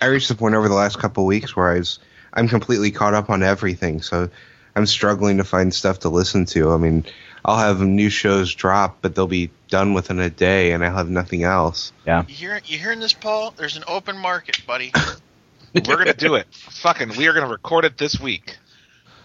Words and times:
I 0.00 0.06
reached 0.06 0.28
the 0.28 0.34
point 0.34 0.54
over 0.54 0.68
the 0.68 0.74
last 0.74 0.98
couple 0.98 1.26
weeks 1.26 1.56
where 1.56 1.70
I 1.70 1.78
was 1.78 1.98
I'm 2.32 2.48
completely 2.48 2.90
caught 2.90 3.14
up 3.14 3.30
on 3.30 3.42
everything, 3.42 4.02
so 4.02 4.28
I'm 4.76 4.86
struggling 4.86 5.38
to 5.38 5.44
find 5.44 5.72
stuff 5.72 6.00
to 6.00 6.08
listen 6.08 6.46
to. 6.46 6.72
I 6.72 6.76
mean, 6.76 7.04
I'll 7.44 7.58
have 7.58 7.80
new 7.80 8.10
shows 8.10 8.54
drop, 8.54 8.98
but 9.00 9.14
they'll 9.14 9.26
be 9.26 9.50
done 9.68 9.94
within 9.94 10.20
a 10.20 10.30
day, 10.30 10.72
and 10.72 10.84
I'll 10.84 10.96
have 10.96 11.10
nothing 11.10 11.42
else. 11.42 11.92
Yeah. 12.06 12.24
You 12.28 12.34
hear 12.34 12.60
you 12.64 12.78
hearing 12.78 13.00
this, 13.00 13.12
Paul? 13.12 13.52
There's 13.56 13.76
an 13.76 13.84
open 13.88 14.18
market, 14.18 14.62
buddy. 14.66 14.92
We're 15.74 15.96
gonna 15.96 16.14
do 16.14 16.36
it. 16.36 16.46
Fucking, 16.50 17.16
we 17.16 17.28
are 17.28 17.34
gonna 17.34 17.48
record 17.48 17.84
it 17.84 17.98
this 17.98 18.20
week. 18.20 18.56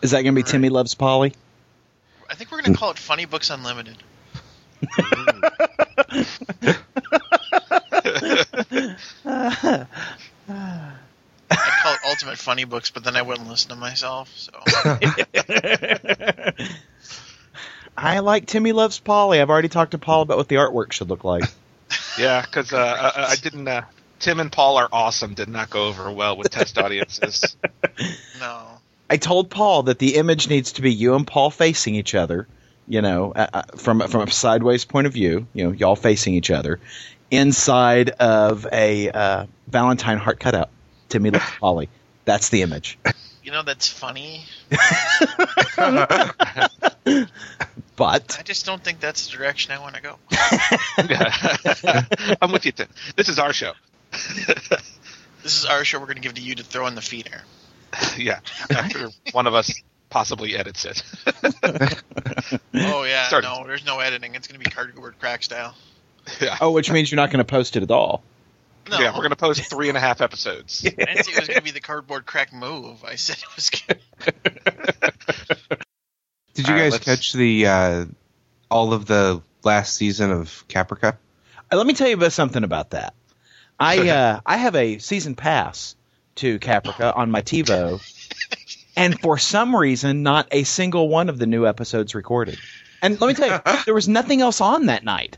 Is 0.01 0.11
that 0.11 0.23
going 0.23 0.35
to 0.35 0.43
be 0.43 0.43
Timmy 0.43 0.67
Loves 0.67 0.95
Polly? 0.95 1.33
I 2.29 2.35
think 2.35 2.51
we're 2.51 2.61
gonna 2.61 2.75
call 2.75 2.91
it 2.91 2.99
Funny 2.99 3.23
Books 3.23 3.49
Unlimited. 3.49 3.95
I 10.49 10.93
call 11.81 11.93
it 11.93 11.99
Ultimate 12.07 12.37
Funny 12.37 12.65
Books, 12.65 12.91
but 12.91 13.03
then 13.03 13.15
I 13.15 13.21
wouldn't 13.21 13.47
listen 13.47 13.69
to 13.69 13.75
myself. 13.75 14.31
So 14.35 14.51
I 17.97 18.19
like 18.19 18.47
Timmy 18.47 18.71
Loves 18.71 18.99
Polly. 18.99 19.39
I've 19.39 19.49
already 19.49 19.69
talked 19.69 19.91
to 19.91 19.97
Paul 19.97 20.23
about 20.23 20.37
what 20.37 20.47
the 20.47 20.55
artwork 20.55 20.91
should 20.91 21.09
look 21.09 21.23
like. 21.23 21.43
Yeah, 22.17 22.41
because 22.41 22.73
uh, 22.73 23.11
I, 23.15 23.31
I 23.31 23.35
didn't. 23.35 23.67
Uh, 23.67 23.83
Tim 24.19 24.39
and 24.39 24.51
Paul 24.51 24.77
are 24.77 24.89
awesome. 24.91 25.35
Did 25.35 25.49
not 25.49 25.69
go 25.69 25.87
over 25.87 26.11
well 26.11 26.37
with 26.37 26.49
test 26.49 26.77
audiences. 26.77 27.55
no, 28.39 28.63
I 29.09 29.17
told 29.17 29.51
Paul 29.51 29.83
that 29.83 29.99
the 29.99 30.15
image 30.15 30.47
needs 30.47 30.73
to 30.73 30.81
be 30.81 30.91
you 30.91 31.15
and 31.15 31.27
Paul 31.27 31.51
facing 31.51 31.95
each 31.95 32.15
other. 32.15 32.47
You 32.87 33.01
know, 33.01 33.31
uh, 33.35 33.47
uh, 33.53 33.61
from 33.77 33.99
from 34.07 34.21
a 34.21 34.31
sideways 34.31 34.85
point 34.85 35.07
of 35.07 35.13
view. 35.13 35.47
You 35.53 35.65
know, 35.65 35.71
y'all 35.71 35.95
facing 35.95 36.33
each 36.33 36.51
other 36.51 36.79
inside 37.33 38.09
of 38.11 38.65
a 38.71 39.09
uh, 39.09 39.45
Valentine 39.67 40.17
heart 40.17 40.39
cutout. 40.39 40.69
Timmy 41.09 41.31
loves 41.31 41.45
Polly. 41.59 41.89
That's 42.25 42.49
the 42.49 42.61
image. 42.61 42.97
you 43.43 43.51
know 43.51 43.63
that's 43.63 43.87
funny. 43.87 44.45
But 47.95 48.37
I 48.39 48.43
just 48.43 48.65
don't 48.65 48.83
think 48.83 48.99
that's 48.99 49.27
the 49.27 49.37
direction 49.37 49.71
I 49.71 49.79
want 49.79 49.95
to 49.95 50.01
go. 50.01 50.17
I'm 52.41 52.51
with 52.51 52.65
you, 52.65 52.71
Tim. 52.71 52.87
This 53.15 53.29
is 53.29 53.37
our 53.37 53.53
show. 53.53 53.73
This 54.11 55.57
is 55.57 55.65
our 55.65 55.85
show. 55.85 55.99
We're 55.99 56.07
going 56.07 56.15
to 56.15 56.21
give 56.21 56.33
to 56.35 56.41
you 56.41 56.55
to 56.55 56.63
throw 56.63 56.87
in 56.87 56.95
the 56.95 57.01
feeder. 57.01 57.43
yeah, 58.17 58.39
after 58.75 59.09
one 59.31 59.45
of 59.45 59.53
us 59.53 59.79
possibly 60.09 60.55
edits 60.55 60.85
it. 60.85 61.03
Oh 62.73 63.03
yeah, 63.03 63.27
Start- 63.27 63.43
no, 63.43 63.63
there's 63.67 63.85
no 63.85 63.99
editing. 63.99 64.33
It's 64.33 64.47
going 64.47 64.59
to 64.59 64.65
be 64.67 64.73
cardboard 64.73 65.19
crack 65.19 65.43
style. 65.43 65.75
Yeah. 66.41 66.57
oh, 66.61 66.71
which 66.71 66.91
means 66.91 67.11
you're 67.11 67.17
not 67.17 67.29
going 67.29 67.39
to 67.39 67.49
post 67.49 67.75
it 67.75 67.83
at 67.83 67.91
all. 67.91 68.23
No, 68.89 68.99
yeah, 68.99 69.15
we're 69.15 69.23
gonna 69.23 69.37
post 69.37 69.63
three 69.69 69.87
and 69.87 69.97
a 69.97 70.01
half 70.01 70.19
episodes. 70.19 70.83
I 70.85 70.89
didn't 70.89 71.23
say 71.23 71.31
it 71.31 71.39
was 71.39 71.47
going 71.47 71.57
to 71.57 71.63
be 71.63 71.71
the 71.71 71.79
cardboard 71.79 72.25
crack 72.25 72.51
move. 72.51 73.03
I 73.05 73.15
said 73.15 73.37
it 73.37 73.55
was. 73.55 73.69
Gonna... 73.69 73.99
Did 76.53 76.67
you 76.67 76.73
All 76.73 76.79
right, 76.79 76.83
guys 76.83 76.91
let's- 76.91 77.05
catch 77.05 77.33
the 77.33 77.67
uh, 77.67 78.05
all 78.69 78.93
of 78.93 79.05
the 79.05 79.41
last 79.63 79.95
season 79.95 80.31
of 80.31 80.65
Caprica? 80.67 81.17
Uh, 81.71 81.77
Let 81.77 81.87
me 81.87 81.93
tell 81.93 82.07
you 82.07 82.15
about 82.15 82.33
something 82.33 82.63
about 82.63 82.91
that. 82.91 83.13
I 83.79 84.09
uh, 84.09 84.39
I 84.45 84.57
have 84.57 84.75
a 84.75 84.99
season 84.99 85.35
pass 85.35 85.95
to 86.35 86.59
Caprica 86.59 87.15
on 87.15 87.31
my 87.31 87.41
TiVo, 87.41 88.01
and 88.95 89.19
for 89.19 89.37
some 89.37 89.75
reason, 89.75 90.23
not 90.23 90.47
a 90.51 90.63
single 90.63 91.07
one 91.09 91.29
of 91.29 91.37
the 91.37 91.47
new 91.47 91.65
episodes 91.65 92.15
recorded. 92.15 92.59
And 93.01 93.19
let 93.19 93.27
me 93.27 93.33
tell 93.33 93.49
you, 93.49 93.77
there 93.85 93.93
was 93.93 94.07
nothing 94.07 94.41
else 94.41 94.61
on 94.61 94.87
that 94.87 95.03
night. 95.03 95.37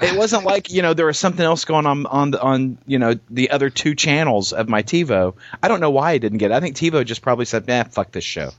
It 0.00 0.16
wasn't 0.16 0.44
like 0.44 0.70
you 0.70 0.82
know 0.82 0.94
there 0.94 1.06
was 1.06 1.18
something 1.18 1.44
else 1.44 1.64
going 1.64 1.86
on 1.86 2.06
on 2.06 2.30
the, 2.30 2.40
on 2.40 2.78
you 2.86 2.98
know 2.98 3.18
the 3.28 3.50
other 3.50 3.70
two 3.70 3.94
channels 3.94 4.52
of 4.52 4.68
my 4.68 4.82
TiVo. 4.82 5.34
I 5.62 5.68
don't 5.68 5.80
know 5.80 5.90
why 5.90 6.12
I 6.12 6.18
didn't 6.18 6.38
get 6.38 6.50
it. 6.50 6.54
I 6.54 6.60
think 6.60 6.76
TiVo 6.76 7.04
just 7.04 7.22
probably 7.22 7.44
said, 7.44 7.66
"Nah, 7.66 7.84
fuck 7.84 8.10
this 8.12 8.24
show." 8.24 8.50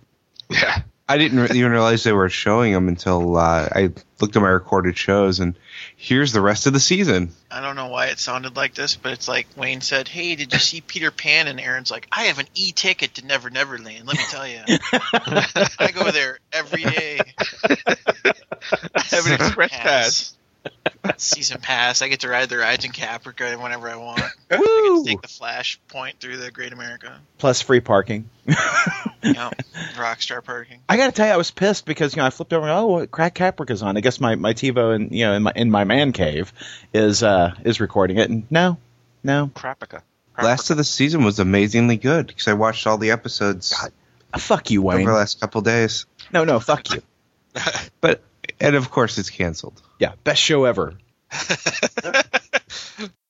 Yeah, 0.49 0.81
I 1.09 1.17
didn't 1.17 1.39
re- 1.39 1.49
even 1.51 1.71
realize 1.71 2.03
they 2.03 2.11
were 2.11 2.29
showing 2.29 2.73
them 2.73 2.87
until 2.87 3.37
uh, 3.37 3.67
I 3.71 3.91
looked 4.19 4.35
at 4.35 4.41
my 4.41 4.49
recorded 4.49 4.97
shows, 4.97 5.39
and 5.39 5.57
here's 5.97 6.31
the 6.31 6.41
rest 6.41 6.67
of 6.67 6.73
the 6.73 6.79
season. 6.79 7.31
I 7.49 7.61
don't 7.61 7.75
know 7.75 7.87
why 7.87 8.07
it 8.07 8.19
sounded 8.19 8.55
like 8.55 8.75
this, 8.75 8.95
but 8.95 9.11
it's 9.11 9.27
like 9.27 9.47
Wayne 9.57 9.81
said, 9.81 10.07
"Hey, 10.07 10.35
did 10.35 10.53
you 10.53 10.59
see 10.59 10.81
Peter 10.81 11.11
Pan?" 11.11 11.47
And 11.47 11.59
Aaron's 11.59 11.89
like, 11.89 12.07
"I 12.11 12.23
have 12.25 12.39
an 12.39 12.47
e-ticket 12.53 13.15
to 13.15 13.25
Never 13.25 13.49
Never 13.49 13.77
Land. 13.79 14.05
Let 14.05 14.17
me 14.17 14.23
tell 14.29 14.47
you, 14.47 14.61
I 14.67 15.91
go 15.93 16.11
there 16.11 16.39
every 16.53 16.83
day. 16.83 17.19
I 17.63 19.01
have 19.09 19.25
an 19.25 19.33
express 19.33 19.71
pass. 19.71 20.33
Season 21.19 21.59
pass. 21.59 22.01
I 22.01 22.07
get 22.07 22.21
to 22.21 22.29
ride 22.29 22.47
the 22.49 22.57
rides 22.57 22.85
in 22.85 22.91
Caprica 22.91 23.61
whenever 23.61 23.89
I 23.89 23.95
want. 23.95 24.21
I 24.49 24.57
get 24.57 24.59
to 24.59 25.03
take 25.05 25.21
the 25.21 25.27
Flash 25.27 25.79
point 25.87 26.19
through 26.19 26.37
the 26.37 26.51
Great 26.51 26.71
America. 26.73 27.19
Plus 27.37 27.61
free 27.61 27.79
parking. 27.81 28.29
Yeah, 28.47 28.55
Rockstar 29.95 30.43
parking. 30.43 30.79
I 30.89 30.97
got 30.97 31.07
to 31.07 31.11
tell 31.11 31.27
you, 31.27 31.33
I 31.33 31.37
was 31.37 31.51
pissed 31.51 31.85
because 31.85 32.15
you 32.15 32.21
know 32.21 32.25
I 32.25 32.29
flipped 32.29 32.53
over. 32.53 32.63
and 32.67 32.71
Oh, 32.75 32.87
what 32.87 33.11
crack 33.11 33.35
Caprica's 33.35 33.81
on. 33.83 33.97
I 33.97 34.01
guess 34.01 34.19
my 34.19 34.35
my 34.35 34.53
TiVo 34.53 34.95
and 34.95 35.11
you 35.11 35.25
know 35.25 35.33
in 35.33 35.43
my 35.43 35.53
in 35.55 35.71
my 35.71 35.83
man 35.83 36.11
cave 36.11 36.51
is 36.93 37.23
uh 37.23 37.53
is 37.63 37.79
recording 37.79 38.17
it. 38.17 38.29
And 38.29 38.45
no, 38.51 38.77
no, 39.23 39.51
Crapica. 39.53 40.01
Last 40.41 40.71
of 40.71 40.77
the 40.77 40.83
season 40.83 41.23
was 41.23 41.37
amazingly 41.39 41.97
good 41.97 42.25
because 42.27 42.47
I 42.47 42.53
watched 42.53 42.87
all 42.87 42.97
the 42.97 43.11
episodes 43.11 43.73
Uh, 44.33 44.39
fuck 44.39 44.71
you, 44.71 44.89
over 44.89 44.97
the 44.97 45.11
last 45.11 45.39
couple 45.39 45.61
days. 45.61 46.05
No, 46.33 46.43
no, 46.45 46.59
fuck 46.59 46.89
you. 46.93 47.01
But 48.01 48.23
and 48.61 48.75
of 48.77 48.89
course 48.89 49.17
it's 49.17 49.29
canceled. 49.29 49.81
Yeah, 49.99 50.13
best 50.23 50.41
show 50.41 50.63
ever. 50.65 50.93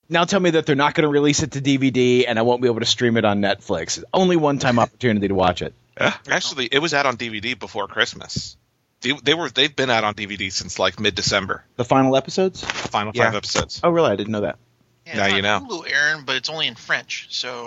now 0.08 0.24
tell 0.24 0.40
me 0.40 0.50
that 0.50 0.66
they're 0.66 0.76
not 0.76 0.94
going 0.94 1.02
to 1.02 1.08
release 1.08 1.42
it 1.42 1.52
to 1.52 1.60
DVD 1.60 2.24
and 2.28 2.38
I 2.38 2.42
won't 2.42 2.62
be 2.62 2.68
able 2.68 2.80
to 2.80 2.86
stream 2.86 3.16
it 3.16 3.24
on 3.24 3.40
Netflix. 3.40 4.02
Only 4.12 4.36
one 4.36 4.58
time 4.58 4.78
opportunity 4.78 5.28
to 5.28 5.34
watch 5.34 5.62
it. 5.62 5.74
Actually, 6.28 6.66
it 6.66 6.78
was 6.78 6.94
out 6.94 7.06
on 7.06 7.16
DVD 7.16 7.58
before 7.58 7.86
Christmas. 7.88 8.56
They, 9.00 9.12
they 9.22 9.34
were 9.34 9.50
they've 9.50 9.74
been 9.74 9.90
out 9.90 10.04
on 10.04 10.14
DVD 10.14 10.50
since 10.52 10.78
like 10.78 11.00
mid 11.00 11.14
December. 11.14 11.64
The 11.76 11.84
final 11.84 12.16
episodes? 12.16 12.62
Final 12.64 13.12
Yeah. 13.14 13.24
five 13.24 13.34
episodes. 13.34 13.80
Oh, 13.82 13.90
really? 13.90 14.10
I 14.12 14.16
didn't 14.16 14.32
know 14.32 14.42
that. 14.42 14.58
Yeah, 15.06 15.16
Now 15.16 15.24
it's 15.26 15.34
you 15.34 15.42
know. 15.42 15.66
Hulu, 15.68 15.92
Aaron, 15.92 16.24
but 16.24 16.36
it's 16.36 16.48
only 16.48 16.68
in 16.68 16.76
French. 16.76 17.26
So. 17.30 17.66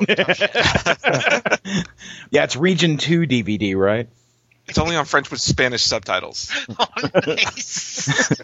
Yeah, 2.31 2.43
it's 2.45 2.55
Region 2.55 2.97
Two 2.97 3.21
DVD, 3.23 3.75
right? 3.75 4.07
It's 4.67 4.77
only 4.77 4.95
on 4.95 5.05
French 5.05 5.29
with 5.29 5.41
Spanish 5.41 5.83
subtitles. 5.83 6.51
oh, 6.79 6.87
nice. 7.27 8.31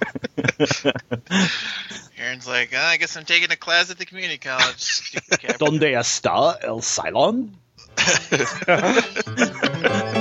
Aaron's 2.17 2.47
like, 2.47 2.71
"Ah, 2.75 2.89
I 2.89 2.97
guess 2.97 3.17
I'm 3.17 3.25
taking 3.25 3.51
a 3.51 3.55
class 3.55 3.89
at 3.89 3.97
the 3.97 4.05
community 4.05 4.37
college. 4.37 5.17
Donde 5.57 5.95
está 5.95 6.63
el 6.63 6.81
Cylon? 6.81 7.53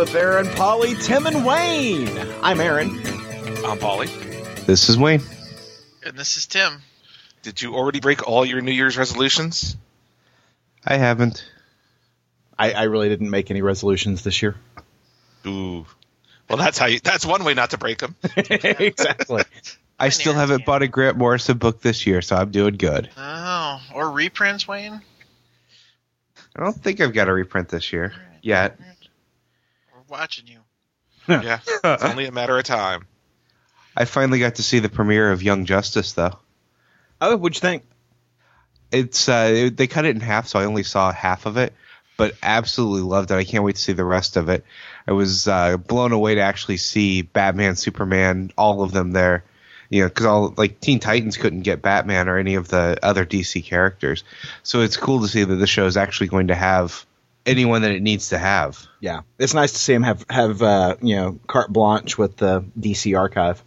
with 0.00 0.14
Aaron, 0.14 0.48
Polly, 0.52 0.94
Tim, 0.94 1.26
and 1.26 1.44
Wayne. 1.44 2.08
I'm 2.42 2.58
Aaron. 2.58 2.98
I'm 3.66 3.78
Polly. 3.78 4.06
This 4.64 4.88
is 4.88 4.96
Wayne. 4.96 5.20
And 6.02 6.16
this 6.16 6.38
is 6.38 6.46
Tim. 6.46 6.80
Did 7.42 7.60
you 7.60 7.74
already 7.74 8.00
break 8.00 8.26
all 8.26 8.46
your 8.46 8.62
New 8.62 8.72
Year's 8.72 8.96
resolutions? 8.96 9.76
I 10.86 10.96
haven't. 10.96 11.44
I, 12.58 12.72
I 12.72 12.82
really 12.84 13.10
didn't 13.10 13.28
make 13.28 13.50
any 13.50 13.60
resolutions 13.60 14.24
this 14.24 14.40
year. 14.40 14.56
Ooh. 15.46 15.84
Well, 16.48 16.56
that's 16.56 16.78
how 16.78 16.86
you. 16.86 17.00
That's 17.00 17.26
one 17.26 17.44
way 17.44 17.52
not 17.52 17.72
to 17.72 17.78
break 17.78 17.98
them. 17.98 18.16
exactly. 18.36 19.42
I 19.98 20.08
still 20.08 20.32
haven't 20.32 20.64
bought 20.64 20.80
a 20.80 20.88
Grant 20.88 21.18
Morrison 21.18 21.58
book 21.58 21.82
this 21.82 22.06
year, 22.06 22.22
so 22.22 22.36
I'm 22.36 22.50
doing 22.50 22.78
good. 22.78 23.10
Oh, 23.18 23.82
or 23.94 24.10
reprints, 24.10 24.66
Wayne. 24.66 25.02
I 26.56 26.64
don't 26.64 26.72
think 26.72 27.02
I've 27.02 27.12
got 27.12 27.28
a 27.28 27.34
reprint 27.34 27.68
this 27.68 27.92
year 27.92 28.14
yet. 28.40 28.78
We're 30.10 30.18
watching 30.18 30.46
you. 30.48 30.60
yeah, 31.28 31.60
it's 31.84 32.02
only 32.04 32.26
a 32.26 32.32
matter 32.32 32.58
of 32.58 32.64
time. 32.64 33.06
I 33.96 34.04
finally 34.04 34.38
got 34.40 34.56
to 34.56 34.62
see 34.62 34.78
the 34.80 34.88
premiere 34.88 35.30
of 35.30 35.42
Young 35.42 35.64
Justice, 35.66 36.12
though. 36.12 36.38
Oh, 37.20 37.36
what'd 37.36 37.56
you 37.56 37.60
think? 37.60 37.84
It's 38.90 39.28
uh, 39.28 39.50
it- 39.52 39.76
they 39.76 39.86
cut 39.86 40.04
it 40.04 40.14
in 40.16 40.20
half, 40.20 40.48
so 40.48 40.58
I 40.58 40.64
only 40.64 40.82
saw 40.82 41.12
half 41.12 41.46
of 41.46 41.56
it. 41.56 41.72
but 42.16 42.34
absolutely 42.42 43.00
loved 43.02 43.30
it. 43.30 43.34
I 43.34 43.44
can't 43.44 43.64
wait 43.64 43.76
to 43.76 43.80
see 43.82 43.92
the 43.94 44.04
rest 44.04 44.36
of 44.36 44.48
it. 44.50 44.64
I 45.06 45.12
was 45.12 45.48
uh, 45.48 45.76
blown 45.78 46.12
away 46.12 46.34
to 46.34 46.40
actually 46.42 46.76
see 46.76 47.22
Batman, 47.22 47.76
Superman, 47.76 48.50
all 48.58 48.82
of 48.82 48.92
them 48.92 49.12
there. 49.12 49.44
You 49.88 50.02
know, 50.02 50.08
because 50.08 50.26
all 50.26 50.54
like 50.56 50.80
Teen 50.80 51.00
Titans 51.00 51.36
couldn't 51.36 51.62
get 51.62 51.82
Batman 51.82 52.28
or 52.28 52.36
any 52.38 52.54
of 52.56 52.68
the 52.68 52.98
other 53.02 53.24
DC 53.26 53.64
characters, 53.64 54.22
so 54.62 54.82
it's 54.82 54.96
cool 54.96 55.22
to 55.22 55.28
see 55.28 55.42
that 55.44 55.54
the 55.56 55.66
show 55.66 55.86
is 55.86 55.96
actually 55.96 56.28
going 56.28 56.48
to 56.48 56.54
have 56.54 57.04
anyone 57.46 57.82
that 57.82 57.92
it 57.92 58.02
needs 58.02 58.30
to 58.30 58.38
have. 58.38 58.86
Yeah, 59.00 59.20
it's 59.38 59.54
nice 59.54 59.72
to 59.72 59.78
see 59.78 59.94
him 59.94 60.02
have 60.02 60.24
have 60.28 60.62
uh, 60.62 60.96
you 61.00 61.16
know 61.16 61.38
carte 61.46 61.72
blanche 61.72 62.18
with 62.18 62.36
the 62.36 62.64
DC 62.78 63.18
archive. 63.18 63.62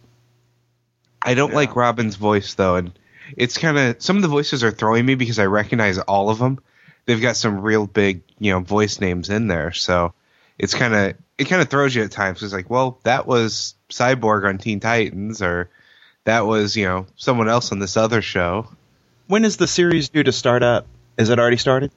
I 1.22 1.34
don't 1.34 1.54
like 1.54 1.76
Robin's 1.76 2.16
voice 2.16 2.54
though, 2.54 2.76
and 2.76 2.92
it's 3.36 3.58
kind 3.58 3.78
of 3.78 4.02
some 4.02 4.16
of 4.16 4.22
the 4.22 4.28
voices 4.28 4.62
are 4.62 4.70
throwing 4.70 5.06
me 5.06 5.14
because 5.14 5.38
I 5.38 5.46
recognize 5.46 5.98
all 5.98 6.30
of 6.30 6.38
them. 6.38 6.58
They've 7.06 7.20
got 7.20 7.36
some 7.36 7.60
real 7.60 7.86
big, 7.86 8.22
you 8.38 8.52
know, 8.52 8.60
voice 8.60 9.00
names 9.00 9.28
in 9.28 9.46
there, 9.46 9.72
so 9.72 10.14
it's 10.58 10.74
kind 10.74 10.94
of 10.94 11.14
it 11.38 11.44
kind 11.44 11.60
of 11.60 11.68
throws 11.68 11.94
you 11.94 12.02
at 12.02 12.10
times. 12.10 12.42
It's 12.42 12.52
like, 12.52 12.70
well, 12.70 13.00
that 13.04 13.26
was 13.26 13.74
Cyborg 13.90 14.46
on 14.48 14.58
Teen 14.58 14.80
Titans, 14.80 15.42
or 15.42 15.70
that 16.24 16.46
was 16.46 16.76
you 16.76 16.84
know 16.84 17.06
someone 17.16 17.48
else 17.48 17.72
on 17.72 17.78
this 17.78 17.96
other 17.96 18.22
show. 18.22 18.68
When 19.26 19.44
is 19.44 19.56
the 19.56 19.66
series 19.66 20.10
due 20.10 20.22
to 20.22 20.32
start 20.32 20.62
up? 20.62 20.86
Is 21.16 21.30
it 21.30 21.38
already 21.38 21.56
started? 21.56 21.90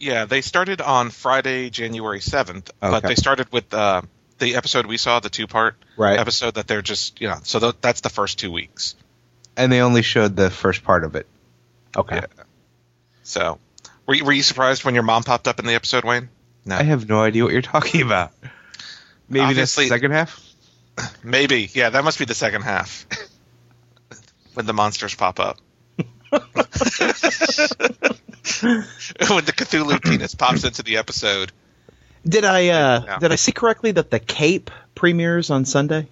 Yeah, 0.00 0.24
they 0.24 0.40
started 0.40 0.80
on 0.80 1.10
Friday, 1.10 1.68
January 1.70 2.20
seventh, 2.20 2.70
but 2.80 3.02
they 3.02 3.14
started 3.14 3.52
with 3.52 3.72
uh, 3.74 4.00
the 4.38 4.56
episode 4.56 4.86
we 4.86 4.96
saw, 4.96 5.20
the 5.20 5.28
two-part 5.28 5.76
Right. 5.96 6.18
episode 6.18 6.54
that 6.54 6.66
they're 6.66 6.80
just 6.82 7.20
you 7.20 7.28
know. 7.28 7.36
So 7.44 7.60
th- 7.60 7.74
that's 7.82 8.00
the 8.00 8.08
first 8.08 8.38
two 8.38 8.50
weeks. 8.50 8.94
And 9.56 9.70
they 9.70 9.80
only 9.82 10.00
showed 10.02 10.36
the 10.36 10.50
first 10.50 10.82
part 10.84 11.04
of 11.04 11.14
it. 11.16 11.26
Okay. 11.96 12.16
Yeah. 12.16 12.44
So, 13.24 13.58
were 14.06 14.14
you, 14.14 14.24
were 14.24 14.32
you 14.32 14.42
surprised 14.42 14.84
when 14.84 14.94
your 14.94 15.02
mom 15.02 15.22
popped 15.22 15.46
up 15.46 15.58
in 15.58 15.66
the 15.66 15.74
episode, 15.74 16.04
Wayne? 16.04 16.30
No, 16.64 16.76
I 16.76 16.82
have 16.84 17.08
no 17.08 17.20
idea 17.22 17.44
what 17.44 17.52
you're 17.52 17.60
talking 17.62 18.00
about. 18.02 18.32
Maybe 19.28 19.44
Obviously- 19.44 19.84
the 19.84 19.88
second 19.90 20.12
half. 20.12 20.40
maybe. 21.22 21.68
Yeah, 21.74 21.90
that 21.90 22.04
must 22.04 22.18
be 22.18 22.24
the 22.24 22.34
second 22.34 22.62
half 22.62 23.06
when 24.54 24.66
the 24.66 24.72
monsters 24.72 25.14
pop 25.14 25.38
up. 25.40 25.58
When 26.30 26.40
the 29.44 29.52
Cthulhu 29.56 30.02
penis 30.04 30.34
pops 30.34 30.64
into 30.64 30.82
the 30.82 30.96
episode. 30.98 31.52
Did 32.26 32.44
I 32.44 32.68
uh, 32.68 33.02
Yeah. 33.04 33.18
did 33.18 33.32
I 33.32 33.36
see 33.36 33.52
correctly 33.52 33.92
that 33.92 34.10
the 34.10 34.18
Cape 34.20 34.70
premieres 34.94 35.50
on 35.50 35.64
Sunday? 35.64 36.08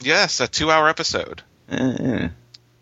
Yes, 0.00 0.40
a 0.40 0.48
two-hour 0.48 0.88
episode. 0.88 1.42
Uh, 1.70 2.28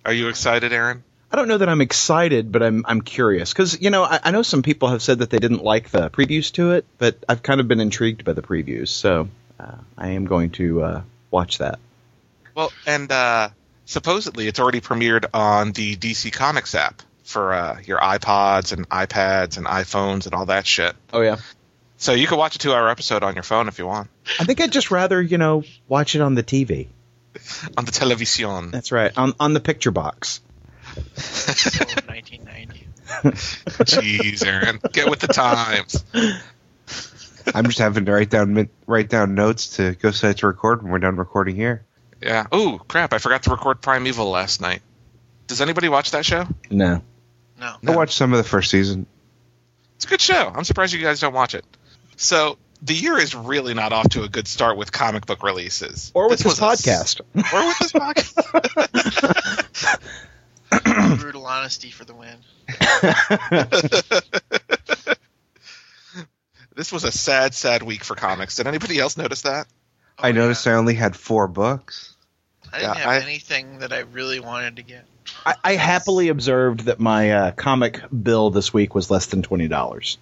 Are 0.04 0.12
you 0.12 0.28
excited, 0.28 0.72
Aaron? 0.72 1.02
I 1.32 1.36
don't 1.36 1.46
know 1.48 1.58
that 1.58 1.68
I'm 1.68 1.80
excited, 1.80 2.50
but 2.50 2.62
I'm 2.62 2.84
I'm 2.88 3.02
curious 3.02 3.52
because 3.52 3.80
you 3.80 3.90
know 3.90 4.02
I, 4.02 4.18
I 4.24 4.30
know 4.32 4.42
some 4.42 4.62
people 4.62 4.88
have 4.88 5.02
said 5.02 5.18
that 5.20 5.30
they 5.30 5.38
didn't 5.38 5.62
like 5.62 5.90
the 5.90 6.10
previews 6.10 6.50
to 6.54 6.72
it, 6.72 6.84
but 6.98 7.22
I've 7.28 7.42
kind 7.42 7.60
of 7.60 7.68
been 7.68 7.80
intrigued 7.80 8.24
by 8.24 8.32
the 8.32 8.42
previews, 8.42 8.88
so 8.88 9.28
uh, 9.60 9.76
I 9.96 10.08
am 10.10 10.24
going 10.24 10.50
to 10.52 10.82
uh, 10.82 11.02
watch 11.30 11.58
that. 11.58 11.78
Well, 12.56 12.72
and 12.84 13.12
uh, 13.12 13.50
supposedly 13.90 14.46
it's 14.46 14.60
already 14.60 14.80
premiered 14.80 15.26
on 15.34 15.72
the 15.72 15.96
DC 15.96 16.32
Comics 16.32 16.76
app 16.76 17.02
for 17.24 17.52
uh, 17.52 17.80
your 17.84 17.98
iPods 17.98 18.72
and 18.72 18.88
iPads 18.88 19.58
and 19.58 19.66
iPhones 19.66 20.26
and 20.26 20.34
all 20.34 20.46
that 20.46 20.64
shit. 20.64 20.94
Oh 21.12 21.20
yeah, 21.20 21.38
So 21.96 22.12
you 22.12 22.28
can 22.28 22.38
watch 22.38 22.54
a 22.54 22.58
two-hour 22.58 22.88
episode 22.88 23.24
on 23.24 23.34
your 23.34 23.42
phone 23.42 23.66
if 23.66 23.78
you 23.78 23.86
want 23.86 24.08
I 24.38 24.44
think 24.44 24.60
I'd 24.60 24.70
just 24.70 24.92
rather 24.92 25.20
you 25.20 25.38
know 25.38 25.64
watch 25.88 26.14
it 26.14 26.20
on 26.20 26.36
the 26.36 26.44
TV. 26.44 26.86
on 27.76 27.84
the 27.84 27.92
television. 27.92 28.70
That's 28.70 28.92
right 28.92 29.12
on 29.18 29.34
on 29.40 29.54
the 29.54 29.60
picture 29.60 29.90
box. 29.90 30.40
So 31.16 31.84
1990. 32.06 32.86
Jeez, 33.90 34.46
Aaron, 34.46 34.78
get 34.92 35.10
with 35.10 35.18
the 35.18 35.28
times. 35.28 36.04
I'm 37.52 37.66
just 37.66 37.78
having 37.78 38.04
to 38.04 38.12
write 38.12 38.30
down 38.30 38.68
write 38.86 39.08
down 39.08 39.34
notes 39.34 39.76
to 39.76 39.96
go 39.96 40.12
set 40.12 40.38
to 40.38 40.46
record 40.46 40.82
when 40.82 40.92
we're 40.92 41.00
done 41.00 41.16
recording 41.16 41.56
here. 41.56 41.84
Yeah. 42.20 42.46
Oh 42.52 42.80
crap! 42.86 43.12
I 43.12 43.18
forgot 43.18 43.42
to 43.44 43.50
record 43.50 43.80
Primeval 43.80 44.30
last 44.30 44.60
night. 44.60 44.82
Does 45.46 45.60
anybody 45.60 45.88
watch 45.88 46.12
that 46.12 46.24
show? 46.24 46.46
No, 46.70 47.02
No. 47.58 47.76
No. 47.82 47.92
I 47.92 47.96
watched 47.96 48.14
some 48.14 48.32
of 48.32 48.38
the 48.38 48.44
first 48.44 48.70
season. 48.70 49.06
It's 49.96 50.04
a 50.04 50.08
good 50.08 50.20
show. 50.20 50.52
I'm 50.54 50.64
surprised 50.64 50.92
you 50.92 51.00
guys 51.02 51.20
don't 51.20 51.34
watch 51.34 51.54
it. 51.54 51.64
So 52.16 52.58
the 52.82 52.94
year 52.94 53.18
is 53.18 53.34
really 53.34 53.74
not 53.74 53.92
off 53.92 54.08
to 54.10 54.22
a 54.22 54.28
good 54.28 54.46
start 54.48 54.76
with 54.76 54.92
comic 54.92 55.26
book 55.26 55.42
releases, 55.42 56.10
or 56.14 56.28
with 56.28 56.38
this, 56.38 56.46
was 56.46 56.60
a 56.60 56.64
s- 56.66 56.82
podcast. 56.84 57.20
or 57.52 57.66
with 57.66 57.78
this 57.78 57.92
podcast. 57.92 58.36
Brutal 61.20 61.46
honesty 61.46 61.90
for 61.90 62.04
the 62.04 62.14
win. 62.14 62.36
this 66.76 66.92
was 66.92 67.04
a 67.04 67.12
sad, 67.12 67.54
sad 67.54 67.82
week 67.82 68.04
for 68.04 68.14
comics. 68.14 68.56
Did 68.56 68.66
anybody 68.66 68.98
else 68.98 69.16
notice 69.16 69.42
that? 69.42 69.66
Oh, 70.18 70.28
I 70.28 70.32
noticed 70.32 70.66
yeah. 70.66 70.72
I 70.72 70.76
only 70.76 70.94
had 70.94 71.16
four 71.16 71.48
books. 71.48 72.09
I 72.72 72.78
didn't 72.78 72.94
yeah, 72.94 73.00
have 73.00 73.08
I- 73.08 73.18
anything 73.26 73.78
that 73.80 73.92
I 73.92 74.00
really 74.00 74.40
wanted 74.40 74.76
to 74.76 74.82
get. 74.82 75.04
I, 75.46 75.54
I 75.62 75.74
happily 75.76 76.28
observed 76.28 76.80
that 76.86 76.98
my 76.98 77.30
uh, 77.32 77.50
comic 77.52 78.00
bill 78.10 78.50
this 78.50 78.72
week 78.74 78.94
was 78.94 79.10
less 79.10 79.26
than 79.26 79.42
twenty 79.42 79.68
dollars. 79.68 80.18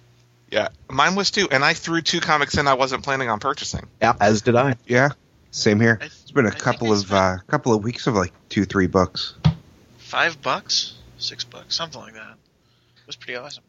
Yeah, 0.51 0.69
mine 0.89 1.15
was 1.15 1.31
too, 1.31 1.47
and 1.51 1.63
I 1.63 1.73
threw 1.73 2.01
two 2.01 2.19
comics 2.19 2.57
in 2.57 2.67
I 2.67 2.73
wasn't 2.73 3.03
planning 3.03 3.29
on 3.29 3.39
purchasing. 3.39 3.87
Yeah, 4.01 4.13
as 4.19 4.41
did 4.41 4.55
I. 4.55 4.75
Yeah, 4.87 5.09
same 5.51 5.79
here. 5.79 5.99
I- 6.01 6.05
It's 6.05 6.31
been 6.31 6.45
a 6.45 6.49
I 6.49 6.53
couple 6.55 6.89
I 6.91 6.95
of 6.97 7.13
uh, 7.13 7.37
couple 7.47 7.73
of 7.73 7.83
weeks 7.83 8.07
of 8.07 8.15
like 8.15 8.33
two, 8.49 8.65
three 8.65 8.87
bucks. 8.87 9.35
Five 9.97 10.41
bucks, 10.41 10.95
six 11.17 11.43
bucks, 11.43 11.75
something 11.75 12.01
like 12.01 12.13
that. 12.13 12.31
It 12.97 13.07
was 13.07 13.15
pretty 13.15 13.35
awesome. 13.35 13.63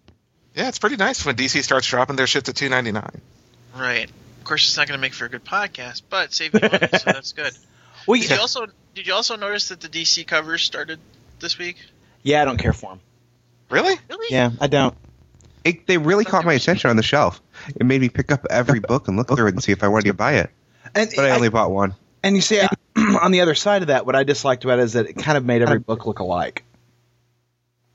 Yeah, 0.55 0.69
it's 0.69 0.79
pretty 0.79 0.97
nice 0.97 1.25
when 1.25 1.37
DC 1.37 1.63
starts 1.63 1.87
dropping 1.87 2.17
their 2.17 2.27
shit 2.27 2.47
to 2.47 2.53
two 2.53 2.69
ninety 2.69 2.93
nine. 2.93 3.21
Right. 3.77 4.09
Of 4.39 4.45
course, 4.45 4.67
it's 4.67 4.77
not 4.77 4.89
going 4.89 4.99
to 4.99 5.01
make 5.03 5.13
for 5.15 5.27
a 5.27 5.29
good 5.29 5.45
podcast, 5.45 6.03
but 6.11 6.33
save 6.33 6.55
me 6.55 6.61
money, 6.63 6.79
so 6.99 7.05
that's 7.07 7.33
good. 7.33 7.53
Well, 8.07 8.21
Did 8.21 8.31
you 8.31 8.37
also 8.41 8.67
did 8.95 9.07
you 9.07 9.15
also 9.15 9.37
notice 9.37 9.69
that 9.69 9.81
the 9.81 9.89
DC 9.89 10.27
covers 10.27 10.63
started 10.63 10.99
this 11.39 11.59
week? 11.59 11.77
yeah, 12.23 12.43
I 12.43 12.45
don't 12.45 12.59
care 12.59 12.73
for 12.73 12.91
them. 12.91 13.01
Really? 13.71 13.97
Really? 14.09 14.27
Yeah, 14.31 14.51
I 14.61 14.67
don't. 14.67 14.95
It, 15.65 15.87
they 15.87 15.99
really 15.99 16.25
caught 16.25 16.45
my 16.45 16.55
attention 16.55 16.91
on 16.91 16.97
the 16.97 17.03
shelf. 17.03 17.41
It 17.69 17.85
made 17.85 18.01
me 18.01 18.09
pick 18.09 18.33
up 18.33 18.47
every 18.51 18.81
book 18.81 19.09
and 19.09 19.17
look 19.17 19.29
through 19.29 19.47
it 19.47 19.55
and 19.55 19.63
see 19.63 19.73
if 19.73 19.85
I 19.85 19.89
wanted 19.89 20.07
to 20.07 20.15
buy 20.15 20.35
it. 20.37 20.51
And 20.95 21.11
But 21.15 21.27
I 21.27 21.31
only 21.31 21.51
bought 21.51 21.71
one. 21.71 21.95
And 22.23 22.35
you 22.35 22.43
see, 22.43 22.61
on 22.97 23.31
the 23.31 23.43
other 23.43 23.55
side 23.55 23.83
of 23.83 23.89
that, 23.89 24.07
what 24.07 24.17
I 24.17 24.25
disliked 24.25 24.65
about 24.65 24.79
it 24.79 24.83
is 24.83 24.93
that 24.95 25.07
it 25.07 25.19
kind 25.19 25.37
of 25.39 25.45
made 25.45 25.63
every 25.63 25.79
book 25.79 26.07
look 26.07 26.19
alike. 26.19 26.65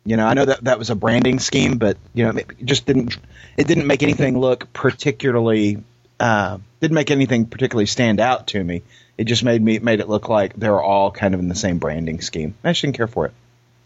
You 0.05 0.17
know, 0.17 0.25
I 0.27 0.35
know 0.35 0.45
that 0.45 0.63
that 0.63 0.77
was 0.77 0.91
a 0.91 0.95
branding 0.95 1.39
scheme, 1.39 1.79
but 1.79 1.97
you 2.13 2.23
know, 2.23 2.37
it 2.37 2.63
just 2.63 2.85
didn't. 2.85 3.17
It 3.57 3.67
didn't 3.67 3.87
make 3.87 4.03
anything 4.03 4.39
look 4.39 4.71
particularly. 4.71 5.83
Uh, 6.19 6.59
didn't 6.79 6.95
make 6.95 7.09
anything 7.09 7.47
particularly 7.47 7.87
stand 7.87 8.19
out 8.19 8.47
to 8.47 8.63
me. 8.63 8.83
It 9.17 9.25
just 9.25 9.43
made 9.43 9.61
me 9.61 9.79
made 9.79 9.99
it 9.99 10.09
look 10.09 10.29
like 10.29 10.55
they 10.55 10.69
were 10.69 10.83
all 10.83 11.11
kind 11.11 11.33
of 11.33 11.39
in 11.39 11.47
the 11.47 11.55
same 11.55 11.77
branding 11.77 12.21
scheme. 12.21 12.55
I 12.63 12.71
just 12.71 12.81
didn't 12.81 12.97
care 12.97 13.07
for 13.07 13.25
it. 13.25 13.33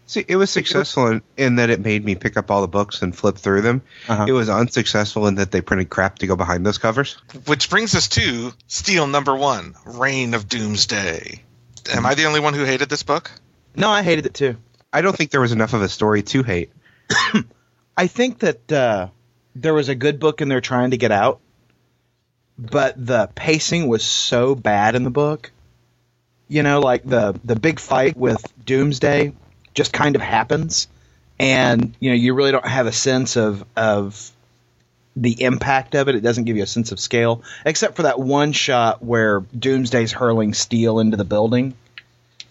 See, 0.06 0.24
it 0.26 0.34
was 0.34 0.50
successful 0.50 1.06
in, 1.06 1.22
in 1.36 1.56
that 1.56 1.70
it 1.70 1.78
made 1.78 2.04
me 2.04 2.16
pick 2.16 2.36
up 2.36 2.50
all 2.50 2.62
the 2.62 2.68
books 2.68 3.00
and 3.00 3.16
flip 3.16 3.36
through 3.38 3.60
them. 3.60 3.82
Uh-huh. 4.08 4.24
It 4.26 4.32
was 4.32 4.48
unsuccessful 4.48 5.28
in 5.28 5.36
that 5.36 5.52
they 5.52 5.60
printed 5.60 5.88
crap 5.88 6.18
to 6.18 6.26
go 6.26 6.34
behind 6.34 6.66
those 6.66 6.78
covers. 6.78 7.16
Which 7.46 7.70
brings 7.70 7.94
us 7.94 8.08
to 8.08 8.52
Steel 8.66 9.06
Number 9.06 9.36
One, 9.36 9.76
Reign 9.86 10.34
of 10.34 10.48
Doomsday. 10.48 11.44
Am 11.92 12.04
I 12.04 12.14
the 12.14 12.26
only 12.26 12.40
one 12.40 12.54
who 12.54 12.64
hated 12.64 12.88
this 12.88 13.04
book? 13.04 13.30
No, 13.76 13.88
I 13.88 14.02
hated 14.02 14.26
it 14.26 14.34
too. 14.34 14.56
I 14.92 15.00
don't 15.00 15.16
think 15.16 15.30
there 15.30 15.40
was 15.40 15.52
enough 15.52 15.74
of 15.74 15.82
a 15.82 15.88
story 15.88 16.24
to 16.24 16.42
hate. 16.42 16.72
I 17.96 18.08
think 18.08 18.40
that 18.40 18.72
uh, 18.72 19.08
there 19.54 19.74
was 19.74 19.88
a 19.88 19.94
good 19.94 20.18
book 20.18 20.40
in 20.40 20.48
there 20.48 20.60
trying 20.60 20.90
to 20.90 20.96
get 20.96 21.12
out, 21.12 21.40
but 22.60 22.94
the 23.04 23.28
pacing 23.34 23.88
was 23.88 24.04
so 24.04 24.54
bad 24.54 24.94
in 24.94 25.04
the 25.04 25.10
book. 25.10 25.50
You 26.48 26.62
know, 26.62 26.80
like 26.80 27.04
the 27.04 27.38
the 27.44 27.56
big 27.56 27.80
fight 27.80 28.16
with 28.16 28.44
Doomsday 28.64 29.32
just 29.72 29.92
kind 29.92 30.16
of 30.16 30.22
happens, 30.22 30.88
and 31.38 31.94
you 32.00 32.10
know 32.10 32.16
you 32.16 32.34
really 32.34 32.52
don't 32.52 32.66
have 32.66 32.86
a 32.86 32.92
sense 32.92 33.36
of 33.36 33.64
of 33.76 34.30
the 35.16 35.42
impact 35.42 35.94
of 35.94 36.08
it. 36.08 36.16
It 36.16 36.20
doesn't 36.20 36.44
give 36.44 36.56
you 36.56 36.64
a 36.64 36.66
sense 36.66 36.92
of 36.92 37.00
scale, 37.00 37.42
except 37.64 37.96
for 37.96 38.02
that 38.02 38.18
one 38.18 38.52
shot 38.52 39.02
where 39.02 39.40
Doomsday's 39.40 40.12
hurling 40.12 40.54
steel 40.54 40.98
into 40.98 41.16
the 41.16 41.24
building. 41.24 41.74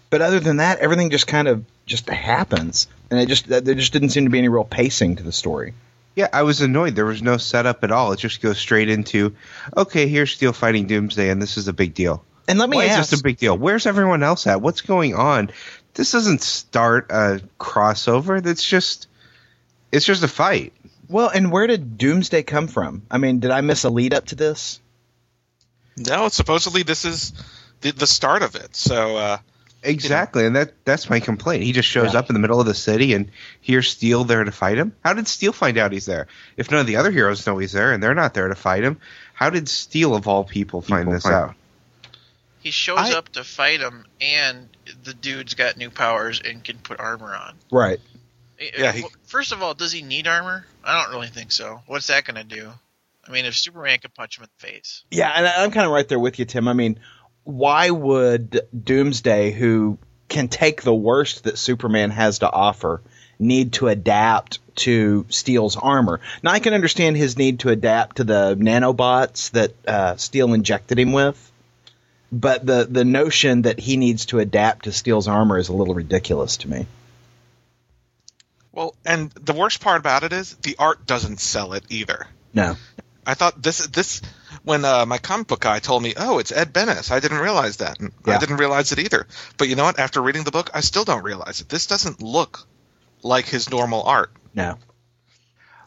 But 0.10 0.22
other 0.22 0.40
than 0.40 0.58
that, 0.58 0.80
everything 0.80 1.12
just 1.12 1.28
kind 1.28 1.48
of 1.48 1.64
just 1.86 2.10
happens, 2.10 2.88
and 3.12 3.20
it 3.20 3.28
just 3.28 3.48
there 3.48 3.76
just 3.76 3.94
didn't 3.94 4.10
seem 4.10 4.24
to 4.24 4.32
be 4.32 4.40
any 4.40 4.50
real 4.50 4.64
pacing 4.64 5.18
to 5.18 5.24
the 5.24 5.32
story. 5.32 5.74
Yeah, 6.20 6.28
I 6.34 6.44
was 6.44 6.60
annoyed. 6.60 6.96
There 6.96 7.06
was 7.06 7.22
no 7.22 7.38
setup 7.38 7.82
at 7.86 7.94
all. 7.94 8.12
It 8.12 8.20
just 8.20 8.42
goes 8.42 8.58
straight 8.58 8.90
into, 8.90 9.38
okay, 9.78 10.06
here's 10.10 10.32
Steel 10.32 10.52
fighting 10.52 10.86
Doomsday, 10.86 11.30
and 11.30 11.42
this 11.42 11.56
is 11.56 11.70
a 11.70 11.74
big 11.74 11.94
deal. 11.94 12.26
And 12.46 12.60
let 12.60 12.70
me 12.70 12.76
Why 12.76 12.88
ask, 12.88 13.04
is 13.04 13.10
this 13.12 13.22
a 13.22 13.24
big 13.24 13.38
deal? 13.38 13.58
Where's 13.58 13.86
everyone 13.86 14.22
else 14.22 14.46
at? 14.46 14.62
What's 14.62 14.82
going 14.82 15.16
on? 15.16 15.50
This 15.94 16.12
doesn't 16.12 16.42
start 16.42 17.10
a 17.10 17.42
crossover. 17.58 18.44
That's 18.44 18.66
just, 18.66 19.08
it's 19.94 20.06
just 20.06 20.22
a 20.22 20.28
fight. 20.28 20.74
well, 21.08 21.30
and 21.30 21.54
where 21.54 21.68
did 21.68 21.98
Doomsday 21.98 22.44
come 22.44 22.68
from? 22.68 23.04
I 23.10 23.18
mean, 23.18 23.40
did 23.40 23.52
I 23.52 23.62
miss 23.62 23.86
a 23.86 23.90
lead 23.90 24.14
up 24.14 24.26
to 24.26 24.36
this? 24.36 24.82
No, 25.96 26.28
supposedly 26.28 26.84
this 26.84 27.06
is 27.06 27.32
the, 27.80 27.92
the 27.92 28.08
start 28.08 28.44
of 28.44 28.56
it. 28.56 28.76
So 28.76 29.16
uh, 29.16 29.38
Exactly, 29.82 30.46
and 30.46 30.56
that 30.58 30.74
that's 30.84 31.10
my 31.10 31.20
complaint. 31.22 31.64
He 31.64 31.72
just 31.72 31.88
shows 31.88 32.14
Yeah. 32.14 32.20
up 32.20 32.30
in 32.30 32.34
the 32.34 32.40
middle 32.40 32.60
of 32.60 32.66
the 32.66 32.74
city, 32.74 33.14
and 33.14 33.32
here's 33.62 33.90
Steel 33.90 34.26
there 34.26 34.44
to 34.44 34.52
fight 34.52 34.78
him. 34.78 34.94
How 35.04 35.14
did 35.14 35.28
Steel 35.28 35.54
find 35.54 35.78
out 35.78 35.92
he's 35.94 36.06
there? 36.06 36.28
If 36.58 36.70
none 36.70 36.82
of 36.82 36.88
the 36.88 36.98
other 36.98 37.12
heroes 37.12 37.46
know 37.48 37.58
he's 37.58 37.72
there, 37.72 37.94
and 37.94 38.04
they're 38.04 38.14
not 38.16 38.34
there 38.34 38.50
to 38.50 38.56
fight 38.56 38.84
him, 38.84 39.00
how 39.34 39.50
did 39.50 39.70
Steel 39.70 40.16
of 40.16 40.28
all 40.28 40.44
people 40.44 40.82
find 40.82 41.04
People 41.04 41.14
this 41.14 41.24
find- 41.24 41.36
out? 41.36 41.56
He 42.62 42.72
shows 42.72 43.00
I- 43.00 43.14
up 43.14 43.30
to 43.30 43.44
fight 43.46 43.80
him, 43.80 44.06
and 44.20 44.68
the 45.06 45.14
dude's 45.14 45.54
got 45.54 45.78
new 45.78 45.90
powers 45.90 46.42
and 46.44 46.62
can 46.62 46.78
put 46.80 47.00
armor 47.00 47.34
on. 47.34 47.56
Right. 47.72 48.00
Eh, 48.60 48.66
eh, 48.66 48.82
yeah, 48.82 48.92
he- 48.92 49.06
First 49.28 49.54
of 49.54 49.64
all, 49.64 49.74
does 49.76 49.94
he 49.94 50.02
need 50.02 50.28
armor? 50.28 50.66
I 50.84 51.02
don't 51.02 51.12
really 51.14 51.30
think 51.30 51.54
so. 51.54 51.82
What's 51.86 52.08
that 52.08 52.26
going 52.26 52.36
to 52.36 52.44
do? 52.44 52.74
I 53.26 53.32
mean, 53.32 53.46
if 53.46 53.56
Superman 53.56 54.00
can 54.00 54.12
punch 54.12 54.38
him 54.38 54.44
in 54.44 54.50
the 54.60 54.68
face, 54.68 55.04
Yeah, 55.12 55.32
and 55.34 55.48
I'm 55.48 55.72
kind 55.72 55.86
of 55.86 55.92
right 55.94 56.08
there 56.08 56.20
with 56.20 56.38
you, 56.40 56.46
Tim. 56.46 56.68
I 56.68 56.74
mean, 56.74 57.00
why 57.50 57.90
would 57.90 58.62
Doomsday, 58.84 59.52
who 59.52 59.98
can 60.28 60.48
take 60.50 60.84
the 60.84 60.94
worst 60.94 61.46
that 61.46 61.58
Superman 61.58 62.12
has 62.12 62.40
to 62.40 62.52
offer, 62.52 63.02
need 63.40 63.74
to 63.74 63.88
adapt 63.88 64.60
to 64.76 65.26
Steel's 65.30 65.76
armor? 65.76 66.20
Now, 66.44 66.52
I 66.52 66.60
can 66.60 66.76
understand 66.76 67.18
his 67.18 67.38
need 67.38 67.62
to 67.62 67.70
adapt 67.70 68.18
to 68.18 68.24
the 68.24 68.56
nanobots 68.56 69.50
that 69.52 69.74
uh, 69.88 70.16
Steel 70.18 70.54
injected 70.54 71.00
him 71.00 71.12
with, 71.12 71.52
but 72.32 72.64
the 72.64 72.88
the 72.88 73.04
notion 73.04 73.64
that 73.64 73.80
he 73.80 73.98
needs 73.98 74.28
to 74.28 74.38
adapt 74.38 74.86
to 74.86 74.92
Steel's 74.92 75.28
armor 75.28 75.58
is 75.58 75.70
a 75.70 75.74
little 75.74 75.96
ridiculous 75.96 76.58
to 76.58 76.70
me. 76.70 76.86
Well, 78.72 78.94
and 79.04 79.32
the 79.32 79.54
worst 79.54 79.82
part 79.82 80.00
about 80.00 80.22
it 80.22 80.34
is 80.34 80.54
the 80.54 80.76
art 80.78 81.08
doesn't 81.08 81.40
sell 81.40 81.74
it 81.74 81.84
either. 81.90 82.28
No. 82.54 82.76
I 83.26 83.34
thought 83.34 83.62
this 83.62 83.86
this 83.88 84.22
when 84.70 84.86
uh, 84.86 85.04
my 85.08 85.18
comic 85.18 85.48
book 85.48 85.62
guy 85.62 85.80
told 85.80 86.04
me, 86.04 86.14
"Oh, 86.16 86.38
it's 86.38 86.52
Ed 86.52 86.72
Benes." 86.72 87.10
I 87.10 87.20
didn't 87.20 87.40
realize 87.40 87.78
that. 87.78 88.00
And 88.00 88.14
I 88.28 88.38
didn't 88.38 88.58
realize 88.58 88.92
it 88.92 89.00
either. 89.00 89.26
But 89.58 89.68
you 89.68 89.76
know 89.76 89.84
what? 89.84 89.98
After 89.98 90.22
reading 90.22 90.44
the 90.44 90.52
book, 90.52 90.70
I 90.76 90.82
still 90.82 91.04
don't 91.04 91.24
realize 91.24 91.60
it. 91.60 91.70
This 91.70 91.88
doesn't 91.88 92.22
look 92.22 92.68
like 93.24 93.48
his 93.48 93.72
normal 93.72 94.04
art. 94.04 94.32
No. 94.54 94.78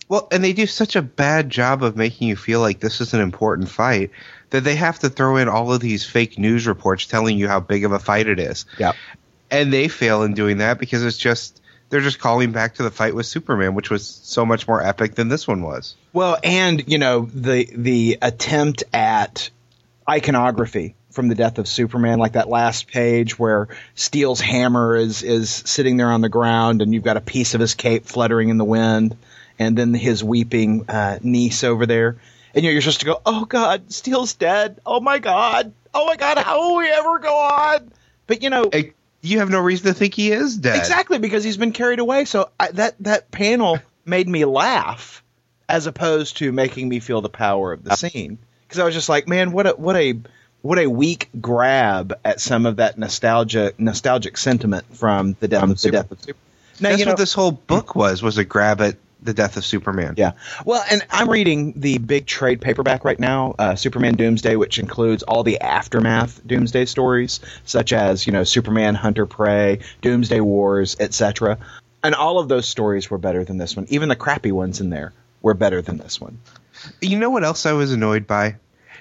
Well, 0.08 0.26
and 0.32 0.42
they 0.42 0.52
do 0.52 0.66
such 0.66 0.96
a 0.96 1.00
bad 1.00 1.48
job 1.48 1.84
of 1.84 1.96
making 1.96 2.26
you 2.26 2.34
feel 2.34 2.58
like 2.58 2.80
this 2.80 3.00
is 3.00 3.14
an 3.14 3.20
important 3.20 3.68
fight 3.68 4.10
that 4.50 4.64
they 4.64 4.74
have 4.74 4.98
to 4.98 5.08
throw 5.08 5.36
in 5.36 5.48
all 5.48 5.72
of 5.72 5.80
these 5.80 6.04
fake 6.04 6.36
news 6.36 6.66
reports 6.66 7.06
telling 7.06 7.38
you 7.38 7.46
how 7.46 7.60
big 7.60 7.84
of 7.84 7.92
a 7.92 8.00
fight 8.00 8.26
it 8.26 8.40
is. 8.40 8.66
Yeah. 8.78 8.94
And 9.48 9.72
they 9.72 9.86
fail 9.86 10.24
in 10.24 10.34
doing 10.34 10.58
that 10.58 10.80
because 10.80 11.04
it's 11.04 11.16
just 11.16 11.61
they're 11.92 12.00
just 12.00 12.18
calling 12.18 12.52
back 12.52 12.76
to 12.76 12.82
the 12.82 12.90
fight 12.90 13.14
with 13.14 13.26
Superman, 13.26 13.74
which 13.74 13.90
was 13.90 14.06
so 14.06 14.46
much 14.46 14.66
more 14.66 14.82
epic 14.82 15.14
than 15.14 15.28
this 15.28 15.46
one 15.46 15.60
was. 15.60 15.94
Well, 16.14 16.38
and 16.42 16.82
you 16.90 16.96
know 16.96 17.28
the 17.34 17.68
the 17.70 18.16
attempt 18.22 18.84
at 18.94 19.50
iconography 20.08 20.94
from 21.10 21.28
the 21.28 21.34
death 21.34 21.58
of 21.58 21.68
Superman, 21.68 22.18
like 22.18 22.32
that 22.32 22.48
last 22.48 22.88
page 22.88 23.38
where 23.38 23.68
Steel's 23.94 24.40
hammer 24.40 24.96
is 24.96 25.22
is 25.22 25.50
sitting 25.50 25.98
there 25.98 26.10
on 26.10 26.22
the 26.22 26.30
ground, 26.30 26.80
and 26.80 26.94
you've 26.94 27.04
got 27.04 27.18
a 27.18 27.20
piece 27.20 27.52
of 27.52 27.60
his 27.60 27.74
cape 27.74 28.06
fluttering 28.06 28.48
in 28.48 28.56
the 28.56 28.64
wind, 28.64 29.14
and 29.58 29.76
then 29.76 29.92
his 29.92 30.24
weeping 30.24 30.88
uh, 30.88 31.18
niece 31.22 31.62
over 31.62 31.84
there, 31.84 32.16
and 32.54 32.64
you're 32.64 32.80
supposed 32.80 33.00
to 33.00 33.06
go, 33.06 33.20
"Oh 33.26 33.44
God, 33.44 33.92
Steel's 33.92 34.32
dead! 34.32 34.80
Oh 34.86 35.00
my 35.00 35.18
God! 35.18 35.74
Oh 35.92 36.06
my 36.06 36.16
God! 36.16 36.38
How 36.38 36.58
will 36.58 36.78
we 36.78 36.88
ever 36.88 37.18
go 37.18 37.36
on?" 37.36 37.92
But 38.26 38.42
you 38.42 38.48
know, 38.48 38.70
Eh, 38.72 38.92
You 39.22 39.38
have 39.38 39.50
no 39.50 39.60
reason 39.60 39.86
to 39.86 39.94
think 39.94 40.14
he 40.14 40.32
is 40.32 40.56
dead. 40.56 40.76
Exactly, 40.76 41.18
because 41.18 41.44
he's 41.44 41.56
been 41.56 41.72
carried 41.72 42.00
away. 42.00 42.24
So 42.24 42.50
I, 42.58 42.72
that 42.72 42.96
that 43.00 43.30
panel 43.30 43.78
made 44.04 44.28
me 44.28 44.44
laugh, 44.44 45.22
as 45.68 45.86
opposed 45.86 46.38
to 46.38 46.50
making 46.50 46.88
me 46.88 46.98
feel 46.98 47.20
the 47.20 47.28
power 47.28 47.72
of 47.72 47.84
the 47.84 47.92
uh, 47.92 47.96
scene. 47.96 48.38
Because 48.66 48.80
I 48.80 48.84
was 48.84 48.94
just 48.94 49.08
like, 49.08 49.28
man, 49.28 49.52
what 49.52 49.66
a 49.68 49.70
what 49.70 49.96
a 49.96 50.20
what 50.60 50.78
a 50.78 50.88
weak 50.88 51.28
grab 51.40 52.18
at 52.24 52.40
some 52.40 52.66
of 52.66 52.76
that 52.76 52.98
nostalgia 52.98 53.72
nostalgic 53.78 54.36
sentiment 54.36 54.96
from 54.96 55.36
the 55.38 55.46
death, 55.46 55.82
the 55.82 55.90
death 55.90 56.10
of 56.10 56.20
Superman. 56.20 56.40
Now, 56.80 56.88
That's 56.88 56.98
you 56.98 57.04
know, 57.04 57.12
what 57.12 57.18
this 57.18 57.32
whole 57.32 57.52
book 57.52 57.94
was 57.94 58.22
was 58.22 58.38
a 58.38 58.44
grab 58.44 58.80
at 58.80 58.96
the 59.22 59.34
death 59.34 59.56
of 59.56 59.64
Superman. 59.64 60.14
yeah. 60.16 60.32
Well, 60.64 60.84
and 60.90 61.04
I'm 61.10 61.28
reading 61.28 61.74
the 61.76 61.98
big 61.98 62.26
trade 62.26 62.60
paperback 62.60 63.04
right 63.04 63.18
now, 63.18 63.54
uh, 63.58 63.74
Superman 63.74 64.14
Doomsday, 64.14 64.56
which 64.56 64.78
includes 64.78 65.22
all 65.22 65.42
the 65.42 65.60
aftermath 65.60 66.40
Doomsday 66.46 66.86
stories, 66.86 67.40
such 67.64 67.92
as 67.92 68.26
you 68.26 68.32
know 68.32 68.44
Superman 68.44 68.94
Hunter 68.94 69.26
Prey, 69.26 69.80
Doomsday 70.00 70.40
Wars, 70.40 70.96
etc. 70.98 71.58
And 72.02 72.14
all 72.14 72.38
of 72.38 72.48
those 72.48 72.66
stories 72.66 73.10
were 73.10 73.18
better 73.18 73.44
than 73.44 73.58
this 73.58 73.76
one. 73.76 73.86
Even 73.88 74.08
the 74.08 74.16
crappy 74.16 74.52
ones 74.52 74.80
in 74.80 74.90
there 74.90 75.12
were 75.40 75.54
better 75.54 75.82
than 75.82 75.98
this 75.98 76.20
one. 76.20 76.38
You 77.00 77.18
know 77.18 77.30
what 77.30 77.44
else 77.44 77.64
I 77.66 77.72
was 77.72 77.92
annoyed 77.92 78.26
by? 78.26 78.56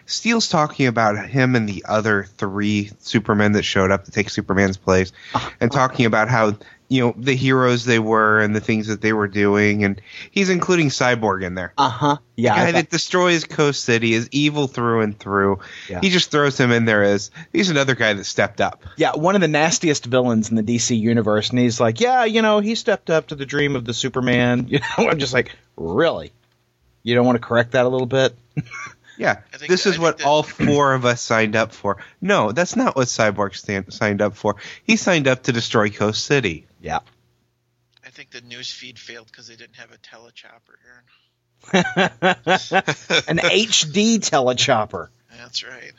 Steele's 0.06 0.50
talking 0.50 0.88
about 0.88 1.30
him 1.30 1.56
and 1.56 1.70
the 1.70 1.86
other 1.88 2.26
three 2.38 2.92
Supermen 3.00 3.54
that 3.54 3.64
showed 3.64 3.92
up 3.92 4.06
to 4.06 4.12
take 4.12 4.30
Superman's 4.30 4.78
place, 4.78 5.12
and 5.60 5.72
talking 5.72 6.06
about 6.06 6.28
how 6.28 6.56
you 6.92 7.00
know 7.00 7.16
the 7.16 7.34
heroes 7.34 7.86
they 7.86 8.00
were 8.00 8.42
and 8.42 8.54
the 8.54 8.60
things 8.60 8.88
that 8.88 9.00
they 9.00 9.14
were 9.14 9.30
doing, 9.30 9.86
and 9.86 10.02
he's 10.30 10.50
including 10.50 10.90
Cyborg 10.90 11.42
in 11.42 11.56
there. 11.56 11.72
Uh 11.78 11.90
huh. 11.90 12.18
Yeah. 12.36 12.54
The 12.54 12.66
guy 12.66 12.72
that 12.74 12.90
destroys 12.90 13.46
Coast 13.46 13.86
City 13.86 14.14
is 14.14 14.28
evil 14.32 14.68
through 14.68 15.00
and 15.00 15.18
through. 15.18 15.60
Yeah. 15.90 16.02
He 16.02 16.10
just 16.10 16.32
throws 16.32 16.60
him 16.60 16.70
in 16.74 16.84
there 16.84 17.02
as 17.02 17.32
he's 17.54 17.70
another 17.70 17.96
guy 17.96 18.12
that 18.12 18.26
stepped 18.26 18.60
up. 18.60 18.84
Yeah, 18.98 19.16
one 19.16 19.36
of 19.36 19.42
the 19.42 19.48
nastiest 19.48 20.06
villains 20.06 20.50
in 20.50 20.58
the 20.58 20.64
DC 20.64 21.00
universe, 21.00 21.50
and 21.52 21.60
he's 21.60 21.80
like, 21.80 22.02
yeah, 22.02 22.26
you 22.26 22.42
know, 22.42 22.60
he 22.60 22.76
stepped 22.76 23.10
up 23.10 23.28
to 23.28 23.36
the 23.36 23.46
dream 23.46 23.78
of 23.78 23.86
the 23.86 23.94
Superman. 23.94 24.68
You 24.72 24.80
know, 24.80 25.10
I'm 25.10 25.20
just 25.20 25.34
like, 25.34 25.56
really? 25.78 26.34
You 27.04 27.16
don't 27.16 27.26
want 27.26 27.38
to 27.38 27.48
correct 27.48 27.72
that 27.72 27.86
a 27.86 27.90
little 27.90 28.06
bit? 28.08 28.36
Yeah, 29.18 29.36
think 29.56 29.70
this 29.70 29.86
is 29.86 29.98
I 29.98 30.02
what 30.02 30.18
that- 30.18 30.26
all 30.26 30.42
four 30.42 30.96
of 30.96 31.06
us 31.06 31.22
signed 31.22 31.56
up 31.56 31.74
for. 31.74 31.98
No, 32.22 32.52
that's 32.52 32.76
not 32.76 32.96
what 32.96 33.08
Cyborg 33.08 33.56
stand, 33.56 33.94
signed 33.94 34.20
up 34.20 34.36
for. 34.36 34.56
He 34.84 34.96
signed 34.96 35.28
up 35.28 35.44
to 35.44 35.52
destroy 35.52 35.90
Coast 35.90 36.26
City. 36.26 36.66
Yeah. 36.82 37.00
I 38.06 38.10
think 38.10 38.32
the 38.32 38.42
news 38.42 38.72
feed 38.72 38.98
failed 39.00 39.28
because 39.28 39.48
they 39.48 39.56
didn't 39.56 39.76
have 39.76 39.92
a 39.92 39.98
telechopper 39.98 40.76
here. 40.84 41.04
An 43.28 43.38
HD 43.38 44.18
telechopper. 44.20 45.10
That's 45.38 45.64
right. 45.64 45.92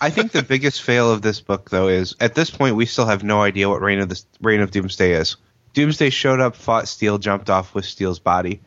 I 0.00 0.10
think 0.10 0.32
the 0.32 0.42
biggest 0.42 0.82
fail 0.82 1.10
of 1.10 1.22
this 1.22 1.40
book, 1.40 1.70
though, 1.70 1.88
is 1.88 2.14
at 2.20 2.34
this 2.34 2.50
point 2.50 2.76
we 2.76 2.86
still 2.86 3.06
have 3.06 3.24
no 3.24 3.42
idea 3.42 3.68
what 3.68 3.80
Reign 3.80 4.00
of 4.00 4.08
the 4.08 4.22
Reign 4.40 4.60
of 4.60 4.70
Doomsday 4.70 5.12
is. 5.12 5.36
Doomsday 5.74 6.10
showed 6.10 6.40
up, 6.40 6.56
fought 6.56 6.88
Steel, 6.88 7.18
jumped 7.18 7.50
off 7.50 7.74
with 7.74 7.84
Steel's 7.84 8.18
body. 8.18 8.60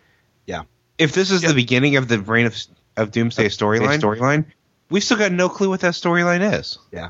Yeah. 0.46 0.63
If 0.98 1.13
this 1.13 1.32
is 1.32 1.44
Yeah. 1.44 1.50
the 1.50 1.56
beginning 1.56 1.96
of 1.98 2.08
the 2.08 2.20
Reign 2.20 2.46
of 2.48 2.56
of 2.98 3.12
Doomsday 3.12 3.46
storyline, 3.48 4.00
storyline, 4.00 4.46
we 4.89 5.00
still 5.00 5.18
got 5.18 5.32
no 5.32 5.48
clue 5.50 5.70
what 5.70 5.80
that 5.82 5.94
storyline 5.94 6.60
is. 6.60 6.77
Yeah, 6.91 7.10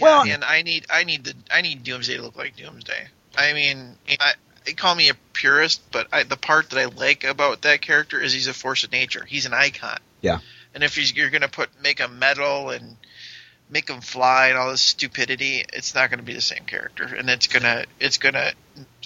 Well- 0.00 0.24
and 0.28 0.44
I 0.44 0.62
need 0.62 0.86
I 0.90 1.04
need 1.04 1.24
the 1.24 1.34
I 1.50 1.62
need 1.62 1.82
Doomsday 1.84 2.16
to 2.16 2.22
look 2.22 2.36
like 2.36 2.56
Doomsday. 2.56 3.08
I 3.36 3.52
mean, 3.52 3.96
I, 4.20 4.32
they 4.64 4.72
call 4.72 4.94
me 4.94 5.10
a 5.10 5.14
purist, 5.32 5.82
but 5.90 6.08
I, 6.12 6.22
the 6.24 6.36
part 6.36 6.70
that 6.70 6.78
I 6.78 6.86
like 6.86 7.24
about 7.24 7.62
that 7.62 7.82
character 7.82 8.20
is 8.20 8.32
he's 8.32 8.48
a 8.48 8.54
force 8.54 8.84
of 8.84 8.92
nature. 8.92 9.24
He's 9.24 9.46
an 9.46 9.54
icon. 9.54 9.98
Yeah. 10.20 10.38
And 10.74 10.82
if 10.82 10.96
he's, 10.96 11.14
you're 11.14 11.30
going 11.30 11.42
to 11.42 11.48
put 11.48 11.70
make 11.82 12.00
him 12.00 12.18
metal 12.18 12.70
and 12.70 12.96
make 13.70 13.88
him 13.88 14.00
fly 14.00 14.48
and 14.48 14.58
all 14.58 14.70
this 14.70 14.82
stupidity, 14.82 15.64
it's 15.72 15.94
not 15.94 16.10
going 16.10 16.18
to 16.18 16.24
be 16.24 16.34
the 16.34 16.40
same 16.40 16.64
character, 16.64 17.04
and 17.04 17.28
it's 17.28 17.46
gonna 17.46 17.84
it's 18.00 18.18
gonna 18.18 18.52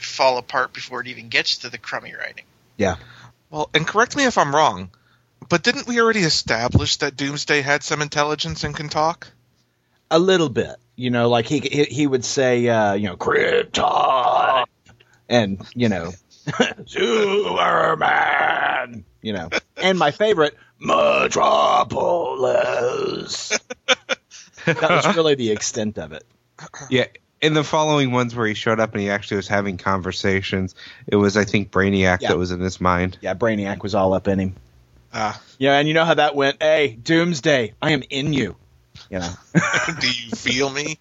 fall 0.00 0.38
apart 0.38 0.72
before 0.72 1.00
it 1.00 1.06
even 1.06 1.28
gets 1.28 1.58
to 1.58 1.70
the 1.70 1.78
crummy 1.78 2.14
writing. 2.14 2.44
Yeah. 2.76 2.96
Well, 3.50 3.70
and 3.74 3.86
correct 3.86 4.16
me 4.16 4.24
if 4.24 4.38
I'm 4.38 4.54
wrong, 4.54 4.90
but 5.48 5.62
didn't 5.62 5.86
we 5.86 6.00
already 6.00 6.20
establish 6.20 6.96
that 6.96 7.16
Doomsday 7.16 7.62
had 7.62 7.82
some 7.82 8.02
intelligence 8.02 8.64
and 8.64 8.74
can 8.74 8.88
talk? 8.88 9.28
A 10.10 10.18
little 10.18 10.48
bit. 10.48 10.76
You 10.96 11.10
know, 11.10 11.28
like 11.28 11.46
he 11.46 11.60
he, 11.60 11.84
he 11.84 12.06
would 12.06 12.24
say, 12.24 12.68
uh, 12.68 12.94
you 12.94 13.06
know, 13.08 13.16
Krypton, 13.16 14.66
and 15.28 15.66
you 15.74 15.88
know, 15.88 16.12
Superman. 17.60 19.04
You 19.22 19.32
know, 19.34 19.48
and 19.76 19.98
my 19.98 20.10
favorite, 20.10 20.56
Metropolis. 21.90 23.58
that 24.64 24.80
was 24.90 25.16
really 25.16 25.34
the 25.36 25.50
extent 25.50 25.98
of 25.98 26.12
it. 26.12 26.24
Yeah. 26.90 27.06
In 27.40 27.54
the 27.54 27.64
following 27.64 28.12
ones 28.12 28.34
where 28.34 28.46
he 28.46 28.52
showed 28.52 28.80
up 28.80 28.92
and 28.92 29.00
he 29.00 29.08
actually 29.08 29.38
was 29.38 29.48
having 29.48 29.78
conversations, 29.78 30.74
it 31.06 31.16
was 31.16 31.38
I 31.38 31.44
think 31.46 31.70
Brainiac 31.70 32.20
Yeah. 32.20 32.28
that 32.28 32.36
was 32.38 32.50
in 32.50 32.60
his 32.60 32.78
mind. 32.82 33.16
Yeah, 33.22 33.32
Brainiac 33.34 33.82
was 33.82 33.94
all 33.94 34.12
up 34.12 34.28
in 34.28 34.38
him. 34.38 34.56
Uh, 35.12 35.32
Yeah, 35.58 35.78
and 35.78 35.88
you 35.88 35.94
know 35.94 36.04
how 36.04 36.12
that 36.14 36.34
went. 36.36 36.62
Hey, 36.62 36.88
Doomsday, 37.02 37.72
I 37.80 37.92
am 37.92 38.02
in 38.10 38.34
you. 38.34 38.56
You 39.08 39.20
know. 39.20 39.32
do 40.00 40.06
you 40.08 40.30
feel 40.30 40.70
me? 40.70 40.96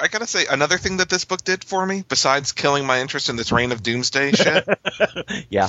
I 0.00 0.06
gotta 0.08 0.26
say, 0.26 0.46
another 0.46 0.78
thing 0.78 0.98
that 0.98 1.08
this 1.08 1.24
book 1.24 1.42
did 1.42 1.64
for 1.64 1.84
me, 1.84 2.04
besides 2.08 2.52
killing 2.52 2.86
my 2.86 3.00
interest 3.00 3.28
in 3.28 3.36
this 3.36 3.50
Reign 3.50 3.72
of 3.72 3.82
Doomsday 3.82 4.32
shit. 4.34 4.68
Yeah. 5.50 5.68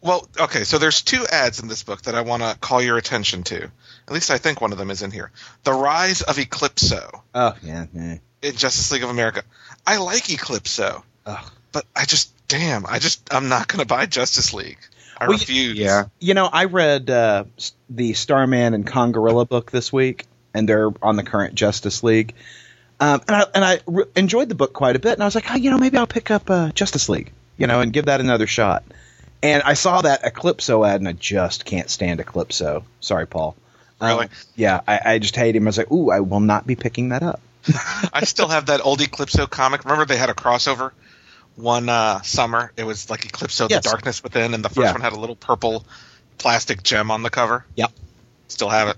well, 0.00 0.26
okay, 0.38 0.64
so 0.64 0.78
there's 0.78 1.02
two 1.02 1.24
ads 1.30 1.60
in 1.60 1.68
this 1.68 1.82
book 1.84 2.02
that 2.02 2.14
I 2.14 2.22
want 2.22 2.42
to 2.42 2.56
call 2.60 2.82
your 2.82 2.96
attention 2.96 3.42
to. 3.44 3.62
At 3.62 4.12
least 4.12 4.30
I 4.30 4.38
think 4.38 4.60
one 4.60 4.72
of 4.72 4.78
them 4.78 4.90
is 4.90 5.02
in 5.02 5.10
here. 5.10 5.30
The 5.62 5.72
Rise 5.72 6.22
of 6.22 6.36
Eclipso 6.36 7.20
Oh 7.34 7.54
yeah. 7.62 7.86
yeah. 7.94 8.16
in 8.42 8.56
Justice 8.56 8.90
League 8.92 9.04
of 9.04 9.10
America. 9.10 9.42
I 9.86 9.98
like 9.98 10.24
Eclipso, 10.24 11.02
Ugh. 11.26 11.50
but 11.72 11.84
I 11.94 12.04
just, 12.06 12.32
damn, 12.48 12.84
I 12.86 12.98
just, 12.98 13.32
I'm 13.32 13.48
not 13.48 13.68
gonna 13.68 13.86
buy 13.86 14.06
Justice 14.06 14.52
League. 14.52 14.78
I 15.18 15.28
Well, 15.28 15.38
refuse. 15.38 15.78
Yeah. 15.78 16.04
You 16.18 16.34
know, 16.34 16.48
I 16.50 16.64
read 16.66 17.08
uh, 17.10 17.44
the 17.88 18.12
Starman 18.14 18.74
and 18.74 18.86
Congorilla 18.86 19.48
book 19.48 19.70
this 19.70 19.92
week, 19.92 20.26
and 20.52 20.68
they're 20.68 20.90
on 21.02 21.16
the 21.16 21.22
current 21.22 21.54
Justice 21.54 22.02
League. 22.02 22.34
Um, 23.00 23.20
and 23.26 23.36
I 23.36 23.44
and 23.54 23.64
I 23.64 23.80
re- 23.86 24.04
enjoyed 24.16 24.48
the 24.48 24.54
book 24.54 24.72
quite 24.72 24.96
a 24.96 24.98
bit, 24.98 25.14
and 25.14 25.22
I 25.22 25.26
was 25.26 25.34
like, 25.34 25.50
oh, 25.50 25.56
you 25.56 25.70
know, 25.70 25.78
maybe 25.78 25.96
I'll 25.98 26.06
pick 26.06 26.30
up 26.30 26.48
uh, 26.48 26.70
Justice 26.72 27.08
League, 27.08 27.32
you 27.56 27.66
know, 27.66 27.80
and 27.80 27.92
give 27.92 28.06
that 28.06 28.20
another 28.20 28.46
shot. 28.46 28.84
And 29.42 29.62
I 29.62 29.74
saw 29.74 30.00
that 30.02 30.22
Eclipso 30.22 30.86
ad, 30.88 31.00
and 31.00 31.08
I 31.08 31.12
just 31.12 31.64
can't 31.64 31.90
stand 31.90 32.20
Eclipso. 32.20 32.84
Sorry, 33.00 33.26
Paul. 33.26 33.56
Um, 34.00 34.08
Really? 34.10 34.28
yeah, 34.56 34.80
I, 34.86 35.00
I 35.04 35.18
just 35.18 35.36
hate 35.36 35.54
him. 35.56 35.64
I 35.64 35.66
was 35.66 35.78
like, 35.78 35.90
ooh, 35.90 36.10
I 36.10 36.20
will 36.20 36.40
not 36.40 36.66
be 36.66 36.76
picking 36.76 37.10
that 37.10 37.22
up. 37.22 37.40
I 38.12 38.24
still 38.24 38.48
have 38.48 38.66
that 38.66 38.80
old 38.84 39.00
Eclipso 39.00 39.48
comic. 39.50 39.84
Remember 39.84 40.04
they 40.06 40.16
had 40.16 40.30
a 40.30 40.34
crossover 40.34 40.92
one 41.56 41.88
uh, 41.88 42.22
summer. 42.22 42.72
It 42.76 42.84
was 42.84 43.10
like 43.10 43.20
Eclipso: 43.22 43.68
Yes. 43.70 43.82
The 43.84 43.90
Darkness 43.90 44.22
Within, 44.22 44.54
and 44.54 44.64
the 44.64 44.68
first 44.68 44.84
Yeah. 44.84 44.92
one 44.92 45.00
had 45.00 45.12
a 45.12 45.18
little 45.20 45.36
purple 45.36 45.84
plastic 46.38 46.82
gem 46.82 47.10
on 47.10 47.22
the 47.22 47.30
cover. 47.30 47.64
Yep. 47.76 47.92
Still 48.48 48.68
have 48.68 48.88
it. 48.88 48.96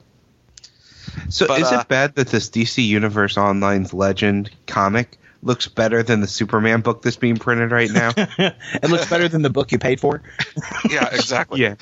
So 1.28 1.46
But, 1.46 1.60
is 1.60 1.72
uh, 1.72 1.78
it 1.80 1.88
bad 1.88 2.14
that 2.16 2.28
this 2.28 2.50
DC 2.50 2.84
Universe 2.86 3.36
Online's 3.36 3.92
Legend 3.94 4.50
comic 4.66 5.18
looks 5.42 5.68
better 5.68 6.02
than 6.02 6.20
the 6.20 6.26
Superman 6.26 6.80
book 6.80 7.02
that's 7.02 7.16
being 7.16 7.36
printed 7.36 7.70
right 7.70 7.90
now? 7.90 8.10
it 8.16 8.90
looks 8.90 9.08
better 9.08 9.28
than 9.28 9.42
the 9.42 9.50
book 9.50 9.72
you 9.72 9.78
paid 9.78 10.00
for. 10.00 10.22
Yeah, 10.90 11.08
exactly. 11.12 11.60
yeah. 11.60 11.76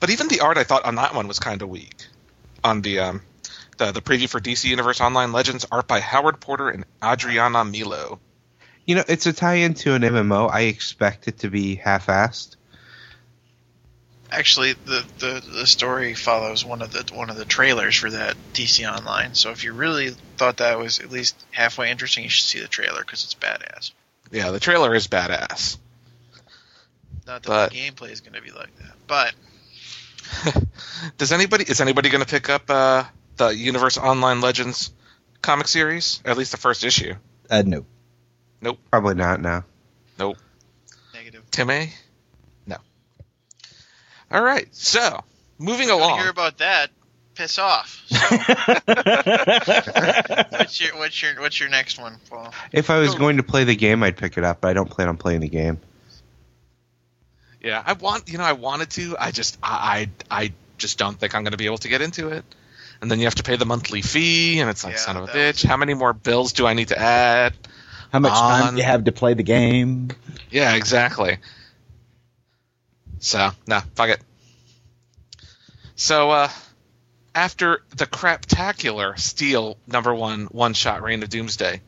But 0.00 0.10
even 0.10 0.28
the 0.28 0.40
art, 0.40 0.58
I 0.58 0.64
thought 0.64 0.84
on 0.84 0.96
that 0.96 1.14
one 1.14 1.28
was 1.28 1.38
kind 1.38 1.62
of 1.62 1.68
weak. 1.68 2.06
On 2.62 2.82
the 2.82 3.00
um, 3.00 3.22
the 3.78 3.92
the 3.92 4.00
preview 4.00 4.28
for 4.28 4.40
DC 4.40 4.64
Universe 4.64 5.00
Online 5.00 5.32
Legends, 5.32 5.66
art 5.70 5.86
by 5.86 6.00
Howard 6.00 6.40
Porter 6.40 6.68
and 6.68 6.84
Adriana 7.02 7.64
Melo. 7.64 8.20
You 8.86 8.96
know, 8.96 9.04
it's 9.08 9.26
a 9.26 9.32
tie-in 9.32 9.74
to 9.74 9.94
an 9.94 10.02
MMO. 10.02 10.50
I 10.50 10.62
expect 10.62 11.28
it 11.28 11.38
to 11.38 11.50
be 11.50 11.76
half-assed. 11.76 12.56
Actually, 14.30 14.72
the, 14.72 15.04
the, 15.18 15.42
the 15.52 15.66
story 15.66 16.14
follows 16.14 16.64
one 16.64 16.82
of 16.82 16.92
the 16.92 17.08
one 17.14 17.30
of 17.30 17.36
the 17.36 17.44
trailers 17.44 17.96
for 17.96 18.10
that 18.10 18.36
DC 18.52 18.90
Online. 18.90 19.34
So 19.34 19.50
if 19.50 19.62
you 19.62 19.72
really 19.72 20.10
thought 20.36 20.56
that 20.56 20.78
was 20.78 20.98
at 20.98 21.10
least 21.10 21.36
halfway 21.52 21.90
interesting, 21.90 22.24
you 22.24 22.30
should 22.30 22.46
see 22.46 22.60
the 22.60 22.66
trailer 22.66 23.00
because 23.00 23.22
it's 23.24 23.34
badass. 23.34 23.92
Yeah, 24.32 24.50
the 24.50 24.58
trailer 24.58 24.94
is 24.94 25.06
badass. 25.06 25.78
Not 27.26 27.42
that 27.44 27.48
But- 27.48 27.70
the 27.70 27.76
gameplay 27.76 28.10
is 28.10 28.20
going 28.20 28.32
to 28.34 28.42
be 28.42 28.50
like 28.50 28.76
that, 28.78 28.94
but 29.06 29.34
Does 31.18 31.32
anybody 31.32 31.64
is 31.64 31.80
anybody 31.80 32.08
going 32.08 32.24
to 32.24 32.28
pick 32.30 32.48
up 32.48 32.68
uh, 32.68 33.04
the 33.36 33.48
Universe 33.48 33.98
Online 33.98 34.40
Legends 34.40 34.92
comic 35.42 35.68
series? 35.68 36.20
At 36.24 36.36
least 36.36 36.50
the 36.52 36.56
first 36.58 36.84
issue. 36.84 37.14
Uh, 37.50 37.62
no. 37.64 37.84
Probably 38.90 39.14
not 39.14 39.40
now. 39.40 39.64
Nope. 40.18 40.38
negative. 41.12 41.42
Tim 41.50 41.70
A? 41.70 41.90
No. 42.66 42.76
All 44.30 44.42
right. 44.42 44.66
So 44.72 45.20
moving 45.58 45.82
If 45.82 45.88
you 45.88 45.94
along. 45.94 46.18
hear 46.20 46.28
about 46.30 46.58
that, 46.58 46.90
piss 47.34 47.58
off. 47.58 48.00
So, 48.10 48.18
what's 50.50 50.80
your 50.80 50.96
what's 50.96 51.22
your 51.22 51.40
what's 51.40 51.60
your 51.60 51.68
next 51.68 51.98
one, 51.98 52.16
Paul? 52.30 52.52
If 52.72 52.90
I 52.90 52.98
was 52.98 53.14
Oh. 53.14 53.18
going 53.18 53.36
to 53.38 53.42
play 53.42 53.64
the 53.64 53.76
game, 53.76 54.02
I'd 54.02 54.16
pick 54.16 54.36
it 54.38 54.44
up, 54.44 54.60
but 54.60 54.68
I 54.68 54.72
don't 54.72 54.88
plan 54.90 55.08
on 55.08 55.16
playing 55.16 55.40
the 55.40 55.48
game. 55.48 55.78
Yeah, 57.60 57.82
I 57.84 57.94
want 57.94 58.28
you 58.28 58.38
know 58.38 58.44
I 58.44 58.52
wanted 58.52 58.90
to. 58.90 59.16
I 59.18 59.30
just 59.30 59.58
I 59.62 60.08
I, 60.30 60.42
I 60.42 60.52
just 60.78 60.98
don't 60.98 61.18
think 61.18 61.34
I'm 61.34 61.42
going 61.44 61.52
to 61.52 61.58
be 61.58 61.66
able 61.66 61.78
to 61.78 61.88
get 61.88 62.02
into 62.02 62.28
it. 62.28 62.44
And 63.00 63.10
then 63.10 63.18
you 63.18 63.24
have 63.26 63.34
to 63.36 63.42
pay 63.42 63.56
the 63.56 63.66
monthly 63.66 64.02
fee, 64.02 64.60
and 64.60 64.70
it's 64.70 64.84
like 64.84 64.94
Yeah, 64.94 64.98
son 65.00 65.16
of 65.16 65.24
a 65.24 65.26
that 65.26 65.34
bitch. 65.34 65.64
How 65.64 65.76
many 65.76 65.94
more 65.94 66.12
bills 66.12 66.52
do 66.52 66.66
I 66.66 66.74
need 66.74 66.88
to 66.88 66.98
add? 66.98 67.54
How 68.14 68.20
much 68.20 68.32
time 68.32 68.76
do 68.76 68.80
you 68.80 68.86
have 68.86 69.02
to 69.06 69.12
play 69.12 69.34
the 69.34 69.42
game? 69.42 70.08
Yeah, 70.48 70.76
exactly. 70.76 71.38
So, 73.18 73.50
no, 73.66 73.80
fuck 73.96 74.10
it. 74.10 74.20
So, 75.96 76.30
uh, 76.30 76.48
after 77.34 77.82
the 77.96 78.06
craptacular 78.06 79.18
Steel 79.18 79.76
number 79.88 80.14
one 80.14 80.44
one 80.44 80.74
shot 80.74 81.02
Reign 81.02 81.24
of 81.24 81.28
Doomsday, 81.28 81.80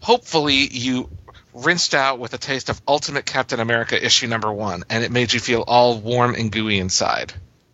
hopefully 0.00 0.68
you 0.70 1.08
rinsed 1.54 1.94
out 1.94 2.18
with 2.18 2.34
a 2.34 2.38
taste 2.38 2.68
of 2.68 2.82
Ultimate 2.86 3.24
Captain 3.24 3.58
America 3.58 4.04
issue 4.04 4.26
number 4.26 4.52
one, 4.52 4.84
and 4.90 5.02
it 5.02 5.10
made 5.10 5.32
you 5.32 5.40
feel 5.40 5.64
all 5.66 5.98
warm 5.98 6.34
and 6.34 6.52
gooey 6.52 6.78
inside. 6.78 7.32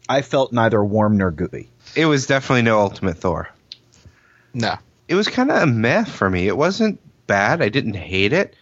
I 0.08 0.22
felt 0.22 0.52
neither 0.52 0.84
warm 0.84 1.16
nor 1.16 1.32
gooey. 1.32 1.70
It 1.96 2.06
was 2.06 2.28
definitely 2.28 2.62
no 2.62 2.78
Ultimate 2.78 3.18
Thor. 3.18 3.48
No. 4.54 4.76
It 5.08 5.16
was 5.16 5.26
kind 5.26 5.50
of 5.50 5.60
a 5.60 5.66
meh 5.66 6.04
for 6.04 6.30
me. 6.30 6.46
It 6.46 6.56
wasn't 6.56 7.00
bad. 7.28 7.62
I 7.62 7.68
didn't 7.68 7.94
hate 7.94 8.32
it. 8.32 8.56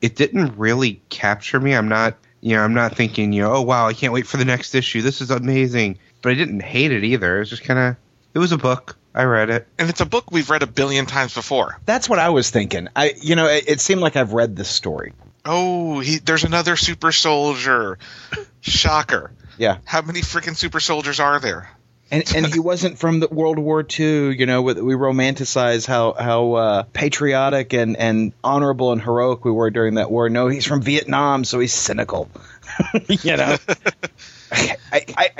It 0.00 0.16
didn't 0.16 0.56
really 0.56 1.02
capture 1.10 1.60
me. 1.60 1.74
I'm 1.74 1.88
not, 1.88 2.16
you 2.40 2.56
know, 2.56 2.62
I'm 2.62 2.72
not 2.72 2.96
thinking, 2.96 3.34
you 3.34 3.42
know, 3.42 3.52
oh 3.52 3.62
wow, 3.62 3.86
I 3.86 3.92
can't 3.92 4.14
wait 4.14 4.26
for 4.26 4.38
the 4.38 4.46
next 4.46 4.74
issue. 4.74 5.02
This 5.02 5.20
is 5.20 5.30
amazing. 5.30 5.98
But 6.22 6.32
I 6.32 6.34
didn't 6.34 6.60
hate 6.60 6.92
it 6.92 7.04
either. 7.04 7.36
It 7.36 7.40
was 7.40 7.50
just 7.50 7.64
kind 7.64 7.78
of, 7.78 7.96
it 8.32 8.38
was 8.38 8.52
a 8.52 8.58
book. 8.58 8.96
I 9.14 9.24
read 9.24 9.50
it. 9.50 9.66
And 9.78 9.88
it's 9.90 10.00
a 10.00 10.06
book 10.06 10.30
we've 10.30 10.48
read 10.48 10.62
a 10.62 10.66
billion 10.66 11.06
times 11.06 11.34
before. 11.34 11.78
That's 11.86 12.08
what 12.08 12.18
I 12.18 12.30
was 12.30 12.50
thinking. 12.50 12.88
I, 12.94 13.14
you 13.20 13.36
know, 13.36 13.46
it, 13.46 13.64
it 13.66 13.80
seemed 13.80 14.00
like 14.00 14.16
I've 14.16 14.32
read 14.32 14.56
this 14.56 14.68
story. 14.68 15.12
Oh, 15.44 16.00
he, 16.00 16.18
there's 16.18 16.44
another 16.44 16.76
super 16.76 17.12
soldier. 17.12 17.98
Shocker. 18.60 19.32
Yeah, 19.58 19.78
How 19.84 20.02
many 20.02 20.20
freaking 20.20 20.54
super 20.54 20.80
soldiers 20.80 21.18
are 21.18 21.40
there? 21.40 21.70
And 22.10 22.24
and 22.34 22.46
he 22.46 22.58
wasn't 22.70 22.98
from 22.98 23.20
the 23.20 23.28
World 23.28 23.58
War 23.58 23.84
II. 23.88 24.36
You 24.36 24.46
know, 24.46 24.62
we 24.62 24.72
romanticize 24.72 25.86
how 25.86 26.12
how 26.12 26.52
uh, 26.54 26.82
patriotic 26.92 27.72
and 27.72 27.96
and 27.96 28.32
honorable 28.42 28.92
and 28.92 29.00
heroic 29.02 29.44
we 29.44 29.50
were 29.50 29.70
during 29.70 29.94
that 29.94 30.10
war. 30.10 30.28
No, 30.28 30.48
he's 30.48 30.66
from 30.66 30.82
Vietnam, 30.82 31.44
so 31.44 31.58
he's 31.58 31.72
cynical. 31.72 32.30
you 33.08 33.36
know, 33.36 33.56
I, 34.52 34.76
I, 34.92 35.04
I 35.16 35.30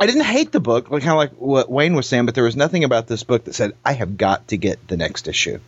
I 0.00 0.06
didn't 0.06 0.24
hate 0.24 0.50
the 0.52 0.60
book, 0.60 0.90
like 0.90 1.02
kind 1.02 1.12
of 1.12 1.18
like 1.18 1.32
what 1.32 1.70
Wayne 1.70 1.94
was 1.94 2.08
saying, 2.08 2.26
but 2.26 2.34
there 2.34 2.44
was 2.44 2.56
nothing 2.56 2.84
about 2.84 3.06
this 3.06 3.22
book 3.22 3.44
that 3.44 3.54
said 3.54 3.72
I 3.84 3.92
have 3.92 4.16
got 4.16 4.48
to 4.48 4.56
get 4.56 4.88
the 4.88 4.96
next 4.96 5.28
issue. 5.28 5.60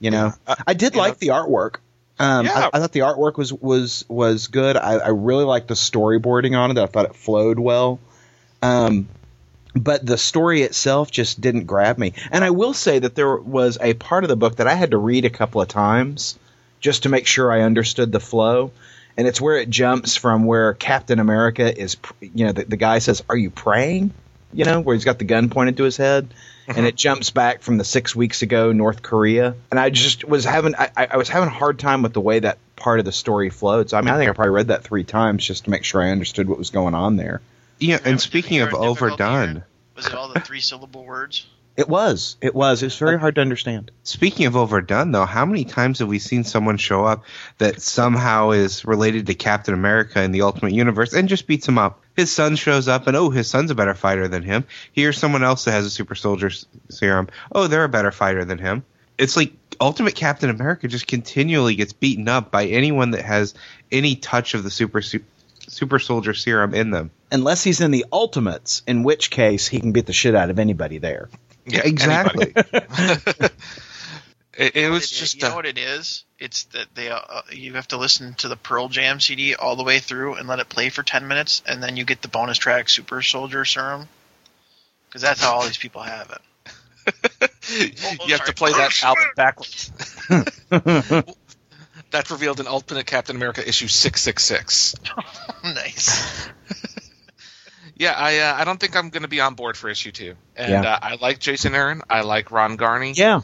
You 0.00 0.10
know, 0.10 0.32
Uh, 0.46 0.54
I 0.66 0.74
did 0.74 0.94
like 0.94 1.18
the 1.18 1.28
artwork. 1.28 1.76
Um, 2.20 2.46
Yeah. 2.46 2.68
I, 2.72 2.76
I 2.76 2.80
thought 2.80 2.92
the 2.92 3.00
artwork 3.00 3.36
was 3.36 3.52
was 3.52 4.04
was 4.08 4.48
good. 4.48 4.76
I, 4.76 4.94
I 4.94 5.08
really 5.08 5.44
liked 5.44 5.68
the 5.68 5.74
storyboarding 5.74 6.56
on 6.58 6.70
it. 6.70 6.78
I 6.78 6.86
thought 6.86 7.06
it 7.06 7.16
flowed 7.16 7.58
well. 7.58 7.98
Um, 8.60 9.08
but 9.84 10.04
the 10.04 10.18
story 10.18 10.62
itself 10.62 11.10
just 11.10 11.40
didn't 11.40 11.66
grab 11.66 11.98
me. 11.98 12.14
And 12.30 12.44
I 12.44 12.50
will 12.50 12.74
say 12.74 12.98
that 12.98 13.14
there 13.14 13.36
was 13.36 13.78
a 13.80 13.94
part 13.94 14.24
of 14.24 14.28
the 14.28 14.36
book 14.36 14.56
that 14.56 14.66
I 14.66 14.74
had 14.74 14.92
to 14.92 14.98
read 14.98 15.24
a 15.24 15.30
couple 15.30 15.60
of 15.60 15.68
times 15.68 16.38
just 16.80 17.04
to 17.04 17.08
make 17.08 17.26
sure 17.26 17.50
I 17.50 17.62
understood 17.62 18.12
the 18.12 18.20
flow. 18.20 18.72
And 19.16 19.26
it's 19.26 19.40
where 19.40 19.56
it 19.58 19.68
jumps 19.68 20.16
from 20.16 20.44
where 20.44 20.74
Captain 20.74 21.18
America 21.18 21.76
is, 21.76 21.96
you 22.20 22.46
know, 22.46 22.52
the, 22.52 22.64
the 22.64 22.76
guy 22.76 23.00
says, 23.00 23.22
"Are 23.28 23.36
you 23.36 23.50
praying?" 23.50 24.12
You 24.52 24.64
know, 24.64 24.80
where 24.80 24.94
he's 24.94 25.04
got 25.04 25.18
the 25.18 25.24
gun 25.24 25.50
pointed 25.50 25.76
to 25.78 25.82
his 25.82 25.96
head, 25.96 26.32
and 26.68 26.86
it 26.86 26.94
jumps 26.94 27.30
back 27.30 27.62
from 27.62 27.78
the 27.78 27.84
six 27.84 28.14
weeks 28.14 28.42
ago 28.42 28.72
North 28.72 29.02
Korea. 29.02 29.56
And 29.70 29.80
I 29.80 29.90
just 29.90 30.24
was 30.24 30.44
having, 30.44 30.74
I, 30.76 30.90
I 30.96 31.08
I 31.10 31.16
was 31.16 31.28
having 31.28 31.48
a 31.48 31.52
hard 31.52 31.80
time 31.80 32.02
with 32.02 32.12
the 32.12 32.20
way 32.20 32.38
that 32.38 32.58
part 32.76 33.00
of 33.00 33.04
the 33.04 33.12
story 33.12 33.50
flowed. 33.50 33.90
So 33.90 33.98
I 33.98 34.02
mean, 34.02 34.10
I 34.10 34.18
think 34.18 34.30
I 34.30 34.32
probably 34.34 34.54
read 34.54 34.68
that 34.68 34.84
three 34.84 35.04
times 35.04 35.44
just 35.44 35.64
to 35.64 35.70
make 35.70 35.84
sure 35.84 36.00
I 36.00 36.10
understood 36.10 36.48
what 36.48 36.56
was 36.56 36.70
going 36.70 36.94
on 36.94 37.16
there. 37.16 37.40
Yeah, 37.78 37.94
Yeah, 37.96 38.10
and 38.10 38.20
speaking 38.20 38.60
of 38.60 38.74
overdone, 38.74 39.52
here. 39.52 39.66
Was 39.98 40.06
it 40.06 40.14
all 40.14 40.28
the 40.28 40.38
three 40.38 40.60
syllable 40.60 41.04
words? 41.04 41.48
It 41.76 41.88
was, 41.88 42.36
it 42.40 42.54
was, 42.54 42.84
it 42.84 42.86
was 42.86 42.98
very 42.98 43.18
hard 43.18 43.34
to 43.34 43.40
understand. 43.40 43.90
Speaking 44.04 44.46
of 44.46 44.54
overdone, 44.54 45.10
though, 45.10 45.24
how 45.24 45.44
many 45.44 45.64
times 45.64 45.98
have 45.98 46.06
we 46.06 46.20
seen 46.20 46.44
someone 46.44 46.76
show 46.76 47.04
up 47.04 47.24
that 47.58 47.82
somehow 47.82 48.52
is 48.52 48.84
related 48.84 49.26
to 49.26 49.34
Captain 49.34 49.74
America 49.74 50.22
in 50.22 50.30
the 50.30 50.42
Ultimate 50.42 50.72
Universe 50.72 51.14
and 51.14 51.28
just 51.28 51.48
beats 51.48 51.66
him 51.66 51.78
up? 51.78 52.04
His 52.14 52.30
son 52.30 52.54
shows 52.54 52.86
up, 52.86 53.08
and 53.08 53.16
oh, 53.16 53.30
his 53.30 53.50
son's 53.50 53.72
a 53.72 53.74
better 53.74 53.94
fighter 53.94 54.28
than 54.28 54.44
him. 54.44 54.66
Here's 54.92 55.18
someone 55.18 55.42
else 55.42 55.64
that 55.64 55.72
has 55.72 55.84
a 55.84 55.90
super 55.90 56.14
soldier 56.14 56.52
serum. 56.90 57.26
Oh, 57.50 57.66
they're 57.66 57.82
a 57.82 57.88
better 57.88 58.12
fighter 58.12 58.44
than 58.44 58.58
him. 58.58 58.84
It's 59.18 59.36
like 59.36 59.52
Ultimate 59.80 60.14
Captain 60.14 60.48
America 60.48 60.86
just 60.86 61.08
continually 61.08 61.74
gets 61.74 61.92
beaten 61.92 62.28
up 62.28 62.52
by 62.52 62.66
anyone 62.66 63.10
that 63.10 63.24
has 63.24 63.52
any 63.90 64.14
touch 64.14 64.54
of 64.54 64.62
the 64.62 64.70
super 64.70 65.02
super 65.02 65.98
soldier 65.98 66.34
serum 66.34 66.72
in 66.72 66.92
them. 66.92 67.10
Unless 67.30 67.62
he's 67.64 67.80
in 67.80 67.90
the 67.90 68.06
Ultimates, 68.12 68.82
in 68.86 69.02
which 69.02 69.30
case 69.30 69.66
he 69.66 69.80
can 69.80 69.92
beat 69.92 70.06
the 70.06 70.12
shit 70.12 70.34
out 70.34 70.50
of 70.50 70.58
anybody 70.58 70.98
there. 70.98 71.28
Yeah, 71.66 71.82
exactly. 71.84 72.54
It, 74.58 74.74
it 74.74 74.90
was 74.90 75.04
It- 75.04 75.14
just 75.14 75.36
you 75.36 75.42
know 75.42 75.52
uh, 75.52 75.54
what 75.54 75.66
it 75.66 75.78
is. 75.78 76.24
It's 76.38 76.64
that 76.64 76.86
they 76.94 77.10
uh, 77.10 77.20
you 77.52 77.74
have 77.74 77.86
to 77.88 77.96
listen 77.96 78.34
to 78.34 78.48
the 78.48 78.56
Pearl 78.56 78.88
Jam 78.88 79.20
CD 79.20 79.54
all 79.54 79.76
the 79.76 79.84
way 79.84 80.00
through 80.00 80.34
and 80.34 80.48
let 80.48 80.58
it 80.58 80.68
play 80.68 80.88
for 80.88 81.04
ten 81.04 81.28
minutes, 81.28 81.62
and 81.64 81.80
then 81.82 81.96
you 81.96 82.04
get 82.04 82.22
the 82.22 82.28
bonus 82.28 82.58
track 82.58 82.88
Super 82.88 83.22
Soldier 83.22 83.64
Serum. 83.64 84.08
Because 85.06 85.22
that's 85.22 85.40
how 85.40 85.54
all 85.54 85.62
these 85.64 85.78
people 85.78 86.02
have 86.02 86.30
it. 86.30 87.50
you 88.26 88.34
have 88.34 88.44
to 88.46 88.52
play 88.52 88.72
that 88.72 89.00
album 89.02 89.24
backwards. 89.36 89.90
That's 92.10 92.30
revealed 92.30 92.60
in 92.60 92.66
Ultimate 92.66 93.06
Captain 93.06 93.36
America 93.36 93.66
issue 93.66 93.86
six 93.88 94.20
six 94.22 94.44
six. 94.44 94.94
nice. 95.62 96.48
Yeah, 97.98 98.12
I 98.16 98.38
uh, 98.38 98.54
I 98.56 98.64
don't 98.64 98.78
think 98.78 98.96
I'm 98.96 99.10
going 99.10 99.22
to 99.22 99.28
be 99.28 99.40
on 99.40 99.54
board 99.54 99.76
for 99.76 99.88
issue 99.88 100.12
two. 100.12 100.34
And 100.56 100.70
Yeah. 100.84 100.92
uh, 100.92 100.98
I 101.02 101.14
like 101.16 101.38
Jason 101.40 101.74
Aaron. 101.74 102.02
I 102.08 102.20
like 102.20 102.50
Ron 102.52 102.76
Garney. 102.76 103.12
Yeah. 103.16 103.40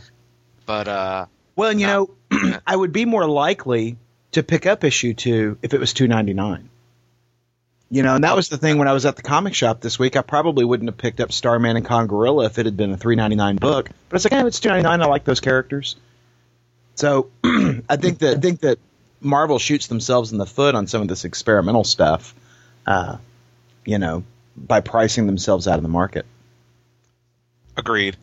But 0.66 0.88
uh, 0.88 1.26
Well, 1.56 1.70
and 1.70 1.80
you 1.80 1.86
No. 1.86 2.10
know, 2.30 2.60
I 2.66 2.76
would 2.76 2.92
be 2.92 3.04
more 3.04 3.26
likely 3.26 3.96
to 4.32 4.42
pick 4.42 4.66
up 4.66 4.84
issue 4.84 5.14
two 5.14 5.58
if 5.62 5.74
it 5.74 5.80
was 5.80 5.92
two 5.92 6.06
ninety 6.08 6.34
nine. 6.34 6.70
You 7.90 8.02
know, 8.02 8.14
and 8.16 8.24
that 8.24 8.34
was 8.34 8.48
the 8.48 8.56
thing 8.56 8.78
when 8.78 8.88
I 8.88 8.92
was 8.92 9.06
at 9.06 9.14
the 9.16 9.22
comic 9.22 9.54
shop 9.54 9.80
this 9.80 9.98
week. 9.98 10.16
I 10.16 10.22
probably 10.22 10.64
wouldn't 10.64 10.88
have 10.88 10.96
picked 10.98 11.20
up 11.20 11.30
Starman 11.32 11.76
and 11.76 11.84
Congorilla 11.86 12.46
if 12.46 12.58
it 12.58 12.66
had 12.66 12.76
been 12.76 12.92
a 12.92 12.96
three 12.96 13.14
ninety 13.16 13.36
nine 13.36 13.56
book. 13.56 13.90
But 14.08 14.16
it's 14.16 14.24
like, 14.24 14.32
hey, 14.32 14.46
it's 14.46 14.60
two 14.60 14.68
ninety 14.68 14.84
nine. 14.84 15.02
I 15.02 15.06
like 15.06 15.24
those 15.24 15.40
characters. 15.40 15.96
So 16.94 17.30
I 17.44 17.96
think 17.96 18.18
that 18.20 18.36
I 18.38 18.40
think 18.40 18.60
that 18.60 18.78
Marvel 19.20 19.58
shoots 19.58 19.88
themselves 19.88 20.30
in 20.32 20.38
the 20.38 20.46
foot 20.46 20.74
on 20.74 20.86
some 20.86 21.02
of 21.02 21.08
this 21.08 21.24
experimental 21.24 21.84
stuff. 21.84 22.34
Uh, 22.86 23.18
you 23.84 23.98
know, 23.98 24.24
by 24.56 24.80
pricing 24.80 25.26
themselves 25.26 25.66
out 25.68 25.76
of 25.76 25.82
the 25.82 25.88
market. 25.88 26.26
Agreed. 27.76 28.16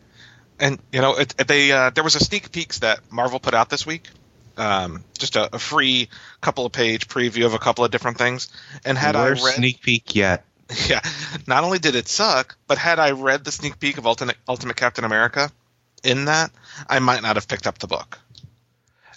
And 0.58 0.78
you 0.92 1.00
know, 1.00 1.16
it, 1.16 1.34
it- 1.38 1.48
they 1.48 1.72
uh, 1.72 1.90
there 1.90 2.04
was 2.04 2.14
a 2.14 2.20
sneak 2.20 2.52
peeks 2.52 2.80
that 2.80 3.00
Marvel 3.10 3.40
put 3.40 3.54
out 3.54 3.68
this 3.68 3.86
week. 3.86 4.08
Um, 4.56 5.02
just 5.18 5.36
a, 5.36 5.54
a 5.56 5.58
free 5.58 6.08
couple 6.42 6.66
of 6.66 6.72
page 6.72 7.08
preview 7.08 7.46
of 7.46 7.54
a 7.54 7.58
couple 7.58 7.84
of 7.84 7.90
different 7.90 8.18
things. 8.18 8.48
And 8.84 8.98
had 8.98 9.16
I 9.16 9.30
Worst 9.30 9.44
read, 9.44 9.54
sneak 9.54 9.80
peek 9.80 10.14
yet. 10.14 10.44
yeah, 10.88 11.00
not 11.46 11.64
only 11.64 11.78
did 11.78 11.94
it 11.94 12.06
suck, 12.08 12.56
but 12.66 12.78
had 12.78 12.98
I 12.98 13.12
read 13.12 13.44
the 13.44 13.52
sneak 13.52 13.78
peek 13.80 13.98
of 13.98 14.06
Ultimate, 14.06 14.36
Ultimate 14.48 14.76
Captain 14.76 15.04
America 15.04 15.50
in 16.04 16.26
that, 16.26 16.50
I 16.88 16.98
might 16.98 17.22
not 17.22 17.36
have 17.36 17.48
picked 17.48 17.66
up 17.66 17.78
the 17.78 17.86
book. 17.86 18.18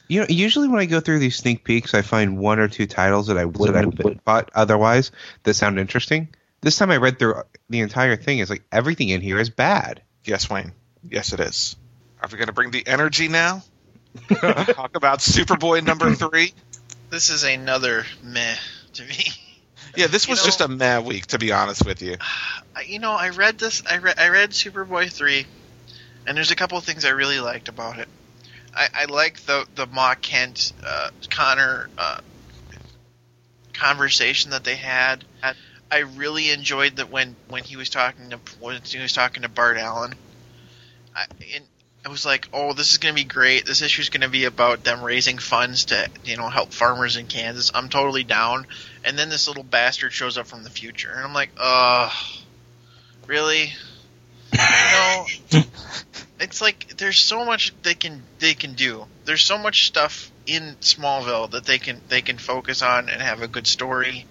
You 0.08 0.22
know, 0.22 0.28
usually 0.30 0.68
when 0.68 0.80
I 0.80 0.86
go 0.86 1.00
through 1.00 1.20
these 1.20 1.36
sneak 1.36 1.64
peeks, 1.64 1.94
I 1.94 2.02
find 2.02 2.38
one 2.38 2.60
or 2.60 2.68
two 2.68 2.86
titles 2.86 3.28
that 3.28 3.38
I 3.38 3.46
would 3.46 3.74
have 3.76 4.24
bought 4.24 4.52
otherwise 4.54 5.12
that 5.44 5.56
sound 5.56 5.80
interesting. 5.80 6.30
This 6.66 6.78
time 6.78 6.90
I 6.90 6.98
read 6.98 7.20
through 7.20 7.44
the 7.70 7.82
entire 7.82 8.16
thing. 8.16 8.40
It's 8.40 8.50
like 8.50 8.64
everything 8.72 9.10
in 9.10 9.22
here 9.22 9.38
is 9.40 9.52
bad. 9.52 10.02
Yes, 10.24 10.50
Wayne. 10.50 10.74
Yes, 11.08 11.32
it 11.32 11.40
is. 11.40 11.76
Are 12.20 12.28
we 12.28 12.40
going 12.40 12.48
to 12.48 12.54
bring 12.54 12.72
the 12.72 12.88
energy 12.88 13.28
now? 13.28 13.62
Talk 14.30 14.96
about 14.96 15.20
Superboy 15.20 15.86
number 15.86 16.12
three. 16.16 16.54
This 17.12 17.30
is 17.30 17.44
another 17.44 18.04
meh 18.24 18.56
to 18.94 19.04
me. 19.06 19.26
Yeah, 19.96 20.08
this 20.08 20.26
You 20.28 20.32
was 20.32 20.40
know- 20.40 20.46
just 20.48 20.62
a 20.62 20.68
meh 20.68 20.98
week, 21.02 21.28
to 21.28 21.38
be 21.38 21.52
honest 21.52 21.86
with 21.86 22.02
you. 22.02 22.16
You 22.88 22.98
know, 22.98 23.12
I 23.12 23.30
read 23.30 23.60
this. 23.60 23.84
I 23.88 23.98
read 23.98 24.18
I 24.18 24.30
read 24.30 24.50
Superboy 24.50 25.12
three, 25.14 25.46
and 26.26 26.36
there's 26.36 26.50
a 26.50 26.56
couple 26.56 26.80
of 26.80 26.84
things 26.84 27.06
I 27.06 27.10
really 27.10 27.40
liked 27.42 27.70
about 27.70 28.00
it. 28.00 28.08
I, 28.76 28.88
I 28.92 29.06
like 29.06 29.40
the 29.42 29.68
the 29.76 29.86
Ma 29.86 30.16
Kent 30.16 30.74
uh, 30.84 31.12
Connor 31.30 31.92
uh, 31.96 32.22
conversation 33.74 34.50
that 34.50 34.64
they 34.64 34.76
had. 34.76 35.24
I 35.92 36.00
really 36.00 36.50
enjoyed 36.50 36.98
that 36.98 37.10
when 37.10 37.36
when 37.48 37.64
he 37.64 37.76
was 37.78 37.90
talking 37.90 38.32
to 38.32 38.40
when 38.60 38.82
he 38.84 39.00
was 39.00 39.14
talking 39.14 39.44
to 39.44 39.50
Bart 39.50 39.78
Allen. 39.78 40.16
I, 41.16 41.26
and 41.56 41.64
I 42.06 42.10
was 42.10 42.26
like, 42.26 42.48
oh, 42.54 42.74
this 42.74 42.92
is 42.92 43.00
going 43.00 43.16
to 43.16 43.22
be 43.22 43.28
great. 43.28 43.66
This 43.66 43.82
issue 43.82 44.02
is 44.02 44.10
going 44.10 44.22
to 44.22 44.30
be 44.30 44.46
about 44.46 44.84
them 44.84 45.02
raising 45.02 45.40
funds 45.40 45.86
to 45.86 46.08
you 46.24 46.38
know 46.38 46.50
help 46.50 46.72
farmers 46.72 47.18
in 47.18 47.28
Kansas. 47.28 47.72
I'm 47.74 47.90
totally 47.90 48.24
down. 48.24 48.68
And 49.04 49.18
then 49.18 49.30
this 49.30 49.48
little 49.48 49.64
bastard 49.64 50.14
shows 50.14 50.38
up 50.38 50.48
from 50.48 50.64
the 50.64 50.70
future, 50.70 51.12
and 51.12 51.24
I'm 51.24 51.34
like, 51.34 51.50
ugh, 51.58 52.12
really? 53.28 53.74
You 54.54 54.60
know, 54.60 55.26
it's 56.40 56.62
like 56.62 56.98
there's 56.98 57.20
so 57.20 57.44
much 57.44 57.74
they 57.82 57.96
can 57.96 58.22
they 58.40 58.54
can 58.54 58.74
do. 58.74 59.06
There's 59.26 59.44
so 59.44 59.58
much 59.58 59.88
stuff 59.88 60.32
in 60.46 60.76
Smallville 60.82 61.52
that 61.52 61.66
they 61.66 61.80
can 61.80 62.02
they 62.10 62.22
can 62.22 62.38
focus 62.38 62.82
on 62.82 63.10
and 63.10 63.22
have 63.22 63.42
a 63.42 63.48
good 63.48 63.66
story, 63.66 64.26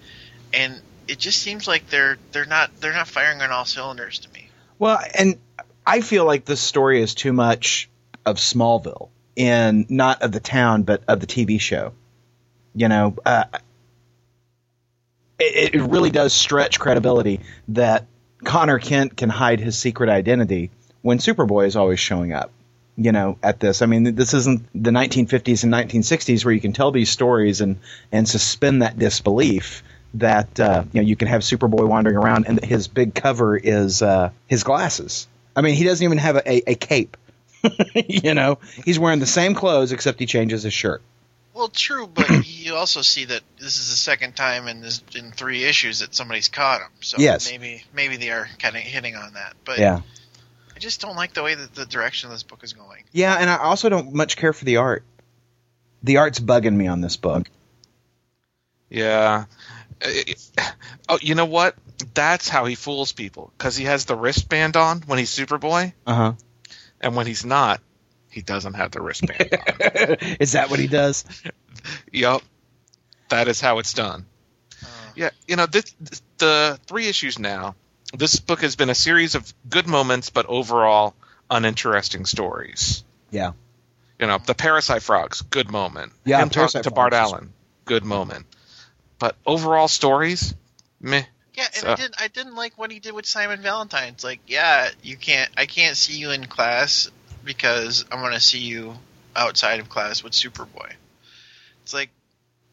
and 0.53 0.81
it 1.07 1.19
just 1.19 1.41
seems 1.41 1.67
like 1.67 1.89
they're 1.89 2.17
they're 2.31 2.45
not 2.45 2.71
they're 2.79 2.93
not 2.93 3.07
firing 3.07 3.41
on 3.41 3.51
all 3.51 3.65
cylinders 3.65 4.19
to 4.19 4.31
me. 4.31 4.49
Well, 4.79 4.99
and 5.17 5.37
I 5.85 6.01
feel 6.01 6.25
like 6.25 6.45
this 6.45 6.61
story 6.61 7.01
is 7.01 7.13
too 7.13 7.33
much 7.33 7.89
of 8.25 8.37
Smallville, 8.37 9.09
and 9.37 9.89
not 9.89 10.21
of 10.21 10.31
the 10.31 10.39
town, 10.39 10.83
but 10.83 11.03
of 11.07 11.19
the 11.19 11.27
TV 11.27 11.59
show. 11.59 11.93
You 12.73 12.89
know, 12.89 13.15
uh, 13.25 13.45
it, 15.39 15.75
it 15.75 15.81
really 15.81 16.09
does 16.09 16.33
stretch 16.33 16.79
credibility 16.79 17.41
that 17.69 18.05
Connor 18.43 18.79
Kent 18.79 19.15
can 19.15 19.29
hide 19.29 19.59
his 19.59 19.77
secret 19.77 20.09
identity 20.09 20.71
when 21.01 21.19
Superboy 21.19 21.67
is 21.67 21.75
always 21.75 21.99
showing 21.99 22.33
up. 22.33 22.51
You 22.97 23.11
know, 23.11 23.37
at 23.43 23.59
this, 23.59 23.81
I 23.81 23.87
mean, 23.87 24.15
this 24.15 24.33
isn't 24.33 24.67
the 24.73 24.91
1950s 24.91 25.65
and 25.65 25.73
1960s 25.73 26.45
where 26.45 26.53
you 26.53 26.61
can 26.61 26.71
tell 26.71 26.91
these 26.91 27.09
stories 27.09 27.59
and 27.59 27.77
and 28.11 28.27
suspend 28.27 28.81
that 28.81 28.97
disbelief 28.97 29.83
that 30.19 30.59
uh, 30.59 30.83
you 30.91 31.01
know 31.01 31.07
you 31.07 31.15
can 31.15 31.27
have 31.27 31.41
Superboy 31.41 31.87
wandering 31.87 32.17
around 32.17 32.45
and 32.47 32.63
his 32.63 32.87
big 32.87 33.13
cover 33.15 33.55
is 33.57 34.01
uh, 34.01 34.31
his 34.47 34.63
glasses. 34.63 35.27
I 35.55 35.61
mean, 35.61 35.75
he 35.75 35.83
doesn't 35.85 36.03
even 36.03 36.17
have 36.17 36.35
a, 36.37 36.51
a, 36.51 36.71
a 36.71 36.75
cape. 36.75 37.17
you 37.95 38.33
know, 38.33 38.59
he's 38.83 38.99
wearing 38.99 39.19
the 39.19 39.25
same 39.25 39.55
clothes 39.55 39.91
except 39.91 40.19
he 40.19 40.25
changes 40.25 40.63
his 40.63 40.73
shirt. 40.73 41.01
Well, 41.53 41.69
true, 41.69 42.05
but 42.05 42.29
you 42.45 42.75
also 42.75 43.01
see 43.01 43.25
that 43.25 43.41
this 43.57 43.77
is 43.77 43.89
the 43.89 43.95
second 43.95 44.35
time 44.35 44.67
in 44.67 44.81
this 44.81 45.01
in 45.15 45.31
three 45.31 45.63
issues 45.63 45.99
that 45.99 46.13
somebody's 46.13 46.49
caught 46.49 46.81
him. 46.81 46.91
So 47.01 47.17
Yes. 47.17 47.49
maybe 47.49 47.83
maybe 47.93 48.17
they 48.17 48.29
are 48.31 48.47
kind 48.59 48.75
of 48.75 48.81
hitting 48.81 49.15
on 49.15 49.33
that. 49.33 49.53
But 49.63 49.79
Yeah, 49.79 50.01
I 50.75 50.79
just 50.79 50.99
don't 51.01 51.15
like 51.15 51.33
the 51.33 51.43
way 51.43 51.55
that 51.55 51.73
the 51.73 51.85
direction 51.85 52.27
of 52.27 52.35
this 52.35 52.43
book 52.43 52.63
is 52.63 52.73
going. 52.73 53.03
yeah, 53.13 53.35
and 53.39 53.49
I 53.49 53.57
also 53.57 53.87
don't 53.89 54.13
much 54.13 54.35
care 54.35 54.51
for 54.53 54.65
the 54.65 54.77
art. 54.77 55.03
The 56.03 56.17
art's 56.17 56.39
bugging 56.39 56.75
me 56.75 56.87
on 56.87 57.01
this 57.01 57.15
book. 57.17 57.49
Yeah. 58.89 59.45
Uh, 60.03 60.09
Oh, 61.07 61.19
you 61.21 61.35
know 61.35 61.45
what? 61.45 61.75
That's 62.13 62.49
how 62.49 62.65
he 62.65 62.75
fools 62.75 63.11
people 63.11 63.51
because 63.57 63.75
he 63.75 63.85
has 63.85 64.05
the 64.05 64.15
wristband 64.15 64.75
on 64.75 65.01
when 65.01 65.19
he's 65.19 65.29
Superboy, 65.35 65.93
Uh 66.05 66.13
huh. 66.15 66.33
and 66.99 67.15
when 67.15 67.27
he's 67.27 67.45
not, 67.45 67.79
he 68.29 68.41
doesn't 68.41 68.73
have 68.73 68.91
the 68.91 69.01
wristband 69.01 69.49
on. 69.53 70.15
is 70.39 70.53
that 70.53 70.69
what 70.69 70.79
he 70.79 70.87
does? 70.87 71.23
yep, 72.11 72.41
That 73.29 73.47
is 73.47 73.61
how 73.61 73.79
it's 73.79 73.93
done. 73.93 74.25
Uh, 74.83 74.87
Yeah, 75.15 75.29
you 75.47 75.55
know, 75.55 75.65
this, 75.67 75.85
this- 75.99 76.21
the 76.37 76.77
three 76.87 77.07
issues 77.07 77.39
now. 77.39 77.75
This 78.13 78.39
book 78.39 78.61
has 78.61 78.75
been 78.75 78.89
a 78.89 78.95
series 78.95 79.35
of 79.35 79.53
good 79.69 79.87
moments, 79.87 80.29
but 80.29 80.45
overall 80.47 81.15
uninteresting 81.49 82.25
stories. 82.25 83.03
Yeah. 83.31 83.53
You 84.19 84.27
know, 84.27 84.37
the 84.45 84.53
Parasite 84.55 85.01
Frogs, 85.01 85.41
good 85.41 85.69
moment. 85.71 86.11
Yeah, 86.25 86.37
Him 86.41 86.49
talking 86.49 86.59
Parasite 86.59 86.83
to 86.83 86.91
Bart 86.91 87.13
Frogs. 87.13 87.31
Allen, 87.33 87.53
good 87.85 88.03
moment. 88.03 88.45
But 89.19 89.35
overall 89.45 89.87
stories, 89.87 90.53
meh. 90.99 91.23
Yeah, 91.53 91.65
and 91.65 91.75
So- 91.75 91.91
I 91.91 91.95
didn't 91.95 92.15
I 92.21 92.27
didn't 92.27 92.55
like 92.55 92.77
what 92.77 92.91
he 92.91 92.99
did 92.99 93.13
with 93.13 93.25
Simon 93.25 93.61
Valentine. 93.61 94.13
It's 94.13 94.23
like, 94.23 94.41
yeah, 94.47 94.89
you 95.01 95.15
can't 95.15 95.49
I 95.57 95.65
can't 95.65 95.95
see 95.95 96.17
you 96.17 96.31
in 96.31 96.45
class 96.47 97.09
because 97.43 98.03
I'm 98.11 98.19
gonna 98.21 98.39
see 98.39 98.59
you 98.59 98.97
outside 99.35 99.79
of 99.79 99.89
class 99.89 100.23
with 100.23 100.33
Superboy. 100.33 100.91
It's 101.83 101.93
like 101.93 102.09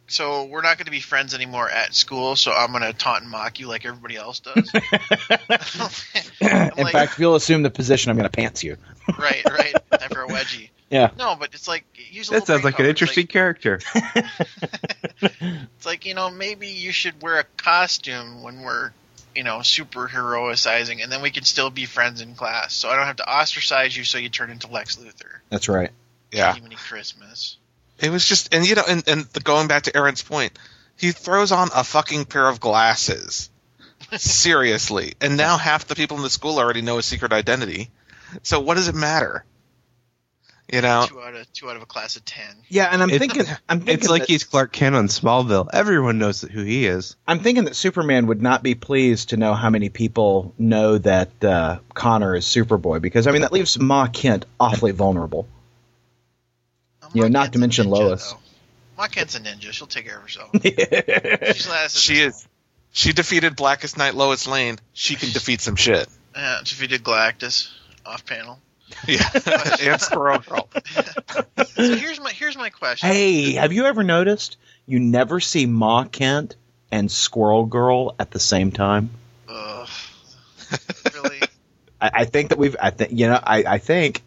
so 0.07 0.45
we're 0.45 0.63
not 0.63 0.79
going 0.79 0.87
to 0.87 0.91
be 0.91 1.01
friends 1.01 1.35
anymore 1.35 1.69
at 1.69 1.95
school, 1.95 2.37
so 2.37 2.53
I'm 2.53 2.71
going 2.71 2.83
to 2.83 2.93
taunt 2.93 3.23
and 3.23 3.31
mock 3.31 3.61
you 3.61 3.69
like 3.69 3.85
everybody 3.85 4.17
else 4.17 4.41
does. 4.41 4.71
In 6.41 6.85
like, 6.85 6.93
fact, 6.93 7.13
if 7.13 7.19
you'll 7.19 7.35
assume 7.35 7.63
the 7.63 7.71
position, 7.71 8.11
I'm 8.11 8.17
going 8.17 8.29
to 8.29 8.37
pants 8.37 8.63
you. 8.63 8.77
right, 9.19 9.43
right, 9.49 9.75
time 9.91 10.11
for 10.11 10.23
a 10.25 10.29
wedgie. 10.29 10.69
Yeah. 10.91 11.11
No, 11.19 11.37
but 11.39 11.55
it's 11.55 11.67
like 11.67 11.85
use 12.11 12.29
a 12.29 12.33
That 12.33 12.47
sounds 12.47 12.63
brain 12.63 12.73
like 12.73 12.79
an 12.79 12.85
power. 12.85 12.91
interesting 12.91 13.27
character. 13.27 13.81
It's 15.25 15.87
like, 15.87 16.05
you 16.05 16.15
know 16.15 16.31
maybe 16.31 16.69
you 16.69 16.91
should 16.91 17.23
wear 17.23 17.39
a 17.39 17.45
costume 17.57 18.43
when 18.43 18.63
we're 18.63 18.91
you 19.35 19.45
know 19.45 19.59
superheroicizing, 19.59 21.03
and 21.03 21.11
then 21.11 21.23
we 21.23 21.31
can 21.31 21.45
still 21.45 21.71
be 21.71 21.87
friends 21.87 22.21
in 22.21 22.35
class. 22.35 22.75
So 22.75 22.89
I 22.89 22.97
don't 22.97 23.07
have 23.07 23.17
to 23.17 23.29
ostracize 23.29 23.97
you, 23.97 24.05
so 24.05 24.19
you 24.19 24.29
turn 24.29 24.51
into 24.51 24.67
Lex 24.69 24.97
Luthor. 24.97 25.41
That's 25.49 25.69
right. 25.69 25.91
Yeah. 26.33 26.55
Jiminy 26.55 26.77
Christmas. 26.77 27.57
It 27.99 28.11
was 28.11 28.27
just, 28.27 28.55
and 28.55 28.67
you 28.67 28.75
know, 28.75 28.85
and, 28.89 29.07
and 29.07 29.25
the, 29.27 29.41
going 29.41 29.69
back 29.69 29.85
to 29.85 29.97
Aaron's 29.97 30.23
point, 30.23 30.59
he 30.97 31.13
throws 31.13 31.53
on 31.53 31.69
a 31.75 31.85
fucking 31.85 32.25
pair 32.27 32.49
of 32.49 32.61
glasses. 32.61 33.51
Seriously. 34.17 35.15
And 35.21 35.37
now 35.37 35.57
half 35.57 35.87
the 35.87 35.95
people 35.95 36.17
in 36.17 36.23
the 36.23 36.31
school 36.31 36.59
already 36.59 36.83
know 36.83 36.97
his 36.97 37.07
secret 37.07 37.33
identity. 37.33 37.91
So 38.43 38.61
what 38.61 38.75
does 38.75 38.89
it 38.89 38.95
matter? 38.95 39.45
You 40.73 40.81
know? 40.81 41.05
Two 41.09 41.21
out 41.21 41.35
of 41.35 41.53
two 41.53 41.69
out 41.69 41.77
of 41.77 41.83
a 41.83 41.87
class 41.87 42.17
of 42.17 42.25
ten. 42.25 42.47
Yeah, 42.69 42.89
and 42.91 43.03
I'm 43.03 43.11
It's- 43.11 43.19
thinking, 43.21 43.53
I'm 43.69 43.79
thinking 43.81 43.95
It's 43.95 44.09
like 44.09 44.23
that- 44.23 44.29
he's 44.29 44.45
Clark 44.45 44.73
Kent 44.73 44.97
on 44.97 45.09
Smallville. 45.09 45.69
Everyone 45.73 46.19
knows 46.19 46.41
who 46.41 46.63
he 46.63 46.87
is. 46.87 47.17
I'm 47.27 47.41
thinking 47.41 47.65
that 47.65 47.77
Superman 47.77 48.27
would 48.27 48.41
not 48.41 48.63
be 48.63 48.75
pleased 48.75 49.31
to 49.31 49.37
know 49.37 49.55
how 49.55 49.71
many 49.71 49.89
people 49.91 50.55
know 50.59 50.99
that 50.99 51.45
uh, 51.45 51.79
Connor 51.95 52.35
is 52.37 52.47
Superboy 52.47 53.03
because 53.03 53.27
I 53.27 53.33
mean 53.33 53.43
that 53.43 53.53
leaves 53.53 53.79
Ma 53.79 54.07
Kent 54.07 54.47
awfully 54.59 54.93
vulnerable. 54.93 55.47
You 57.15 57.23
know, 57.23 57.29
not 57.29 57.53
to 57.53 57.59
mention 57.59 57.87
ninja, 57.87 57.91
Lois. 57.91 58.33
though. 58.33 58.39
Ma 58.97 59.07
Kent's 59.07 59.35
a 59.35 59.41
ninja. 59.41 59.73
She'll 59.73 59.87
take 59.87 60.07
care 60.07 60.17
of 60.17 60.23
herself. 60.23 60.51
She's 60.63 61.69
last 61.69 61.97
She 61.99 62.21
is. 62.21 62.47
She 62.93 63.13
defeated 63.13 63.57
Blackest 63.57 63.97
Night 63.97 64.15
Lois 64.15 64.47
Lane. 64.47 64.79
She 64.93 65.17
can 65.17 65.31
defeat 65.33 65.61
some 65.61 65.77
shit. 65.77 66.09
Uh, 66.35 66.61
defeated 66.63 67.03
Galactus 67.03 67.71
off 68.05 68.27
panel. 68.27 68.59
Yeah. 69.07 69.29
and 69.81 70.01
Squirrel 70.01 70.39
Girl. 70.41 70.69
So 71.75 71.97
here's 71.97 72.21
my 72.21 72.31
here's 72.31 72.57
my 72.57 72.69
question. 72.69 73.09
hey, 73.09 73.53
have 73.55 73.73
you 73.73 73.87
ever 73.87 74.03
noticed 74.03 74.59
you 74.87 75.01
never 75.01 75.41
see 75.41 75.65
Ma 75.65 76.05
Kent 76.05 76.55
and 76.91 77.11
Squirrel 77.11 77.65
Girl 77.65 78.15
at 78.19 78.31
the 78.31 78.39
same 78.39 78.73
time? 78.73 79.11
Ugh. 79.49 79.89
really, 81.15 81.41
I, 82.01 82.11
I 82.15 82.25
think 82.27 82.51
that 82.51 82.59
we've, 82.59 82.77
I 82.81 82.91
think, 82.91 83.13
you 83.13 83.27
know, 83.27 83.41
I, 83.43 83.65
I 83.65 83.79
think 83.79 84.23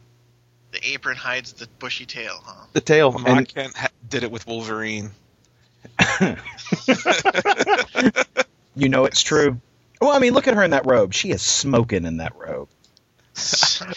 the 0.76 0.90
apron 0.92 1.16
hides 1.16 1.54
the 1.54 1.68
bushy 1.80 2.06
tail, 2.06 2.42
huh? 2.46 2.66
the 2.74 2.82
tail. 2.82 3.12
Ma 3.14 3.38
and- 3.38 3.48
Kent 3.48 3.76
ha- 3.78 3.88
did 4.10 4.24
it 4.24 4.32
with 4.32 4.46
Wolverine. 4.46 5.12
You 8.78 8.90
know 8.90 9.06
it's 9.06 9.22
true. 9.24 9.62
Well, 10.02 10.10
I 10.12 10.20
mean, 10.20 10.34
look 10.34 10.50
at 10.50 10.54
her 10.56 10.62
in 10.64 10.72
that 10.72 10.86
robe. 10.86 11.14
She 11.14 11.32
is 11.32 11.42
smoking 11.42 12.04
in 12.06 12.18
that 12.18 12.34
robe. 12.36 12.68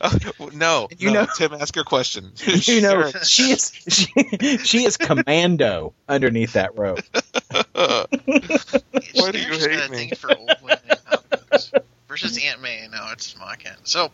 Oh, 0.00 0.50
no, 0.54 0.88
You 0.98 1.10
no, 1.12 1.22
know- 1.22 1.28
Tim, 1.36 1.54
ask 1.54 1.74
your 1.74 1.84
question. 1.86 2.32
You 2.46 2.80
know, 2.82 3.10
she 3.22 3.44
is 3.52 3.72
she, 3.88 4.06
she 4.58 4.84
is 4.84 4.96
commando 4.98 5.94
underneath 6.08 6.52
that 6.54 6.76
robe. 6.78 7.00
Why 7.72 8.04
do 9.32 9.38
you 9.38 9.54
You're 9.54 9.68
hate 9.70 9.90
me? 9.90 9.96
thing 9.96 10.14
for 10.14 10.36
old 10.36 10.50
women 10.62 10.78
in 10.90 10.96
comic 11.06 11.50
books. 11.50 11.72
versus 12.06 12.38
Aunt 12.44 12.60
May. 12.62 12.86
No, 12.92 13.08
it's 13.12 13.32
Smockhead. 13.34 13.76
So 13.84 14.10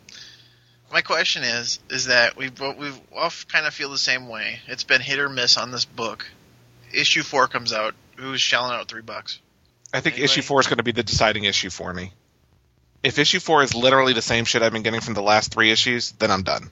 my 0.92 1.02
question 1.02 1.42
is, 1.42 1.80
is 1.90 2.06
that 2.06 2.36
we 2.36 2.50
both 2.50 2.76
we 2.76 2.90
all 3.16 3.30
kind 3.48 3.66
of 3.66 3.74
feel 3.74 3.90
the 3.90 3.98
same 3.98 4.28
way. 4.28 4.60
It's 4.66 4.84
been 4.84 5.00
hit 5.00 5.18
or 5.18 5.28
miss 5.28 5.56
on 5.56 5.70
this 5.70 5.84
book. 5.84 6.26
Issue 6.92 7.22
four 7.22 7.48
comes 7.48 7.72
out. 7.72 7.94
Who's 8.16 8.40
shelling 8.40 8.72
out 8.72 8.88
three 8.88 9.02
bucks? 9.02 9.40
I 9.92 10.00
think 10.00 10.14
Anyway. 10.14 10.24
issue 10.24 10.42
four 10.42 10.60
is 10.60 10.66
going 10.66 10.76
to 10.78 10.84
be 10.84 10.92
the 10.92 11.02
deciding 11.02 11.44
issue 11.44 11.70
for 11.70 11.92
me. 11.92 12.12
If 13.02 13.18
issue 13.18 13.40
four 13.40 13.62
is 13.62 13.74
literally 13.74 14.12
the 14.12 14.22
same 14.22 14.44
shit 14.44 14.62
I've 14.62 14.72
been 14.72 14.82
getting 14.82 15.00
from 15.00 15.14
the 15.14 15.22
last 15.22 15.52
three 15.52 15.70
issues, 15.70 16.12
then 16.12 16.30
I'm 16.30 16.42
done. 16.42 16.70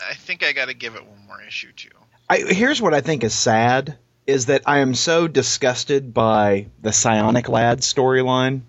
I 0.00 0.14
think 0.14 0.44
I 0.44 0.52
got 0.52 0.66
to 0.68 0.74
give 0.74 0.94
it 0.94 1.04
one 1.06 1.26
more 1.26 1.42
issue 1.42 1.72
too. 1.72 1.90
I, 2.28 2.38
here's 2.38 2.80
what 2.80 2.94
I 2.94 3.00
think 3.00 3.24
is 3.24 3.34
sad 3.34 3.98
is 4.26 4.46
that 4.46 4.62
I 4.66 4.78
am 4.78 4.94
so 4.94 5.26
disgusted 5.28 6.14
by 6.14 6.66
the 6.80 6.92
Psionic 6.92 7.48
Lad 7.48 7.80
storyline 7.80 8.62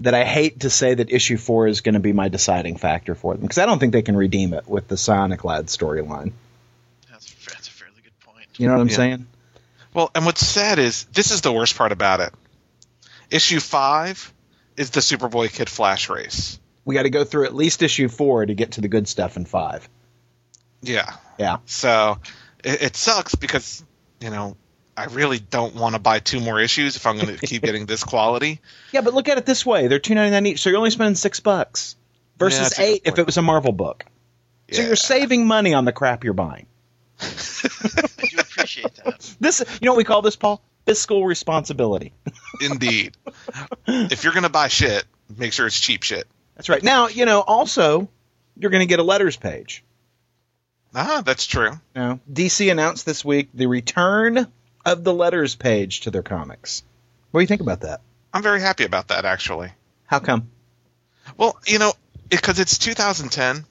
that 0.00 0.14
I 0.14 0.24
hate 0.24 0.60
to 0.60 0.70
say 0.70 0.94
that 0.94 1.10
issue 1.10 1.36
four 1.36 1.66
is 1.66 1.80
going 1.80 1.94
to 1.94 2.00
be 2.00 2.12
my 2.12 2.28
deciding 2.28 2.76
factor 2.76 3.14
for 3.14 3.34
them 3.34 3.42
because 3.42 3.58
I 3.58 3.66
don't 3.66 3.78
think 3.78 3.92
they 3.92 4.02
can 4.02 4.16
redeem 4.16 4.54
it 4.54 4.68
with 4.68 4.88
the 4.88 4.96
Psionic 4.96 5.44
Lad 5.44 5.66
storyline. 5.66 6.32
That's 7.10 7.32
that's 7.46 7.68
a 7.68 7.70
fairly 7.72 8.00
good 8.02 8.18
point. 8.20 8.46
You 8.56 8.68
know 8.68 8.74
what 8.74 8.80
I'm 8.82 8.88
Yeah. 8.88 8.96
saying? 8.96 9.26
Well, 9.94 10.10
and 10.14 10.24
what's 10.24 10.46
sad 10.46 10.78
is 10.78 11.04
this 11.12 11.30
is 11.30 11.40
the 11.40 11.52
worst 11.52 11.76
part 11.76 11.92
about 11.92 12.20
it. 12.20 12.32
Issue 13.30 13.60
five 13.60 14.32
is 14.76 14.90
the 14.90 15.00
Superboy 15.00 15.52
Kid 15.52 15.68
Flash 15.68 16.08
race. 16.08 16.58
We 16.84 16.94
got 16.94 17.02
to 17.02 17.10
go 17.10 17.24
through 17.24 17.44
at 17.46 17.54
least 17.54 17.82
issue 17.82 18.08
four 18.08 18.46
to 18.46 18.54
get 18.54 18.72
to 18.72 18.80
the 18.80 18.88
good 18.88 19.08
stuff 19.08 19.36
in 19.36 19.44
five. 19.44 19.88
Yeah. 20.80 21.12
Yeah. 21.38 21.58
So 21.66 22.18
it, 22.64 22.82
it 22.82 22.96
sucks 22.96 23.34
because 23.34 23.84
you 24.20 24.30
know 24.30 24.56
I 24.98 25.04
really 25.04 25.38
don't 25.38 25.76
want 25.76 25.94
to 25.94 26.00
buy 26.00 26.18
two 26.18 26.40
more 26.40 26.60
issues 26.60 26.96
if 26.96 27.06
I'm 27.06 27.18
going 27.18 27.36
to 27.38 27.46
keep 27.46 27.62
getting 27.62 27.86
this 27.86 28.02
quality. 28.02 28.60
Yeah, 28.92 29.02
but 29.02 29.14
look 29.14 29.28
at 29.28 29.38
it 29.38 29.46
this 29.46 29.64
way: 29.64 29.86
they're 29.86 30.00
two 30.00 30.14
ninety 30.14 30.32
nine 30.32 30.46
each, 30.46 30.60
so 30.60 30.70
you're 30.70 30.78
only 30.78 30.90
spending 30.90 31.14
six 31.14 31.38
bucks 31.38 31.96
versus 32.36 32.60
that's 32.60 32.78
a 32.78 32.82
good 32.82 32.88
eight 32.88 33.02
if 33.04 33.18
it 33.18 33.26
was 33.26 33.36
a 33.36 33.42
Marvel 33.42 33.72
book. 33.72 34.04
So 34.72 34.82
you're 34.82 34.96
saving 34.96 35.46
money 35.46 35.72
on 35.72 35.84
the 35.84 35.92
crap 35.92 36.24
you're 36.24 36.34
buying. 36.34 36.66
I 37.20 37.26
do 37.26 38.38
appreciate 38.38 38.94
that. 38.96 39.34
This, 39.40 39.64
you 39.80 39.86
know 39.86 39.92
what 39.92 39.98
we 39.98 40.04
call 40.04 40.20
this, 40.20 40.36
Paul? 40.36 40.60
Fiscal 40.84 41.24
responsibility. 41.24 42.12
Indeed. 42.60 43.16
if 43.86 44.24
you're 44.24 44.34
going 44.34 44.42
to 44.42 44.50
buy 44.50 44.68
shit, 44.68 45.04
make 45.34 45.54
sure 45.54 45.66
it's 45.66 45.80
cheap 45.80 46.02
shit. 46.02 46.26
That's 46.54 46.68
right. 46.68 46.82
Now, 46.82 47.08
you 47.08 47.24
know, 47.24 47.40
also, 47.40 48.10
you're 48.58 48.70
going 48.70 48.82
to 48.82 48.86
get 48.86 48.98
a 48.98 49.02
letters 49.02 49.36
page. 49.36 49.84
Ah, 50.94 51.22
that's 51.24 51.46
true. 51.46 51.72
Now, 51.94 52.20
DC 52.30 52.70
announced 52.70 53.06
this 53.06 53.24
week 53.24 53.48
the 53.54 53.66
return 53.66 54.48
of 54.84 55.04
the 55.04 55.14
letters 55.14 55.54
page 55.54 56.00
to 56.00 56.10
their 56.10 56.22
comics. 56.22 56.82
What 57.30 57.40
do 57.40 57.42
you 57.42 57.48
think 57.48 57.60
about 57.60 57.80
that? 57.82 58.00
I'm 58.32 58.42
very 58.42 58.60
happy 58.60 58.84
about 58.84 59.08
that 59.08 59.24
actually. 59.24 59.72
How 60.06 60.18
come? 60.18 60.50
Well, 61.36 61.58
you 61.66 61.78
know, 61.78 61.92
because 62.28 62.58
it's 62.58 62.78
2010, 62.78 63.64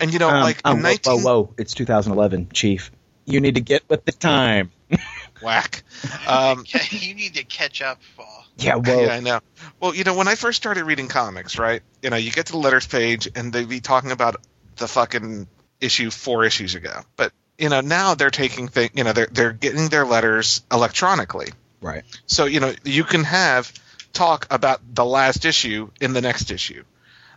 and 0.00 0.12
you 0.12 0.18
know, 0.18 0.30
Um, 0.30 0.42
like 0.42 0.60
um, 0.64 0.78
in 0.78 0.82
whoa, 0.82 0.88
19 0.90 1.22
whoa, 1.22 1.42
whoa! 1.42 1.54
It's 1.58 1.74
2011, 1.74 2.50
Chief. 2.52 2.90
You 3.24 3.40
need 3.40 3.56
to 3.56 3.60
get 3.60 3.82
with 3.88 4.04
the 4.04 4.12
time. 4.12 4.70
whack. 5.42 5.82
Um, 6.26 6.64
you 6.90 7.14
need 7.14 7.34
to 7.34 7.44
catch 7.44 7.82
up, 7.82 8.00
Paul. 8.16 8.44
Yeah, 8.56 8.74
whoa. 8.76 9.04
Yeah, 9.04 9.14
I 9.14 9.20
know. 9.20 9.40
Well, 9.80 9.94
you 9.94 10.04
know, 10.04 10.14
when 10.14 10.28
I 10.28 10.34
first 10.34 10.56
started 10.56 10.84
reading 10.84 11.08
comics, 11.08 11.58
right? 11.58 11.82
You 12.02 12.10
know, 12.10 12.16
you 12.16 12.30
get 12.30 12.46
to 12.46 12.52
the 12.52 12.58
letters 12.58 12.86
page 12.86 13.28
and 13.34 13.52
they'd 13.52 13.68
be 13.68 13.80
talking 13.80 14.12
about 14.12 14.36
the 14.76 14.88
fucking 14.88 15.46
issue 15.80 16.10
four 16.10 16.44
issues 16.44 16.74
ago. 16.74 17.02
But 17.16 17.32
you 17.58 17.68
know, 17.68 17.80
now 17.80 18.14
they're 18.14 18.30
taking 18.30 18.68
thing. 18.68 18.90
You 18.94 19.04
know, 19.04 19.12
they're 19.12 19.28
they're 19.30 19.52
getting 19.52 19.88
their 19.88 20.06
letters 20.06 20.62
electronically. 20.72 21.48
Right. 21.80 22.04
So 22.26 22.46
you 22.46 22.60
know, 22.60 22.72
you 22.84 23.04
can 23.04 23.24
have 23.24 23.72
talk 24.12 24.46
about 24.50 24.80
the 24.94 25.04
last 25.04 25.44
issue 25.44 25.90
in 26.00 26.12
the 26.12 26.20
next 26.20 26.50
issue. 26.50 26.84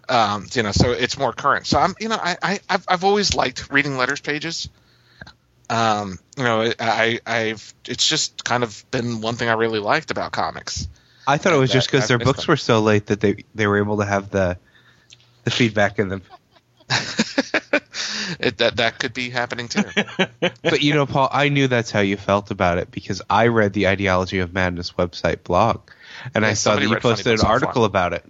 Um, 0.07 0.47
you 0.53 0.63
know, 0.63 0.71
so 0.71 0.91
it's 0.91 1.17
more 1.17 1.31
current. 1.31 1.67
So 1.67 1.79
I'm, 1.79 1.95
you 1.99 2.09
know, 2.09 2.17
I, 2.21 2.37
I 2.41 2.59
I've, 2.69 2.85
I've 2.87 3.03
always 3.03 3.33
liked 3.33 3.71
reading 3.71 3.97
letters 3.97 4.19
pages. 4.19 4.69
Um, 5.69 6.19
you 6.37 6.43
know, 6.43 6.71
I, 6.79 7.19
I've 7.25 7.73
it's 7.87 8.07
just 8.07 8.43
kind 8.43 8.63
of 8.63 8.83
been 8.91 9.21
one 9.21 9.35
thing 9.35 9.47
I 9.47 9.53
really 9.53 9.79
liked 9.79 10.11
about 10.11 10.31
comics. 10.31 10.87
I 11.25 11.37
thought 11.37 11.53
it 11.53 11.59
was 11.59 11.71
just 11.71 11.89
because 11.89 12.07
their 12.07 12.17
books 12.17 12.45
them. 12.45 12.53
were 12.53 12.57
so 12.57 12.81
late 12.81 13.07
that 13.07 13.21
they 13.21 13.45
they 13.55 13.67
were 13.67 13.77
able 13.77 13.97
to 13.97 14.05
have 14.05 14.29
the 14.29 14.57
the 15.45 15.51
feedback 15.51 15.97
in 15.97 16.09
them. 16.09 16.21
it, 18.39 18.57
that 18.57 18.77
that 18.77 18.99
could 18.99 19.13
be 19.13 19.29
happening 19.29 19.67
too. 19.67 19.83
But 20.63 20.81
you 20.81 20.93
know, 20.93 21.05
Paul, 21.05 21.29
I 21.31 21.49
knew 21.49 21.67
that's 21.67 21.91
how 21.91 21.99
you 21.99 22.17
felt 22.17 22.51
about 22.51 22.77
it 22.77 22.91
because 22.91 23.21
I 23.29 23.47
read 23.47 23.73
the 23.73 23.87
Ideology 23.87 24.39
of 24.39 24.53
Madness 24.53 24.91
website 24.93 25.43
blog, 25.43 25.81
and 26.33 26.43
Yeah, 26.43 26.51
I 26.51 26.53
saw 26.53 26.75
that 26.75 26.87
you 26.87 26.95
posted 26.99 27.39
an 27.39 27.45
article 27.45 27.81
Fly. 27.81 27.85
about 27.85 28.13
it. 28.13 28.25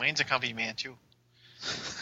Wayne's 0.00 0.20
a 0.20 0.24
company 0.24 0.52
man 0.52 0.74
too. 0.74 0.96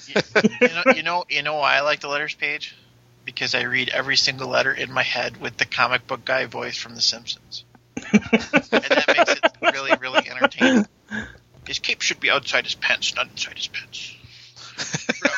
You, 0.06 0.14
you 0.60 0.68
know, 0.68 0.82
you 0.94 1.02
know, 1.02 1.24
you 1.28 1.42
know 1.42 1.54
why 1.54 1.76
I 1.76 1.80
like 1.80 2.00
the 2.00 2.08
letters 2.08 2.34
page? 2.34 2.76
Because 3.24 3.54
I 3.54 3.62
read 3.62 3.88
every 3.88 4.16
single 4.16 4.48
letter 4.48 4.72
in 4.72 4.92
my 4.92 5.02
head 5.02 5.40
with 5.40 5.56
the 5.56 5.64
comic 5.64 6.06
book 6.06 6.24
guy 6.24 6.46
voice 6.46 6.76
from 6.76 6.94
The 6.94 7.00
Simpsons, 7.00 7.64
and 7.96 8.20
that 8.22 9.04
makes 9.16 9.32
it 9.32 9.72
really, 9.72 9.96
really 9.96 10.28
entertaining. 10.28 10.86
His 11.66 11.78
cape 11.78 12.02
should 12.02 12.20
be 12.20 12.30
outside 12.30 12.64
his 12.64 12.74
pants, 12.74 13.14
not 13.14 13.30
inside 13.30 13.56
his 13.56 13.68
pants. 13.68 14.13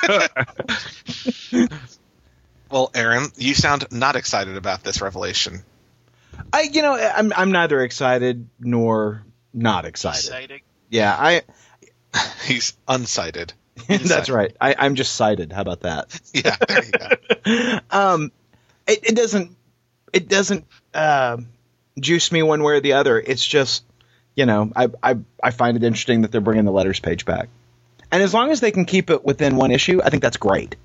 well, 2.70 2.90
Aaron, 2.94 3.30
you 3.36 3.54
sound 3.54 3.86
not 3.90 4.16
excited 4.16 4.56
about 4.56 4.82
this 4.82 5.00
revelation. 5.00 5.62
I, 6.52 6.62
you 6.62 6.82
know, 6.82 6.94
I'm 6.94 7.32
I'm 7.34 7.52
neither 7.52 7.82
excited 7.82 8.48
nor 8.60 9.24
not 9.52 9.84
excited. 9.84 10.18
Exciting. 10.18 10.60
Yeah, 10.90 11.14
I. 11.18 11.42
He's 12.44 12.76
unsighted. 12.88 13.52
that's 13.88 14.30
right. 14.30 14.56
I, 14.60 14.74
I'm 14.78 14.94
just 14.94 15.14
cited. 15.14 15.52
How 15.52 15.60
about 15.60 15.80
that? 15.80 16.18
Yeah, 16.32 16.56
there 16.66 16.84
you 16.84 16.92
go. 16.92 17.78
um, 17.90 18.32
it, 18.86 19.10
it 19.10 19.16
doesn't 19.16 19.56
it 20.12 20.28
doesn't 20.28 20.64
uh, 20.94 21.36
juice 22.00 22.32
me 22.32 22.42
one 22.42 22.62
way 22.62 22.74
or 22.74 22.80
the 22.80 22.94
other. 22.94 23.20
It's 23.20 23.46
just 23.46 23.84
you 24.34 24.46
know 24.46 24.72
I, 24.74 24.88
I 25.02 25.16
I 25.42 25.50
find 25.50 25.76
it 25.76 25.82
interesting 25.82 26.22
that 26.22 26.32
they're 26.32 26.40
bringing 26.40 26.64
the 26.64 26.72
letters 26.72 27.00
page 27.00 27.24
back, 27.26 27.48
and 28.10 28.22
as 28.22 28.32
long 28.32 28.50
as 28.50 28.60
they 28.60 28.70
can 28.70 28.84
keep 28.84 29.10
it 29.10 29.24
within 29.24 29.56
one 29.56 29.70
issue, 29.70 30.00
I 30.02 30.10
think 30.10 30.22
that's 30.22 30.36
great. 30.36 30.76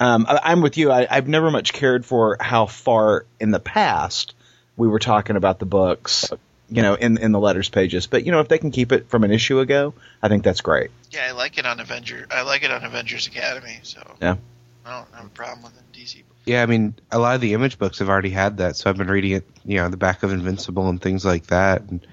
Um, 0.00 0.26
I, 0.28 0.40
I'm 0.44 0.62
with 0.62 0.76
you. 0.78 0.90
I, 0.90 1.06
I've 1.10 1.28
never 1.28 1.50
much 1.50 1.72
cared 1.72 2.04
for 2.04 2.36
how 2.40 2.66
far 2.66 3.26
in 3.38 3.50
the 3.50 3.60
past 3.60 4.34
we 4.76 4.88
were 4.88 4.98
talking 4.98 5.36
about 5.36 5.58
the 5.58 5.66
books, 5.66 6.32
you 6.68 6.82
know, 6.82 6.94
in 6.94 7.18
in 7.18 7.32
the 7.32 7.38
letters 7.40 7.68
pages. 7.68 8.06
But 8.06 8.24
you 8.24 8.32
know, 8.32 8.40
if 8.40 8.48
they 8.48 8.58
can 8.58 8.70
keep 8.70 8.92
it 8.92 9.08
from 9.08 9.22
an 9.24 9.30
issue 9.30 9.60
ago, 9.60 9.94
I 10.22 10.28
think 10.28 10.42
that's 10.44 10.60
great. 10.60 10.90
Yeah, 11.10 11.26
I 11.28 11.32
like 11.32 11.58
it 11.58 11.66
on 11.66 11.78
Avenger. 11.78 12.26
I 12.30 12.42
like 12.42 12.62
it 12.64 12.70
on 12.70 12.84
Avengers 12.84 13.26
Academy. 13.26 13.80
So 13.82 14.00
Yeah. 14.20 14.36
I 14.84 14.98
don't 14.98 15.14
have 15.14 15.26
a 15.26 15.28
problem 15.28 15.62
with 15.62 15.74
the 15.76 16.00
DC. 16.00 16.22
Yeah, 16.44 16.62
I 16.62 16.66
mean, 16.66 16.94
a 17.12 17.18
lot 17.18 17.36
of 17.36 17.40
the 17.40 17.54
image 17.54 17.78
books 17.78 18.00
have 18.00 18.08
already 18.08 18.30
had 18.30 18.56
that, 18.56 18.74
so 18.74 18.90
I've 18.90 18.96
been 18.96 19.10
reading 19.10 19.32
it, 19.32 19.44
you 19.64 19.76
know, 19.76 19.88
the 19.88 19.96
back 19.96 20.24
of 20.24 20.32
Invincible 20.32 20.88
and 20.88 21.00
things 21.00 21.24
like 21.24 21.46
that. 21.48 21.82
And 21.82 22.04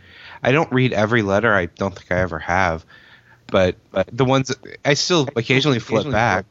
I 0.44 0.52
don't 0.52 0.72
read 0.72 0.94
every 0.94 1.24
letter. 1.24 1.52
I 1.52 1.66
don't 1.66 1.96
think 1.96 2.12
I 2.12 2.20
ever 2.20 2.38
have, 2.38 2.86
but, 3.52 3.76
but 3.92 4.08
the 4.12 4.26
ones 4.26 4.54
I 4.84 4.94
still 4.96 5.28
occasionally 5.36 5.80
flip 5.80 6.10
back. 6.12 6.46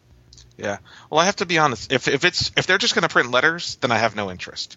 Yeah. 0.57 0.79
Well, 1.11 1.21
I 1.21 1.27
have 1.27 1.37
to 1.37 1.47
be 1.47 1.59
honest. 1.59 1.93
If 1.93 2.09
if 2.09 2.25
it's 2.25 2.51
if 2.57 2.67
they're 2.67 2.79
just 2.79 2.95
going 2.95 3.03
to 3.03 3.09
print 3.09 3.31
letters, 3.31 3.77
then 3.77 3.93
I 3.93 3.99
have 3.99 4.17
no 4.17 4.31
interest. 4.31 4.77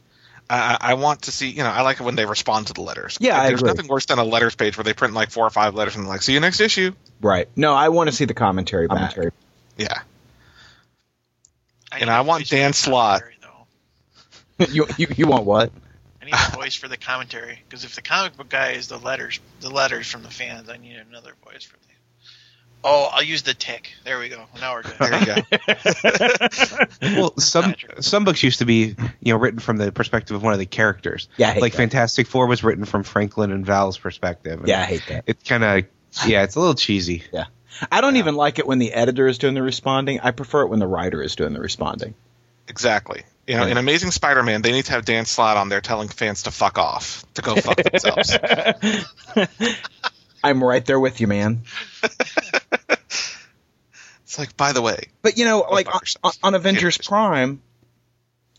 I, 0.49 0.77
I 0.79 0.91
I 0.91 0.93
want 0.93 1.23
to 1.23 1.31
see. 1.31 1.49
You 1.49 1.63
know, 1.63 1.69
I 1.71 1.81
like 1.81 1.99
it 1.99 2.03
when 2.03 2.15
they 2.15 2.25
respond 2.25 2.67
to 2.67 2.73
the 2.73 2.81
letters. 2.81 3.17
Yeah, 3.19 3.33
Like, 3.33 3.41
I 3.41 3.47
there's 3.47 3.61
agree. 3.61 3.71
nothing 3.73 3.87
worse 3.87 4.05
than 4.05 4.19
a 4.19 4.23
letters 4.23 4.53
page 4.55 4.77
where 4.77 4.83
they 4.83 4.93
print 4.93 5.13
like 5.15 5.31
four 5.31 5.45
or 5.45 5.49
five 5.49 5.73
letters 5.73 5.95
and 5.95 6.07
like, 6.07 6.21
see 6.21 6.33
you 6.33 6.39
next 6.39 6.59
issue. 6.59 6.93
Right. 7.19 7.47
No, 7.55 7.73
I 7.73 7.89
want 7.89 8.09
to 8.09 8.15
see 8.15 8.25
the 8.25 8.33
commentary 8.35 8.87
back. 8.87 8.97
Commentary. 8.97 9.31
Yeah. 9.77 10.01
I 11.91 11.99
And 11.99 12.09
I 12.09 12.21
want 12.21 12.41
voice 12.41 12.49
for 12.49 12.55
Dan 12.55 12.71
the 12.71 12.77
Slott. 12.77 13.23
you, 14.69 14.85
you 14.97 15.07
you 15.15 15.27
want 15.27 15.45
what? 15.45 15.71
I 16.21 16.25
need 16.25 16.33
a 16.35 16.55
voice 16.55 16.75
for 16.75 16.87
the 16.87 16.97
commentary 16.97 17.59
because 17.67 17.83
if 17.83 17.95
the 17.95 18.03
comic 18.03 18.37
book 18.37 18.49
guy 18.49 18.71
is 18.73 18.87
the 18.87 18.97
letters, 18.99 19.39
the 19.61 19.71
letters 19.71 20.05
from 20.07 20.21
the 20.21 20.29
fans, 20.29 20.69
I 20.69 20.77
need 20.77 20.97
another 20.97 21.33
voice 21.43 21.63
for 21.63 21.77
the. 21.77 21.81
Oh, 22.83 23.09
I'll 23.11 23.21
use 23.23 23.43
the 23.43 23.53
tick. 23.53 23.91
There 24.03 24.17
we 24.19 24.29
go. 24.29 24.43
Now 24.59 24.73
we're 24.73 24.81
good. 24.83 24.95
There 24.99 25.19
you 25.19 25.25
go. 25.25 26.47
Well, 27.21 27.37
some 27.37 27.75
some 27.99 28.23
books 28.25 28.41
used 28.43 28.59
to 28.59 28.65
be, 28.65 28.95
you 29.21 29.33
know, 29.33 29.37
written 29.37 29.59
from 29.59 29.77
the 29.77 29.91
perspective 29.91 30.35
of 30.35 30.43
one 30.43 30.53
of 30.53 30.59
the 30.59 30.65
characters. 30.65 31.27
Yeah, 31.37 31.49
I 31.49 31.51
hate 31.53 31.61
like 31.61 31.71
that. 31.73 31.77
Fantastic 31.77 32.27
Four 32.27 32.47
was 32.47 32.63
written 32.63 32.85
from 32.85 33.03
Franklin 33.03 33.51
and 33.51 33.65
Val's 33.65 33.97
perspective. 33.97 34.59
And 34.59 34.67
Yeah, 34.67 34.81
I 34.81 34.85
hate 34.85 35.03
that. 35.09 35.23
It's 35.27 35.47
kind 35.47 35.63
of, 35.63 35.85
yeah, 36.27 36.43
it's 36.43 36.55
a 36.55 36.59
little 36.59 36.75
cheesy. 36.75 37.23
Yeah, 37.31 37.45
I 37.91 38.01
don't 38.01 38.15
even 38.17 38.35
like 38.35 38.59
it 38.59 38.65
when 38.67 38.79
the 38.79 38.93
editor 38.93 39.27
is 39.27 39.37
doing 39.37 39.53
the 39.53 39.61
responding. 39.63 40.19
I 40.21 40.31
prefer 40.31 40.61
it 40.61 40.67
when 40.67 40.79
the 40.79 40.87
writer 40.87 41.21
is 41.21 41.35
doing 41.35 41.53
the 41.53 41.59
responding. 41.61 42.15
exactly. 42.67 43.23
You 43.47 43.57
know, 43.57 43.65
in 43.65 43.77
Amazing 43.77 44.11
Spider-Man, 44.11 44.61
they 44.61 44.71
need 44.71 44.85
to 44.85 44.91
have 44.93 45.03
Dan 45.03 45.25
Slott 45.25 45.57
on 45.57 45.67
there 45.67 45.81
telling 45.81 46.07
fans 46.07 46.43
to 46.43 46.51
fuck 46.51 46.77
off, 46.77 47.25
to 47.33 47.41
go 47.41 47.55
fuck 47.55 47.75
themselves. 47.77 48.37
I'm 50.43 50.63
right 50.63 50.85
there 50.85 50.99
with 50.99 51.19
you, 51.19 51.27
man. 51.27 51.63
It's 54.31 54.39
like, 54.39 54.55
by 54.55 54.71
the 54.71 54.81
way, 54.81 55.09
But 55.23 55.37
you 55.37 55.43
know, 55.43 55.65
like 55.69 55.93
on, 55.93 56.31
on 56.41 56.55
Avengers 56.55 56.97
Prime, 56.97 57.61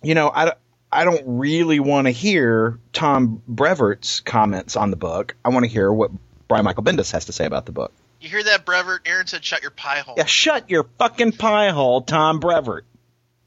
you 0.03 0.15
know, 0.15 0.29
I, 0.29 0.53
I 0.93 1.05
don't 1.05 1.23
really 1.25 1.81
want 1.81 2.09
to 2.09 2.11
hear 2.11 2.79
Tom 2.93 3.43
Brevoort's 3.49 4.21
comments 4.21 4.77
on 4.77 4.91
the 4.91 4.99
book. 4.99 5.35
I 5.43 5.49
want 5.49 5.65
to 5.65 5.71
hear 5.71 5.91
what 5.91 6.11
Brian 6.47 6.67
Michael 6.67 6.85
Bendis 6.85 7.11
has 7.13 7.25
to 7.25 7.33
say 7.33 7.47
about 7.47 7.65
the 7.65 7.73
book. 7.73 7.91
You 8.21 8.29
hear 8.29 8.43
that, 8.43 8.67
Brevoort? 8.67 9.01
Aaron 9.07 9.27
said, 9.27 9.43
"Shut 9.47 9.63
your 9.63 9.71
pie 9.71 10.01
hole." 10.01 10.17
Yeah, 10.19 10.27
shut 10.27 10.69
your 10.69 10.85
fucking 10.99 11.33
pie 11.33 11.71
hole, 11.71 12.03
Tom 12.03 12.39
Brevoort. 12.39 12.85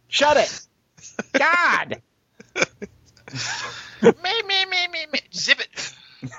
Shut 0.08 0.38
it. 0.38 0.62
God. 1.34 2.02
me, 4.02 4.12
me, 4.24 4.66
me, 4.66 4.88
me, 4.88 5.06
me. 5.14 5.20
Zip 5.32 5.60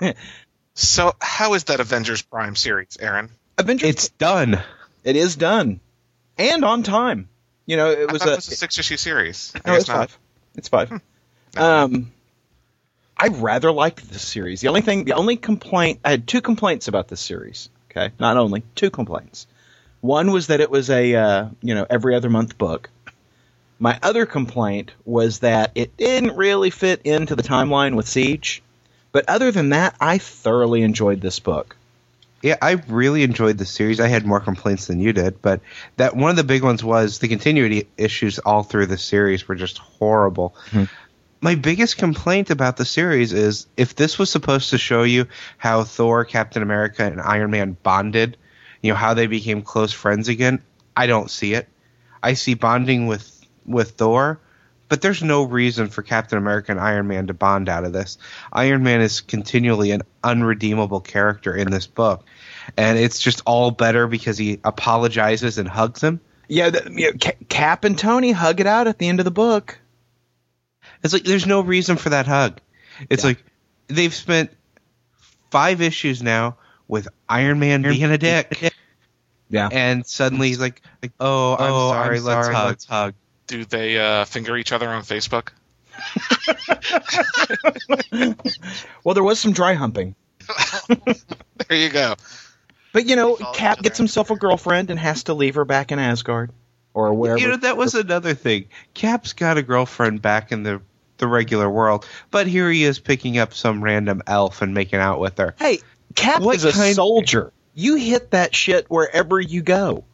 it. 0.01 0.17
so 0.75 1.15
how 1.21 1.55
is 1.55 1.63
that 1.65 1.79
Avengers 1.79 2.23
Prime 2.23 2.57
series, 2.57 2.97
Aaron? 2.99 3.31
Avengers. 3.57 3.89
It's 3.89 4.09
done. 4.09 4.61
It 5.07 5.17
is 5.17 5.37
done, 5.37 5.81
and 6.37 6.65
on 6.65 6.83
time. 6.83 7.29
You 7.65 7.77
know, 7.77 7.91
it 7.91 8.13
was 8.13 8.23
a. 8.27 8.33
it 8.33 8.37
was 8.37 8.49
a 8.49 8.57
six 8.57 8.79
issue 8.79 8.97
series. 8.97 9.53
I 9.55 9.71
no, 9.71 9.77
it's 9.77 9.89
not. 9.89 9.97
five. 9.97 10.19
It's 10.57 10.69
five. 10.69 11.01
Um, 11.57 12.13
I 13.17 13.29
rather 13.29 13.73
liked 13.73 14.11
this 14.11 14.21
series. 14.21 14.61
The 14.61 14.69
only 14.69 14.83
thing, 14.83 15.07
the 15.07 15.15
only 15.15 15.39
complaint, 15.39 16.01
I 16.05 16.11
had 16.11 16.29
two 16.29 16.43
complaints 16.43 16.87
about 16.87 17.09
this 17.09 17.21
series. 17.21 17.71
Okay, 17.91 18.13
not 18.21 18.37
only 18.37 18.63
two 18.75 18.91
complaints. 18.91 19.47
One 20.03 20.33
was 20.33 20.49
that 20.49 20.61
it 20.61 20.71
was 20.71 20.91
a 20.91 21.15
uh, 21.15 21.49
you 21.63 21.75
know 21.75 21.87
every 21.89 22.15
other 22.15 22.29
month 22.29 22.59
book. 22.59 22.91
My 23.79 23.99
other 24.03 24.27
complaint 24.27 24.93
was 25.07 25.39
that 25.39 25.71
it 25.75 25.97
didn't 25.97 26.37
really 26.37 26.69
fit 26.69 27.01
into 27.05 27.35
the 27.35 27.43
timeline 27.43 27.95
with 27.95 28.07
Siege. 28.07 28.63
But 29.13 29.31
other 29.31 29.51
than 29.51 29.71
that, 29.71 29.97
I 29.99 30.19
thoroughly 30.19 30.83
enjoyed 30.83 31.23
this 31.23 31.41
book. 31.41 31.75
Yeah, 32.43 32.57
I 32.61 32.73
really 32.89 33.23
enjoyed 33.23 33.59
the 33.59 33.65
series. 33.65 33.99
I 33.99 34.09
had 34.09 34.27
more 34.27 34.41
complaints 34.41 34.87
than 34.87 35.01
you 35.01 35.13
did, 35.13 35.41
but 35.41 35.61
that 35.97 36.15
one 36.15 36.31
of 36.31 36.37
the 36.37 36.45
big 36.45 36.63
ones 36.63 36.85
was 36.85 37.19
the 37.19 37.29
continuity 37.29 37.89
issues 37.97 38.39
all 38.39 38.63
through 38.63 38.87
the 38.87 38.99
series 38.99 39.49
were 39.49 39.55
just 39.55 39.79
horrible. 39.79 40.55
Mm-hmm. 40.67 40.85
My 41.41 41.55
biggest 41.55 41.97
complaint 41.97 42.51
about 42.51 42.77
the 42.77 42.85
series 42.85 43.33
is 43.33 43.67
if 43.77 43.95
this 43.95 44.19
was 44.19 44.31
supposed 44.31 44.71
to 44.71 44.79
show 44.79 45.03
you 45.03 45.27
how 45.59 45.85
Thor, 45.85 46.25
Captain 46.25 46.63
America, 46.63 47.05
and 47.05 47.21
Iron 47.21 47.51
Man 47.51 47.77
bonded, 47.83 48.37
you 48.83 48.93
know, 48.93 48.97
how 48.97 49.15
they 49.15 49.27
became 49.27 49.63
close 49.63 49.93
friends 49.93 50.29
again, 50.29 50.63
I 50.97 51.07
don't 51.07 51.31
see 51.31 51.55
it. 51.55 51.69
I 52.23 52.35
see 52.35 52.55
bonding 52.55 53.07
with 53.07 53.33
with 53.65 53.93
Thor, 53.93 54.41
but 54.89 55.01
there's 55.03 55.23
no 55.23 55.43
reason 55.45 55.89
for 55.89 56.03
Captain 56.03 56.39
America 56.39 56.71
and 56.73 56.81
Iron 56.81 57.07
Man 57.09 57.27
to 57.27 57.35
bond 57.35 57.69
out 57.69 57.85
of 57.85 57.93
this. 57.93 58.19
Iron 58.53 58.83
Man 58.83 59.01
is 59.01 59.21
continually 59.21 59.91
an 59.91 60.03
unredeemable 60.23 61.01
character 61.01 61.55
in 61.55 61.71
this 61.71 61.87
book, 61.87 62.25
and 62.77 62.99
it's 62.99 63.19
just 63.19 63.43
all 63.47 63.71
better 63.71 64.07
because 64.07 64.39
he 64.39 64.61
apologizes 64.65 65.59
and 65.59 65.69
hugs 65.69 66.03
him. 66.03 66.21
Yeah, 66.49 66.71
the, 66.71 66.91
you 66.93 67.11
know, 67.11 67.19
Ca- 67.21 67.45
Cap 67.49 67.85
and 67.85 67.99
Tony 67.99 68.31
hug 68.33 68.61
it 68.61 68.67
out 68.67 68.87
at 68.87 68.99
the 68.99 69.09
end 69.09 69.19
of 69.21 69.25
the 69.25 69.31
book. 69.33 69.79
It's 71.03 71.13
like 71.13 71.25
there's 71.25 71.47
no 71.47 71.61
reason 71.61 71.97
for 71.97 72.11
that 72.11 72.27
hug. 72.27 72.61
It's 73.11 73.25
like 73.25 73.43
they've 73.89 74.15
spent 74.15 74.51
five 75.51 75.81
issues 75.81 76.23
now 76.23 76.57
with 76.89 77.09
Iron 77.29 77.59
Man 77.59 77.83
being 77.83 78.05
a 78.05 78.19
dick, 78.19 78.73
Yeah. 79.49 79.69
and 79.73 80.07
suddenly 80.07 80.49
he's 80.49 80.61
like, 80.61 80.83
like 81.03 81.13
"Oh, 81.19 81.55
I'm 81.55 81.73
Oh, 81.73 81.91
I'm 81.91 82.05
sorry, 82.05 82.21
let's 82.21 82.49
hug." 82.49 82.67
let's 82.69 82.85
hug. 82.85 83.15
Do 83.47 83.65
they 83.65 83.99
uh, 83.99 84.25
finger 84.25 84.57
each 84.57 84.73
other 84.73 84.89
on 84.89 85.03
Facebook? 85.03 85.49
Well, 89.05 89.15
there 89.15 89.25
was 89.25 89.39
some 89.39 89.53
dry 89.53 89.75
humping. 89.75 90.15
There 91.69 91.79
you 91.79 91.89
go. 91.89 92.15
But 92.93 93.07
you 93.07 93.17
know, 93.17 93.37
Cap 93.55 93.83
gets 93.83 93.99
himself 93.99 94.31
a 94.31 94.37
girlfriend 94.37 94.91
and 94.91 95.01
has 95.01 95.25
to 95.25 95.35
leave 95.35 95.57
her 95.57 95.65
back 95.65 95.91
in 95.91 95.99
Asgard 95.99 96.53
or 96.95 97.13
wherever. 97.15 97.41
You 97.41 97.49
know, 97.49 97.57
that 97.57 97.77
was 97.77 97.95
another 97.95 98.35
thing. 98.35 98.67
Cap's 98.95 99.33
got 99.33 99.59
a 99.59 99.63
girlfriend 99.63 100.23
back 100.23 100.53
in 100.53 100.63
the 100.63 100.81
the 101.19 101.27
regular 101.27 101.69
world, 101.69 102.07
but 102.31 102.47
here 102.47 102.71
he 102.71 102.85
is 102.85 102.99
picking 102.99 103.39
up 103.39 103.55
some 103.55 103.83
random 103.83 104.23
elf 104.27 104.61
and 104.61 104.75
making 104.75 105.01
out 105.01 105.19
with 105.19 105.39
her. 105.39 105.55
hey, 105.59 105.79
Cap 106.15 106.43
What 106.43 106.57
is 106.57 106.65
a 106.65 106.73
kind- 106.73 106.95
soldier. 106.95 107.53
You 107.75 107.97
hit 107.97 108.31
that 108.33 108.55
shit 108.55 108.87
wherever 108.91 109.41
you 109.41 109.63
go. 109.63 110.05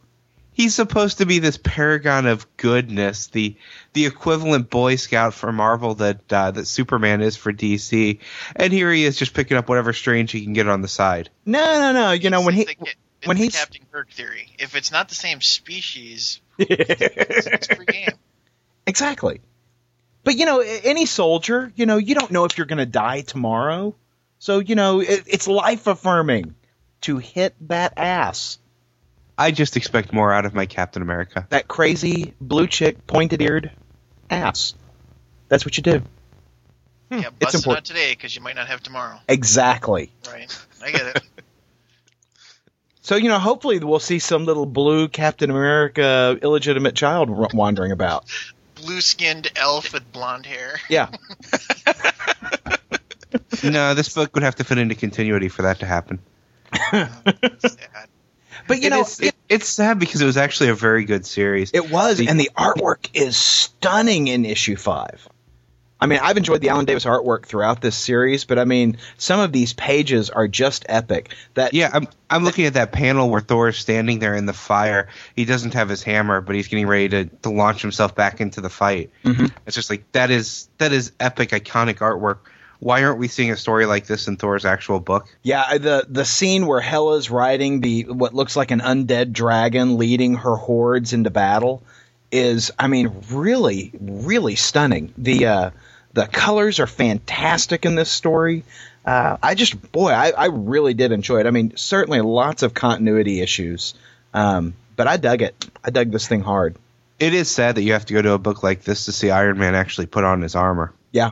He's 0.55 0.75
supposed 0.75 1.19
to 1.19 1.27
be 1.27 1.39
this 1.39 1.57
paragon 1.57 2.27
of 2.27 2.57
goodness, 2.57 3.29
the 3.29 3.57
the 3.95 4.05
equivalent 4.07 4.69
Boy 4.69 4.97
Scout 4.97 5.33
for 5.33 5.51
Marvel 5.51 5.95
that 5.97 6.33
uh, 6.33 6.51
that 6.51 6.67
Superman 6.67 7.23
is 7.23 7.37
for 7.37 7.53
DC, 7.53 8.19
and 8.55 8.73
here 8.73 8.93
he 8.93 9.05
is 9.05 9.17
just 9.17 9.33
picking 9.33 9.57
up 9.57 9.69
whatever 9.69 9.93
strange 9.93 10.31
he 10.31 10.45
can 10.45 10.53
get 10.53 10.69
on 10.69 10.83
the 10.83 10.89
side. 10.89 11.31
No, 11.47 11.79
no, 11.79 11.93
no. 11.93 12.13
You 12.13 12.29
know 12.31 12.43
when 12.43 12.55
he 12.55 12.67
It's 13.23 13.29
when 13.29 13.37
the 13.37 13.45
he's 13.45 13.57
Captain 13.57 13.83
Kirk 13.91 14.11
theory. 14.11 14.49
If 14.59 14.77
it's 14.77 14.91
not 14.91 15.09
the 15.09 15.15
same 15.15 15.41
species, 15.41 16.41
it's, 16.59 17.47
it's 17.47 17.67
free 17.69 17.87
game. 17.87 18.09
exactly. 18.87 19.41
But 20.25 20.37
you 20.37 20.45
know, 20.45 20.61
any 20.61 21.07
soldier, 21.07 21.73
you 21.77 21.87
know, 21.87 21.97
you 21.97 22.15
don't 22.15 22.31
know 22.31 22.45
if 22.45 22.59
you're 22.59 22.67
going 22.67 22.79
to 22.79 22.87
die 22.87 23.23
tomorrow. 23.23 23.95
So 24.39 24.59
you 24.59 24.75
know, 24.75 25.01
it, 25.01 25.25
it's 25.27 25.49
life 25.49 25.87
affirming 25.87 26.57
to 27.03 27.19
hit 27.19 27.55
that 27.69 27.95
ass. 27.97 28.59
I 29.43 29.51
just 29.51 29.77
expect 29.77 30.13
more 30.13 30.33
out 30.33 30.47
of 30.47 30.55
my 30.55 30.67
Captain 30.67 31.03
America. 31.03 31.47
that 31.51 31.67
crazy 31.67 32.33
blue 32.41 32.69
chick 32.69 33.07
pointed 33.09 33.43
eared 33.43 33.73
ass. 34.31 34.75
That's 35.49 35.65
what 35.65 35.77
you 35.77 35.83
do. 35.83 36.03
Hmm. 37.11 37.19
Yeah, 37.19 37.31
bust 37.41 37.55
it 37.55 37.59
important. 37.59 37.79
out 37.79 37.85
today 37.85 38.13
because 38.13 38.37
you 38.37 38.41
might 38.41 38.55
not 38.55 38.69
have 38.69 38.83
tomorrow. 38.85 39.19
Exactly. 39.29 40.13
Right? 40.29 40.67
I 40.83 40.91
get 40.93 41.17
it. 41.17 41.23
So 43.05 43.17
you 43.17 43.29
know, 43.29 43.41
hopefully 43.41 43.81
we'll 43.81 43.99
see 43.99 44.21
some 44.21 44.45
little 44.45 44.65
blue 44.65 45.09
Captain 45.09 45.51
America 45.51 46.39
illegitimate 46.41 46.95
child 46.95 47.31
r- 47.31 47.49
wandering 47.53 47.91
about. 47.91 48.27
Blue-skinned 48.77 49.51
elf 49.57 49.93
with 49.93 50.13
blonde 50.13 50.47
hair. 50.47 50.79
Yeah. 50.89 51.11
no, 53.65 53.95
this 53.95 54.15
book 54.15 54.33
would 54.35 54.45
have 54.45 54.55
to 54.55 54.65
fit 54.65 54.79
into 54.79 54.95
continuity 54.95 55.49
for 55.49 55.63
that 55.63 55.81
to 55.81 55.87
happen. 55.87 56.21
Sad. 56.93 58.09
But 58.67 58.81
you 58.81 58.87
It 58.87 58.91
know, 58.91 59.03
is- 59.03 59.21
it- 59.21 59.35
it's 59.49 59.69
sad 59.69 59.99
because 59.99 60.23
it 60.23 60.27
was 60.27 60.37
actually 60.37 60.71
a 60.71 60.75
very 60.75 61.05
good 61.05 61.27
series. 61.27 61.71
It 61.75 61.91
was, 61.91 62.19
The- 62.19 62.29
and 62.29 62.39
the 62.41 62.51
artwork 62.57 63.09
is 63.15 63.37
stunning 63.37 64.29
in 64.29 64.45
issue 64.45 64.77
five. 64.77 65.29
I 66.01 66.07
mean, 66.07 66.19
I've 66.21 66.37
enjoyed 66.37 66.61
the 66.61 66.71
Alan 66.71 66.85
Davis 66.85 67.05
artwork 67.05 67.45
throughout 67.47 67.81
this 67.81 67.95
series, 67.95 68.45
but 68.45 68.59
I 68.59 68.65
mean, 68.65 68.97
some 69.19 69.39
of 69.39 69.53
these 69.53 69.73
pages 69.73 70.31
are 70.31 70.49
just 70.49 70.85
epic. 70.89 71.33
That 71.55 71.75
Yeah, 71.75 71.91
I'm 71.93 72.09
I'm 72.29 72.43
looking 72.43 72.65
at 72.67 72.75
that 72.75 72.91
panel 72.91 73.31
where 73.31 73.41
Thor 73.41 73.69
is 73.69 73.77
standing 73.77 74.19
there 74.19 74.35
in 74.35 74.47
the 74.47 74.53
fire. 74.53 75.09
He 75.37 75.45
doesn't 75.45 75.75
have 75.75 75.89
his 75.89 76.03
hammer, 76.03 76.41
but 76.41 76.57
he's 76.57 76.67
getting 76.67 76.89
ready 76.89 77.09
to, 77.11 77.25
to 77.43 77.51
launch 77.51 77.83
himself 77.83 78.17
back 78.17 78.41
into 78.41 78.61
the 78.61 78.69
fight. 78.71 79.11
Mhm. 79.25 79.53
It's 79.65 79.77
just 79.77 79.91
like 79.91 80.11
that 80.11 80.33
is 80.33 80.69
that 80.79 80.93
is 80.93 81.13
epic, 81.21 81.51
iconic 81.51 81.99
artwork. 81.99 82.39
Why 82.83 83.05
aren't 83.05 83.19
we 83.19 83.29
seeing 83.29 83.53
a 83.53 83.57
story 83.57 83.87
like 83.87 84.07
this 84.07 84.27
in 84.27 84.37
Thor's 84.37 84.65
actual 84.65 84.99
book? 84.99 85.29
yeah, 85.45 85.79
the 85.79 86.05
the 86.09 86.25
scene 86.25 86.67
where 86.67 86.81
Hela's 86.81 87.31
riding 87.31 87.81
the 87.81 88.07
what 88.07 88.35
looks 88.35 88.57
like 88.57 88.73
an 88.73 88.81
undead 88.81 89.31
dragon, 89.31 89.99
leading 89.99 90.35
her 90.35 90.57
hordes 90.57 91.13
into 91.13 91.31
battle, 91.31 91.81
is 92.33 92.73
I 92.77 92.89
mean, 92.89 93.23
really, 93.31 93.93
really 94.01 94.57
stunning. 94.57 95.15
The 95.17 95.47
uh, 95.47 95.71
the 96.13 96.27
colors 96.27 96.81
are 96.81 96.89
fantastic 96.89 97.87
in 97.87 97.95
this 97.95 98.11
story. 98.11 98.65
Uh, 99.05 99.37
I 99.41 99.55
just, 99.55 99.93
boy, 99.93 100.11
I, 100.11 100.31
I 100.31 100.47
really 100.47 100.95
did 100.95 101.13
enjoy 101.13 101.39
it. 101.39 101.47
I 101.47 101.51
mean, 101.51 101.77
certainly 101.77 102.21
lots 102.21 102.65
of 102.65 102.75
continuity 102.75 103.41
issues, 103.41 103.95
um, 104.35 104.75
but 104.97 105.07
I 105.07 105.19
dug 105.19 105.43
it. 105.43 105.71
I 105.85 105.91
dug 105.91 106.11
this 106.11 106.27
thing 106.27 106.41
hard. 106.41 106.75
It 107.21 107.33
is 107.33 107.49
sad 107.49 107.77
that 107.77 107.83
you 107.83 107.93
have 107.93 108.07
to 108.07 108.15
go 108.15 108.23
to 108.23 108.33
a 108.33 108.39
book 108.39 108.65
like 108.65 108.83
this 108.83 109.05
to 109.05 109.13
see 109.13 109.31
Iron 109.31 109.57
Man 109.57 109.77
actually 109.77 110.07
put 110.07 110.25
on 110.25 110.43
his 110.43 110.57
armor. 110.57 110.93
Yeah, 111.13 111.31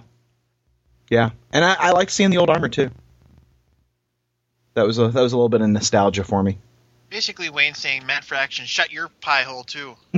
yeah, 1.10 1.30
and 1.52 1.64
I, 1.64 1.74
I 1.78 1.90
like 1.90 2.08
seeing 2.10 2.30
the 2.30 2.38
old 2.38 2.48
armor 2.48 2.68
too. 2.68 2.90
That 4.74 4.86
was 4.86 4.98
a, 4.98 5.08
that 5.08 5.20
was 5.20 5.32
a 5.32 5.36
little 5.36 5.48
bit 5.48 5.60
of 5.60 5.68
nostalgia 5.68 6.24
for 6.24 6.42
me. 6.42 6.58
Basically, 7.10 7.50
Wayne 7.50 7.74
saying, 7.74 8.06
Matt 8.06 8.24
Fraction, 8.24 8.66
shut 8.66 8.92
your 8.92 9.08
pie 9.20 9.42
hole 9.42 9.64
too. 9.64 9.96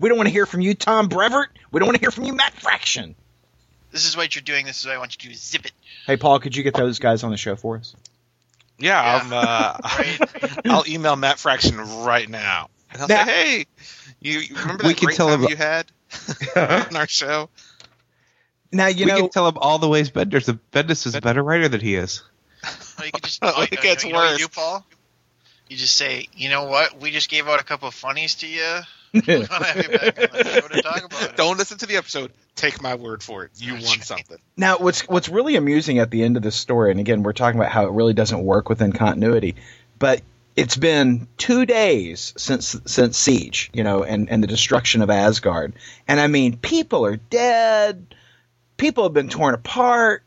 We 0.00 0.08
don't 0.08 0.16
want 0.18 0.28
to 0.28 0.32
hear 0.32 0.46
from 0.46 0.60
you, 0.62 0.74
Tom 0.74 1.08
Brevoort. 1.08 1.48
We 1.70 1.78
don't 1.80 1.86
want 1.86 1.96
to 1.96 2.00
hear 2.00 2.10
from 2.10 2.24
you, 2.24 2.32
Matt 2.34 2.54
Fraction. 2.54 3.14
This 3.92 4.06
is 4.06 4.16
what 4.16 4.34
you're 4.34 4.42
doing. 4.42 4.66
This 4.66 4.80
is 4.80 4.86
what 4.86 4.94
I 4.94 4.98
want 4.98 5.14
you 5.14 5.18
to 5.22 5.28
do. 5.28 5.34
Zip 5.34 5.64
it. 5.66 5.72
Hey, 6.06 6.16
Paul, 6.16 6.38
could 6.40 6.56
you 6.56 6.62
get 6.62 6.74
those 6.74 6.98
guys 6.98 7.22
on 7.22 7.30
the 7.30 7.36
show 7.36 7.54
for 7.56 7.76
us? 7.76 7.94
Yeah, 8.78 9.02
Yeah. 9.02 9.20
I'm, 9.22 9.32
uh, 9.32 10.56
I'll 10.66 10.84
email 10.88 11.16
Matt 11.16 11.38
Fraction 11.38 11.76
right 12.04 12.28
now. 12.28 12.68
And 12.92 13.02
I'll 13.02 13.08
Now- 13.08 13.24
say, 13.24 13.30
hey, 13.32 13.66
you, 14.20 14.38
you 14.40 14.54
remember 14.56 14.84
We 14.84 14.88
that 14.90 14.98
can 14.98 15.06
great 15.06 15.16
tell 15.16 15.28
time 15.28 15.42
him- 15.42 15.50
you 15.50 15.56
had 15.56 15.86
on 16.56 16.96
our 16.96 17.06
show? 17.06 17.48
Now 18.72 18.86
you 18.86 19.04
we 19.04 19.12
know 19.12 19.20
can 19.22 19.30
tell 19.30 19.48
him 19.48 19.58
all 19.58 19.78
the 19.78 19.88
ways 19.88 20.10
Bendis. 20.10 20.58
Bendis 20.72 21.06
is 21.06 21.14
a 21.14 21.20
better 21.20 21.42
writer 21.42 21.68
than 21.68 21.80
he 21.80 21.94
is. 21.94 22.22
Or 22.98 23.06
you 23.06 23.12
could 23.12 23.24
just, 23.24 23.40
it 23.42 23.80
gets 23.80 24.04
you 24.04 24.12
know 24.12 24.18
what 24.18 24.24
you 24.24 24.32
worse. 24.32 24.38
do, 24.38 24.48
Paul? 24.48 24.86
You 25.68 25.76
just 25.76 25.96
say, 25.96 26.28
you 26.34 26.48
know 26.48 26.64
what? 26.64 27.00
We 27.00 27.10
just 27.10 27.28
gave 27.28 27.48
out 27.48 27.60
a 27.60 27.64
couple 27.64 27.88
of 27.88 27.94
funnies 27.94 28.36
to 28.36 28.46
you. 28.46 28.80
To 29.14 29.44
have 29.44 29.76
you 29.76 29.98
back 29.98 30.18
on 30.18 30.38
the 30.38 30.60
show 30.60 30.68
to 30.68 30.82
talk 30.82 31.04
about 31.04 31.22
it. 31.22 31.36
Don't 31.36 31.56
listen 31.56 31.78
to 31.78 31.86
the 31.86 31.96
episode. 31.96 32.32
Take 32.54 32.82
my 32.82 32.94
word 32.96 33.22
for 33.22 33.44
it. 33.44 33.50
You 33.56 33.74
won 33.74 34.00
something. 34.02 34.38
Now, 34.56 34.78
what's 34.78 35.08
what's 35.08 35.28
really 35.28 35.56
amusing 35.56 35.98
at 35.98 36.10
the 36.10 36.22
end 36.22 36.36
of 36.36 36.42
this 36.42 36.56
story, 36.56 36.90
and 36.90 37.00
again, 37.00 37.22
we're 37.22 37.32
talking 37.32 37.58
about 37.58 37.72
how 37.72 37.86
it 37.86 37.92
really 37.92 38.14
doesn't 38.14 38.42
work 38.42 38.68
within 38.68 38.92
continuity, 38.92 39.56
but 39.98 40.22
it's 40.54 40.76
been 40.76 41.28
two 41.36 41.66
days 41.66 42.32
since 42.36 42.76
since 42.86 43.18
Siege, 43.18 43.70
you 43.72 43.84
know, 43.84 44.04
and, 44.04 44.30
and 44.30 44.42
the 44.42 44.46
destruction 44.46 45.02
of 45.02 45.10
Asgard, 45.10 45.74
and 46.08 46.20
I 46.20 46.26
mean, 46.26 46.58
people 46.58 47.04
are 47.06 47.16
dead, 47.16 48.14
people 48.76 49.04
have 49.04 49.12
been 49.12 49.28
torn 49.28 49.54
apart. 49.54 50.22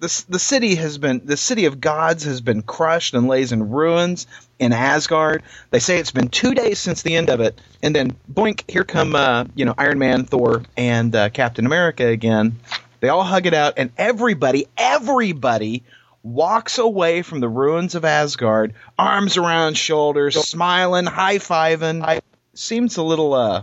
The, 0.00 0.24
the 0.28 0.38
city 0.38 0.74
has 0.74 0.98
been 0.98 1.22
the 1.24 1.36
city 1.36 1.64
of 1.64 1.80
gods 1.80 2.24
has 2.24 2.40
been 2.40 2.62
crushed 2.62 3.14
and 3.14 3.26
lays 3.26 3.52
in 3.52 3.70
ruins 3.70 4.26
in 4.58 4.72
Asgard. 4.72 5.42
They 5.70 5.78
say 5.78 5.98
it's 5.98 6.10
been 6.10 6.28
two 6.28 6.54
days 6.54 6.78
since 6.78 7.02
the 7.02 7.14
end 7.14 7.30
of 7.30 7.40
it, 7.40 7.58
and 7.82 7.94
then 7.94 8.16
boink, 8.30 8.68
here 8.68 8.84
come 8.84 9.14
uh, 9.14 9.44
you 9.54 9.64
know 9.64 9.74
Iron 9.78 9.98
Man, 9.98 10.24
Thor, 10.24 10.62
and 10.76 11.14
uh, 11.14 11.30
Captain 11.30 11.64
America 11.64 12.06
again. 12.06 12.58
They 13.00 13.08
all 13.08 13.22
hug 13.22 13.46
it 13.46 13.54
out, 13.54 13.74
and 13.76 13.92
everybody, 13.96 14.66
everybody 14.76 15.84
walks 16.22 16.78
away 16.78 17.22
from 17.22 17.40
the 17.40 17.48
ruins 17.48 17.94
of 17.94 18.04
Asgard, 18.04 18.74
arms 18.98 19.36
around 19.36 19.76
shoulders, 19.76 20.34
smiling, 20.42 21.06
high 21.06 21.36
fiving. 21.36 22.20
Seems 22.54 22.96
a 22.96 23.02
little 23.02 23.34
uh, 23.34 23.62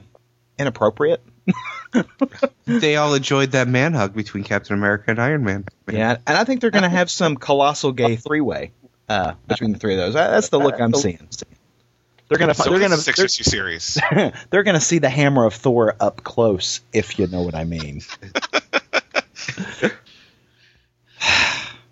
inappropriate. 0.58 1.24
They 2.66 2.96
all 2.96 3.14
enjoyed 3.16 3.52
that 3.52 3.68
man 3.68 3.94
hug 3.94 4.14
between 4.14 4.44
Captain 4.44 4.76
America 4.76 5.06
and 5.08 5.20
Iron 5.20 5.44
Man. 5.44 5.66
Yeah, 5.92 6.18
and 6.26 6.38
I 6.38 6.46
think 6.46 6.62
they're 6.62 6.72
going 6.72 6.84
to 6.84 6.90
have 6.90 7.12
some 7.12 7.36
colossal 7.36 7.92
gay 7.92 8.16
three 8.16 8.40
way 8.40 8.72
uh, 9.10 9.34
between 9.48 9.74
the 9.74 9.80
three 9.80 9.96
of 9.96 10.00
those. 10.00 10.16
Uh, 10.16 10.30
That's 10.30 10.50
the 10.50 10.60
look 10.60 10.80
I'm 10.80 10.94
seeing. 10.94 11.28
They're 12.30 12.38
going 12.38 12.48
to 12.48 12.56
So 12.56 12.70
they're 12.70 12.80
going 12.80 12.94
it's 12.94 13.08
a 13.08 13.12
to 13.12 13.18
six 13.18 13.40
issue 13.40 13.44
series. 13.44 13.98
they're 14.52 14.64
going 14.64 14.76
to 14.76 14.80
see 14.86 15.00
the 15.00 15.10
hammer 15.10 15.46
of 15.46 15.54
Thor 15.54 15.96
up 16.00 16.24
close, 16.24 16.80
if 16.94 17.20
you 17.20 17.28
know 17.28 17.42
what 17.42 17.56
I 17.56 17.66
mean. 17.66 18.02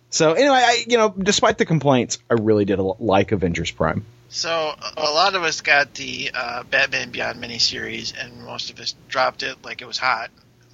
so 0.09 0.31
anyway, 0.33 0.55
I, 0.55 0.85
you 0.87 0.97
know, 0.97 1.09
despite 1.09 1.57
the 1.57 1.65
complaints, 1.65 2.19
I 2.29 2.35
really 2.35 2.63
did 2.63 2.79
like 2.79 3.33
Avengers 3.33 3.71
Prime. 3.71 4.05
So 4.29 4.49
a 4.51 5.01
a 5.01 5.11
lot 5.11 5.35
of 5.35 5.43
us 5.43 5.61
got 5.61 5.93
the 5.95 6.31
uh, 6.33 6.63
Batman 6.63 7.09
Beyond 7.11 7.41
miniseries, 7.41 8.13
and 8.17 8.43
most 8.45 8.69
of 8.69 8.79
us 8.79 8.95
dropped 9.07 9.43
it 9.43 9.63
like 9.63 9.81
it 9.81 9.85
was 9.85 9.97
hot. 9.97 10.29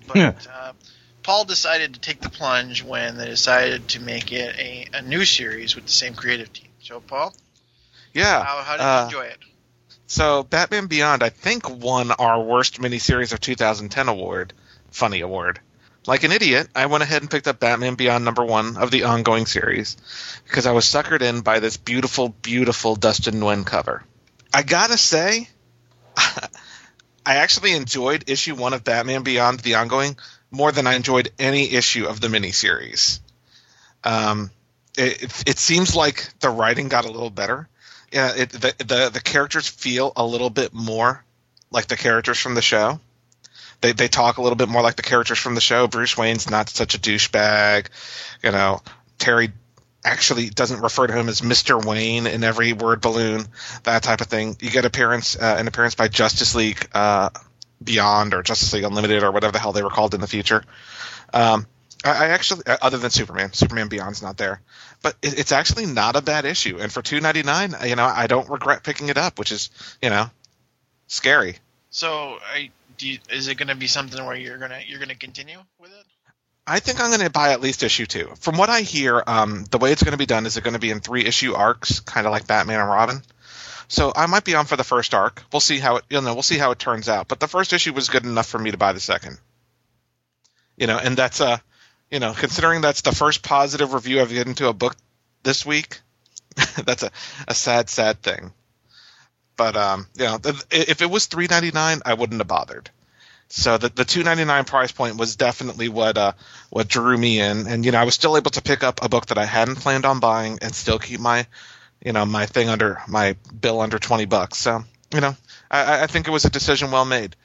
But 0.07 0.17
Yeah. 0.17 0.33
uh, 0.53 0.73
Paul 1.23 1.45
decided 1.45 1.93
to 1.95 1.99
take 1.99 2.21
the 2.21 2.29
plunge 2.29 2.83
when 2.83 3.17
they 3.17 3.25
decided 3.25 3.87
to 3.89 3.99
make 3.99 4.31
it 4.31 4.55
a, 4.59 4.87
a 4.93 5.01
new 5.01 5.25
series 5.25 5.75
with 5.75 5.85
the 5.85 5.91
same 5.91 6.13
creative 6.13 6.53
team. 6.53 6.67
So, 6.81 6.99
Paul, 6.99 7.33
Yeah. 8.13 8.43
how, 8.43 8.61
how 8.61 8.77
did 8.77 8.83
you 8.83 8.89
uh, 8.89 9.05
enjoy 9.05 9.31
it? 9.31 9.39
So 10.07 10.43
Batman 10.43 10.85
Beyond, 10.85 11.23
I 11.23 11.29
think, 11.29 11.67
won 11.67 12.11
our 12.11 12.39
worst 12.41 12.79
miniseries 12.79 13.33
of 13.33 13.39
2010 13.39 14.07
award, 14.07 14.53
funny 14.91 15.21
award. 15.21 15.59
Like 16.07 16.23
an 16.23 16.31
idiot, 16.31 16.67
I 16.75 16.85
went 16.85 17.03
ahead 17.03 17.21
and 17.21 17.31
picked 17.31 17.47
up 17.47 17.59
Batman 17.59 17.95
Beyond 17.95 18.23
number 18.23 18.45
one 18.45 18.77
of 18.77 18.91
the 18.91 19.03
ongoing 19.05 19.45
series 19.45 19.97
because 20.43 20.65
I 20.65 20.71
was 20.71 20.85
suckered 20.85 21.21
in 21.21 21.41
by 21.41 21.59
this 21.59 21.77
beautiful, 21.77 22.29
beautiful 22.29 22.95
Dustin 22.95 23.35
Nguyen 23.35 23.65
cover. 23.65 24.03
I 24.53 24.63
gotta 24.63 24.97
say, 24.97 25.49
I 26.17 27.37
actually 27.37 27.73
enjoyed 27.73 28.29
issue 28.29 28.55
one 28.55 28.73
of 28.73 28.83
Batman 28.83 29.23
Beyond 29.23 29.61
the 29.61 29.75
ongoing 29.75 30.17
more 30.51 30.71
than 30.71 30.85
I 30.85 30.93
enjoyed 30.93 31.31
any 31.39 31.71
issue 31.71 32.05
of 32.05 32.21
the 32.21 32.27
miniseries. 32.27 33.19
Um, 34.03 34.51
it, 34.97 35.23
it, 35.23 35.43
it 35.49 35.57
seems 35.57 35.95
like 35.95 36.29
the 36.39 36.49
writing 36.49 36.87
got 36.87 37.05
a 37.05 37.11
little 37.11 37.31
better 37.31 37.67
yeah, 38.15 38.33
it, 38.35 38.49
the, 38.49 38.73
the 38.77 39.09
the 39.13 39.21
characters 39.21 39.67
feel 39.67 40.13
a 40.15 40.25
little 40.25 40.49
bit 40.49 40.73
more 40.73 41.23
like 41.69 41.87
the 41.87 41.97
characters 41.97 42.39
from 42.39 42.55
the 42.55 42.61
show. 42.61 42.99
They 43.85 43.91
they 43.91 44.07
talk 44.07 44.39
a 44.39 44.41
little 44.41 44.55
bit 44.55 44.67
more 44.67 44.81
like 44.81 44.95
the 44.95 45.03
characters 45.03 45.37
from 45.37 45.53
the 45.53 45.61
show. 45.61 45.87
Bruce 45.87 46.17
Wayne's 46.17 46.49
not 46.49 46.69
such 46.69 46.95
a 46.95 46.97
douchebag, 46.97 47.89
you 48.43 48.51
know. 48.51 48.81
Terry 49.19 49.51
actually 50.03 50.49
doesn't 50.49 50.81
refer 50.81 51.05
to 51.05 51.13
him 51.13 51.29
as 51.29 51.43
Mister 51.43 51.77
Wayne 51.77 52.25
in 52.25 52.43
every 52.43 52.73
word 52.73 53.01
balloon, 53.01 53.45
that 53.83 54.01
type 54.01 54.21
of 54.21 54.27
thing. 54.27 54.57
You 54.59 54.71
get 54.71 54.85
appearance 54.85 55.35
uh, 55.35 55.57
an 55.59 55.67
appearance 55.67 55.93
by 55.93 56.07
Justice 56.07 56.55
League 56.55 56.89
uh, 56.95 57.29
Beyond 57.83 58.33
or 58.33 58.41
Justice 58.41 58.73
League 58.73 58.85
Unlimited 58.85 59.21
or 59.21 59.31
whatever 59.31 59.51
the 59.51 59.59
hell 59.59 59.71
they 59.71 59.83
were 59.83 59.91
called 59.91 60.15
in 60.15 60.21
the 60.21 60.27
future. 60.27 60.63
Um, 61.31 61.67
I, 62.03 62.09
I 62.09 62.27
actually, 62.29 62.65
uh, 62.65 62.77
other 62.81 62.97
than 62.97 63.11
Superman, 63.11 63.53
Superman 63.53 63.87
Beyond's 63.87 64.23
not 64.23 64.37
there, 64.37 64.61
but 65.03 65.15
it, 65.21 65.37
it's 65.37 65.51
actually 65.51 65.85
not 65.85 66.15
a 66.15 66.21
bad 66.23 66.45
issue. 66.45 66.79
And 66.79 66.91
for 66.91 67.03
two 67.03 67.21
ninety 67.21 67.43
nine, 67.43 67.75
you 67.85 67.95
know, 67.95 68.05
I 68.05 68.25
don't 68.25 68.49
regret 68.49 68.83
picking 68.83 69.09
it 69.09 69.17
up, 69.17 69.37
which 69.37 69.51
is, 69.51 69.69
you 70.01 70.09
know, 70.09 70.25
scary. 71.05 71.57
So, 71.91 72.39
I, 72.43 72.71
you, 73.01 73.19
is 73.31 73.47
it 73.47 73.55
going 73.55 73.69
to 73.69 73.75
be 73.75 73.87
something 73.87 74.23
where 74.25 74.35
you're 74.35 74.57
gonna 74.57 74.81
you're 74.85 74.99
gonna 74.99 75.15
continue 75.15 75.59
with 75.79 75.91
it? 75.91 76.05
I 76.67 76.79
think 76.79 76.99
I'm 76.99 77.09
going 77.09 77.21
to 77.21 77.29
buy 77.29 77.51
at 77.51 77.61
least 77.61 77.83
issue 77.83 78.07
two. 78.07 78.31
From 78.39 78.57
what 78.57 78.69
I 78.69 78.81
hear, 78.81 79.23
um, 79.27 79.65
the 79.69 79.77
way 79.77 79.91
it's 79.91 80.01
going 80.01 80.13
to 80.13 80.17
be 80.17 80.25
done 80.25 80.47
is 80.47 80.57
it 80.57 80.63
going 80.63 80.73
to 80.73 80.79
be 80.79 80.89
in 80.89 80.99
three 80.99 81.23
issue 81.23 81.53
arcs, 81.53 81.99
kind 81.99 82.25
of 82.25 82.31
like 82.31 82.47
Batman 82.47 82.79
and 82.79 82.89
Robin. 82.89 83.21
So 83.87 84.11
I 84.15 84.25
might 84.25 84.43
be 84.43 84.55
on 84.55 84.65
for 84.65 84.75
the 84.75 84.83
first 84.83 85.13
arc. 85.13 85.43
We'll 85.53 85.59
see 85.59 85.77
how 85.77 85.97
it, 85.97 86.05
you 86.09 86.19
know, 86.21 86.33
we'll 86.33 86.41
see 86.41 86.57
how 86.57 86.71
it 86.71 86.79
turns 86.79 87.07
out. 87.07 87.27
But 87.27 87.39
the 87.39 87.47
first 87.47 87.71
issue 87.71 87.93
was 87.93 88.09
good 88.09 88.25
enough 88.25 88.47
for 88.47 88.57
me 88.57 88.71
to 88.71 88.77
buy 88.77 88.93
the 88.93 88.99
second. 88.99 89.37
You 90.75 90.87
know, 90.87 90.97
and 90.97 91.15
that's 91.15 91.39
uh, 91.39 91.57
you 92.09 92.19
know, 92.19 92.33
considering 92.33 92.81
that's 92.81 93.01
the 93.01 93.11
first 93.11 93.43
positive 93.43 93.93
review 93.93 94.21
I've 94.21 94.29
given 94.29 94.55
to 94.55 94.69
a 94.69 94.73
book 94.73 94.95
this 95.43 95.65
week, 95.65 95.99
that's 96.83 97.03
a, 97.03 97.11
a 97.47 97.53
sad, 97.53 97.89
sad 97.89 98.21
thing. 98.21 98.51
But 99.57 99.75
um, 99.75 100.07
you 100.17 100.25
know, 100.25 100.37
th- 100.37 100.63
if 100.71 101.01
it 101.01 101.09
was 101.09 101.27
three 101.27 101.47
ninety 101.49 101.71
nine, 101.71 102.01
I 102.05 102.13
wouldn't 102.13 102.39
have 102.41 102.47
bothered. 102.47 102.89
So 103.47 103.77
the 103.77 103.89
the 103.89 104.05
two 104.05 104.23
ninety 104.23 104.43
nine 104.45 104.65
price 104.65 104.91
point 104.91 105.17
was 105.17 105.35
definitely 105.35 105.87
what 105.87 106.17
uh 106.17 106.33
what 106.69 106.87
drew 106.87 107.17
me 107.17 107.39
in, 107.39 107.67
and 107.67 107.85
you 107.85 107.91
know 107.91 107.99
I 107.99 108.03
was 108.03 108.15
still 108.15 108.37
able 108.37 108.51
to 108.51 108.61
pick 108.61 108.83
up 108.83 109.03
a 109.03 109.09
book 109.09 109.27
that 109.27 109.37
I 109.37 109.45
hadn't 109.45 109.77
planned 109.77 110.05
on 110.05 110.19
buying 110.19 110.59
and 110.61 110.73
still 110.73 110.99
keep 110.99 111.19
my 111.19 111.45
you 112.03 112.11
know 112.11 112.25
my 112.25 112.47
thing 112.47 112.69
under 112.69 113.01
my 113.07 113.35
bill 113.59 113.81
under 113.81 113.99
twenty 113.99 114.25
bucks. 114.25 114.57
So 114.57 114.83
you 115.13 115.21
know 115.21 115.35
I, 115.69 116.03
I 116.03 116.07
think 116.07 116.27
it 116.27 116.31
was 116.31 116.45
a 116.45 116.49
decision 116.49 116.91
well 116.91 117.05
made, 117.05 117.35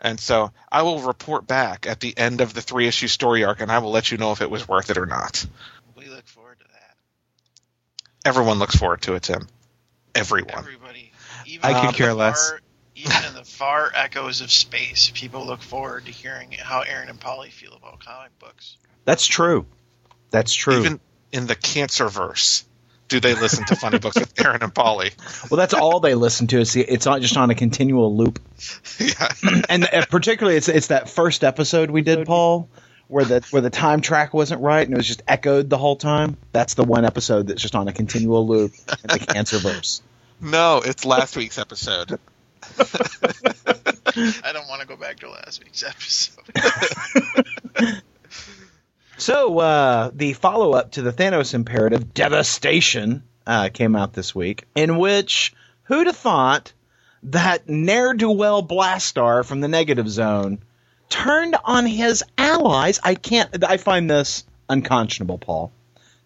and 0.00 0.18
so 0.18 0.50
I 0.72 0.82
will 0.82 1.00
report 1.00 1.46
back 1.46 1.86
at 1.86 2.00
the 2.00 2.16
end 2.16 2.40
of 2.40 2.54
the 2.54 2.62
three 2.62 2.88
issue 2.88 3.08
story 3.08 3.44
arc, 3.44 3.60
and 3.60 3.70
I 3.70 3.78
will 3.78 3.90
let 3.90 4.10
you 4.10 4.18
know 4.18 4.32
if 4.32 4.40
it 4.40 4.50
was 4.50 4.66
worth 4.66 4.90
it 4.90 4.98
or 4.98 5.06
not. 5.06 5.44
We 5.94 6.08
look 6.08 6.26
forward 6.26 6.58
to 6.58 6.64
that. 6.64 6.96
Everyone 8.24 8.58
looks 8.58 8.76
forward 8.76 9.02
to 9.02 9.14
it, 9.14 9.24
Tim. 9.24 9.46
Everyone. 10.14 10.58
Everybody, 10.58 10.79
even 11.54 11.64
I 11.64 11.74
could 11.74 11.86
in 11.86 11.92
the 11.92 11.96
care 11.96 12.14
less. 12.14 12.50
Far, 12.50 12.60
even 12.94 13.24
in 13.28 13.34
the 13.34 13.44
far 13.44 13.90
echoes 13.94 14.40
of 14.40 14.50
space, 14.50 15.10
people 15.14 15.46
look 15.46 15.62
forward 15.62 16.06
to 16.06 16.12
hearing 16.12 16.52
how 16.52 16.80
Aaron 16.80 17.08
and 17.08 17.20
Polly 17.20 17.50
feel 17.50 17.72
about 17.74 18.00
comic 18.04 18.38
books. 18.38 18.76
That's 19.04 19.26
true. 19.26 19.66
That's 20.30 20.52
true. 20.52 20.80
Even 20.80 21.00
in 21.32 21.46
the 21.46 21.56
Cancerverse, 21.56 22.64
do 23.08 23.20
they 23.20 23.34
listen 23.34 23.64
to 23.66 23.76
funny 23.76 23.98
books 23.98 24.16
with 24.16 24.32
Aaron 24.44 24.62
and 24.62 24.74
Polly? 24.74 25.10
well, 25.50 25.58
that's 25.58 25.74
all 25.74 26.00
they 26.00 26.14
listen 26.14 26.46
to. 26.48 26.60
It's 26.60 26.76
it's 26.76 27.06
not 27.06 27.20
just 27.20 27.36
on 27.36 27.50
a 27.50 27.54
continual 27.54 28.16
loop. 28.16 28.38
yeah. 28.98 29.28
and 29.68 29.84
uh, 29.84 30.06
particularly 30.08 30.56
it's 30.56 30.68
it's 30.68 30.88
that 30.88 31.08
first 31.08 31.42
episode 31.44 31.90
we 31.90 32.02
did, 32.02 32.26
Paul, 32.26 32.68
where 33.08 33.24
the 33.24 33.44
where 33.50 33.62
the 33.62 33.70
time 33.70 34.00
track 34.00 34.32
wasn't 34.32 34.60
right 34.62 34.86
and 34.86 34.94
it 34.94 34.96
was 34.96 35.06
just 35.06 35.22
echoed 35.26 35.68
the 35.68 35.78
whole 35.78 35.96
time. 35.96 36.36
That's 36.52 36.74
the 36.74 36.84
one 36.84 37.04
episode 37.04 37.48
that's 37.48 37.60
just 37.60 37.74
on 37.74 37.88
a 37.88 37.92
continual 37.92 38.46
loop 38.46 38.72
in 39.02 39.08
the 39.08 39.18
cancer 39.18 39.58
verse. 39.58 40.02
No, 40.40 40.82
it's 40.84 41.04
last 41.04 41.36
week's 41.36 41.58
episode. 41.58 42.18
I 42.78 44.52
don't 44.52 44.68
want 44.68 44.80
to 44.80 44.86
go 44.86 44.96
back 44.96 45.20
to 45.20 45.30
last 45.30 45.62
week's 45.62 45.82
episode. 45.82 46.44
So 49.20 49.58
uh, 49.58 50.10
the 50.14 50.32
follow 50.32 50.72
up 50.72 50.92
to 50.92 51.02
the 51.02 51.12
Thanos 51.12 51.52
imperative, 51.52 52.14
Devastation, 52.14 53.22
uh, 53.46 53.68
came 53.68 53.94
out 53.94 54.14
this 54.14 54.34
week, 54.34 54.64
in 54.74 54.96
which 54.96 55.52
who'd 55.82 56.06
have 56.06 56.16
thought 56.16 56.72
that 57.24 57.68
ne'er 57.68 58.14
do 58.14 58.30
well 58.30 58.62
Blastar 58.62 59.44
from 59.44 59.60
the 59.60 59.68
Negative 59.68 60.08
Zone 60.08 60.60
turned 61.10 61.54
on 61.62 61.84
his 61.84 62.24
allies? 62.38 62.98
I 63.04 63.14
can't. 63.14 63.62
I 63.62 63.76
find 63.76 64.08
this 64.08 64.44
unconscionable, 64.70 65.36
Paul. 65.36 65.70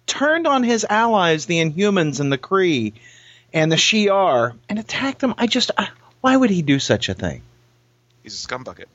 Turned 0.07 0.47
on 0.47 0.62
his 0.62 0.87
allies, 0.89 1.47
the 1.47 1.61
Inhumans 1.61 2.21
and 2.21 2.31
the 2.31 2.39
Kree 2.39 2.93
and 3.55 3.73
the 3.73 3.77
Shi'ar, 3.77 4.55
and 4.69 4.79
attacked 4.79 5.21
them. 5.21 5.35
I 5.39 5.47
just, 5.47 5.71
I, 5.79 5.89
why 6.21 6.37
would 6.37 6.51
he 6.51 6.61
do 6.61 6.79
such 6.79 7.09
a 7.09 7.15
thing? 7.15 7.41
He's 8.23 8.45
a 8.45 8.49
scumbucket. 8.49 8.87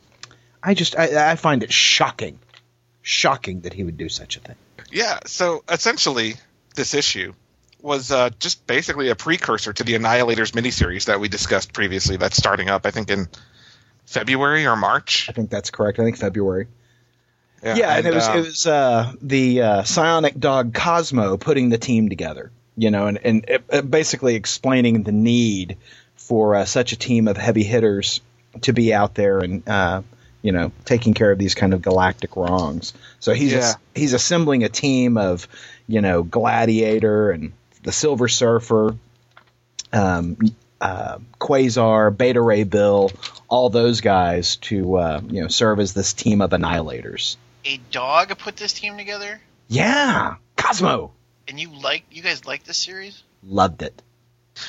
I 0.61 0.73
just, 0.75 0.99
I, 0.99 1.31
I 1.31 1.35
find 1.35 1.63
it 1.63 1.71
shocking, 1.71 2.37
shocking 3.01 3.61
that 3.61 3.73
he 3.73 3.83
would 3.83 3.97
do 3.97 4.09
such 4.09 4.37
a 4.37 4.41
thing. 4.41 4.57
Yeah, 4.91 5.19
so 5.25 5.63
essentially, 5.69 6.35
this 6.75 6.93
issue 6.93 7.33
was 7.81 8.11
uh, 8.11 8.29
just 8.39 8.67
basically 8.67 9.09
a 9.09 9.15
precursor 9.15 9.71
to 9.71 9.83
the 9.83 9.93
Annihilators 9.93 10.51
miniseries 10.51 11.05
that 11.05 11.21
we 11.21 11.29
discussed 11.29 11.71
previously. 11.71 12.17
That's 12.17 12.35
starting 12.35 12.69
up, 12.69 12.85
I 12.85 12.91
think, 12.91 13.09
in 13.09 13.29
February 14.05 14.65
or 14.65 14.75
March. 14.75 15.29
I 15.29 15.31
think 15.31 15.49
that's 15.49 15.71
correct. 15.71 15.99
I 15.99 16.03
think 16.03 16.17
February. 16.17 16.67
Yeah, 17.63 17.97
and, 17.97 18.07
it 18.07 18.13
was 18.13 18.27
um, 18.27 18.37
it 18.37 18.45
was 18.45 18.67
uh, 18.67 19.13
the 19.21 19.61
uh, 19.61 19.83
psionic 19.83 20.39
dog 20.39 20.73
Cosmo 20.73 21.37
putting 21.37 21.69
the 21.69 21.77
team 21.77 22.07
together, 22.09 22.51
you 22.79 22.91
know, 22.91 23.07
and 23.07 23.19
and 23.23 23.45
it, 23.49 23.63
it 23.69 23.91
basically 23.91 24.35
explaining 24.35 25.03
the 25.03 25.11
need 25.11 25.77
for 26.15 26.55
uh, 26.55 26.65
such 26.65 26.93
a 26.93 26.95
team 26.95 27.27
of 27.27 27.35
heavy 27.35 27.63
hitters 27.63 28.21
to 28.61 28.71
be 28.71 28.93
out 28.93 29.15
there 29.15 29.39
and 29.39 29.67
uh, 29.67 30.01
you 30.41 30.53
know 30.53 30.71
taking 30.85 31.13
care 31.13 31.31
of 31.31 31.37
these 31.37 31.55
kind 31.55 31.73
of 31.73 31.81
galactic 31.81 32.37
wrongs. 32.37 32.93
So 33.19 33.33
he's 33.33 33.51
Yeah. 33.51 33.73
he's 33.93 34.13
assembling 34.13 34.63
a 34.63 34.69
team 34.69 35.17
of 35.17 35.47
you 35.87 35.99
know 35.99 36.23
Gladiator 36.23 37.31
and 37.31 37.51
the 37.83 37.91
Silver 37.91 38.29
Surfer, 38.29 38.95
um, 39.91 40.37
uh, 40.79 41.17
Quasar, 41.37 42.15
Beta 42.15 42.39
Ray 42.41 42.63
Bill, 42.63 43.11
all 43.49 43.69
those 43.69 43.99
guys 43.99 44.55
to 44.57 44.95
uh, 44.95 45.21
you 45.27 45.41
know 45.41 45.47
serve 45.49 45.81
as 45.81 45.93
this 45.93 46.13
team 46.13 46.41
of 46.41 46.51
annihilators. 46.51 47.35
A 47.65 47.77
dog 47.91 48.37
put 48.37 48.55
this 48.55 48.71
team 48.71 48.95
together, 48.97 49.41
Yeah, 49.67 50.35
Cosmo 50.55 51.11
and 51.49 51.59
you 51.59 51.69
like 51.71 52.05
you 52.11 52.21
guys 52.21 52.45
like 52.45 52.63
this 52.63 52.77
series? 52.77 53.23
loved 53.43 53.81
it. 53.81 54.01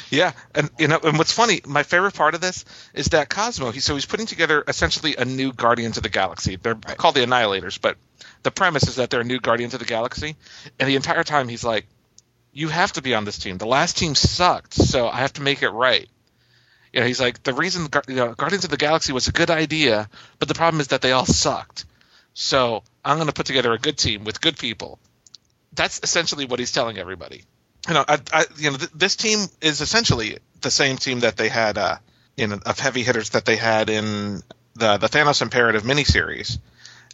Yeah, 0.09 0.33
and 0.55 0.71
you 0.79 0.87
know, 0.87 1.01
and 1.03 1.19
what's 1.19 1.33
funny, 1.33 1.61
my 1.67 1.83
favorite 1.83 2.15
part 2.15 2.35
of 2.35 2.41
this 2.41 2.65
is 2.95 3.07
that 3.07 3.29
Cosmo. 3.29 3.73
He 3.73 3.81
so 3.81 3.95
he's 3.95 4.07
putting 4.07 4.27
together 4.27 4.63
essentially 4.69 5.17
a 5.17 5.25
new 5.25 5.53
Guardians 5.53 5.97
of 5.97 6.05
the 6.05 6.09
Galaxy. 6.09 6.57
They're 6.57 6.77
called 6.77 7.17
the 7.17 7.25
Annihilators, 7.25 7.81
but 7.81 7.97
the 8.43 8.53
premise 8.53 8.85
is 8.85 8.97
that 8.97 9.11
they're 9.11 9.23
a 9.23 9.25
new 9.25 9.41
Guardians 9.41 9.75
of 9.75 9.81
the 9.81 9.87
Galaxy. 9.87 10.37
And 10.79 10.89
the 10.89 10.97
entire 10.97 11.25
time 11.25 11.49
he's 11.49 11.65
like, 11.65 11.87
"You 12.53 12.69
have 12.69 12.93
to 12.93 13.03
be 13.03 13.15
on 13.15 13.25
this 13.25 13.39
team. 13.39 13.59
The 13.59 13.67
last 13.67 13.99
team 13.99 14.15
sucked, 14.15 14.75
so 14.75 15.09
I 15.09 15.19
have 15.19 15.33
to 15.35 15.43
make 15.43 15.63
it 15.63 15.71
right." 15.71 16.09
You 16.93 17.01
know, 17.01 17.07
he's 17.07 17.21
like, 17.21 17.43
"The 17.43 17.55
reason 17.55 17.89
you 18.07 18.15
know, 18.15 18.35
Guardians 18.35 18.65
of 18.65 18.71
the 18.71 18.77
Galaxy 18.77 19.13
was 19.13 19.27
a 19.27 19.33
good 19.33 19.51
idea, 19.51 20.09
but 20.39 20.47
the 20.47 20.55
problem 20.55 20.81
is 20.81 20.89
that 20.89 21.03
they 21.03 21.13
all 21.13 21.27
sucked. 21.27 21.85
So 22.33 22.85
I'm 23.05 23.17
going 23.17 23.27
to 23.27 23.33
put 23.33 23.47
together 23.47 23.73
a 23.73 23.79
good 23.79 23.99
team 23.99 24.23
with 24.23 24.41
good 24.41 24.57
people." 24.57 25.01
That's 25.73 26.01
essentially 26.03 26.47
what 26.47 26.59
he's 26.59 26.73
telling 26.73 26.99
everybody 26.99 27.45
you 27.89 27.95
know, 27.95 28.05
I, 28.07 28.19
I, 28.33 28.45
you 28.59 28.71
know, 28.71 28.77
th- 28.77 28.91
this 28.95 29.17
team 29.17 29.47
is 29.61 29.81
essentially 29.81 30.39
the 30.61 30.71
same 30.71 30.97
team 30.97 31.21
that 31.21 31.37
they 31.37 31.49
had, 31.49 31.79
uh, 31.79 31.97
in 32.37 32.53
of 32.53 32.79
heavy 32.79 33.03
hitters 33.03 33.31
that 33.31 33.45
they 33.45 33.57
had 33.57 33.91
in 33.91 34.43
the 34.75 34.97
the 34.99 35.09
Thanos 35.09 35.43
Imperative 35.43 35.83
miniseries, 35.83 36.59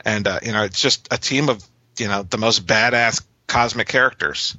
and 0.05 0.27
uh, 0.27 0.41
you 0.43 0.53
know, 0.53 0.65
it's 0.65 0.81
just 0.81 1.09
a 1.11 1.19
team 1.19 1.49
of 1.49 1.65
you 1.99 2.09
know 2.09 2.23
the 2.23 2.39
most 2.39 2.67
badass 2.67 3.25
cosmic 3.47 3.89
characters. 3.89 4.57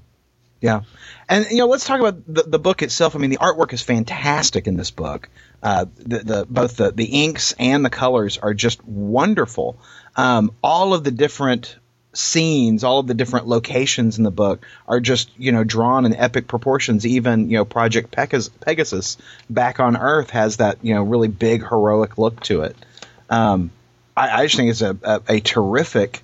Yeah, 0.59 0.81
and 1.29 1.45
you 1.51 1.57
know, 1.57 1.67
let's 1.67 1.85
talk 1.85 1.99
about 1.99 2.21
the, 2.25 2.43
the 2.43 2.59
book 2.59 2.81
itself. 2.81 3.15
I 3.15 3.19
mean, 3.19 3.29
the 3.29 3.37
artwork 3.37 3.73
is 3.73 3.81
fantastic 3.81 4.67
in 4.67 4.75
this 4.75 4.91
book. 4.91 5.29
Uh, 5.61 5.85
the, 5.97 6.19
the 6.19 6.45
both 6.49 6.77
the, 6.77 6.91
the 6.91 7.05
inks 7.05 7.53
and 7.59 7.85
the 7.85 7.89
colors 7.89 8.37
are 8.37 8.53
just 8.53 8.83
wonderful. 8.83 9.77
Um, 10.15 10.51
all 10.63 10.93
of 10.93 11.03
the 11.03 11.11
different 11.11 11.77
scenes, 12.13 12.83
all 12.83 12.99
of 12.99 13.07
the 13.07 13.13
different 13.13 13.47
locations 13.47 14.17
in 14.17 14.23
the 14.23 14.31
book 14.31 14.65
are 14.87 14.99
just 14.99 15.29
you 15.37 15.51
know 15.51 15.63
drawn 15.63 16.05
in 16.05 16.15
epic 16.15 16.47
proportions. 16.47 17.05
Even 17.05 17.49
you 17.49 17.57
know 17.57 17.65
Project 17.65 18.11
Pegasus, 18.11 19.17
back 19.49 19.79
on 19.79 19.97
Earth 19.97 20.31
has 20.31 20.57
that 20.57 20.79
you 20.81 20.95
know 20.95 21.03
really 21.03 21.27
big 21.27 21.67
heroic 21.67 22.17
look 22.17 22.39
to 22.41 22.61
it. 22.61 22.75
Um, 23.29 23.71
I, 24.17 24.41
I 24.41 24.45
just 24.45 24.55
think 24.55 24.71
it's 24.71 24.81
a, 24.81 24.97
a, 25.03 25.21
a 25.27 25.39
terrific, 25.39 26.23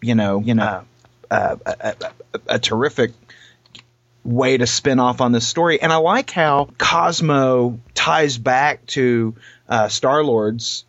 you 0.00 0.14
know, 0.14 0.40
you 0.40 0.54
know, 0.54 0.84
uh, 1.30 1.56
a, 1.66 1.76
a, 1.80 1.94
a, 2.34 2.40
a 2.54 2.58
terrific 2.58 3.12
way 4.22 4.56
to 4.56 4.66
spin 4.66 5.00
off 5.00 5.20
on 5.20 5.32
this 5.32 5.46
story. 5.46 5.80
And 5.80 5.92
I 5.92 5.96
like 5.96 6.30
how 6.30 6.68
Cosmo 6.78 7.80
ties 7.94 8.38
back 8.38 8.86
to 8.86 9.34
uh, 9.68 9.88
Star 9.88 10.22
Lord's 10.22 10.84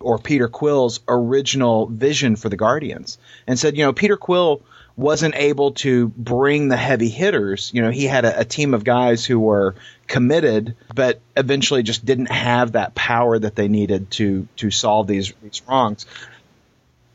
or 0.00 0.18
Peter 0.18 0.48
Quill's 0.48 1.00
original 1.08 1.86
vision 1.86 2.36
for 2.36 2.48
the 2.48 2.56
Guardians 2.56 3.18
and 3.46 3.58
said, 3.58 3.76
you 3.76 3.84
know, 3.84 3.92
Peter 3.92 4.16
Quill 4.16 4.62
wasn't 4.96 5.34
able 5.34 5.72
to 5.72 6.08
bring 6.08 6.68
the 6.68 6.76
heavy 6.76 7.08
hitters. 7.08 7.70
You 7.74 7.82
know, 7.82 7.90
he 7.90 8.04
had 8.04 8.24
a, 8.24 8.40
a 8.40 8.44
team 8.44 8.74
of 8.74 8.84
guys 8.84 9.24
who 9.24 9.40
were 9.40 9.74
committed, 10.06 10.76
but 10.94 11.20
eventually 11.36 11.82
just 11.82 12.04
didn't 12.04 12.30
have 12.30 12.72
that 12.72 12.94
power 12.94 13.38
that 13.38 13.56
they 13.56 13.68
needed 13.68 14.10
to 14.12 14.46
to 14.56 14.70
solve 14.70 15.06
these 15.06 15.32
these 15.42 15.62
wrongs. 15.68 16.06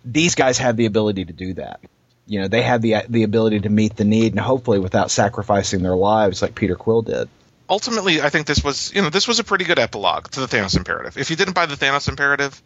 These 0.03 0.35
guys 0.35 0.57
have 0.57 0.75
the 0.75 0.85
ability 0.85 1.25
to 1.25 1.33
do 1.33 1.53
that. 1.53 1.79
You 2.27 2.41
know, 2.41 2.47
they 2.47 2.61
have 2.63 2.81
the 2.81 2.95
the 3.07 3.23
ability 3.23 3.61
to 3.61 3.69
meet 3.69 3.95
the 3.95 4.05
need, 4.05 4.33
and 4.33 4.39
hopefully 4.39 4.79
without 4.79 5.09
sacrificing 5.09 5.81
their 5.81 5.95
lives 5.95 6.41
like 6.41 6.55
Peter 6.55 6.75
Quill 6.75 7.01
did. 7.01 7.29
Ultimately, 7.69 8.21
I 8.21 8.29
think 8.29 8.47
this 8.47 8.63
was 8.63 8.91
you 8.93 9.01
know 9.01 9.09
this 9.09 9.27
was 9.27 9.39
a 9.39 9.43
pretty 9.43 9.65
good 9.65 9.79
epilogue 9.79 10.29
to 10.31 10.39
the 10.39 10.47
Thanos 10.47 10.75
Imperative. 10.75 11.17
If 11.17 11.29
you 11.29 11.35
didn't 11.35 11.53
buy 11.53 11.67
the 11.67 11.75
Thanos 11.75 12.07
Imperative, 12.09 12.59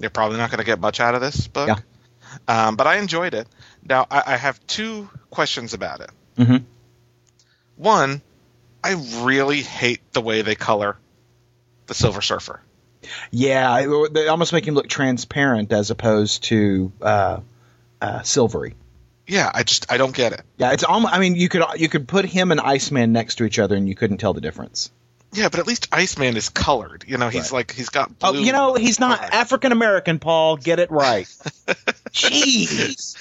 you're 0.00 0.10
probably 0.10 0.38
not 0.38 0.50
going 0.50 0.60
to 0.60 0.64
get 0.64 0.80
much 0.80 0.98
out 1.00 1.14
of 1.14 1.20
this 1.20 1.46
book. 1.46 1.68
Yeah. 1.68 1.78
Um, 2.68 2.76
but 2.76 2.86
I 2.86 2.96
enjoyed 2.96 3.34
it. 3.34 3.46
Now 3.84 4.06
I, 4.10 4.22
I 4.26 4.36
have 4.36 4.64
two 4.66 5.08
questions 5.30 5.74
about 5.74 6.00
it. 6.00 6.10
Mhm. 6.36 6.64
One, 7.76 8.22
I 8.82 8.92
really 9.22 9.62
hate 9.62 10.00
the 10.12 10.20
way 10.20 10.42
they 10.42 10.54
color 10.54 10.96
the 11.86 11.94
Silver 11.94 12.22
Surfer. 12.22 12.60
Yeah, 13.30 13.86
they 14.10 14.26
almost 14.28 14.52
make 14.52 14.66
him 14.66 14.74
look 14.74 14.88
transparent 14.88 15.72
as 15.72 15.90
opposed 15.90 16.44
to 16.44 16.92
uh, 17.00 17.40
uh, 18.00 18.22
silvery. 18.22 18.74
Yeah, 19.26 19.50
I 19.52 19.62
just 19.64 19.90
I 19.92 19.96
don't 19.96 20.14
get 20.14 20.32
it. 20.32 20.42
Yeah, 20.56 20.72
it's 20.72 20.84
almost. 20.84 21.12
I 21.14 21.18
mean, 21.18 21.34
you 21.34 21.48
could 21.48 21.62
you 21.76 21.88
could 21.88 22.06
put 22.06 22.24
him 22.24 22.52
and 22.52 22.60
Iceman 22.60 23.12
next 23.12 23.36
to 23.36 23.44
each 23.44 23.58
other, 23.58 23.74
and 23.76 23.88
you 23.88 23.94
couldn't 23.94 24.18
tell 24.18 24.32
the 24.34 24.40
difference. 24.40 24.90
Yeah, 25.32 25.48
but 25.48 25.58
at 25.60 25.66
least 25.66 25.88
Iceman 25.92 26.36
is 26.36 26.48
colored. 26.48 27.04
You 27.06 27.18
know, 27.18 27.28
he's 27.28 27.50
Right. 27.50 27.58
like 27.58 27.72
he's 27.72 27.88
got 27.88 28.12
Oh, 28.22 28.32
you 28.34 28.52
know, 28.52 28.74
he's 28.74 29.00
not. 29.00 29.20
African 29.20 29.72
American, 29.72 30.18
Paul. 30.20 30.56
Get 30.56 30.78
it 30.78 30.90
right. 30.90 31.26
Jeez, 32.12 33.16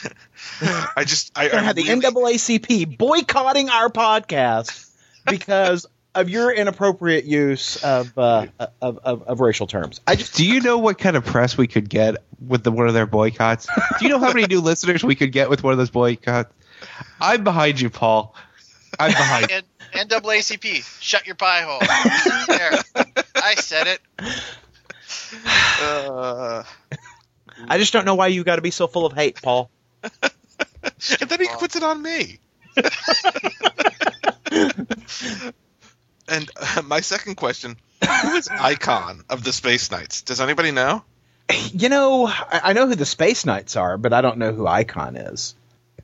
I 0.95 1.03
just 1.03 1.31
I, 1.35 1.49
I 1.49 1.59
have 1.61 1.75
the 1.75 1.83
really- 1.83 2.01
NAACP 2.01 2.97
boycotting 2.97 3.69
our 3.69 3.89
podcast 3.89 4.89
because 5.29 5.85
of 6.15 6.29
your 6.29 6.51
inappropriate 6.51 7.25
use 7.25 7.83
of, 7.83 8.17
uh, 8.17 8.47
of, 8.81 8.99
of 9.03 9.23
of 9.23 9.39
racial 9.41 9.67
terms. 9.67 10.01
I 10.07 10.15
just 10.15 10.35
Do 10.35 10.45
you 10.45 10.61
know 10.61 10.77
what 10.77 10.97
kind 10.97 11.15
of 11.15 11.25
press 11.25 11.57
we 11.57 11.67
could 11.67 11.89
get 11.89 12.15
with 12.45 12.63
the, 12.63 12.71
one 12.71 12.87
of 12.87 12.93
their 12.93 13.05
boycotts? 13.05 13.67
Do 13.99 14.05
you 14.05 14.09
know 14.09 14.19
how 14.19 14.33
many 14.33 14.47
new 14.47 14.61
listeners 14.61 15.03
we 15.03 15.15
could 15.15 15.31
get 15.31 15.49
with 15.49 15.63
one 15.63 15.73
of 15.73 15.77
those 15.77 15.89
boycotts? 15.89 16.51
I'm 17.19 17.43
behind 17.43 17.79
you, 17.79 17.89
Paul. 17.89 18.33
I'm 18.99 19.11
behind. 19.11 19.49
you. 19.51 19.59
And 19.93 20.09
NAACP, 20.09 20.83
shut 21.01 21.25
your 21.25 21.35
pie 21.35 21.61
hole. 21.61 21.79
there, 22.49 22.73
I 23.35 23.55
said 23.55 23.87
it. 23.87 24.01
Uh, 25.81 26.63
I 27.69 27.77
just 27.77 27.93
don't 27.93 28.03
know 28.03 28.15
why 28.15 28.27
you 28.27 28.43
got 28.43 28.57
to 28.57 28.61
be 28.61 28.71
so 28.71 28.87
full 28.87 29.05
of 29.05 29.13
hate, 29.13 29.41
Paul. 29.41 29.69
and 30.03 31.29
then 31.29 31.39
he 31.39 31.47
puts 31.47 31.77
it 31.77 31.83
on 31.83 32.01
me. 32.01 32.39
And 36.27 36.49
uh, 36.55 36.81
my 36.85 37.01
second 37.01 37.35
question: 37.35 37.77
Who 38.01 38.35
is 38.35 38.47
Icon 38.51 39.23
of 39.29 39.43
the 39.43 39.53
Space 39.53 39.91
Knights? 39.91 40.21
Does 40.21 40.41
anybody 40.41 40.71
know? 40.71 41.03
You 41.71 41.89
know, 41.89 42.27
I, 42.27 42.61
I 42.63 42.73
know 42.73 42.87
who 42.87 42.95
the 42.95 43.05
Space 43.05 43.45
Knights 43.45 43.75
are, 43.75 43.97
but 43.97 44.13
I 44.13 44.21
don't 44.21 44.37
know 44.37 44.51
who 44.51 44.67
Icon 44.67 45.15
is. 45.15 45.55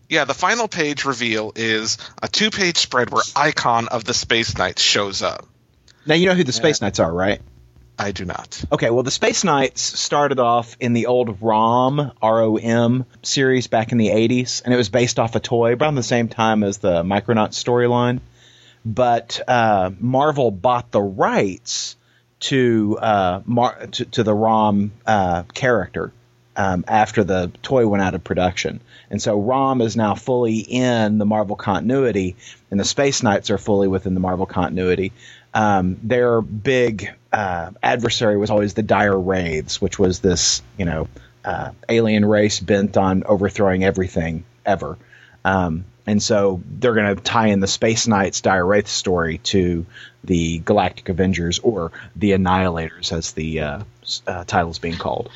Yeah, 0.07 0.26
the 0.26 0.34
final 0.34 0.67
page 0.67 1.05
reveal 1.05 1.53
is 1.55 1.97
a 2.22 2.28
two-page 2.28 2.78
spread 2.78 3.09
where 3.11 3.24
Icon 3.36 3.88
of 3.88 4.03
the 4.03 4.13
Space 4.13 4.57
Knights 4.57 4.82
shows 4.82 5.22
up. 5.22 5.47
Now 6.05 6.15
you 6.15 6.28
know 6.28 6.36
who 6.36 6.43
the 6.43 6.51
Space 6.51 6.82
Knights 6.82 6.99
are, 6.99 7.11
right? 7.11 7.41
I 7.97 8.11
do 8.11 8.26
not. 8.26 8.63
Okay, 8.72 8.89
well, 8.89 9.03
the 9.03 9.11
Space 9.11 9.43
Knights 9.43 9.82
started 9.82 10.39
off 10.39 10.76
in 10.80 10.93
the 10.93 11.05
old 11.05 11.41
ROM, 11.41 12.11
R 12.22 12.41
O 12.41 12.55
M 12.57 13.05
series 13.22 13.67
back 13.67 13.91
in 13.91 13.99
the 13.99 14.09
80s, 14.09 14.63
and 14.63 14.74
it 14.74 14.78
was 14.78 14.89
based 14.89 15.19
off 15.19 15.36
a 15.36 15.39
toy 15.39 15.76
around 15.76 15.95
the 15.95 16.03
same 16.03 16.28
time 16.28 16.63
as 16.63 16.80
the 16.80 17.03
Micronauts 17.03 17.63
storyline. 17.63 18.19
But 18.84 19.39
uh, 19.47 19.91
Marvel 19.99 20.51
bought 20.51 20.91
the 20.91 21.01
rights 21.01 21.95
to, 22.41 22.97
uh, 22.99 23.41
Mar- 23.45 23.86
to, 23.88 24.05
to 24.05 24.23
the 24.23 24.34
ROM 24.34 24.91
uh, 25.05 25.43
character 25.53 26.11
um, 26.55 26.84
after 26.88 27.23
the 27.23 27.51
toy 27.61 27.88
went 27.88 28.03
out 28.03 28.15
of 28.15 28.23
production. 28.23 28.82
And 29.09 29.21
so 29.21 29.39
ROM 29.39 29.82
is 29.82 29.95
now 29.95 30.15
fully 30.15 30.57
in 30.57 31.17
the 31.17 31.25
Marvel 31.25 31.55
continuity, 31.55 32.36
and 32.69 32.79
the 32.79 32.86
Space 32.86 33.23
Knights 33.23 33.49
are 33.49 33.57
fully 33.57 33.88
within 33.88 34.13
the 34.13 34.19
Marvel 34.19 34.45
continuity. 34.45 35.11
Um, 35.53 35.97
their 36.01 36.41
big 36.41 37.09
uh, 37.32 37.71
adversary 37.84 38.38
was 38.38 38.49
always 38.49 38.73
the 38.73 38.84
Dire 38.84 39.17
Wraiths, 39.17 39.82
which 39.82 39.99
was 39.99 40.19
this, 40.19 40.61
you 40.77 40.86
know, 40.86 41.07
uh, 41.43 41.71
alien 41.89 42.25
race 42.25 42.59
bent 42.59 42.97
on 42.97 43.23
overthrowing 43.25 43.84
everything 43.84 44.45
ever. 44.65 44.97
Um, 45.43 45.86
and 46.05 46.21
so 46.21 46.61
they're 46.65 46.93
going 46.93 47.15
to 47.15 47.21
tie 47.21 47.47
in 47.47 47.59
the 47.59 47.67
Space 47.67 48.07
Knights 48.07 48.41
Dire 48.41 48.65
Wraith 48.65 48.87
story 48.87 49.37
to 49.39 49.85
the 50.23 50.59
Galactic 50.59 51.09
Avengers 51.09 51.59
or 51.59 51.91
the 52.15 52.31
Annihilators, 52.31 53.11
as 53.11 53.33
the 53.33 53.61
uh, 53.61 53.83
uh, 54.27 54.43
title's 54.45 54.79
being 54.79 54.97
called. 54.97 55.29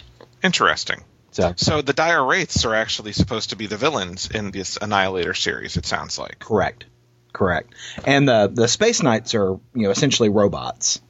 Interesting. 0.43 1.03
So 1.31 1.53
So 1.57 1.81
the 1.81 1.93
Dire 1.93 2.23
Wraiths 2.23 2.65
are 2.65 2.75
actually 2.75 3.13
supposed 3.13 3.51
to 3.51 3.55
be 3.55 3.67
the 3.67 3.77
villains 3.77 4.29
in 4.29 4.51
this 4.51 4.77
Annihilator 4.81 5.33
series. 5.33 5.77
It 5.77 5.85
sounds 5.85 6.17
like. 6.17 6.39
Correct. 6.39 6.85
Correct. 7.33 7.73
And 8.05 8.27
the 8.27 8.49
the 8.51 8.67
space 8.67 9.03
knights 9.03 9.35
are, 9.35 9.49
you 9.51 9.61
know, 9.73 9.89
essentially 9.89 10.29
robots. 10.29 11.01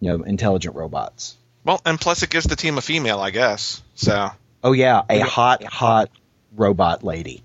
You 0.00 0.16
know, 0.16 0.24
intelligent 0.24 0.76
robots. 0.76 1.36
Well, 1.64 1.80
and 1.84 2.00
plus 2.00 2.22
it 2.22 2.30
gives 2.30 2.46
the 2.46 2.54
team 2.54 2.78
a 2.78 2.80
female, 2.80 3.18
I 3.18 3.30
guess. 3.30 3.82
So 3.96 4.30
Oh 4.62 4.72
yeah, 4.72 5.02
a 5.08 5.20
hot 5.20 5.64
hot 5.64 6.10
robot 6.56 7.04
lady. 7.04 7.42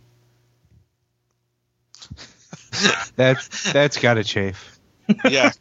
That's 3.15 3.71
that's 3.73 3.97
gotta 3.97 4.23
chafe. 4.23 4.79
Yeah. 5.29 5.51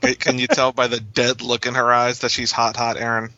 Can- 0.00 0.14
Can 0.14 0.38
you 0.38 0.46
tell 0.46 0.72
by 0.72 0.86
the 0.88 1.00
dead 1.00 1.40
look 1.42 1.66
in 1.66 1.74
her 1.74 1.92
eyes 1.92 2.20
that 2.20 2.30
she's 2.30 2.52
hot, 2.52 2.76
hot, 2.76 2.96
Aaron? 2.98 3.30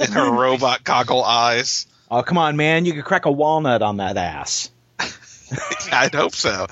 In 0.00 0.12
her 0.12 0.30
robot 0.32 0.84
goggle 0.84 1.24
eyes. 1.24 1.86
Oh, 2.10 2.22
come 2.22 2.38
on, 2.38 2.56
man. 2.56 2.84
You 2.84 2.92
could 2.94 3.04
crack 3.04 3.26
a 3.26 3.30
walnut 3.32 3.82
on 3.82 3.98
that 3.98 4.16
ass. 4.16 4.70
I'd 5.92 6.14
hope 6.14 6.34
so. 6.34 6.66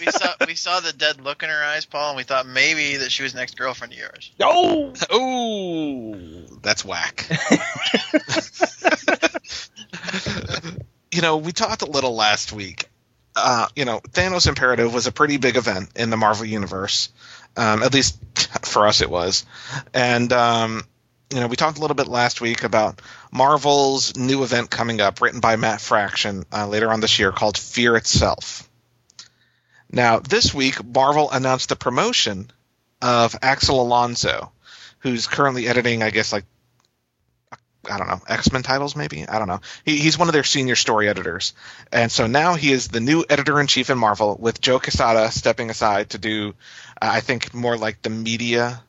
We 0.00 0.06
saw 0.06 0.34
we 0.46 0.54
saw 0.54 0.80
the 0.80 0.92
dead 0.92 1.20
look 1.20 1.42
in 1.42 1.48
her 1.48 1.62
eyes, 1.64 1.86
Paul, 1.86 2.10
and 2.10 2.16
we 2.16 2.22
thought 2.24 2.46
maybe 2.46 2.96
that 2.98 3.10
she 3.10 3.22
was 3.22 3.34
an 3.34 3.40
ex 3.40 3.54
girlfriend 3.54 3.92
of 3.94 3.98
yours. 3.98 4.30
Oh! 4.40 4.92
Ooh, 5.14 6.46
that's 6.62 6.84
whack. 6.84 7.28
you 11.12 11.22
know, 11.22 11.36
we 11.38 11.52
talked 11.52 11.82
a 11.82 11.86
little 11.90 12.14
last 12.14 12.52
week. 12.52 12.85
Uh, 13.46 13.68
you 13.76 13.84
know, 13.84 14.00
Thanos 14.00 14.48
Imperative 14.48 14.92
was 14.92 15.06
a 15.06 15.12
pretty 15.12 15.36
big 15.36 15.56
event 15.56 15.90
in 15.94 16.10
the 16.10 16.16
Marvel 16.16 16.44
Universe. 16.44 17.10
Um, 17.56 17.84
at 17.84 17.94
least 17.94 18.18
for 18.66 18.88
us, 18.88 19.02
it 19.02 19.08
was. 19.08 19.46
And, 19.94 20.32
um, 20.32 20.82
you 21.32 21.38
know, 21.38 21.46
we 21.46 21.54
talked 21.54 21.78
a 21.78 21.80
little 21.80 21.94
bit 21.94 22.08
last 22.08 22.40
week 22.40 22.64
about 22.64 23.00
Marvel's 23.30 24.16
new 24.16 24.42
event 24.42 24.68
coming 24.68 25.00
up, 25.00 25.20
written 25.20 25.38
by 25.38 25.54
Matt 25.54 25.80
Fraction 25.80 26.42
uh, 26.52 26.66
later 26.66 26.90
on 26.90 26.98
this 26.98 27.20
year, 27.20 27.30
called 27.30 27.56
Fear 27.56 27.94
Itself. 27.94 28.68
Now, 29.92 30.18
this 30.18 30.52
week, 30.52 30.84
Marvel 30.84 31.30
announced 31.30 31.68
the 31.68 31.76
promotion 31.76 32.50
of 33.00 33.36
Axel 33.42 33.80
Alonso, 33.80 34.50
who's 34.98 35.28
currently 35.28 35.68
editing, 35.68 36.02
I 36.02 36.10
guess, 36.10 36.32
like 36.32 36.46
I 37.90 37.98
don't 37.98 38.08
know, 38.08 38.20
X 38.28 38.52
Men 38.52 38.62
titles, 38.62 38.96
maybe. 38.96 39.26
I 39.26 39.38
don't 39.38 39.48
know. 39.48 39.60
He, 39.84 39.98
he's 39.98 40.18
one 40.18 40.28
of 40.28 40.34
their 40.34 40.44
senior 40.44 40.76
story 40.76 41.08
editors, 41.08 41.54
and 41.92 42.10
so 42.10 42.26
now 42.26 42.54
he 42.54 42.72
is 42.72 42.88
the 42.88 43.00
new 43.00 43.24
editor 43.28 43.60
in 43.60 43.66
chief 43.66 43.90
in 43.90 43.98
Marvel, 43.98 44.36
with 44.38 44.60
Joe 44.60 44.78
Quesada 44.78 45.30
stepping 45.30 45.70
aside 45.70 46.10
to 46.10 46.18
do, 46.18 46.54
uh, 47.00 47.10
I 47.12 47.20
think, 47.20 47.54
more 47.54 47.76
like 47.76 48.02
the 48.02 48.10
media 48.10 48.82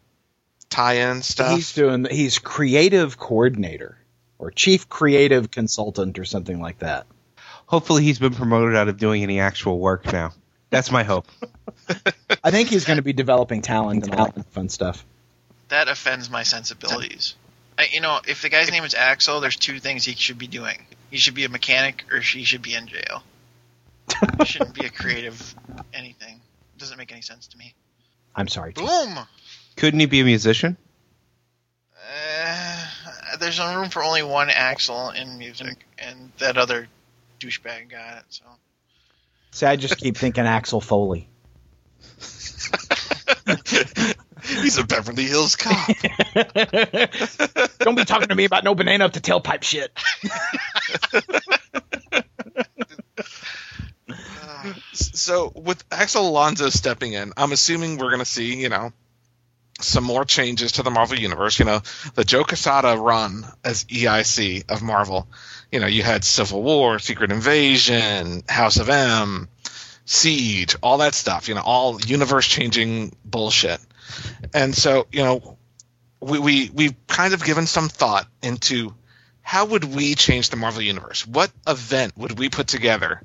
tie-in 0.70 1.22
stuff. 1.22 1.56
He's 1.56 1.74
doing. 1.74 2.06
He's 2.10 2.40
creative 2.40 3.18
coordinator 3.18 3.98
or 4.40 4.52
chief 4.52 4.90
creative 4.90 5.52
consultant 5.52 6.20
or 6.20 6.26
something 6.26 6.60
like 6.62 6.80
that. 6.80 7.08
Hopefully, 7.66 8.04
he's 8.04 8.20
been 8.20 8.34
promoted 8.34 8.76
out 8.76 8.88
of 8.88 8.98
doing 8.98 9.24
any 9.24 9.40
actual 9.40 9.80
work 9.80 10.12
now. 10.12 10.34
That's 10.70 10.92
my 10.92 11.04
hope. 11.04 11.28
I 12.44 12.52
think 12.52 12.70
he's 12.70 12.86
going 12.86 12.98
to 12.98 13.04
be 13.04 13.14
developing 13.14 13.62
talent 13.62 14.06
and 14.06 14.16
all 14.16 14.32
that 14.32 14.46
fun 14.52 14.70
stuff. 14.70 15.06
That 15.70 15.88
offends 15.88 16.30
my 16.30 16.44
sensibilities. 16.44 17.36
I, 17.78 17.88
you 17.92 18.02
know, 18.02 18.20
if 18.28 18.42
the 18.42 18.50
guy's 18.50 18.72
name 18.72 18.84
is 18.84 18.96
Axel, 18.96 19.40
there's 19.40 19.56
two 19.56 19.80
things 19.80 20.04
he 20.04 20.14
should 20.14 20.38
be 20.38 20.48
doing. 20.48 20.86
He 21.12 21.18
should 21.18 21.36
be 21.36 21.46
a 21.46 21.50
mechanic, 21.50 22.06
or 22.12 22.22
she 22.22 22.44
should 22.44 22.62
be 22.62 22.74
in 22.74 22.88
jail. 22.88 23.24
he 24.40 24.46
shouldn't 24.46 24.74
be 24.74 24.86
a 24.86 24.90
creative 24.90 25.56
anything. 25.94 26.42
It 26.76 26.80
Doesn't 26.80 26.98
make 26.98 27.12
any 27.12 27.22
sense 27.22 27.48
to 27.48 27.58
me. 27.58 27.74
I'm 28.36 28.48
sorry. 28.48 28.72
Boom. 28.72 29.20
Couldn't 29.76 30.00
he 30.00 30.06
be 30.08 30.22
a 30.22 30.26
musician? 30.26 30.76
Uh, 31.96 32.88
there's 33.40 33.60
no 33.60 33.80
room 33.80 33.90
for 33.90 34.04
only 34.04 34.24
one 34.24 34.50
Axel 34.50 35.12
in 35.12 35.38
music, 35.38 35.86
and 36.00 36.32
that 36.40 36.58
other 36.58 36.88
douchebag 37.40 37.90
got 37.90 38.18
it. 38.20 38.24
So 38.30 38.46
See, 39.52 39.66
I 39.66 39.76
just 39.76 39.98
keep 39.98 40.18
thinking 40.18 40.46
Axel 40.46 40.82
Foley. 40.82 41.28
he's 44.44 44.78
a 44.78 44.86
Beverly 44.86 45.26
Hills 45.26 45.56
cop. 45.56 45.88
Don't 47.80 47.96
be 47.96 48.06
talking 48.06 48.30
to 48.30 48.36
me 48.36 48.46
about 48.46 48.64
no 48.64 48.76
banana 48.76 49.06
up 49.06 49.14
the 49.14 49.20
tailpipe 49.20 49.64
shit. 49.64 49.92
so 54.94 55.52
with 55.56 55.84
Axel 55.92 56.28
Alonso 56.28 56.70
stepping 56.70 57.14
in, 57.14 57.34
I'm 57.38 57.52
assuming 57.52 57.98
we're 57.98 58.10
going 58.10 58.20
to 58.20 58.26
see, 58.26 58.56
you 58.56 58.70
know, 58.70 58.92
some 59.80 60.04
more 60.04 60.26
changes 60.26 60.74
to 60.74 60.84
the 60.84 60.92
Marvel 60.92 61.18
universe. 61.18 61.60
You 61.60 61.66
know, 61.66 61.82
the 62.16 62.24
Joe 62.24 62.44
Quesada 62.44 62.98
run 62.98 63.46
as 63.64 63.84
EIC 63.86 64.70
of 64.70 64.82
Marvel. 64.82 65.28
You 65.72 65.80
know, 65.80 65.88
you 65.88 66.04
had 66.04 66.24
Civil 66.24 66.64
War, 66.64 67.00
Secret 67.00 67.32
Invasion, 67.32 68.44
House 68.48 68.78
of 68.78 68.90
M, 68.90 69.50
Siege, 70.06 70.76
all 70.82 71.00
that 71.00 71.14
stuff. 71.14 71.48
You 71.48 71.56
know, 71.56 71.62
all 71.64 72.00
universe 72.02 72.48
changing 72.48 73.16
bullshit. 73.24 73.80
And 74.54 74.76
so, 74.76 75.08
you 75.12 75.24
know, 75.24 75.58
we, 76.20 76.40
we 76.40 76.72
we've 76.74 77.08
kind 77.08 77.34
of 77.34 77.44
given 77.44 77.68
some 77.68 77.90
thought 77.90 78.28
into 78.42 78.94
how 79.42 79.66
would 79.66 79.84
we 79.84 80.16
change 80.16 80.50
the 80.50 80.58
Marvel 80.58 80.82
universe? 80.82 81.26
What 81.26 81.52
event 81.66 82.18
would 82.18 82.38
we 82.38 82.50
put 82.50 82.68
together 82.68 83.22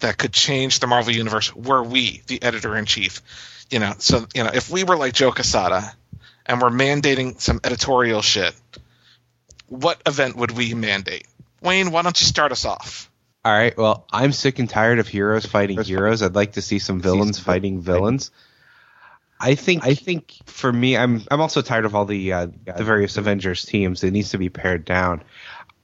that 0.00 0.18
could 0.18 0.32
change 0.32 0.80
the 0.80 0.86
Marvel 0.86 1.12
universe 1.12 1.54
were 1.54 1.82
we 1.82 2.22
the 2.26 2.42
editor 2.42 2.76
in 2.76 2.86
chief? 2.86 3.22
You 3.70 3.78
know, 3.78 3.94
so 3.98 4.26
you 4.34 4.44
know, 4.44 4.50
if 4.52 4.68
we 4.70 4.84
were 4.84 4.96
like 4.96 5.14
Joe 5.14 5.32
Quesada 5.32 5.92
and 6.46 6.60
we're 6.60 6.70
mandating 6.70 7.40
some 7.40 7.60
editorial 7.64 8.20
shit, 8.20 8.54
what 9.68 10.00
event 10.06 10.36
would 10.36 10.50
we 10.50 10.74
mandate? 10.74 11.26
Wayne, 11.62 11.90
why 11.90 12.02
don't 12.02 12.20
you 12.20 12.26
start 12.26 12.52
us 12.52 12.64
off? 12.66 13.10
All 13.44 13.52
right. 13.52 13.76
Well, 13.76 14.06
I'm 14.12 14.32
sick 14.32 14.58
and 14.58 14.68
tired 14.68 14.98
of 14.98 15.08
heroes 15.08 15.46
fighting 15.46 15.82
heroes. 15.82 16.22
I'd 16.22 16.34
like 16.34 16.52
to 16.52 16.62
see 16.62 16.78
some 16.78 17.00
villains 17.00 17.38
fighting 17.38 17.80
villains. 17.80 18.30
I 19.40 19.54
think. 19.54 19.84
I 19.84 19.94
think 19.94 20.34
for 20.46 20.72
me, 20.72 20.96
I'm. 20.96 21.22
I'm 21.30 21.40
also 21.40 21.60
tired 21.62 21.84
of 21.84 21.94
all 21.94 22.04
the 22.04 22.32
uh, 22.32 22.46
the 22.64 22.84
various 22.84 23.16
Avengers 23.16 23.64
teams. 23.64 24.02
It 24.04 24.12
needs 24.12 24.30
to 24.30 24.38
be 24.38 24.48
pared 24.48 24.84
down. 24.84 25.22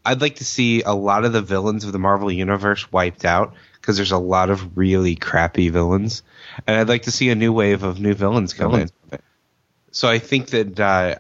I'd 0.05 0.21
like 0.21 0.37
to 0.37 0.45
see 0.45 0.83
a 0.83 0.93
lot 0.95 1.25
of 1.25 1.33
the 1.33 1.43
villains 1.43 1.85
of 1.85 1.93
the 1.93 1.99
Marvel 1.99 2.33
universe 2.33 2.91
wiped 2.91 3.25
out 3.25 3.55
because 3.75 3.97
there's 3.97 4.13
a 4.13 4.19
lot 4.19 4.51
of 4.51 4.77
really 4.77 5.15
crappy 5.15 5.69
villains, 5.69 6.23
and 6.67 6.77
I'd 6.77 6.89
like 6.89 7.03
to 7.03 7.11
see 7.11 7.29
a 7.31 7.35
new 7.35 7.53
wave 7.53 7.83
of 7.83 8.01
new 8.01 8.15
villains 8.15 8.55
come 8.55 8.75
in. 8.75 8.91
So 9.93 10.09
I 10.09 10.19
think 10.19 10.49
that 10.49 10.81
uh, 10.81 11.17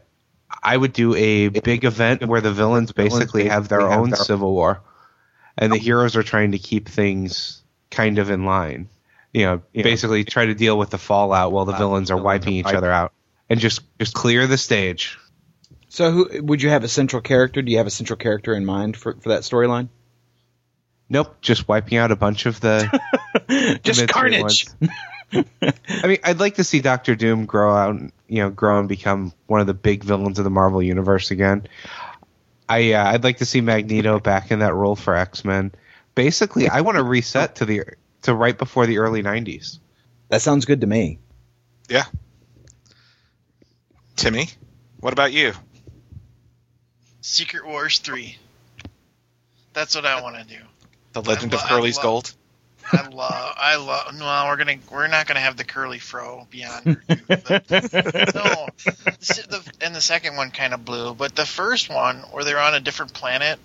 I 0.63 0.77
would 0.77 0.93
do 0.93 1.15
a 1.15 1.49
big 1.49 1.85
event 1.85 2.25
where 2.27 2.41
the 2.41 2.53
villains 2.53 2.93
basically 2.93 3.49
have 3.49 3.69
their 3.69 3.83
own 3.83 4.15
civil 4.15 4.53
war, 4.53 4.81
and 5.59 5.73
the 5.73 5.79
heroes 5.79 6.17
are 6.17 6.23
trying 6.23 6.53
to 6.53 6.59
keep 6.59 6.89
things 6.89 7.63
kind 7.91 8.19
of 8.19 8.31
in 8.31 8.45
line. 8.45 8.89
You 9.33 9.45
know, 9.45 9.63
basically 9.73 10.25
try 10.25 10.47
to 10.47 10.55
deal 10.55 10.77
with 10.77 10.91
the 10.91 10.99
fallout 10.99 11.53
while 11.53 11.65
the 11.65 11.73
villains 11.73 12.11
are 12.11 12.21
wiping 12.21 12.55
each 12.55 12.67
other 12.67 12.91
out, 12.91 13.13
and 13.49 13.61
just 13.61 13.83
just 13.99 14.15
clear 14.15 14.47
the 14.47 14.59
stage. 14.59 15.19
So, 15.89 16.11
who 16.13 16.43
would 16.43 16.63
you 16.63 16.71
have 16.71 16.85
a 16.85 16.89
central 16.89 17.21
character? 17.23 17.63
Do 17.63 17.71
you 17.71 17.79
have 17.79 17.87
a 17.87 17.91
central 17.91 18.17
character 18.17 18.55
in 18.55 18.65
mind 18.65 18.97
for, 18.97 19.15
for 19.15 19.31
that 19.31 19.43
storyline? 19.43 19.89
Nope, 21.09 21.41
just 21.41 21.67
wiping 21.67 21.99
out 21.99 22.13
a 22.13 22.17
bunch 22.17 22.47
of 22.47 22.61
the 22.61 23.01
Just 23.83 24.09
carnage. 24.09 24.67
I 25.33 26.07
mean, 26.07 26.19
I'd 26.23 26.39
like 26.39 26.57
to 26.57 26.65
see 26.65 26.81
Doctor 26.81 27.17
Doom 27.17 27.47
grow 27.47 27.75
out, 27.75 27.91
and, 27.91 28.13
you 28.29 28.39
know, 28.39 28.51
grow 28.51 28.79
and 28.79 28.89
become 28.89 29.33
one 29.47 29.61
of 29.61 29.67
the 29.67 29.75
big 29.75 30.05
villains 30.05 30.39
of 30.39 30.45
the 30.45 30.51
Marvel 30.51 30.83
universe 30.83 31.33
again. 31.33 31.67
I 32.69 32.93
uh, 32.93 33.13
I'd 33.13 33.25
like 33.25 33.39
to 33.39 33.45
see 33.45 33.61
Magneto 33.61 34.21
back 34.21 34.53
in 34.53 34.61
that 34.61 34.75
role 34.75 34.95
for 34.95 35.17
X 35.17 35.45
Men. 35.45 35.73
Basically, 36.15 36.69
I 36.69 36.83
want 36.83 36.99
to 36.99 37.03
reset 37.03 37.57
to 37.57 37.65
the 37.65 37.83
to 38.23 38.35
right 38.35 38.57
before 38.57 38.87
the 38.87 38.99
early 38.99 39.23
'90s. 39.23 39.79
That 40.29 40.43
sounds 40.43 40.65
good 40.65 40.81
to 40.83 40.87
me. 40.87 41.19
Yeah. 41.89 42.05
Timmy, 44.17 44.49
what 44.99 45.13
about 45.13 45.33
you? 45.33 45.53
Secret 47.21 47.67
Wars 47.67 47.99
three. 47.99 48.37
That's 49.73 49.95
what 49.95 50.05
I 50.05 50.21
want 50.21 50.37
to 50.37 50.45
do. 50.45 50.61
The 51.13 51.23
Legend 51.23 51.55
I 51.55 51.57
of 51.59 51.63
Curly's 51.65 51.99
I 51.99 52.03
love- 52.03 52.05
Gold. 52.05 52.35
I 52.93 53.07
love. 53.09 53.55
I 53.57 53.77
love. 53.77 54.15
No, 54.19 54.45
we're 54.49 54.57
gonna. 54.57 54.77
We're 54.91 55.07
not 55.07 55.27
gonna 55.27 55.41
have 55.41 55.57
the 55.57 55.65
curly 55.65 55.99
fro 56.01 56.47
beyond. 56.51 56.87
review, 56.87 57.25
but- 57.29 57.71
no, 57.71 58.69
the, 58.85 59.47
the, 59.49 59.73
and 59.81 59.95
the 59.95 60.01
second 60.01 60.37
one 60.37 60.51
kind 60.51 60.75
of 60.75 60.85
blew, 60.85 61.15
but 61.15 61.37
the 61.37 61.47
first 61.47 61.89
one 61.89 62.17
where 62.33 62.43
they're 62.43 62.59
on 62.59 62.75
a 62.75 62.81
different 62.81 63.13
planet, 63.13 63.61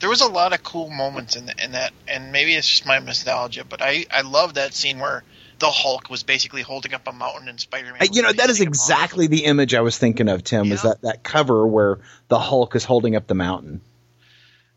there 0.00 0.08
was 0.08 0.20
a 0.20 0.28
lot 0.28 0.52
of 0.52 0.62
cool 0.62 0.90
moments 0.90 1.36
in, 1.36 1.46
the, 1.46 1.54
in 1.62 1.72
that, 1.72 1.92
and 2.06 2.32
maybe 2.32 2.54
it's 2.54 2.68
just 2.68 2.86
my 2.86 2.98
nostalgia, 2.98 3.64
but 3.64 3.82
I 3.82 4.06
I 4.10 4.22
love 4.22 4.54
that 4.54 4.74
scene 4.74 4.98
where 4.98 5.24
the 5.58 5.70
Hulk 5.70 6.08
was 6.08 6.22
basically 6.22 6.62
holding 6.62 6.94
up 6.94 7.06
a 7.08 7.12
mountain 7.12 7.48
and 7.48 7.58
Spider 7.58 7.92
Man. 7.92 8.08
You 8.12 8.22
know, 8.22 8.32
that 8.32 8.48
is 8.48 8.60
exactly 8.60 9.26
the 9.26 9.44
image 9.44 9.74
I 9.74 9.80
was 9.80 9.98
thinking 9.98 10.28
of, 10.28 10.44
Tim, 10.44 10.66
Yeah. 10.66 10.76
that, 10.76 11.02
that 11.02 11.22
cover 11.24 11.66
where 11.66 11.98
the 12.28 12.38
Hulk 12.38 12.76
is 12.76 12.84
holding 12.84 13.16
up 13.16 13.26
the 13.26 13.34
mountain. 13.34 13.80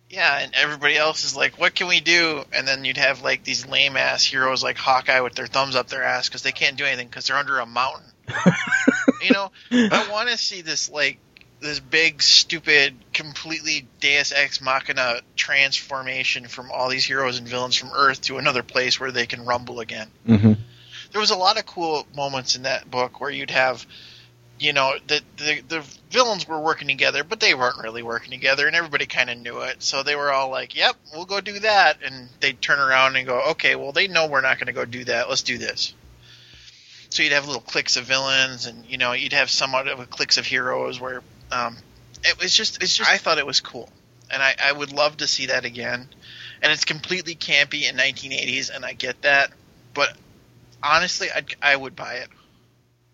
Yeah, 0.10 0.40
and 0.40 0.54
everybody 0.56 0.98
else 0.98 1.24
is 1.24 1.38
like, 1.38 1.58
"What 1.58 1.74
can 1.74 1.88
we 1.88 2.02
do?" 2.02 2.44
And 2.52 2.68
then 2.68 2.84
you'd 2.84 2.98
have 2.98 3.22
like 3.22 3.44
these 3.46 3.66
lame 3.66 3.96
ass 3.96 4.26
heroes 4.26 4.62
like 4.62 4.78
Hawkeye 4.78 5.22
with 5.22 5.36
their 5.36 5.48
thumbs 5.48 5.76
up 5.76 5.88
their 5.88 6.04
ass 6.04 6.28
because 6.28 6.42
they 6.42 6.52
can't 6.52 6.76
do 6.78 6.84
anything 6.84 7.08
because 7.08 7.28
they're 7.28 7.38
under 7.38 7.60
a 7.60 7.66
mountain. 7.66 8.08
you 9.22 9.32
know, 9.32 9.52
I 9.72 10.10
want 10.12 10.30
to 10.30 10.38
see 10.38 10.62
this 10.62 10.90
like 10.90 11.20
this 11.62 11.80
big, 11.80 12.22
stupid, 12.22 12.96
completely 13.14 13.88
Deus 14.00 14.34
Ex 14.34 14.62
Machina 14.62 15.22
transformation 15.36 16.48
from 16.48 16.72
all 16.72 16.90
these 16.90 17.06
heroes 17.06 17.38
and 17.38 17.48
villains 17.48 17.76
from 17.76 17.92
Earth 17.94 18.22
to 18.22 18.38
another 18.38 18.64
place 18.64 19.00
where 19.00 19.12
they 19.12 19.28
can 19.28 19.46
rumble 19.46 19.80
again. 19.80 20.08
Mm-hmm. 20.28 20.54
There 21.12 21.22
was 21.22 21.30
a 21.30 21.38
lot 21.38 21.60
of 21.60 21.66
cool 21.66 22.08
moments 22.16 22.56
in 22.56 22.64
that 22.64 22.90
book 22.90 23.22
where 23.22 23.30
you'd 23.30 23.52
have, 23.52 23.86
you 24.60 24.74
know, 24.74 24.96
the 25.08 25.22
the, 25.38 25.62
the 25.68 25.84
villains 26.10 26.48
were 26.48 26.60
working 26.60 26.88
together, 26.88 27.24
but 27.24 27.40
they 27.40 27.54
weren't 27.54 27.84
really 27.84 28.02
working 28.02 28.32
together, 28.32 28.66
and 28.66 28.76
everybody 28.76 29.06
kind 29.06 29.30
of 29.30 29.38
knew 29.38 29.62
it. 29.62 29.84
So 29.84 30.04
they 30.04 30.16
were 30.16 30.32
all 30.32 30.50
like, 30.50 30.76
"Yep, 30.76 30.96
we'll 31.14 31.26
go 31.26 31.42
do 31.42 31.60
that," 31.60 31.98
and 32.04 32.28
they'd 32.40 32.62
turn 32.62 32.80
around 32.80 33.18
and 33.18 33.28
go, 33.28 33.52
"Okay, 33.52 33.76
well, 33.76 33.92
they 33.92 34.08
know 34.08 34.28
we're 34.28 34.42
not 34.42 34.58
going 34.58 34.68
to 34.68 34.74
go 34.74 34.86
do 34.86 35.04
that. 35.06 35.30
Let's 35.30 35.44
do 35.44 35.58
this." 35.58 35.94
so 37.12 37.24
you'd 37.24 37.34
have 37.34 37.46
little 37.46 37.62
cliques 37.62 37.98
of 37.98 38.06
villains, 38.06 38.66
and 38.66 38.86
you 38.86 38.98
know 38.98 39.12
you'd 39.12 39.34
have 39.34 39.50
somewhat 39.50 39.88
of 39.88 40.00
a 40.00 40.06
cliques 40.06 40.38
of 40.38 40.46
heroes 40.46 41.00
where 41.00 41.22
um, 41.52 41.78
it 42.24 42.40
was 42.40 42.56
just 42.56 42.82
it's 42.82 42.98
just 42.98 43.10
I 43.10 43.18
thought 43.18 43.38
it 43.38 43.46
was 43.46 43.60
cool, 43.60 43.90
and 44.30 44.42
I, 44.42 44.56
I 44.64 44.72
would 44.72 44.92
love 44.92 45.18
to 45.18 45.28
see 45.28 45.48
that 45.48 45.66
again. 45.66 46.08
And 46.64 46.72
it's 46.72 46.86
completely 46.86 47.36
campy 47.36 47.90
in 47.90 47.98
1980s, 47.98 48.74
and 48.74 48.86
I 48.86 48.94
get 48.94 49.24
that, 49.24 49.52
but 49.96 50.16
honestly, 50.84 51.30
I'd, 51.36 51.56
I 51.62 51.76
would 51.76 51.96
buy 51.96 52.16
it. 52.16 52.30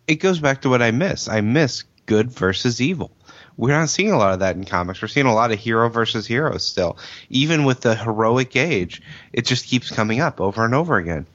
It 0.07 0.15
goes 0.15 0.39
back 0.39 0.61
to 0.61 0.69
what 0.69 0.81
I 0.81 0.91
miss. 0.91 1.27
I 1.29 1.41
miss 1.41 1.83
good 2.05 2.31
versus 2.31 2.81
evil. 2.81 3.11
We're 3.57 3.77
not 3.77 3.89
seeing 3.89 4.11
a 4.11 4.17
lot 4.17 4.33
of 4.33 4.39
that 4.39 4.55
in 4.55 4.65
comics. 4.65 5.01
We're 5.01 5.07
seeing 5.07 5.25
a 5.25 5.33
lot 5.33 5.51
of 5.51 5.59
hero 5.59 5.89
versus 5.89 6.27
hero 6.27 6.57
still. 6.57 6.97
Even 7.29 7.63
with 7.63 7.81
the 7.81 7.95
heroic 7.95 8.55
age, 8.55 9.01
it 9.33 9.45
just 9.45 9.65
keeps 9.65 9.89
coming 9.89 10.19
up 10.19 10.39
over 10.39 10.63
and 10.63 10.75
over 10.75 10.97
again. 10.97 11.25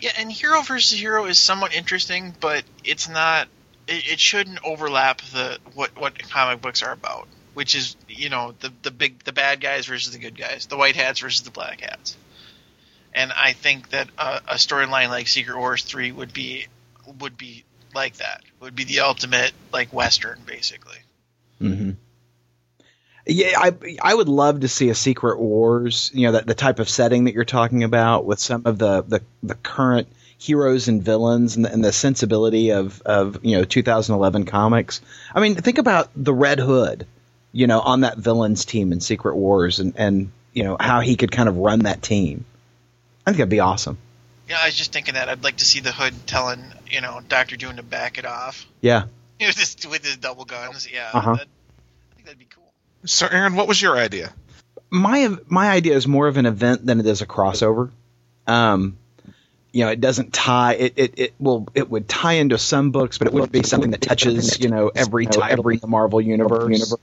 Yeah, 0.00 0.12
and 0.18 0.30
hero 0.30 0.62
versus 0.62 0.98
hero 0.98 1.24
is 1.26 1.38
somewhat 1.38 1.74
interesting, 1.74 2.34
but 2.38 2.64
it's 2.84 3.08
not. 3.08 3.48
It, 3.86 4.12
it 4.12 4.20
shouldn't 4.20 4.58
overlap 4.64 5.20
the 5.32 5.58
what 5.74 5.98
what 5.98 6.18
comic 6.30 6.60
books 6.60 6.82
are 6.82 6.92
about, 6.92 7.28
which 7.54 7.74
is 7.74 7.96
you 8.08 8.28
know 8.28 8.54
the 8.60 8.72
the 8.82 8.90
big 8.90 9.22
the 9.24 9.32
bad 9.32 9.60
guys 9.60 9.86
versus 9.86 10.12
the 10.12 10.18
good 10.18 10.36
guys, 10.36 10.66
the 10.66 10.76
white 10.76 10.96
hats 10.96 11.20
versus 11.20 11.42
the 11.42 11.50
black 11.50 11.80
hats. 11.80 12.16
And 13.14 13.32
I 13.32 13.54
think 13.54 13.90
that 13.90 14.08
a, 14.18 14.42
a 14.48 14.54
storyline 14.54 15.08
like 15.08 15.26
Secret 15.28 15.56
Wars 15.56 15.82
three 15.82 16.12
would 16.12 16.32
be 16.32 16.66
would 17.20 17.38
be 17.38 17.64
like 17.94 18.16
that. 18.16 18.42
Would 18.60 18.76
be 18.76 18.84
the 18.84 19.00
ultimate 19.00 19.52
like 19.72 19.92
western, 19.92 20.38
basically. 20.46 20.98
Mm-hmm. 21.60 21.92
Yeah, 23.28 23.58
I 23.58 23.96
I 24.02 24.14
would 24.14 24.28
love 24.28 24.60
to 24.60 24.68
see 24.68 24.88
a 24.88 24.94
Secret 24.94 25.40
Wars, 25.40 26.12
you 26.14 26.26
know, 26.26 26.32
that 26.32 26.46
the 26.46 26.54
type 26.54 26.78
of 26.78 26.88
setting 26.88 27.24
that 27.24 27.34
you're 27.34 27.44
talking 27.44 27.82
about 27.82 28.24
with 28.24 28.38
some 28.38 28.62
of 28.66 28.78
the 28.78 29.02
the, 29.02 29.22
the 29.42 29.54
current 29.56 30.08
heroes 30.38 30.88
and 30.88 31.02
villains 31.02 31.56
and 31.56 31.64
the, 31.64 31.72
and 31.72 31.84
the 31.84 31.92
sensibility 31.92 32.70
of 32.70 33.00
of 33.02 33.44
you 33.44 33.56
know 33.56 33.64
2011 33.64 34.44
comics. 34.46 35.00
I 35.34 35.40
mean, 35.40 35.54
think 35.54 35.78
about 35.78 36.10
the 36.16 36.34
Red 36.34 36.58
Hood, 36.60 37.06
you 37.52 37.66
know, 37.66 37.80
on 37.80 38.00
that 38.02 38.18
villains 38.18 38.64
team 38.64 38.92
in 38.92 39.00
Secret 39.00 39.36
Wars, 39.36 39.78
and 39.80 39.94
and 39.96 40.30
you 40.52 40.64
know 40.64 40.76
how 40.78 41.00
he 41.00 41.16
could 41.16 41.32
kind 41.32 41.48
of 41.48 41.56
run 41.56 41.80
that 41.80 42.02
team. 42.02 42.44
I 43.26 43.30
think 43.30 43.38
that'd 43.38 43.48
be 43.50 43.60
awesome. 43.60 43.98
Yeah, 44.48 44.58
I 44.62 44.66
was 44.66 44.76
just 44.76 44.92
thinking 44.92 45.14
that 45.14 45.28
I'd 45.28 45.42
like 45.42 45.56
to 45.56 45.64
see 45.64 45.80
the 45.80 45.90
Hood 45.92 46.14
telling 46.26 46.62
you 46.88 47.00
know 47.00 47.20
Doctor 47.28 47.56
Doom 47.56 47.76
to 47.76 47.82
back 47.82 48.18
it 48.18 48.24
off. 48.24 48.66
Yeah. 48.80 49.04
You 49.40 49.46
know, 49.46 49.52
just 49.52 49.84
with 49.90 50.04
his 50.04 50.16
double 50.16 50.44
guns. 50.44 50.88
Yeah, 50.90 51.10
Uh-huh. 51.12 51.34
that, 51.34 51.46
I 52.12 52.14
think 52.14 52.24
that'd 52.26 52.38
be 52.38 52.46
cool. 52.54 52.64
So, 53.04 53.26
Aaron, 53.26 53.54
what 53.54 53.68
was 53.68 53.80
your 53.82 53.96
idea? 53.96 54.32
my 54.88 55.36
my 55.48 55.68
idea 55.70 55.96
is 55.96 56.06
more 56.06 56.28
of 56.28 56.36
an 56.36 56.46
event 56.46 56.86
than 56.86 57.00
it 57.00 57.06
is 57.06 57.20
a 57.20 57.26
crossover. 57.26 57.90
Um, 58.46 58.96
you 59.76 59.84
know, 59.84 59.90
it 59.90 60.00
doesn't 60.00 60.32
tie. 60.32 60.72
It, 60.72 60.94
it 60.96 61.14
it 61.18 61.34
will 61.38 61.68
it 61.74 61.90
would 61.90 62.08
tie 62.08 62.34
into 62.34 62.56
some 62.56 62.92
books, 62.92 63.18
but 63.18 63.26
it 63.26 63.34
wouldn't 63.34 63.52
be 63.52 63.62
something 63.62 63.90
that 63.90 64.00
touches 64.00 64.58
you 64.58 64.70
know 64.70 64.90
every 64.94 65.26
the 65.76 65.86
Marvel 65.86 66.18
universe. 66.18 66.94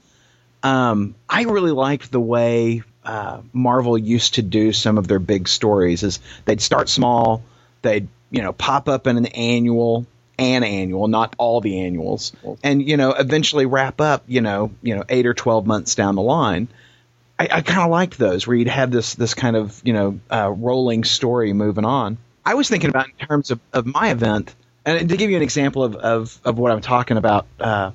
Um, 0.64 1.14
I 1.30 1.44
really 1.44 1.70
liked 1.70 2.12
the 2.12 2.20
way 2.20 2.82
uh, 3.04 3.42
Marvel 3.52 3.96
used 3.96 4.36
to 4.36 4.42
do 4.42 4.74
some 4.74 4.98
of 4.98 5.08
their 5.08 5.20
big 5.20 5.48
stories. 5.48 6.02
Is 6.02 6.20
they'd 6.46 6.62
start 6.62 6.90
small, 6.90 7.44
they'd 7.84 8.08
you 8.32 8.42
know 8.42 8.54
pop 8.54 8.90
up 8.90 9.06
in 9.06 9.18
an 9.18 9.28
annual, 9.28 10.08
an 10.40 10.64
annual, 10.64 11.08
not 11.08 11.36
all 11.38 11.62
the 11.62 11.82
annuals, 11.82 12.34
and 12.64 12.82
you 12.82 12.98
know 12.98 13.12
eventually 13.12 13.68
wrap 13.68 14.02
up. 14.02 14.24
You 14.26 14.42
know, 14.42 14.72
you 14.82 14.96
know 14.96 15.04
eight 15.10 15.28
or 15.28 15.36
twelve 15.36 15.68
months 15.68 15.94
down 15.94 16.16
the 16.16 16.24
line. 16.24 16.70
I, 17.38 17.50
I 17.52 17.62
kind 17.62 17.82
of 17.82 17.92
liked 17.92 18.18
those 18.18 18.48
where 18.48 18.58
you'd 18.58 18.68
have 18.68 18.90
this 18.90 19.14
this 19.14 19.36
kind 19.36 19.56
of 19.56 19.80
you 19.84 19.94
know 19.94 20.20
uh, 20.32 20.50
rolling 20.50 21.04
story 21.04 21.54
moving 21.54 21.86
on. 21.86 22.18
I 22.46 22.56
was 22.56 22.70
thinking 22.70 22.90
about 22.90 23.08
in 23.08 23.28
terms 23.28 23.52
of, 23.52 23.60
of 23.72 23.86
my 23.86 24.12
event, 24.12 24.54
and 24.86 25.10
to 25.10 25.18
give 25.18 25.30
you 25.30 25.38
an 25.38 25.44
example 25.44 25.84
of 25.84 25.96
of, 25.96 26.40
of 26.44 26.58
what 26.58 26.72
I'm 26.72 26.82
talking 26.82 27.18
about, 27.18 27.48
uh, 27.60 27.92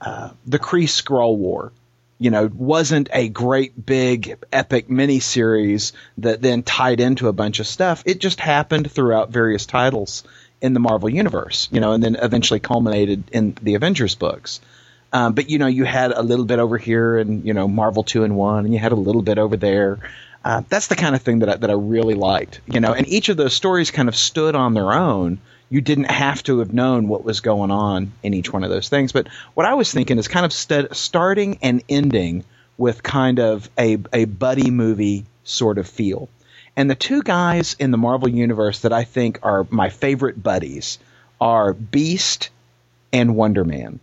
uh, 0.00 0.30
the 0.46 0.58
Kree 0.58 0.84
Skrull 0.84 1.36
War. 1.36 1.72
You 2.18 2.30
know, 2.30 2.50
wasn't 2.52 3.08
a 3.14 3.30
great 3.30 3.86
big 3.86 4.36
epic 4.52 4.88
miniseries 4.88 5.92
that 6.18 6.42
then 6.42 6.62
tied 6.62 7.00
into 7.00 7.28
a 7.28 7.32
bunch 7.32 7.60
of 7.60 7.66
stuff. 7.66 8.02
It 8.04 8.20
just 8.20 8.40
happened 8.40 8.92
throughout 8.92 9.30
various 9.30 9.64
titles 9.64 10.22
in 10.60 10.74
the 10.74 10.80
Marvel 10.80 11.08
universe. 11.08 11.68
You 11.72 11.80
know, 11.80 11.92
and 11.92 12.02
then 12.04 12.16
eventually 12.16 12.60
culminated 12.60 13.24
in 13.32 13.56
the 13.62 13.74
Avengers 13.74 14.16
books. 14.16 14.60
Um, 15.12 15.32
but 15.32 15.48
you 15.48 15.58
know, 15.58 15.66
you 15.66 15.84
had 15.84 16.12
a 16.12 16.22
little 16.22 16.44
bit 16.44 16.58
over 16.58 16.78
here, 16.78 17.18
and 17.18 17.44
you 17.44 17.54
know, 17.54 17.66
Marvel 17.66 18.04
Two-in-One, 18.04 18.64
and 18.66 18.72
you 18.74 18.78
had 18.78 18.92
a 18.92 18.96
little 18.96 19.22
bit 19.22 19.38
over 19.38 19.56
there. 19.56 19.98
Uh, 20.44 20.62
that's 20.68 20.86
the 20.86 20.96
kind 20.96 21.14
of 21.14 21.22
thing 21.22 21.40
that 21.40 21.48
I, 21.48 21.56
that 21.56 21.70
I 21.70 21.74
really 21.74 22.14
liked, 22.14 22.60
you 22.66 22.80
know. 22.80 22.92
And 22.92 23.06
each 23.08 23.28
of 23.28 23.36
those 23.36 23.54
stories 23.54 23.90
kind 23.90 24.08
of 24.08 24.16
stood 24.16 24.54
on 24.54 24.74
their 24.74 24.92
own. 24.92 25.38
You 25.68 25.80
didn't 25.80 26.10
have 26.10 26.42
to 26.44 26.60
have 26.60 26.72
known 26.72 27.08
what 27.08 27.24
was 27.24 27.40
going 27.40 27.70
on 27.70 28.12
in 28.22 28.34
each 28.34 28.52
one 28.52 28.64
of 28.64 28.70
those 28.70 28.88
things. 28.88 29.12
But 29.12 29.28
what 29.54 29.66
I 29.66 29.74
was 29.74 29.92
thinking 29.92 30.18
is 30.18 30.28
kind 30.28 30.46
of 30.46 30.52
st- 30.52 30.96
starting 30.96 31.58
and 31.62 31.82
ending 31.88 32.44
with 32.78 33.02
kind 33.02 33.38
of 33.38 33.68
a 33.78 33.98
a 34.12 34.24
buddy 34.24 34.70
movie 34.70 35.26
sort 35.44 35.78
of 35.78 35.88
feel. 35.88 36.28
And 36.76 36.88
the 36.88 36.94
two 36.94 37.22
guys 37.22 37.76
in 37.78 37.90
the 37.90 37.98
Marvel 37.98 38.28
universe 38.28 38.80
that 38.80 38.92
I 38.92 39.04
think 39.04 39.40
are 39.42 39.66
my 39.70 39.90
favorite 39.90 40.42
buddies 40.42 40.98
are 41.40 41.74
Beast 41.74 42.50
and 43.12 43.36
Wonder 43.36 43.64
Man 43.64 44.00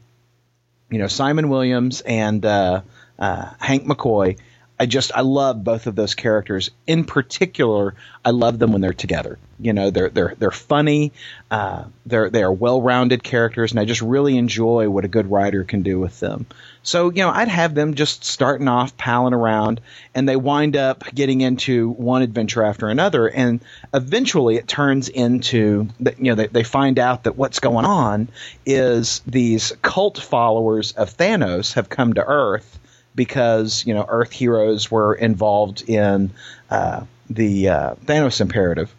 you 0.90 1.00
know 1.00 1.08
Simon 1.08 1.50
Williams 1.50 2.02
and 2.02 2.46
uh, 2.46 2.82
uh, 3.20 3.50
Hank 3.60 3.86
McCoy. 3.86 4.38
I 4.80 4.86
just 4.86 5.12
I 5.16 5.22
love 5.22 5.64
both 5.64 5.88
of 5.88 5.96
those 5.96 6.14
characters. 6.14 6.70
In 6.86 7.04
particular, 7.04 7.96
I 8.24 8.30
love 8.30 8.60
them 8.60 8.72
when 8.72 8.82
they're 8.82 8.94
together. 8.94 9.40
You 9.60 9.74
know, 9.74 9.90
they're 9.90 10.10
they're 10.10 10.36
they're 10.38 10.52
funny. 10.52 11.14
Uh, 11.50 11.86
they're 12.06 12.30
they 12.30 12.44
are 12.44 12.54
well 12.54 12.80
rounded 12.80 13.24
characters, 13.24 13.72
and 13.72 13.80
I 13.80 13.86
just 13.86 14.04
really 14.04 14.38
enjoy 14.38 14.88
what 14.88 15.04
a 15.04 15.08
good 15.08 15.32
writer 15.32 15.64
can 15.64 15.82
do 15.82 16.00
with 16.00 16.20
them. 16.20 16.46
So 16.84 17.10
you 17.10 17.24
know, 17.24 17.30
I'd 17.30 17.48
have 17.48 17.74
them 17.74 17.96
just 17.96 18.24
starting 18.24 18.68
off 18.68 18.96
palling 18.98 19.34
around, 19.34 19.82
and 20.14 20.30
they 20.30 20.36
wind 20.36 20.78
up 20.78 21.04
getting 21.14 21.42
into 21.42 21.90
one 21.90 22.22
adventure 22.22 22.62
after 22.62 22.88
another, 22.88 23.28
and 23.28 23.62
eventually 23.96 24.58
it 24.58 24.68
turns 24.68 25.10
into 25.10 25.88
that 26.02 26.20
you 26.20 26.26
know 26.26 26.36
they, 26.36 26.48
they 26.48 26.64
find 26.64 27.00
out 27.00 27.24
that 27.24 27.36
what's 27.36 27.60
going 27.60 27.86
on 27.86 28.28
is 28.64 29.24
these 29.26 29.74
cult 29.82 30.20
followers 30.20 30.92
of 30.92 31.18
Thanos 31.18 31.74
have 31.74 31.90
come 31.90 32.14
to 32.14 32.24
Earth 32.24 32.78
because 33.18 33.86
you 33.86 33.94
know 33.94 34.06
Earth 34.08 34.32
heroes 34.32 34.90
were 34.90 35.14
involved 35.14 35.90
in 35.90 36.32
uh, 36.70 37.04
the 37.30 37.68
uh, 37.68 37.96
Thanos 38.06 38.40
imperative. 38.40 38.94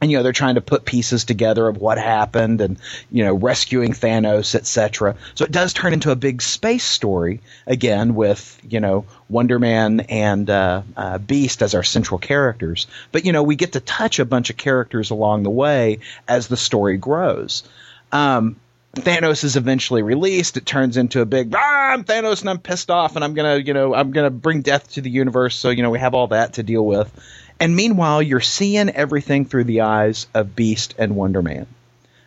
And 0.00 0.12
you 0.12 0.16
know 0.16 0.22
they're 0.22 0.32
trying 0.32 0.54
to 0.54 0.60
put 0.60 0.84
pieces 0.84 1.24
together 1.24 1.66
of 1.66 1.78
what 1.78 1.98
happened, 1.98 2.60
and 2.60 2.76
you 3.10 3.24
know 3.24 3.34
rescuing 3.34 3.92
Thanos, 3.92 4.54
etc. 4.54 5.16
So 5.34 5.44
it 5.44 5.50
does 5.50 5.72
turn 5.72 5.92
into 5.92 6.12
a 6.12 6.16
big 6.16 6.40
space 6.40 6.84
story 6.84 7.40
again, 7.66 8.14
with 8.14 8.60
you 8.68 8.78
know 8.78 9.06
Wonder 9.28 9.58
Man 9.58 10.00
and 10.00 10.48
uh, 10.48 10.82
uh, 10.96 11.18
Beast 11.18 11.62
as 11.62 11.74
our 11.74 11.82
central 11.82 12.18
characters. 12.18 12.86
But 13.10 13.24
you 13.24 13.32
know 13.32 13.42
we 13.42 13.56
get 13.56 13.72
to 13.72 13.80
touch 13.80 14.20
a 14.20 14.24
bunch 14.24 14.50
of 14.50 14.56
characters 14.56 15.10
along 15.10 15.42
the 15.42 15.50
way 15.50 15.98
as 16.28 16.46
the 16.46 16.56
story 16.56 16.96
grows. 16.96 17.64
Um, 18.12 18.54
Thanos 18.94 19.44
is 19.44 19.56
eventually 19.56 20.02
released. 20.02 20.56
It 20.56 20.66
turns 20.66 20.96
into 20.96 21.20
a 21.20 21.26
big, 21.26 21.54
ah, 21.54 21.92
I'm 21.92 22.04
Thanos 22.04 22.40
and 22.40 22.50
I'm 22.50 22.58
pissed 22.58 22.90
off 22.90 23.16
and 23.16 23.24
I'm 23.24 23.34
gonna, 23.34 23.56
you 23.56 23.74
know, 23.74 23.94
I'm 23.94 24.12
gonna 24.12 24.30
bring 24.30 24.62
death 24.62 24.92
to 24.92 25.00
the 25.00 25.10
universe. 25.10 25.56
So, 25.56 25.70
you 25.70 25.82
know, 25.82 25.90
we 25.90 25.98
have 25.98 26.14
all 26.14 26.28
that 26.28 26.54
to 26.54 26.62
deal 26.62 26.84
with. 26.84 27.12
And 27.60 27.74
meanwhile, 27.74 28.22
you're 28.22 28.40
seeing 28.40 28.88
everything 28.90 29.44
through 29.44 29.64
the 29.64 29.82
eyes 29.82 30.26
of 30.32 30.54
Beast 30.54 30.94
and 30.98 31.16
Wonder 31.16 31.42
Man. 31.42 31.66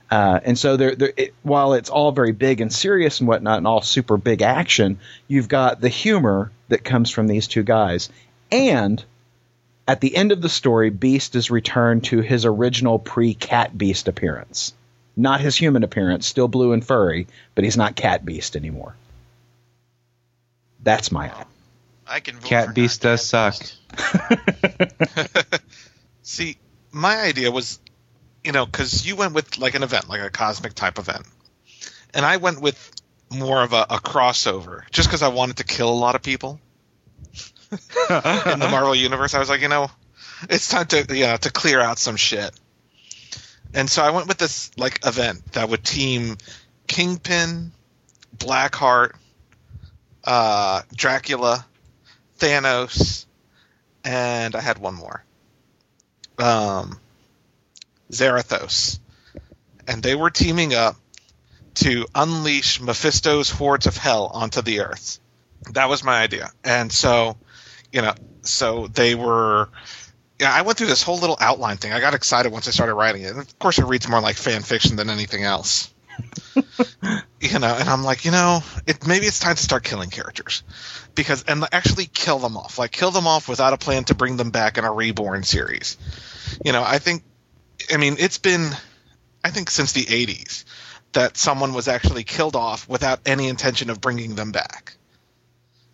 Uh, 0.10 0.42
and 0.44 0.60
so, 0.60 0.76
there, 0.76 0.94
it, 1.16 1.34
while 1.42 1.74
it's 1.74 1.90
all 1.90 2.12
very 2.12 2.34
big 2.34 2.60
and 2.60 2.72
serious 2.72 3.22
and 3.22 3.30
whatnot, 3.30 3.60
and 3.60 3.68
all 3.68 3.82
super 3.82 4.18
big 4.18 4.42
action, 4.42 5.00
you've 5.30 5.48
got 5.48 5.80
the 5.80 5.88
humor 5.88 6.52
that 6.68 6.84
comes 6.84 7.10
from 7.10 7.28
these 7.28 7.48
two 7.48 7.64
guys. 7.64 8.10
And 8.52 9.02
at 9.88 10.02
the 10.02 10.14
end 10.14 10.34
of 10.34 10.42
the 10.42 10.50
story, 10.50 10.90
Beast 10.90 11.36
is 11.36 11.50
returned 11.50 12.04
to 12.06 12.20
his 12.20 12.44
original 12.44 13.00
pre 13.00 13.34
Cat 13.34 13.78
Beast 13.78 14.10
appearance 14.10 14.74
not 15.16 15.42
his 15.42 15.56
human 15.56 15.84
appearance, 15.84 16.28
still 16.28 16.48
blue 16.48 16.74
and 16.74 16.86
furry, 16.86 17.28
but 17.56 17.64
he's 17.64 17.78
not 17.78 17.96
Cat 17.96 18.26
Beast 18.26 18.56
anymore. 18.56 18.96
That's 20.84 21.12
my 21.12 21.32
I 22.08 22.20
can 22.20 22.36
vote 22.36 22.46
Cat 22.46 22.68
for 22.68 22.74
Beast 22.74 23.04
not 23.04 23.12
does 23.12 23.32
Cat 23.32 23.56
suck. 23.56 23.60
Beast. 23.60 23.78
See, 26.24 26.58
my 26.92 27.22
idea 27.22 27.52
was, 27.52 27.80
you 28.44 28.52
know, 28.52 28.66
because 28.66 29.06
you 29.06 29.16
went 29.16 29.34
with 29.34 29.58
like 29.58 29.76
an 29.76 29.84
event, 29.84 30.10
like 30.10 30.22
a 30.22 30.30
cosmic 30.30 30.74
type 30.74 30.98
event, 30.98 31.26
and 32.14 32.26
I 32.26 32.38
went 32.38 32.62
with 32.62 32.92
more 33.32 33.64
of 33.64 33.74
a, 33.74 33.86
a 33.90 34.00
crossover, 34.00 34.84
just 34.92 35.08
because 35.08 35.22
I 35.22 35.30
wanted 35.30 35.58
to 35.58 35.64
kill 35.64 35.90
a 35.90 35.96
lot 35.96 36.16
of 36.16 36.22
people 36.22 36.60
in 37.72 38.60
the 38.60 38.68
Marvel 38.70 38.96
universe. 38.96 39.34
I 39.34 39.40
was 39.40 39.50
like, 39.50 39.62
you 39.62 39.70
know, 39.70 39.90
it's 40.50 40.70
time 40.70 40.88
to 40.88 41.06
yeah 41.10 41.38
to 41.38 41.52
clear 41.52 41.80
out 41.80 42.00
some 42.00 42.16
shit. 42.16 42.52
And 43.74 43.90
so 43.90 44.04
I 44.04 44.12
went 44.12 44.28
with 44.28 44.38
this 44.38 44.72
like 44.78 45.06
event 45.06 45.54
that 45.54 45.70
would 45.70 45.84
team 45.84 46.38
Kingpin, 46.88 47.72
Blackheart, 48.38 49.14
uh, 50.24 50.82
Dracula, 50.94 51.66
Thanos, 52.40 53.26
and 54.04 54.56
I 54.56 54.62
had 54.62 54.78
one 54.78 54.96
more. 54.96 55.24
Um, 56.38 57.00
Zarathos. 58.12 59.00
and 59.88 60.04
they 60.04 60.16
were 60.16 60.30
teaming 60.30 60.74
up 60.74 60.96
to 61.76 62.06
unleash 62.14 62.82
Mephisto's 62.82 63.50
hordes 63.50 63.88
of 63.88 63.96
hell 63.96 64.26
onto 64.34 64.62
the 64.62 64.82
earth. 64.82 65.20
That 65.72 65.88
was 65.88 66.04
my 66.04 66.22
idea. 66.22 66.52
And 66.64 66.92
so, 66.92 67.38
you 67.92 68.02
know, 68.02 68.14
so 68.42 68.88
they 68.88 69.16
were 69.16 69.70
yeah, 70.42 70.52
I 70.52 70.64
went 70.64 70.80
through 70.80 70.88
this 70.88 71.04
whole 71.04 71.20
little 71.20 71.38
outline 71.40 71.78
thing. 71.78 71.94
I 71.94 72.00
got 72.00 72.16
excited 72.16 72.52
once 72.52 72.68
I 72.68 72.72
started 72.72 72.96
writing 72.96 73.22
it. 73.22 73.30
And 73.30 73.40
of 73.40 73.60
course, 73.60 73.78
it 73.78 73.86
reads 73.86 74.10
more 74.10 74.20
like 74.20 74.38
fan 74.38 74.64
fiction 74.64 74.96
than 74.96 75.12
anything 75.12 75.44
else. 75.44 75.94
you 77.40 77.60
know, 77.60 77.76
and 77.80 77.88
I'm 77.88 78.04
like, 78.04 78.26
you 78.26 78.32
know, 78.32 78.62
it 78.88 79.06
maybe 79.06 79.28
it's 79.28 79.38
time 79.38 79.56
to 79.56 79.62
start 79.62 79.84
killing 79.84 80.10
characters 80.10 80.64
because 81.14 81.44
and 81.44 81.64
actually 81.72 82.08
kill 82.08 82.40
them 82.40 82.58
off. 82.58 82.80
Like 82.80 82.92
kill 82.92 83.12
them 83.12 83.28
off 83.28 83.48
without 83.48 83.74
a 83.74 83.78
plan 83.78 84.04
to 84.06 84.16
bring 84.16 84.36
them 84.36 84.50
back 84.50 84.80
in 84.80 84.84
a 84.84 84.92
reborn 84.92 85.44
series. 85.44 85.98
You 86.66 86.72
know, 86.72 86.84
I 86.84 86.98
think 86.98 87.24
I 87.94 87.98
mean, 87.98 88.16
it's 88.18 88.40
been 88.40 88.72
I 89.44 89.52
think 89.52 89.70
since 89.70 89.92
the 89.92 90.06
80s 90.06 90.64
that 91.14 91.38
someone 91.38 91.76
was 91.76 91.88
actually 91.88 92.24
killed 92.24 92.56
off 92.56 92.90
without 92.90 93.20
any 93.28 93.48
intention 93.48 93.92
of 93.92 94.02
bringing 94.02 94.34
them 94.34 94.52
back. 94.52 94.96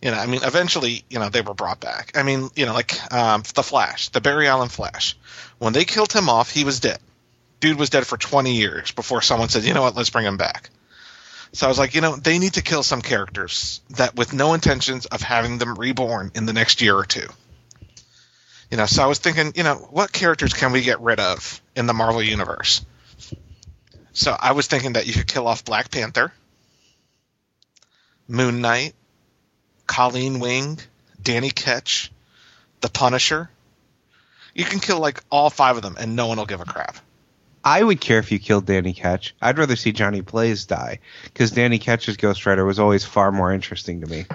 You 0.01 0.11
know, 0.11 0.17
I 0.17 0.27
mean, 0.27 0.41
eventually, 0.43 1.03
you 1.09 1.19
know, 1.19 1.29
they 1.29 1.41
were 1.41 1.55
brought 1.55 1.79
back. 1.79 2.11
I 2.15 2.23
mean, 2.23 2.49
you 2.55 2.65
know, 2.65 2.73
like 2.73 3.11
um, 3.11 3.43
the 3.55 3.63
Flash, 3.63 4.09
the 4.09 4.21
Barry 4.21 4.47
Allen 4.47 4.69
Flash. 4.69 5.17
When 5.57 5.73
they 5.73 5.85
killed 5.85 6.13
him 6.13 6.29
off, 6.29 6.51
he 6.51 6.63
was 6.63 6.79
dead. 6.79 6.99
Dude 7.59 7.79
was 7.79 7.89
dead 7.89 8.05
for 8.05 8.17
20 8.17 8.55
years 8.55 8.91
before 8.91 9.23
someone 9.23 9.49
said, 9.49 9.63
you 9.63 9.73
know 9.73 9.81
what, 9.81 9.95
let's 9.95 10.11
bring 10.11 10.25
him 10.25 10.37
back. 10.37 10.69
So 11.53 11.65
I 11.65 11.69
was 11.69 11.79
like, 11.79 11.95
you 11.95 12.01
know, 12.01 12.15
they 12.15 12.37
need 12.37 12.53
to 12.53 12.61
kill 12.61 12.83
some 12.83 13.01
characters 13.01 13.81
that 13.91 14.15
with 14.15 14.33
no 14.33 14.53
intentions 14.53 15.07
of 15.07 15.21
having 15.21 15.57
them 15.57 15.75
reborn 15.75 16.31
in 16.35 16.45
the 16.45 16.53
next 16.53 16.81
year 16.81 16.95
or 16.95 17.05
two. 17.05 17.27
You 18.69 18.77
know, 18.77 18.85
so 18.85 19.01
I 19.01 19.07
was 19.07 19.17
thinking, 19.17 19.53
you 19.55 19.63
know, 19.63 19.75
what 19.75 20.11
characters 20.11 20.53
can 20.53 20.73
we 20.73 20.81
get 20.81 20.99
rid 20.99 21.19
of 21.19 21.61
in 21.75 21.87
the 21.87 21.93
Marvel 21.93 22.21
universe? 22.21 22.85
So 24.11 24.35
I 24.37 24.51
was 24.51 24.67
thinking 24.67 24.93
that 24.93 25.07
you 25.07 25.13
could 25.13 25.27
kill 25.27 25.47
off 25.47 25.63
Black 25.63 25.89
Panther, 25.89 26.33
Moon 28.27 28.61
Knight, 28.61 28.93
Colleen 29.87 30.39
Wing, 30.39 30.79
Danny 31.21 31.49
Ketch, 31.49 32.11
The 32.81 32.89
Punisher. 32.89 33.49
You 34.53 34.65
can 34.65 34.79
kill 34.79 34.99
like 34.99 35.23
all 35.31 35.49
five 35.49 35.77
of 35.77 35.83
them, 35.83 35.95
and 35.99 36.15
no 36.15 36.27
one 36.27 36.37
will 36.37 36.45
give 36.45 36.61
a 36.61 36.65
crap. 36.65 36.97
I 37.63 37.83
would 37.83 37.99
care 37.99 38.19
if 38.19 38.31
you 38.31 38.39
killed 38.39 38.65
Danny 38.65 38.93
Ketch. 38.93 39.35
I'd 39.41 39.57
rather 39.57 39.75
see 39.75 39.91
Johnny 39.91 40.21
Blaze 40.21 40.65
die 40.65 40.99
because 41.25 41.51
Danny 41.51 41.79
Ketch's 41.79 42.17
Ghost 42.17 42.45
Rider 42.45 42.63
was 42.63 42.79
always 42.79 43.03
far 43.03 43.31
more 43.31 43.51
interesting 43.51 44.01
to 44.01 44.07
me. 44.07 44.25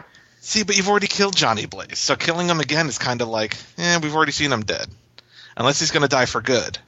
See, 0.40 0.64
but 0.64 0.76
you've 0.76 0.88
already 0.88 1.07
killed 1.07 1.36
Johnny 1.36 1.66
Blaze, 1.66 1.98
so 1.98 2.16
killing 2.16 2.48
him 2.48 2.61
again 2.61 2.88
is 2.88 2.98
kind 2.98 3.22
of 3.22 3.28
like, 3.28 3.57
eh, 3.78 3.98
we've 4.03 4.14
already 4.14 4.32
seen 4.32 4.53
him 4.53 4.64
dead. 4.64 4.86
Unless 5.57 5.80
he's 5.80 5.92
going 5.92 6.03
to 6.03 6.09
die 6.09 6.26
for 6.26 6.40
good. 6.40 6.78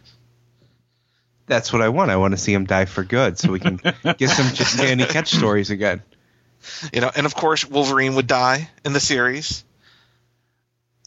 That's 1.46 1.72
what 1.72 1.82
I 1.82 1.90
want. 1.90 2.10
I 2.10 2.16
want 2.16 2.32
to 2.32 2.38
see 2.38 2.52
him 2.52 2.64
die 2.64 2.86
for 2.86 3.04
good, 3.04 3.38
so 3.38 3.52
we 3.52 3.60
can 3.60 3.76
get 4.18 4.30
some 4.30 4.54
just 4.54 4.78
Danny 4.78 5.04
Ketch 5.04 5.34
stories 5.34 5.70
again. 5.70 6.02
You 6.92 7.00
know, 7.00 7.10
and 7.14 7.26
of 7.26 7.34
course 7.34 7.68
Wolverine 7.68 8.14
would 8.14 8.26
die 8.26 8.70
in 8.84 8.92
the 8.92 9.00
series. 9.00 9.64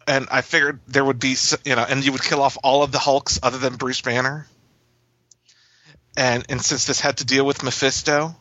And 0.07 0.27
I 0.31 0.41
figured 0.41 0.79
there 0.87 1.03
would 1.03 1.19
be, 1.19 1.35
you 1.65 1.75
know, 1.75 1.85
and 1.87 2.05
you 2.05 2.13
would 2.13 2.23
kill 2.23 2.41
off 2.41 2.57
all 2.63 2.83
of 2.83 2.91
the 2.91 2.99
Hulks 2.99 3.39
other 3.43 3.57
than 3.57 3.75
Bruce 3.75 4.01
Banner. 4.01 4.47
And 6.15 6.45
and 6.49 6.61
since 6.61 6.85
this 6.85 6.99
had 6.99 7.17
to 7.17 7.25
deal 7.25 7.45
with 7.45 7.63
Mephisto, 7.63 8.35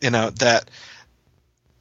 you 0.00 0.10
know 0.10 0.30
that 0.30 0.70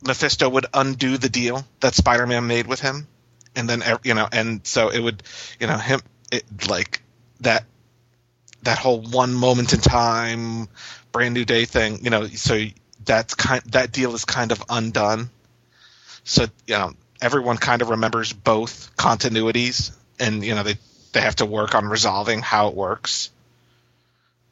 Mephisto 0.03 0.49
would 0.49 0.65
undo 0.73 1.17
the 1.17 1.29
deal 1.29 1.65
that 1.81 1.93
Spider-Man 1.93 2.47
made 2.47 2.67
with 2.67 2.79
him, 2.79 3.07
and 3.55 3.69
then 3.69 3.83
you 4.03 4.13
know, 4.13 4.27
and 4.31 4.65
so 4.65 4.89
it 4.89 4.99
would, 4.99 5.21
you 5.59 5.67
know, 5.67 5.77
him 5.77 6.01
it, 6.31 6.43
like 6.67 7.01
that 7.41 7.65
that 8.63 8.77
whole 8.77 9.01
one 9.01 9.33
moment 9.33 9.73
in 9.73 9.79
time, 9.79 10.67
brand 11.11 11.33
new 11.33 11.45
day 11.45 11.65
thing, 11.65 12.03
you 12.03 12.09
know, 12.09 12.27
so 12.27 12.63
that's 13.05 13.33
kind 13.33 13.61
that 13.71 13.91
deal 13.91 14.13
is 14.13 14.25
kind 14.25 14.51
of 14.51 14.63
undone. 14.69 15.29
So 16.23 16.45
you 16.67 16.77
know, 16.77 16.93
everyone 17.21 17.57
kind 17.57 17.81
of 17.81 17.89
remembers 17.89 18.33
both 18.33 18.95
continuities, 18.97 19.91
and 20.19 20.43
you 20.43 20.55
know 20.55 20.63
they 20.63 20.75
they 21.13 21.21
have 21.21 21.37
to 21.37 21.45
work 21.45 21.75
on 21.75 21.85
resolving 21.85 22.41
how 22.41 22.69
it 22.69 22.75
works. 22.75 23.29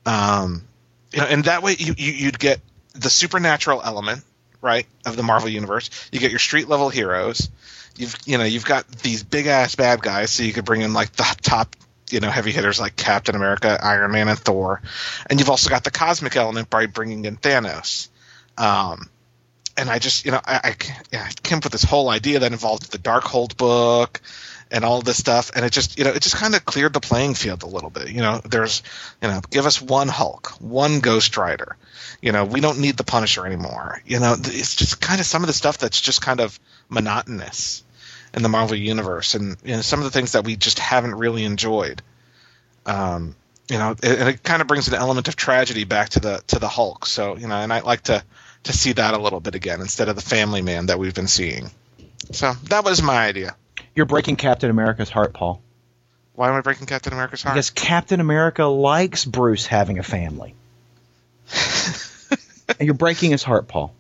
Um, 0.06 0.64
you 1.12 1.20
know, 1.20 1.28
and 1.28 1.44
that 1.46 1.64
way 1.64 1.76
you, 1.78 1.94
you 1.98 2.14
you'd 2.14 2.40
get 2.40 2.60
the 2.94 3.10
supernatural 3.10 3.82
element, 3.84 4.24
right, 4.62 4.86
of 5.06 5.16
the 5.16 5.24
Marvel 5.24 5.50
universe. 5.50 5.90
You 6.12 6.20
get 6.20 6.32
your 6.32 6.40
street 6.40 6.68
level 6.68 6.90
heroes. 6.90 7.50
You've 7.96 8.16
you 8.26 8.38
know 8.38 8.44
you've 8.44 8.66
got 8.66 8.88
these 8.88 9.24
big 9.24 9.48
ass 9.48 9.76
bad 9.76 10.02
guys, 10.02 10.32
so 10.32 10.44
you 10.44 10.54
could 10.54 10.66
bring 10.66 10.82
in 10.82 10.94
like 10.94 11.12
the 11.14 11.24
top 11.42 11.76
you 12.10 12.20
know 12.20 12.30
heavy 12.30 12.52
hitters 12.52 12.80
like 12.80 12.96
Captain 12.96 13.36
America, 13.36 13.78
Iron 13.82 14.12
Man, 14.12 14.28
and 14.28 14.40
Thor, 14.40 14.82
and 15.30 15.40
you've 15.40 15.50
also 15.50 15.70
got 15.70 15.84
the 15.84 15.92
cosmic 15.92 16.36
element 16.36 16.70
by 16.70 16.86
bringing 16.86 17.26
in 17.26 17.38
Thanos. 17.38 18.10
Um, 18.60 19.10
and 19.78 19.90
I 19.90 19.98
just, 19.98 20.26
you 20.26 20.32
know, 20.32 20.42
I, 20.46 20.76
I, 21.14 21.18
I 21.18 21.32
came 21.42 21.60
up 21.60 21.64
with 21.64 21.72
this 21.72 21.84
whole 21.84 22.10
idea 22.10 22.40
that 22.40 22.52
involved 22.52 22.92
the 22.92 22.98
Darkhold 22.98 23.56
book 23.56 24.22
and 24.70 24.84
all 24.84 25.02
this 25.02 25.18
stuff, 25.18 25.52
and 25.56 25.66
it 25.66 25.72
just, 25.72 25.98
you 25.98 26.04
know, 26.04 26.12
it 26.12 26.22
just 26.22 26.36
kind 26.36 26.54
of 26.54 26.64
cleared 26.66 26.94
the 26.94 27.00
playing 27.00 27.34
field 27.34 27.64
a 27.64 27.68
little 27.68 27.90
bit. 27.90 28.10
You 28.10 28.22
know, 28.22 28.40
there's, 28.44 28.84
you 29.22 29.30
know, 29.30 29.42
give 29.50 29.66
us 29.66 29.82
one 29.82 30.10
Hulk, 30.10 30.50
one 30.60 31.00
Ghost 31.00 31.38
Rider. 31.38 31.78
You 32.22 32.34
know, 32.34 32.44
we 32.44 32.60
don't 32.60 32.80
need 32.80 32.98
the 32.98 33.06
Punisher 33.06 33.46
anymore. 33.46 34.02
You 34.06 34.20
know, 34.20 34.36
it's 34.38 34.76
just 34.76 35.00
kind 35.00 35.20
of 35.20 35.26
some 35.26 35.42
of 35.42 35.48
the 35.48 35.54
stuff 35.54 35.78
that's 35.78 36.00
just 36.00 36.22
kind 36.22 36.42
of 36.42 36.60
monotonous 36.90 37.84
in 38.34 38.44
the 38.44 38.50
Marvel 38.50 38.76
universe, 38.76 39.34
and 39.34 39.56
you 39.64 39.78
know, 39.78 39.82
some 39.82 40.00
of 40.00 40.04
the 40.04 40.12
things 40.12 40.34
that 40.34 40.44
we 40.44 40.58
just 40.58 40.78
haven't 40.78 41.16
really 41.16 41.46
enjoyed. 41.46 42.02
Um, 42.86 43.36
you 43.70 43.78
know, 43.78 43.96
and 44.04 44.30
it 44.30 44.44
kind 44.44 44.62
of 44.62 44.68
brings 44.68 44.88
an 44.88 44.96
element 44.96 45.28
of 45.28 45.36
tragedy 45.36 45.84
back 45.84 46.10
to 46.10 46.20
the 46.20 46.44
to 46.48 46.60
the 46.60 46.68
Hulk. 46.68 47.06
So 47.06 47.38
you 47.38 47.48
know, 47.48 47.56
and 47.56 47.72
I 47.72 47.80
like 47.80 48.02
to 48.04 48.24
to 48.64 48.74
see 48.74 48.94
that 48.94 49.14
a 49.14 49.18
little 49.18 49.40
bit 49.40 49.56
again 49.56 49.82
instead 49.82 50.10
of 50.10 50.16
the 50.16 50.22
Family 50.22 50.62
Man 50.62 50.88
that 50.88 51.00
we've 51.00 51.14
been 51.14 51.28
seeing. 51.28 51.70
So 52.32 52.54
that 52.66 52.84
was 52.84 53.02
my 53.02 53.26
idea. 53.26 53.56
You're 53.96 54.06
breaking 54.06 54.36
Captain 54.36 54.70
America's 54.70 55.10
heart, 55.10 55.34
Paul. 55.34 55.62
Why 56.34 56.50
am 56.50 56.56
I 56.56 56.62
breaking 56.62 56.88
Captain 56.88 57.12
America's 57.12 57.44
heart? 57.44 57.56
Because 57.56 57.70
Captain 57.70 58.20
America 58.20 58.66
likes 58.66 59.26
Bruce 59.26 59.66
having 59.66 60.00
a 60.00 60.04
family. 60.04 60.56
and 62.70 62.82
you're 62.82 62.94
breaking 62.94 63.32
his 63.32 63.44
heart, 63.44 63.68
Paul. 63.68 63.94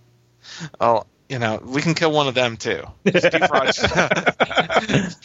Oh, 0.79 1.03
you 1.27 1.39
know, 1.39 1.61
we 1.63 1.81
can 1.81 1.95
kill 1.95 2.11
one 2.11 2.27
of 2.27 2.35
them 2.35 2.57
too. 2.57 2.83
Steve 3.07 3.49
Rogers. 3.51 3.79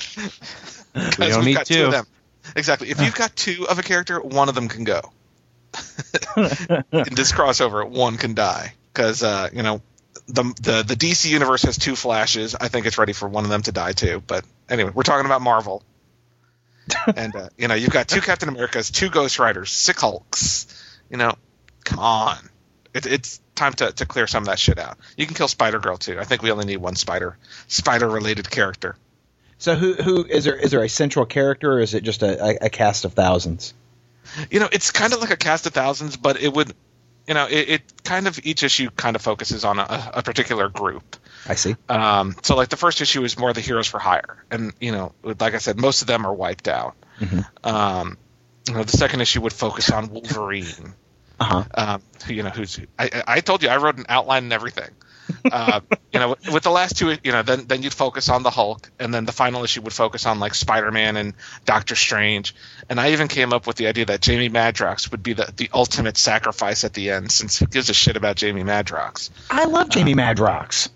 We 1.18 1.26
don't 1.26 1.44
need 1.44 1.54
got 1.54 1.66
two. 1.66 1.86
of 1.86 1.90
them. 1.90 2.06
Exactly. 2.54 2.88
If 2.88 3.00
you've 3.00 3.16
got 3.16 3.34
two 3.34 3.66
of 3.68 3.80
a 3.80 3.82
character, 3.82 4.20
one 4.20 4.48
of 4.48 4.54
them 4.54 4.68
can 4.68 4.84
go. 4.84 5.00
In 6.36 7.14
this 7.14 7.32
crossover, 7.32 7.88
one 7.88 8.16
can 8.16 8.34
die 8.34 8.74
because 8.94 9.22
uh, 9.22 9.48
you 9.52 9.62
know 9.62 9.82
the, 10.26 10.44
the 10.62 10.84
the 10.86 10.96
DC 10.96 11.28
universe 11.28 11.62
has 11.62 11.76
two 11.76 11.96
Flashes. 11.96 12.54
I 12.54 12.68
think 12.68 12.86
it's 12.86 12.96
ready 12.96 13.12
for 13.12 13.28
one 13.28 13.44
of 13.44 13.50
them 13.50 13.62
to 13.62 13.72
die 13.72 13.92
too. 13.92 14.22
But 14.26 14.44
anyway, 14.68 14.92
we're 14.94 15.02
talking 15.02 15.26
about 15.26 15.42
Marvel, 15.42 15.82
and 17.16 17.34
uh, 17.34 17.48
you 17.58 17.68
know 17.68 17.74
you've 17.74 17.90
got 17.90 18.08
two 18.08 18.20
Captain 18.20 18.48
Americas, 18.48 18.90
two 18.90 19.10
Ghost 19.10 19.38
Riders, 19.38 19.70
six 19.70 20.00
Hulks. 20.00 20.66
You 21.10 21.18
know, 21.18 21.34
come 21.84 21.98
on, 21.98 22.38
it, 22.94 23.06
it's 23.06 23.40
time 23.54 23.72
to, 23.74 23.92
to 23.92 24.06
clear 24.06 24.26
some 24.26 24.44
of 24.44 24.46
that 24.46 24.58
shit 24.58 24.78
out. 24.78 24.96
You 25.16 25.26
can 25.26 25.34
kill 25.34 25.48
Spider 25.48 25.78
Girl 25.78 25.96
too. 25.96 26.18
I 26.18 26.24
think 26.24 26.42
we 26.42 26.50
only 26.50 26.64
need 26.64 26.78
one 26.78 26.96
Spider 26.96 27.36
Spider 27.68 28.08
related 28.08 28.50
character. 28.50 28.96
So 29.58 29.74
who 29.74 29.94
who 29.94 30.24
is 30.24 30.44
there 30.44 30.56
is 30.56 30.70
there 30.70 30.82
a 30.82 30.88
central 30.88 31.26
character 31.26 31.72
or 31.72 31.80
is 31.80 31.94
it 31.94 32.02
just 32.02 32.22
a, 32.22 32.42
a, 32.42 32.66
a 32.66 32.70
cast 32.70 33.04
of 33.04 33.14
thousands? 33.14 33.74
you 34.50 34.60
know, 34.60 34.68
it's 34.72 34.90
kind 34.90 35.12
of 35.12 35.20
like 35.20 35.30
a 35.30 35.36
cast 35.36 35.66
of 35.66 35.72
thousands, 35.72 36.16
but 36.16 36.40
it 36.40 36.52
would, 36.52 36.74
you 37.26 37.34
know, 37.34 37.46
it, 37.46 37.68
it 37.68 38.04
kind 38.04 38.26
of 38.26 38.38
each 38.44 38.62
issue 38.62 38.90
kind 38.90 39.16
of 39.16 39.22
focuses 39.22 39.64
on 39.64 39.78
a, 39.78 40.10
a 40.14 40.22
particular 40.22 40.68
group. 40.68 41.16
I 41.46 41.54
see. 41.54 41.76
Um, 41.88 42.34
so 42.42 42.56
like 42.56 42.68
the 42.68 42.76
first 42.76 43.00
issue 43.00 43.22
is 43.24 43.38
more 43.38 43.52
the 43.52 43.60
heroes 43.60 43.86
for 43.86 43.98
hire, 43.98 44.44
and 44.50 44.72
you 44.80 44.92
know, 44.92 45.12
like 45.22 45.54
I 45.54 45.58
said, 45.58 45.78
most 45.78 46.02
of 46.02 46.08
them 46.08 46.26
are 46.26 46.34
wiped 46.34 46.68
out. 46.68 46.96
Mhm. 47.20 47.46
Um, 47.64 48.18
you 48.66 48.74
know, 48.74 48.82
the 48.82 48.96
second 48.96 49.20
issue 49.20 49.40
would 49.42 49.52
focus 49.52 49.90
on 49.90 50.08
Wolverine. 50.08 50.94
Uh 51.40 51.44
huh. 51.44 51.64
um, 51.74 52.02
who, 52.26 52.34
you 52.34 52.42
know, 52.44 52.50
who's 52.50 52.78
I 52.98 53.22
I 53.26 53.40
told 53.40 53.62
you 53.62 53.68
I 53.68 53.76
wrote 53.76 53.98
an 53.98 54.06
outline 54.08 54.44
and 54.44 54.52
everything. 54.52 54.90
Uh, 55.50 55.80
you 56.12 56.20
know, 56.20 56.36
with 56.52 56.62
the 56.62 56.70
last 56.70 56.98
two, 56.98 57.16
you 57.22 57.32
know, 57.32 57.42
then 57.42 57.66
then 57.66 57.82
you'd 57.82 57.94
focus 57.94 58.28
on 58.28 58.42
the 58.42 58.50
Hulk, 58.50 58.90
and 58.98 59.12
then 59.12 59.24
the 59.24 59.32
final 59.32 59.64
issue 59.64 59.82
would 59.82 59.92
focus 59.92 60.26
on 60.26 60.40
like 60.40 60.54
Spider 60.54 60.90
Man 60.90 61.16
and 61.16 61.34
Doctor 61.64 61.96
Strange. 61.96 62.54
And 62.88 63.00
I 63.00 63.12
even 63.12 63.28
came 63.28 63.52
up 63.52 63.66
with 63.66 63.76
the 63.76 63.86
idea 63.86 64.06
that 64.06 64.20
Jamie 64.20 64.50
Madrox 64.50 65.10
would 65.10 65.22
be 65.22 65.32
the, 65.32 65.52
the 65.56 65.70
ultimate 65.72 66.16
sacrifice 66.16 66.84
at 66.84 66.94
the 66.94 67.10
end, 67.10 67.30
since 67.30 67.58
who 67.58 67.66
gives 67.66 67.90
a 67.90 67.94
shit 67.94 68.16
about 68.16 68.36
Jamie 68.36 68.64
Madrox? 68.64 69.30
I 69.50 69.64
love 69.64 69.88
Jamie 69.88 70.14
Madrox. 70.14 70.90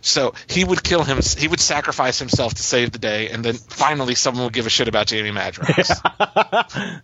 So 0.00 0.34
he 0.48 0.64
would 0.64 0.82
kill 0.82 1.04
him. 1.04 1.20
He 1.38 1.48
would 1.48 1.60
sacrifice 1.60 2.18
himself 2.18 2.54
to 2.54 2.62
save 2.62 2.92
the 2.92 2.98
day, 2.98 3.30
and 3.30 3.44
then 3.44 3.54
finally 3.54 4.14
someone 4.14 4.44
would 4.44 4.52
give 4.52 4.66
a 4.66 4.70
shit 4.70 4.88
about 4.88 5.06
Jamie 5.06 5.30
Madrox. 5.30 6.00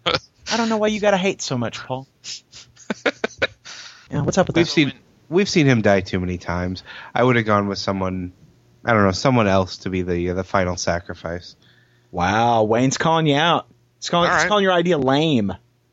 I 0.50 0.56
don't 0.56 0.68
know 0.68 0.76
why 0.76 0.88
you 0.88 1.00
gotta 1.00 1.16
hate 1.16 1.40
so 1.40 1.56
much, 1.56 1.78
Paul. 1.78 2.06
yeah, 4.10 4.20
what's 4.22 4.38
up 4.38 4.48
with 4.48 4.56
We've 4.56 4.66
that? 4.66 4.70
seen 4.70 4.92
we've 5.28 5.48
seen 5.48 5.66
him 5.66 5.82
die 5.82 6.00
too 6.00 6.20
many 6.20 6.38
times. 6.38 6.82
I 7.14 7.22
would 7.22 7.36
have 7.36 7.46
gone 7.46 7.68
with 7.68 7.78
someone. 7.78 8.32
I 8.84 8.92
don't 8.92 9.04
know, 9.04 9.12
someone 9.12 9.46
else 9.48 9.78
to 9.78 9.90
be 9.90 10.02
the 10.02 10.30
the 10.30 10.44
final 10.44 10.76
sacrifice. 10.76 11.56
Wow, 12.10 12.64
Wayne's 12.64 12.98
calling 12.98 13.26
you 13.26 13.36
out. 13.36 13.66
It's 13.98 14.10
calling, 14.10 14.28
All 14.30 14.36
he's 14.36 14.44
right. 14.44 14.48
calling 14.48 14.64
your 14.64 14.72
idea 14.72 14.98
lame. 14.98 15.52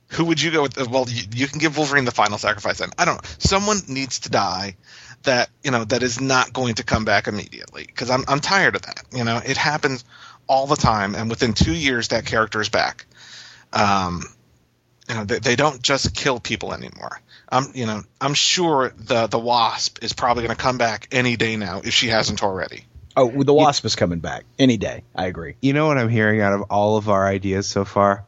who 0.09 0.25
would 0.25 0.41
you 0.41 0.51
go 0.51 0.63
with? 0.63 0.89
Well, 0.89 1.05
you, 1.07 1.23
you 1.33 1.47
can 1.47 1.59
give 1.59 1.77
Wolverine 1.77 2.05
the 2.05 2.11
final 2.11 2.37
sacrifice. 2.37 2.79
Then 2.79 2.89
I 2.97 3.05
don't 3.05 3.15
know. 3.15 3.29
Someone 3.39 3.77
needs 3.87 4.19
to 4.21 4.29
die 4.29 4.75
that 5.23 5.49
you 5.63 5.71
know 5.71 5.85
that 5.85 6.03
is 6.03 6.19
not 6.19 6.51
going 6.51 6.75
to 6.75 6.83
come 6.83 7.05
back 7.05 7.27
immediately 7.27 7.85
because 7.85 8.09
I'm 8.09 8.23
I'm 8.27 8.39
tired 8.39 8.75
of 8.75 8.81
that. 8.83 9.03
You 9.13 9.23
know, 9.23 9.37
it 9.37 9.57
happens 9.57 10.03
all 10.47 10.67
the 10.67 10.75
time, 10.75 11.15
and 11.15 11.29
within 11.29 11.53
two 11.53 11.73
years 11.73 12.09
that 12.09 12.25
character 12.25 12.59
is 12.59 12.69
back. 12.69 13.05
Um, 13.71 14.23
you 15.07 15.15
know, 15.15 15.23
they, 15.23 15.39
they 15.39 15.55
don't 15.55 15.81
just 15.81 16.13
kill 16.13 16.39
people 16.39 16.73
anymore. 16.73 17.21
I'm 17.51 17.71
you 17.73 17.85
know 17.85 18.01
I'm 18.19 18.33
sure 18.33 18.93
the 18.97 19.27
the 19.27 19.39
Wasp 19.39 20.03
is 20.03 20.13
probably 20.13 20.43
going 20.43 20.55
to 20.55 20.61
come 20.61 20.77
back 20.77 21.07
any 21.11 21.35
day 21.35 21.57
now 21.57 21.81
if 21.83 21.93
she 21.93 22.07
hasn't 22.07 22.43
already. 22.43 22.85
Oh, 23.15 23.43
the 23.43 23.53
Wasp 23.53 23.83
is 23.85 23.95
coming 23.95 24.19
back 24.19 24.45
any 24.57 24.77
day. 24.77 25.03
I 25.13 25.25
agree. 25.25 25.55
You 25.61 25.73
know 25.73 25.87
what 25.87 25.97
I'm 25.97 26.09
hearing 26.09 26.39
out 26.39 26.53
of 26.53 26.61
all 26.69 26.95
of 26.95 27.09
our 27.09 27.27
ideas 27.27 27.67
so 27.67 27.83
far? 27.83 28.25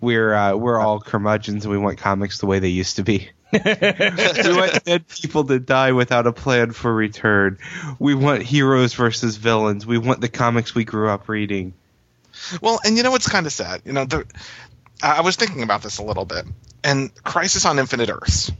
We're 0.00 0.32
uh, 0.32 0.54
we're 0.54 0.78
all 0.78 1.00
curmudgeons 1.00 1.64
and 1.64 1.72
we 1.72 1.78
want 1.78 1.98
comics 1.98 2.38
the 2.38 2.46
way 2.46 2.60
they 2.60 2.68
used 2.68 2.96
to 2.96 3.02
be. 3.02 3.30
we 3.52 3.58
want 3.58 4.84
dead 4.84 5.08
people 5.08 5.44
to 5.44 5.58
die 5.58 5.90
without 5.90 6.28
a 6.28 6.32
plan 6.32 6.70
for 6.70 6.94
return. 6.94 7.58
We 7.98 8.14
want 8.14 8.42
heroes 8.42 8.94
versus 8.94 9.36
villains. 9.36 9.84
We 9.84 9.98
want 9.98 10.20
the 10.20 10.28
comics 10.28 10.72
we 10.72 10.84
grew 10.84 11.08
up 11.08 11.28
reading. 11.28 11.74
Well, 12.60 12.78
and 12.84 12.96
you 12.96 13.02
know 13.02 13.10
what's 13.10 13.28
kind 13.28 13.46
of 13.46 13.52
sad? 13.52 13.82
You 13.84 13.92
know, 13.92 14.04
the, 14.04 14.24
I 15.02 15.22
was 15.22 15.36
thinking 15.36 15.62
about 15.62 15.82
this 15.82 15.98
a 15.98 16.02
little 16.02 16.24
bit, 16.24 16.44
and 16.84 17.14
Crisis 17.22 17.64
on 17.64 17.78
Infinite 17.78 18.10
Earths 18.10 18.52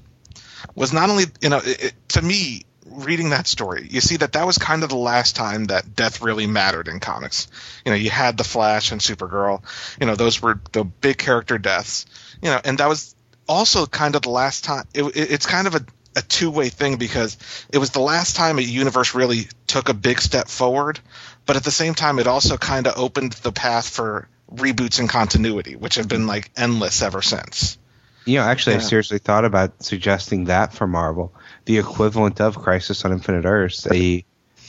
was 0.75 0.93
not 0.93 1.11
only 1.11 1.25
you 1.41 1.49
know 1.49 1.59
it, 1.59 1.85
it, 1.85 2.09
to 2.11 2.23
me 2.23 2.63
reading 2.87 3.31
that 3.31 3.47
story, 3.47 3.87
you 3.91 4.01
see 4.01 4.17
that 4.17 4.33
that 4.33 4.47
was 4.47 4.59
kind 4.59 4.83
of 4.83 4.89
the 4.89 4.97
last 4.97 5.37
time 5.37 5.67
that 5.67 5.95
death 5.95 6.23
really 6.23 6.47
mattered 6.47 6.89
in 6.89 7.01
comics. 7.01 7.49
You 7.85 7.93
know, 7.93 7.97
you 7.97 8.11
had 8.11 8.37
the 8.37 8.45
Flash 8.45 8.93
and 8.93 9.01
Supergirl. 9.01 9.63
You 10.01 10.07
know, 10.07 10.17
those 10.17 10.43
were 10.43 10.61
the 10.73 10.85
big 10.85 11.19
character 11.19 11.59
deaths. 11.59 12.07
You 12.43 12.51
know, 12.51 12.61
and 12.65 12.79
that 12.79 12.89
was 12.89 13.15
also 13.49 13.87
kind 13.87 14.17
of 14.17 14.23
the 14.23 14.31
last 14.31 14.65
time. 14.65 14.87
It, 14.95 15.05
it, 15.05 15.31
it's 15.31 15.47
kind 15.47 15.67
of 15.67 15.75
a, 15.77 15.85
a 16.17 16.23
two 16.23 16.51
way 16.51 16.69
thing 16.69 16.97
because 16.97 17.37
it 17.73 17.79
was 17.79 17.91
the 17.91 18.01
last 18.01 18.37
time 18.37 18.59
a 18.59 18.63
universe 18.63 19.15
really 19.15 19.49
took 19.67 19.89
a 19.89 19.95
big 19.95 20.21
step 20.21 20.49
forward, 20.49 21.01
but 21.47 21.57
at 21.57 21.65
the 21.65 21.71
same 21.71 21.95
time, 21.95 22.19
it 22.19 22.27
also 22.27 22.57
kind 22.57 22.87
of 22.87 22.99
opened 22.99 23.33
the 23.33 23.53
path 23.53 23.89
for 23.89 24.29
reboots 24.55 24.99
and 25.01 25.09
continuity, 25.09 25.77
which 25.77 25.97
have 25.97 26.09
been 26.09 26.27
like 26.27 26.51
endless 26.57 27.03
ever 27.03 27.23
since. 27.23 27.79
You 28.25 28.39
know, 28.39 28.45
actually, 28.45 28.75
Yeah. 28.75 28.81
I 28.81 28.83
seriously 28.83 29.19
thought 29.19 29.45
about 29.45 29.83
suggesting 29.83 30.45
that 30.45 30.73
for 30.75 30.87
Marvel, 30.87 31.33
the 31.65 31.79
equivalent 31.79 32.41
of 32.41 32.59
Crisis 32.59 33.05
on 33.05 33.13
Infinite 33.13 33.45
Earths, 33.45 33.87
a 33.87 34.25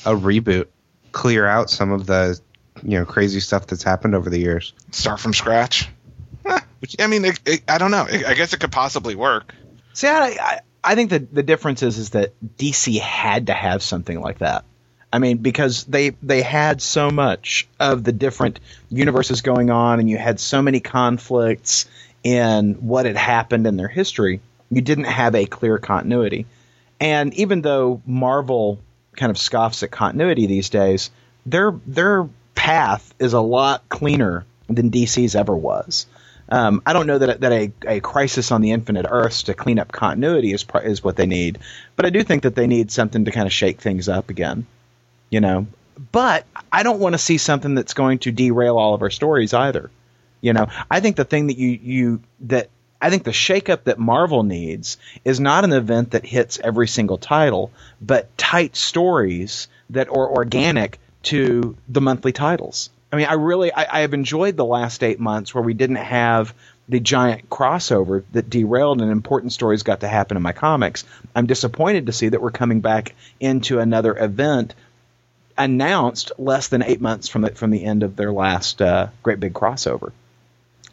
a 0.06 0.16
reboot, 0.16 0.68
clear 1.12 1.46
out 1.46 1.70
some 1.70 1.92
of 1.92 2.06
the 2.06 2.40
you 2.84 2.98
know 2.98 3.06
crazy 3.06 3.40
stuff 3.40 3.68
that's 3.68 3.84
happened 3.84 4.16
over 4.16 4.30
the 4.30 4.40
years. 4.40 4.74
Start 4.92 5.20
from 5.20 5.34
scratch. 5.34 5.90
Eh, 6.46 6.60
which, 6.80 6.96
I 7.00 7.08
mean, 7.08 7.26
it, 7.26 7.40
it, 7.46 7.64
I 7.68 7.78
don't 7.78 7.92
know. 7.92 8.08
I 8.10 8.24
I 8.28 8.34
guess 8.34 8.54
it 8.54 8.60
could 8.60 8.72
possibly 8.72 9.16
work. 9.16 9.54
See, 9.94 10.08
I, 10.08 10.38
I, 10.40 10.60
I 10.84 10.96
think 10.96 11.10
that 11.12 11.34
the 11.34 11.44
difference 11.44 11.84
is, 11.84 11.98
is 11.98 12.12
that 12.12 12.34
DC 12.58 13.00
had 13.00 13.48
to 13.48 13.54
have 13.54 13.84
something 13.84 14.20
like 14.20 14.40
that. 14.40 14.64
I 15.14 15.20
mean, 15.20 15.38
because 15.38 15.84
they 15.84 16.12
they 16.24 16.42
had 16.42 16.82
so 16.82 17.10
much 17.10 17.68
of 17.80 18.04
the 18.04 18.12
different 18.12 18.60
universes 18.90 19.42
going 19.42 19.70
on, 19.70 20.00
and 20.00 20.10
you 20.10 20.18
had 20.18 20.40
so 20.40 20.62
many 20.62 20.80
conflicts 20.80 21.86
in 22.24 22.76
what 22.76 23.06
had 23.06 23.18
happened 23.18 23.68
in 23.68 23.78
their 23.78 23.88
history. 23.88 24.42
You 24.70 24.82
didn't 24.82 25.06
have 25.06 25.36
a 25.36 25.46
clear 25.46 25.78
continuity, 25.78 26.46
and 27.00 27.34
even 27.34 27.62
though 27.62 28.02
Marvel 28.06 28.80
kind 29.16 29.30
of 29.30 29.38
scoffs 29.38 29.84
at 29.84 29.92
continuity 29.92 30.46
these 30.46 30.70
days, 30.70 31.12
their 31.46 31.72
their 31.86 32.30
path 32.56 33.14
is 33.20 33.34
a 33.34 33.42
lot 33.42 33.90
cleaner 33.90 34.46
than 34.68 34.92
DC's 34.92 35.36
ever 35.36 35.56
was. 35.56 36.06
Um, 36.48 36.82
I 36.86 36.94
don't 36.94 37.08
know 37.08 37.18
that 37.18 37.42
that 37.42 37.52
a, 37.52 37.72
a 37.88 38.00
crisis 38.02 38.52
on 38.52 38.62
the 38.62 38.72
Infinite 38.72 39.06
Earths 39.10 39.44
to 39.44 39.54
clean 39.54 39.80
up 39.80 39.92
continuity 39.92 40.54
is 40.54 40.66
is 40.84 41.04
what 41.04 41.16
they 41.16 41.26
need, 41.26 41.60
but 41.96 42.06
I 42.06 42.10
do 42.10 42.24
think 42.24 42.44
that 42.44 42.56
they 42.56 42.68
need 42.68 42.92
something 42.92 43.26
to 43.26 43.32
kind 43.32 43.48
of 43.48 43.54
shake 43.54 43.82
things 43.82 44.08
up 44.10 44.30
again, 44.30 44.66
you 45.32 45.40
know. 45.40 45.66
But 46.12 46.46
I 46.72 46.84
don't 46.84 47.00
want 47.00 47.14
to 47.14 47.20
see 47.20 47.40
something 47.40 47.74
that's 47.74 47.96
going 47.96 48.20
to 48.20 48.32
derail 48.32 48.78
all 48.78 48.94
of 48.94 49.02
our 49.02 49.10
stories 49.10 49.54
either. 49.54 49.90
You 50.42 50.54
know, 50.54 50.68
I 50.90 51.00
think 51.00 51.16
the 51.16 51.26
thing 51.26 51.48
that 51.48 51.58
you 51.58 51.70
you 51.70 52.22
that 52.42 52.70
I 53.02 53.10
think 53.10 53.24
the 53.24 53.32
shakeup 53.32 53.86
that 53.86 53.98
Marvel 53.98 54.44
needs 54.44 54.98
is 55.26 55.40
not 55.40 55.64
an 55.64 55.74
event 55.74 56.12
that 56.12 56.26
hits 56.26 56.60
every 56.64 56.88
single 56.88 57.18
title, 57.18 57.72
but 58.00 58.36
tight 58.38 58.76
stories 58.76 59.68
that 59.90 60.10
are 60.10 60.30
organic 60.30 61.00
to 61.24 61.76
the 61.88 62.02
monthly 62.02 62.32
titles. 62.32 62.90
I 63.12 63.18
mean, 63.18 63.28
I 63.28 63.34
really 63.34 63.72
I, 63.72 63.98
I 63.98 64.02
have 64.02 64.14
enjoyed 64.14 64.58
the 64.58 64.66
last 64.66 65.04
eight 65.04 65.20
months 65.20 65.54
where 65.54 65.64
we 65.64 65.74
didn't 65.74 65.98
have 65.98 66.54
the 66.90 67.00
giant 67.00 67.50
crossover 67.50 68.24
that 68.34 68.50
derailed 68.50 69.02
and 69.02 69.12
important 69.12 69.54
stories 69.54 69.84
got 69.84 70.02
to 70.02 70.08
happen 70.08 70.38
in 70.38 70.44
my 70.44 70.52
comics. 70.52 71.06
I'm 71.36 71.46
disappointed 71.46 72.08
to 72.08 72.12
see 72.12 72.30
that 72.30 72.42
we're 72.42 72.52
coming 72.52 72.82
back 72.82 73.16
into 73.40 73.80
another 73.80 74.18
event 74.18 74.74
announced 75.64 76.32
less 76.38 76.68
than 76.68 76.84
eight 76.84 77.02
months 77.02 77.28
from 77.28 77.42
the 77.42 77.52
from 77.52 77.72
the 77.72 77.84
end 77.84 78.04
of 78.04 78.16
their 78.16 78.32
last 78.32 78.82
uh, 78.82 79.08
great 79.24 79.40
big 79.40 79.54
crossover. 79.54 80.12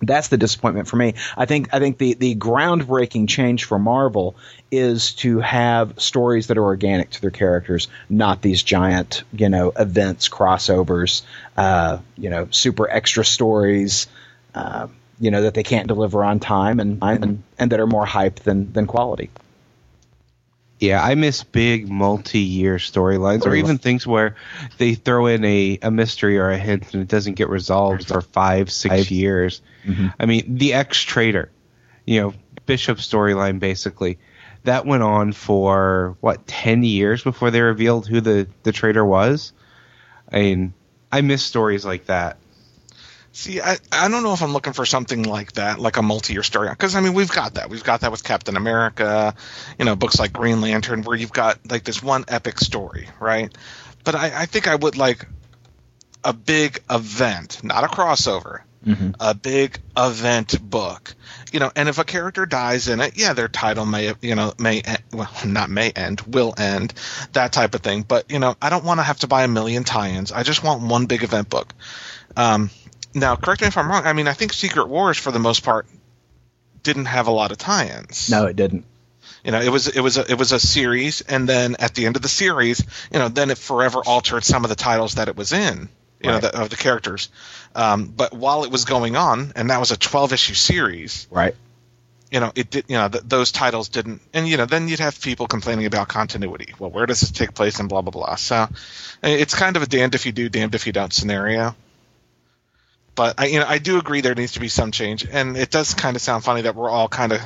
That's 0.00 0.28
the 0.28 0.36
disappointment 0.36 0.86
for 0.86 0.96
me. 0.96 1.14
I 1.36 1.46
think 1.46 1.74
I 1.74 1.80
think 1.80 1.98
the 1.98 2.14
the 2.14 2.36
groundbreaking 2.36 3.28
change 3.28 3.64
for 3.64 3.78
Marvel 3.78 4.36
is 4.70 5.14
to 5.14 5.40
have 5.40 6.00
stories 6.00 6.48
that 6.48 6.58
are 6.58 6.64
organic 6.64 7.10
to 7.10 7.20
their 7.20 7.30
characters, 7.30 7.88
not 8.08 8.40
these 8.40 8.62
giant 8.62 9.24
you 9.32 9.48
know 9.48 9.72
events, 9.76 10.28
crossovers, 10.28 11.22
uh, 11.56 11.98
you 12.16 12.30
know 12.30 12.48
super 12.50 12.88
extra 12.88 13.24
stories, 13.24 14.06
uh, 14.54 14.86
you 15.18 15.32
know 15.32 15.42
that 15.42 15.54
they 15.54 15.64
can't 15.64 15.88
deliver 15.88 16.22
on 16.22 16.38
time 16.38 16.78
and 16.78 17.02
and, 17.02 17.42
and 17.58 17.72
that 17.72 17.80
are 17.80 17.86
more 17.86 18.06
hype 18.06 18.40
than 18.40 18.72
than 18.72 18.86
quality. 18.86 19.30
Yeah, 20.80 21.02
I 21.02 21.16
miss 21.16 21.42
big 21.42 21.88
multi-year 21.88 22.76
storylines, 22.76 23.44
or 23.46 23.54
even 23.54 23.78
things 23.78 24.06
where 24.06 24.36
they 24.78 24.94
throw 24.94 25.26
in 25.26 25.44
a, 25.44 25.78
a 25.82 25.90
mystery 25.90 26.38
or 26.38 26.50
a 26.50 26.58
hint 26.58 26.94
and 26.94 27.02
it 27.02 27.08
doesn't 27.08 27.34
get 27.34 27.48
resolved 27.48 28.06
for 28.06 28.20
five, 28.20 28.70
six 28.70 29.10
years. 29.10 29.60
Mm-hmm. 29.84 30.06
I 30.20 30.26
mean, 30.26 30.56
the 30.56 30.74
X-Traitor, 30.74 31.50
you 32.04 32.20
know, 32.20 32.34
Bishop 32.66 32.98
storyline 32.98 33.58
basically, 33.58 34.18
that 34.64 34.86
went 34.86 35.02
on 35.02 35.32
for 35.32 36.16
what 36.20 36.46
ten 36.46 36.82
years 36.84 37.24
before 37.24 37.50
they 37.50 37.60
revealed 37.60 38.06
who 38.06 38.20
the 38.20 38.46
the 38.62 38.72
traitor 38.72 39.04
was. 39.04 39.52
I 40.30 40.40
mean, 40.40 40.74
I 41.10 41.22
miss 41.22 41.42
stories 41.42 41.84
like 41.84 42.06
that. 42.06 42.36
See, 43.38 43.60
I, 43.60 43.78
I 43.92 44.08
don't 44.08 44.24
know 44.24 44.32
if 44.32 44.42
I'm 44.42 44.52
looking 44.52 44.72
for 44.72 44.84
something 44.84 45.22
like 45.22 45.52
that, 45.52 45.78
like 45.78 45.96
a 45.96 46.02
multi-year 46.02 46.42
story. 46.42 46.70
Because 46.70 46.96
I 46.96 47.00
mean, 47.00 47.14
we've 47.14 47.30
got 47.30 47.54
that. 47.54 47.70
We've 47.70 47.84
got 47.84 48.00
that 48.00 48.10
with 48.10 48.24
Captain 48.24 48.56
America, 48.56 49.32
you 49.78 49.84
know, 49.84 49.94
books 49.94 50.18
like 50.18 50.32
Green 50.32 50.60
Lantern, 50.60 51.04
where 51.04 51.16
you've 51.16 51.32
got 51.32 51.60
like 51.70 51.84
this 51.84 52.02
one 52.02 52.24
epic 52.26 52.58
story, 52.58 53.08
right? 53.20 53.56
But 54.02 54.16
I, 54.16 54.42
I 54.42 54.46
think 54.46 54.66
I 54.66 54.74
would 54.74 54.96
like 54.96 55.24
a 56.24 56.32
big 56.32 56.82
event, 56.90 57.62
not 57.62 57.84
a 57.84 57.86
crossover, 57.86 58.62
a 59.20 59.34
big 59.34 59.78
event 59.96 60.60
book. 60.60 61.14
You 61.52 61.60
know, 61.60 61.70
and 61.76 61.88
if 61.88 61.98
a 61.98 62.04
character 62.04 62.44
dies 62.44 62.88
in 62.88 63.00
it, 63.00 63.16
yeah, 63.16 63.34
their 63.34 63.46
title 63.46 63.86
may, 63.86 64.14
you 64.20 64.34
know, 64.34 64.52
may 64.58 64.80
end, 64.80 65.02
well, 65.12 65.30
not 65.46 65.70
may 65.70 65.92
end, 65.92 66.22
will 66.22 66.54
end, 66.58 66.92
that 67.34 67.52
type 67.52 67.76
of 67.76 67.82
thing. 67.82 68.02
But 68.02 68.32
you 68.32 68.40
know, 68.40 68.56
I 68.60 68.68
don't 68.68 68.84
want 68.84 68.98
to 68.98 69.04
have 69.04 69.20
to 69.20 69.28
buy 69.28 69.44
a 69.44 69.48
million 69.48 69.84
tie-ins. 69.84 70.32
I 70.32 70.42
just 70.42 70.64
want 70.64 70.82
one 70.82 71.06
big 71.06 71.22
event 71.22 71.48
book. 71.48 71.72
Um, 72.36 72.70
now, 73.20 73.36
correct 73.36 73.60
me 73.60 73.66
if 73.68 73.76
I'm 73.78 73.88
wrong. 73.90 74.06
I 74.06 74.12
mean, 74.12 74.28
I 74.28 74.32
think 74.32 74.52
Secret 74.52 74.88
Wars, 74.88 75.16
for 75.18 75.30
the 75.30 75.38
most 75.38 75.64
part, 75.64 75.86
didn't 76.82 77.06
have 77.06 77.26
a 77.26 77.30
lot 77.32 77.50
of 77.52 77.58
tie-ins. 77.58 78.30
No, 78.30 78.46
it 78.46 78.56
didn't. 78.56 78.84
You 79.44 79.52
know, 79.52 79.60
it 79.60 79.70
was 79.70 79.86
it 79.88 80.00
was 80.00 80.16
a, 80.16 80.30
it 80.30 80.38
was 80.38 80.52
a 80.52 80.58
series, 80.60 81.20
and 81.20 81.48
then 81.48 81.76
at 81.78 81.94
the 81.94 82.06
end 82.06 82.16
of 82.16 82.22
the 82.22 82.28
series, 82.28 82.82
you 83.12 83.18
know, 83.18 83.28
then 83.28 83.50
it 83.50 83.58
forever 83.58 84.00
altered 84.04 84.42
some 84.44 84.64
of 84.64 84.68
the 84.68 84.74
titles 84.76 85.14
that 85.14 85.28
it 85.28 85.36
was 85.36 85.52
in. 85.52 85.88
You 86.20 86.30
Right. 86.30 86.42
know, 86.42 86.48
the, 86.48 86.60
of 86.62 86.70
the 86.70 86.76
characters. 86.76 87.28
Um, 87.76 88.06
but 88.06 88.32
while 88.34 88.64
it 88.64 88.72
was 88.72 88.84
going 88.84 89.14
on, 89.14 89.52
and 89.54 89.70
that 89.70 89.78
was 89.78 89.92
a 89.92 89.96
12 89.96 90.32
issue 90.32 90.54
series, 90.54 91.28
Right. 91.30 91.54
you 92.32 92.40
know, 92.40 92.50
it 92.56 92.70
did. 92.70 92.86
You 92.88 92.96
know, 92.96 93.08
th- 93.08 93.22
those 93.24 93.52
titles 93.52 93.88
didn't. 93.88 94.20
And 94.34 94.48
you 94.48 94.56
know, 94.56 94.66
then 94.66 94.88
you'd 94.88 94.98
have 94.98 95.20
people 95.20 95.46
complaining 95.46 95.86
about 95.86 96.08
continuity. 96.08 96.74
Well, 96.80 96.90
where 96.90 97.06
does 97.06 97.20
this 97.20 97.30
take 97.30 97.54
place, 97.54 97.78
and 97.78 97.88
blah 97.88 98.02
blah 98.02 98.10
blah. 98.10 98.34
So, 98.34 98.66
it's 99.22 99.54
kind 99.54 99.76
of 99.76 99.84
a 99.84 99.86
damned 99.86 100.16
if 100.16 100.26
you 100.26 100.32
do, 100.32 100.48
damned 100.48 100.74
if 100.74 100.88
you 100.88 100.92
don't 100.92 101.12
scenario. 101.12 101.76
But 103.18 103.34
I, 103.36 103.46
you 103.46 103.58
know, 103.58 103.66
I 103.66 103.78
do 103.78 103.98
agree 103.98 104.20
there 104.20 104.36
needs 104.36 104.52
to 104.52 104.60
be 104.60 104.68
some 104.68 104.92
change, 104.92 105.26
and 105.28 105.56
it 105.56 105.72
does 105.72 105.92
kind 105.92 106.14
of 106.14 106.22
sound 106.22 106.44
funny 106.44 106.62
that 106.62 106.76
we're 106.76 106.88
all 106.88 107.08
kind 107.08 107.32
of 107.32 107.40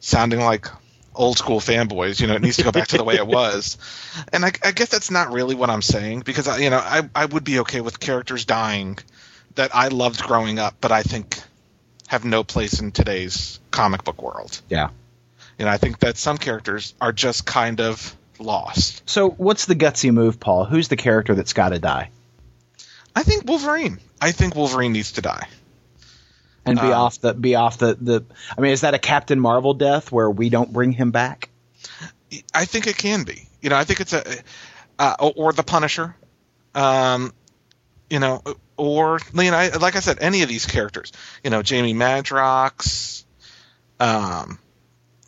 sounding 0.00 0.40
like 0.40 0.66
old 1.14 1.38
school 1.38 1.60
fanboys. 1.60 2.20
You 2.20 2.26
know, 2.26 2.34
it 2.34 2.42
needs 2.42 2.56
to 2.56 2.64
go 2.64 2.72
back 2.72 2.88
to 2.88 2.96
the 2.96 3.04
way 3.04 3.14
it 3.14 3.26
was, 3.28 3.78
and 4.32 4.44
I, 4.44 4.50
I 4.64 4.72
guess 4.72 4.88
that's 4.88 5.12
not 5.12 5.30
really 5.30 5.54
what 5.54 5.70
I'm 5.70 5.82
saying 5.82 6.22
because 6.26 6.48
I, 6.48 6.58
you 6.58 6.70
know, 6.70 6.78
I 6.78 7.08
I 7.14 7.26
would 7.26 7.44
be 7.44 7.60
okay 7.60 7.80
with 7.80 8.00
characters 8.00 8.44
dying 8.44 8.98
that 9.54 9.72
I 9.72 9.86
loved 9.86 10.20
growing 10.20 10.58
up, 10.58 10.74
but 10.80 10.90
I 10.90 11.04
think 11.04 11.38
have 12.08 12.24
no 12.24 12.42
place 12.42 12.80
in 12.80 12.90
today's 12.90 13.60
comic 13.70 14.02
book 14.02 14.20
world. 14.20 14.60
Yeah. 14.68 14.90
You 15.60 15.66
know, 15.66 15.70
I 15.70 15.76
think 15.76 16.00
that 16.00 16.16
some 16.16 16.38
characters 16.38 16.92
are 17.00 17.12
just 17.12 17.46
kind 17.46 17.80
of 17.80 18.16
lost. 18.40 19.08
So, 19.08 19.30
what's 19.30 19.66
the 19.66 19.76
gutsy 19.76 20.12
move, 20.12 20.40
Paul? 20.40 20.64
Who's 20.64 20.88
the 20.88 20.96
character 20.96 21.36
that's 21.36 21.52
got 21.52 21.68
to 21.68 21.78
die? 21.78 22.10
I 23.18 23.24
think 23.24 23.46
Wolverine. 23.46 23.98
I 24.20 24.30
think 24.30 24.54
Wolverine 24.54 24.92
needs 24.92 25.12
to 25.12 25.22
die. 25.22 25.48
and 26.64 26.78
be 26.78 26.86
Um, 26.86 26.92
off 26.92 27.20
the 27.20 27.34
be 27.34 27.56
off 27.56 27.78
the 27.78 27.96
the. 28.00 28.24
I 28.56 28.60
mean, 28.60 28.70
is 28.72 28.82
that 28.82 28.94
a 28.94 28.98
Captain 28.98 29.40
Marvel 29.40 29.74
death 29.74 30.12
where 30.12 30.30
we 30.30 30.50
don't 30.50 30.72
bring 30.72 30.92
him 30.92 31.10
back? 31.10 31.48
I 32.54 32.64
think 32.64 32.86
it 32.86 32.96
can 32.96 33.24
be. 33.24 33.48
You 33.60 33.70
know, 33.70 33.76
I 33.76 33.82
think 33.82 34.00
it's 34.00 34.12
a, 34.12 34.22
uh, 35.00 35.16
or 35.18 35.32
or 35.36 35.52
the 35.52 35.64
Punisher, 35.64 36.14
um, 36.76 37.32
you 38.08 38.20
know, 38.20 38.40
or 38.76 39.18
you 39.34 39.50
know, 39.50 39.70
like 39.80 39.96
I 39.96 40.00
said, 40.00 40.18
any 40.20 40.42
of 40.42 40.48
these 40.48 40.66
characters. 40.66 41.10
You 41.42 41.50
know, 41.50 41.62
Jamie 41.62 41.94
Madrox, 41.94 43.24
um, 43.98 44.60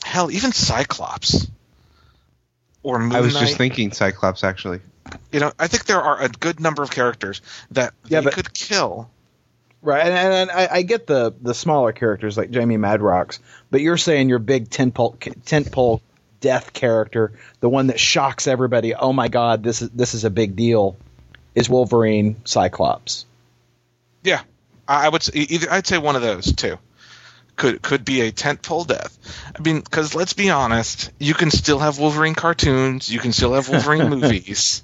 hell, 0.05 0.30
even 0.30 0.53
Cyclops, 0.53 1.49
or 2.84 3.01
Moon 3.01 3.16
I 3.16 3.20
was 3.20 3.34
Knight. 3.34 3.41
just 3.41 3.57
thinking 3.59 3.91
Cyclops 3.91 4.45
actually. 4.45 4.78
You 5.32 5.40
know, 5.40 5.52
I 5.58 5.66
think 5.68 5.84
there 5.86 6.00
are 6.00 6.22
a 6.22 6.28
good 6.28 6.61
number 6.61 6.82
of 6.82 6.90
characters 6.90 7.40
that 7.72 7.94
Yeah, 8.06 8.20
they 8.20 8.24
but- 8.26 8.34
could 8.34 8.52
kill. 8.54 9.11
Right, 9.82 10.04
and, 10.04 10.12
and, 10.12 10.34
and 10.34 10.50
I, 10.50 10.68
I 10.70 10.82
get 10.82 11.06
the 11.06 11.32
the 11.40 11.54
smaller 11.54 11.92
characters 11.92 12.36
like 12.36 12.50
Jamie 12.50 12.76
Madrox, 12.76 13.38
but 13.70 13.80
you're 13.80 13.96
saying 13.96 14.28
your 14.28 14.38
big 14.38 14.68
tentpole 14.68 15.16
tentpole 15.16 16.02
death 16.40 16.74
character, 16.74 17.32
the 17.61 17.68
one 17.70 17.86
that 17.86 17.98
shocks 17.98 18.46
everybody. 18.46 18.94
Oh 18.94 19.14
my 19.14 19.28
God, 19.28 19.62
this 19.62 19.80
is 19.80 19.88
this 19.88 20.12
is 20.12 20.24
a 20.24 20.30
big 20.30 20.54
deal. 20.54 20.96
Is 21.54 21.70
Wolverine 21.70 22.36
Cyclops? 22.44 23.24
Yeah, 24.22 24.42
I 24.86 25.06
I 25.06 25.08
would 25.08 25.22
say 25.22 25.32
either. 25.38 25.72
I'd 25.72 25.86
say 25.86 25.96
one 25.96 26.14
of 26.14 26.20
those 26.20 26.54
two 26.54 26.78
could 27.56 27.80
could 27.80 28.04
be 28.04 28.20
a 28.20 28.32
tentpole 28.32 28.86
death. 28.86 29.18
I 29.58 29.62
mean, 29.62 29.80
because 29.80 30.14
let's 30.14 30.34
be 30.34 30.50
honest, 30.50 31.11
you 31.18 31.32
can 31.32 31.50
still 31.50 31.78
have 31.78 31.98
Wolverine 31.98 32.34
cartoons, 32.34 33.11
you 33.11 33.18
can 33.18 33.32
still 33.32 33.54
have 33.54 33.70
Wolverine 33.70 34.11
movies, 34.11 34.82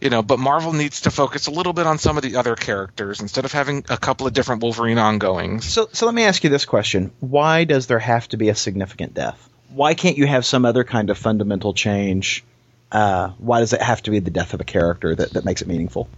you 0.00 0.10
know. 0.10 0.22
But 0.22 0.38
Marvel 0.38 0.72
needs 0.72 1.02
to 1.02 1.10
focus 1.10 1.46
a 1.46 1.50
little 1.50 1.72
bit 1.72 1.86
on 1.86 1.98
some 1.98 2.16
of 2.16 2.22
the 2.22 2.36
other 2.36 2.56
characters 2.56 3.20
instead 3.20 3.44
of 3.44 3.52
having 3.52 3.84
a 3.88 3.96
couple 3.96 4.26
of 4.26 4.32
different 4.32 4.62
Wolverine 4.62 4.98
ongoings. 4.98 5.64
So 5.64 5.88
so 5.92 6.06
let 6.06 6.14
me 6.14 6.24
ask 6.24 6.44
you 6.44 6.50
this 6.50 6.64
question: 6.64 7.12
Why 7.20 7.64
does 7.64 7.86
there 7.86 7.98
have 7.98 8.28
to 8.28 8.36
be 8.36 8.48
a 8.48 8.54
significant 8.54 9.14
death? 9.14 9.48
Why 9.70 9.94
can't 9.94 10.16
you 10.16 10.26
have 10.26 10.46
some 10.46 10.64
other 10.64 10.84
kind 10.84 11.10
of 11.10 11.18
fundamental 11.18 11.74
change? 11.74 12.44
Uh, 12.90 13.30
why 13.38 13.60
does 13.60 13.72
it 13.72 13.82
have 13.82 14.02
to 14.02 14.10
be 14.10 14.20
the 14.20 14.30
death 14.30 14.54
of 14.54 14.60
a 14.60 14.64
character 14.64 15.14
that, 15.14 15.32
that 15.32 15.44
makes 15.44 15.60
it 15.60 15.68
meaningful? 15.68 16.08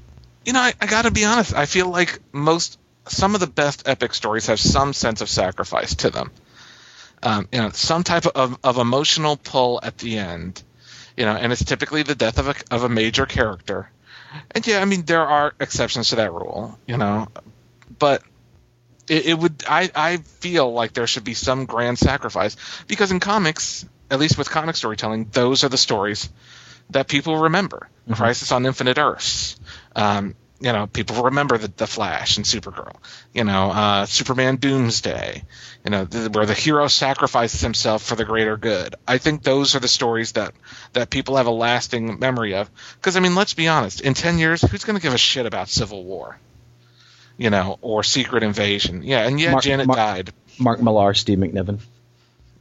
you 0.49 0.55
know, 0.55 0.61
I, 0.61 0.73
I 0.81 0.87
got 0.87 1.03
to 1.03 1.11
be 1.11 1.27
honest. 1.27 1.55
I 1.55 1.67
feel 1.67 1.91
like 1.91 2.21
most, 2.33 2.79
some 3.07 3.35
of 3.35 3.41
the 3.41 3.47
best 3.47 3.87
epic 3.87 4.15
stories 4.15 4.47
have 4.47 4.59
some 4.59 4.95
sense 4.95 5.21
of 5.21 5.29
sacrifice 5.29 5.97
to 5.97 6.09
them. 6.09 6.31
Um, 7.23 7.49
you 7.53 7.59
know, 7.61 7.69
some 7.71 8.03
type 8.03 8.25
of, 8.25 8.57
of 8.65 8.79
emotional 8.79 9.37
pull 9.37 9.79
at 9.83 9.99
the 9.99 10.17
end. 10.17 10.63
You 11.19 11.25
know, 11.25 11.35
and 11.35 11.53
it's 11.53 11.65
typically 11.65 12.05
the 12.05 12.15
death 12.15 12.39
of 12.39 12.47
a 12.47 12.55
of 12.71 12.85
a 12.85 12.89
major 12.89 13.27
character. 13.27 13.91
And 14.53 14.65
yeah, 14.65 14.81
I 14.81 14.85
mean 14.85 15.03
there 15.03 15.27
are 15.27 15.53
exceptions 15.59 16.11
to 16.11 16.17
that 16.17 16.33
rule. 16.33 16.79
You 16.87 16.97
know, 16.97 17.27
but 17.99 18.23
it, 19.09 19.27
it 19.27 19.39
would. 19.39 19.65
I 19.69 19.91
I 19.97 20.17
feel 20.19 20.73
like 20.73 20.93
there 20.93 21.09
should 21.09 21.25
be 21.25 21.35
some 21.35 21.67
grand 21.67 21.99
sacrifice 21.99 22.57
because 22.87 23.11
in 23.11 23.19
comics, 23.19 23.85
at 24.13 24.21
least 24.21 24.39
with 24.39 24.49
comic 24.49 24.77
storytelling, 24.77 25.29
those 25.33 25.65
are 25.65 25.69
the 25.69 25.77
stories 25.77 26.29
that 26.91 27.09
people 27.09 27.37
remember. 27.37 27.89
Crisis 28.13 28.53
on 28.53 28.65
Infinite 28.65 28.99
Earths. 28.99 29.59
Um, 29.97 30.37
you 30.61 30.73
know, 30.73 30.87
people 30.87 31.25
remember 31.25 31.57
the, 31.57 31.69
the 31.69 31.87
Flash 31.87 32.37
and 32.37 32.45
Supergirl. 32.45 32.97
You 33.33 33.45
know, 33.45 33.71
uh, 33.71 34.07
Superman 34.07 34.57
Doomsday. 34.57 35.45
You 35.85 35.91
know, 35.91 36.05
th- 36.05 36.31
where 36.31 36.47
the 36.47 36.55
hero 36.55 36.89
sacrifices 36.89 37.61
himself 37.61 38.03
for 38.03 38.17
the 38.17 38.25
greater 38.25 38.57
good. 38.57 38.97
I 39.07 39.19
think 39.19 39.43
those 39.43 39.77
are 39.77 39.81
the 39.81 39.89
stories 39.89 40.33
that 40.33 40.53
that 40.95 41.11
people 41.11 41.37
have 41.37 41.47
a 41.47 41.53
lasting 41.53 42.19
memory 42.19 42.55
of. 42.55 42.71
Because 42.97 43.17
I 43.17 43.21
mean, 43.21 43.35
let's 43.35 43.55
be 43.55 43.69
honest. 43.69 44.01
In 44.01 44.15
ten 44.15 44.39
years, 44.39 44.61
who's 44.63 44.85
going 44.85 44.97
to 44.97 45.03
give 45.03 45.15
a 45.15 45.19
shit 45.19 45.47
about 45.47 45.69
Civil 45.69 46.05
War? 46.05 46.39
You 47.37 47.51
know, 47.51 47.79
or 47.81 48.03
Secret 48.03 48.43
Invasion? 48.43 49.03
Yeah, 49.05 49.27
and 49.27 49.39
yeah, 49.41 49.53
Mark- 49.53 49.63
Janet 49.65 49.87
Mark- 49.87 49.97
died. 49.97 50.33
Mark 50.59 50.83
Millar, 50.83 51.15
Steve 51.15 51.39
McNiven. 51.39 51.79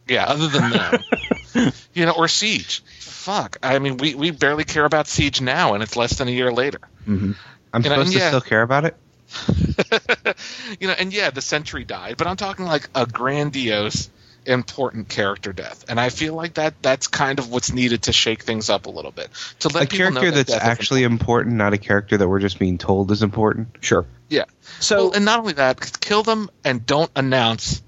Yeah, 0.08 0.26
other 0.26 0.48
than 0.48 0.70
that 0.70 1.74
you 1.94 2.06
know, 2.06 2.14
or 2.14 2.28
Siege. 2.28 2.82
Fuck. 3.00 3.58
I 3.62 3.80
mean, 3.80 3.98
we, 3.98 4.16
we 4.16 4.32
barely 4.32 4.64
care 4.64 4.86
about 4.86 5.08
Siege 5.08 5.42
now, 5.42 5.74
and 5.74 5.84
it's 5.84 5.98
less 5.98 6.18
than 6.18 6.28
a 6.28 6.32
year 6.32 6.52
later. 6.54 6.80
hmm 7.06 7.32
I'm 7.74 7.84
You 7.84 7.90
know, 7.90 7.96
supposed 7.96 8.08
and 8.08 8.14
to 8.14 8.20
yeah. 8.20 8.28
still 8.30 8.42
care 8.42 8.62
about 8.62 8.86
it. 8.86 8.96
you 10.80 10.88
know, 10.88 10.94
and 10.98 11.14
yeah, 11.14 11.30
the 11.32 11.42
Sentry 11.42 11.84
died, 11.84 12.18
but 12.18 12.28
I'm 12.28 12.38
talking 12.38 12.66
like 12.66 12.90
a 12.96 13.06
grandiose, 13.06 14.10
important 14.46 15.10
character 15.10 15.52
death, 15.52 15.86
and 15.90 16.00
I 16.00 16.10
feel 16.10 16.34
like 16.34 16.54
that 16.56 16.82
that's 16.82 17.08
kind 17.08 17.38
of 17.40 17.52
what's 17.52 17.72
needed 17.74 18.04
to 18.04 18.14
shake 18.14 18.44
things 18.44 18.70
up 18.70 18.86
a 18.86 18.90
little 18.90 19.12
bit 19.12 19.30
to 19.60 19.68
let 19.68 19.84
A 19.84 19.88
people 19.88 20.12
know 20.12 20.22
character 20.22 20.38
that 20.38 20.48
that's 20.48 20.64
actually 20.64 21.04
important, 21.04 21.56
not 21.58 21.74
a 21.74 21.78
character 21.78 22.18
that 22.18 22.28
we're 22.28 22.40
just 22.40 22.58
being 22.60 22.78
told 22.78 23.12
is 23.12 23.22
important. 23.24 23.68
Sure. 23.82 24.06
Yeah. 24.30 24.46
So 24.80 25.06
well, 25.06 25.12
and 25.16 25.26
not 25.26 25.40
only 25.40 25.54
that, 25.54 26.00
kill 26.00 26.24
them 26.24 26.50
and 26.64 26.86
don't 26.86 27.12
announce. 27.16 27.84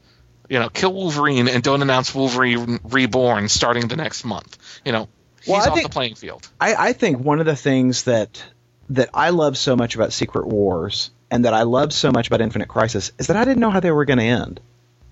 You 0.49 0.57
know, 0.59 0.69
kill 0.69 0.91
Wolverine 0.93 1.47
and 1.47 1.61
don't 1.63 1.83
announce 1.83 2.13
Wolverine 2.15 2.79
reborn 2.83 3.49
starting 3.49 3.87
the 3.87 3.95
next 3.95 4.25
month. 4.25 4.57
You 4.83 4.91
know, 4.91 5.07
he's 5.41 5.49
Well, 5.49 5.59
off 5.69 5.75
think- 5.75 5.83
the 5.87 5.93
playing 5.93 6.15
field. 6.15 6.49
I, 6.59 6.73
I 6.89 6.93
think 6.93 7.19
one 7.19 7.39
of 7.39 7.45
the 7.45 7.55
things 7.55 8.03
that 8.05 8.43
that 8.89 9.09
I 9.13 9.29
love 9.29 9.57
so 9.57 9.75
much 9.75 9.95
about 9.95 10.13
Secret 10.13 10.47
Wars 10.47 11.11
and 11.29 11.45
that 11.45 11.53
I 11.53 11.63
love 11.63 11.93
so 11.93 12.11
much 12.11 12.27
about 12.27 12.41
Infinite 12.41 12.67
Crisis 12.67 13.11
is 13.19 13.27
that 13.27 13.37
I 13.37 13.45
didn't 13.45 13.59
know 13.59 13.69
how 13.69 13.79
they 13.79 13.91
were 13.91 14.05
going 14.05 14.19
to 14.19 14.25
end. 14.25 14.59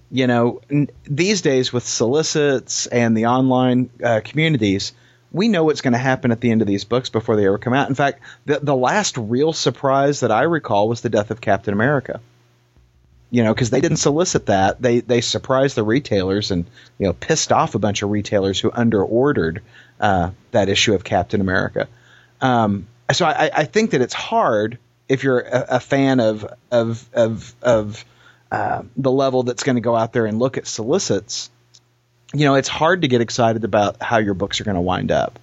You 0.09 0.27
know, 0.27 0.61
n- 0.69 0.89
these 1.03 1.41
days 1.41 1.71
with 1.71 1.85
solicits 1.85 2.87
and 2.87 3.15
the 3.15 3.27
online 3.27 3.89
uh, 4.03 4.21
communities, 4.23 4.93
we 5.31 5.47
know 5.47 5.65
what's 5.65 5.81
going 5.81 5.93
to 5.93 5.99
happen 5.99 6.31
at 6.31 6.41
the 6.41 6.49
end 6.49 6.61
of 6.61 6.67
these 6.67 6.85
books 6.85 7.09
before 7.09 7.35
they 7.35 7.45
ever 7.45 7.57
come 7.57 7.73
out. 7.73 7.89
In 7.89 7.95
fact, 7.95 8.21
the 8.45 8.59
the 8.59 8.75
last 8.75 9.17
real 9.17 9.53
surprise 9.53 10.21
that 10.21 10.31
I 10.31 10.43
recall 10.43 10.87
was 10.87 11.01
the 11.01 11.09
death 11.09 11.29
of 11.29 11.41
Captain 11.41 11.73
America. 11.73 12.21
You 13.29 13.43
know, 13.43 13.53
because 13.53 13.69
they 13.69 13.81
didn't 13.81 13.97
solicit 13.97 14.45
that. 14.45 14.81
They 14.81 15.01
they 15.01 15.19
surprised 15.19 15.75
the 15.75 15.83
retailers 15.83 16.49
and 16.51 16.65
you 16.97 17.07
know 17.07 17.13
pissed 17.13 17.51
off 17.51 17.75
a 17.75 17.79
bunch 17.79 18.01
of 18.01 18.09
retailers 18.09 18.57
who 18.57 18.71
under 18.73 19.03
ordered 19.03 19.61
uh, 19.99 20.31
that 20.51 20.69
issue 20.69 20.93
of 20.93 21.03
Captain 21.03 21.41
America. 21.41 21.89
Um, 22.39 22.87
so 23.13 23.25
I, 23.25 23.49
I 23.53 23.63
think 23.65 23.91
that 23.91 24.01
it's 24.01 24.13
hard 24.13 24.77
if 25.07 25.23
you're 25.23 25.39
a, 25.39 25.65
a 25.75 25.79
fan 25.79 26.19
of 26.19 26.45
of 26.71 27.07
of 27.13 27.55
of 27.61 28.05
uh, 28.51 28.83
the 28.95 29.11
level 29.11 29.43
that's 29.43 29.63
going 29.63 29.75
to 29.75 29.81
go 29.81 29.95
out 29.95 30.13
there 30.13 30.25
and 30.25 30.39
look 30.39 30.57
at 30.57 30.67
solicits. 30.67 31.49
You 32.33 32.45
know, 32.45 32.55
it's 32.55 32.67
hard 32.67 33.03
to 33.03 33.07
get 33.07 33.21
excited 33.21 33.63
about 33.63 34.01
how 34.01 34.17
your 34.17 34.33
books 34.33 34.59
are 34.59 34.63
going 34.65 34.75
to 34.75 34.81
wind 34.81 35.11
up. 35.11 35.39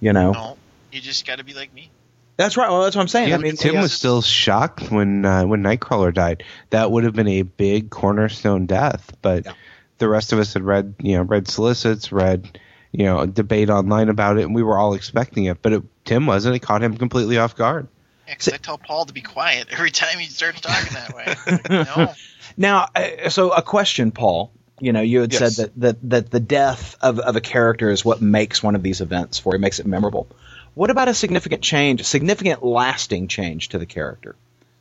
You 0.00 0.12
know, 0.12 0.32
No, 0.32 0.56
you 0.92 1.00
just 1.00 1.26
got 1.26 1.38
to 1.38 1.44
be 1.44 1.52
like 1.54 1.74
me. 1.74 1.90
that's 2.36 2.56
right. 2.56 2.70
Well, 2.70 2.82
that's 2.82 2.94
what 2.96 3.02
I'm 3.02 3.08
saying. 3.08 3.28
Yeah, 3.30 3.34
I 3.34 3.38
mean, 3.38 3.56
Tim 3.56 3.76
was 3.76 3.92
still 3.92 4.22
shocked 4.22 4.90
when 4.90 5.24
uh, 5.24 5.44
when 5.44 5.62
Nightcrawler 5.62 6.14
died. 6.14 6.44
That 6.70 6.90
would 6.90 7.04
have 7.04 7.14
been 7.14 7.28
a 7.28 7.42
big 7.42 7.90
cornerstone 7.90 8.66
death, 8.66 9.14
but 9.22 9.44
Yeah. 9.46 9.52
the 9.98 10.08
rest 10.08 10.32
of 10.32 10.38
us 10.38 10.54
had 10.54 10.62
read, 10.62 10.94
you 11.00 11.16
know, 11.16 11.22
read 11.22 11.48
solicits, 11.48 12.12
read, 12.12 12.58
you 12.92 13.04
know, 13.04 13.26
debate 13.26 13.70
online 13.70 14.08
about 14.08 14.38
it, 14.38 14.42
and 14.44 14.54
we 14.54 14.62
were 14.62 14.78
all 14.78 14.94
expecting 14.94 15.44
it. 15.44 15.62
But 15.62 15.72
it, 15.72 15.82
Tim 16.04 16.26
wasn't. 16.26 16.56
It 16.56 16.60
caught 16.60 16.82
him 16.82 16.96
completely 16.96 17.38
off 17.38 17.54
guard. 17.56 17.88
Yeah, 18.28 18.34
'cause 18.34 18.48
I 18.52 18.56
tell 18.58 18.78
Paul 18.78 19.06
to 19.06 19.12
be 19.12 19.20
quiet 19.22 19.68
every 19.72 19.90
time 19.90 20.18
he 20.18 20.26
starts 20.26 20.60
talking 20.60 20.92
that 20.94 21.14
way. 21.14 21.36
Like, 21.46 21.70
no, 21.96 22.14
Now, 22.56 22.88
uh, 22.94 23.28
so 23.30 23.50
a 23.52 23.62
question, 23.62 24.10
Paul. 24.10 24.52
You 24.82 24.92
know, 24.94 25.02
you 25.02 25.20
had 25.20 25.32
Yes. 25.32 25.56
said 25.56 25.66
that, 25.74 25.80
that 25.80 26.10
that 26.10 26.30
the 26.30 26.40
death 26.40 26.96
of, 27.02 27.18
of 27.18 27.36
a 27.36 27.40
character 27.40 27.90
is 27.90 28.02
what 28.04 28.22
makes 28.22 28.62
one 28.62 28.74
of 28.74 28.82
these 28.82 29.02
events 29.02 29.38
for 29.38 29.54
it 29.54 29.58
makes 29.58 29.78
it 29.78 29.86
memorable. 29.86 30.26
What 30.74 30.88
about 30.88 31.08
a 31.08 31.14
significant 31.14 31.62
change, 31.62 32.00
a 32.00 32.04
significant 32.04 32.64
lasting 32.64 33.28
change 33.28 33.68
to 33.70 33.78
the 33.78 33.84
character? 33.84 34.36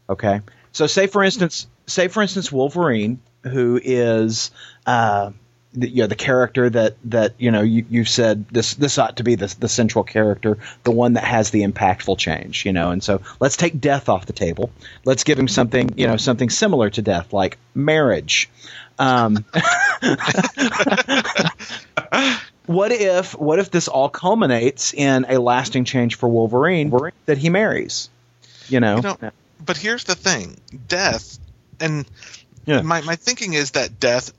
Okay, 0.10 0.40
so 0.72 0.88
say 0.88 1.08
for 1.08 1.22
instance, 1.22 1.68
say 1.86 2.08
for 2.08 2.22
instance, 2.22 2.50
Wolverine, 2.50 3.20
who 3.44 3.78
is, 3.84 4.52
uh, 4.86 5.32
the, 5.74 5.88
you 5.90 6.02
know, 6.02 6.08
the 6.08 6.16
character 6.16 6.70
that 6.70 6.96
that 7.06 7.34
you 7.38 7.52
know 7.52 7.62
you 7.62 7.86
you 7.90 8.04
said 8.06 8.48
this 8.50 8.74
this 8.74 8.98
ought 8.98 9.18
to 9.18 9.24
be 9.24 9.36
the 9.36 9.54
the 9.60 9.70
central 9.70 10.04
character, 10.04 10.58
the 10.84 10.92
one 10.92 11.14
that 11.14 11.24
has 11.24 11.52
the 11.52 11.62
impactful 11.64 12.18
change, 12.18 12.66
you 12.66 12.74
know. 12.74 12.92
And 12.92 13.04
so 13.04 13.22
let's 13.40 13.56
take 13.56 13.80
death 13.80 14.10
off 14.10 14.26
the 14.26 14.34
table. 14.34 14.72
Let's 15.06 15.24
give 15.24 15.38
him 15.38 15.48
something, 15.48 15.94
you 15.98 16.08
know, 16.08 16.18
something 16.18 16.50
similar 16.50 16.90
to 16.92 17.02
death, 17.02 17.34
like 17.34 17.58
marriage. 17.76 18.50
Um, 18.98 19.46
what 22.66 22.92
if 22.92 23.34
what 23.40 23.60
if 23.60 23.72
this 23.72 23.88
all 23.88 24.10
culminates 24.10 24.94
in 24.94 25.26
a 25.30 25.40
lasting 25.40 25.86
change 25.86 26.16
for 26.16 26.28
Wolverine 26.28 26.92
that 27.26 27.38
he 27.38 27.50
marries? 27.50 28.10
You 28.68 28.80
know, 28.80 28.98
You 28.98 29.02
know, 29.22 29.32
but 29.66 29.78
here's 29.78 30.04
the 30.04 30.16
thing: 30.16 30.60
death, 30.88 31.40
and 31.80 32.06
Yeah. 32.66 32.82
my 32.82 33.02
my 33.02 33.16
thinking 33.16 33.54
is 33.54 33.72
that 33.72 34.00
death 34.00 34.34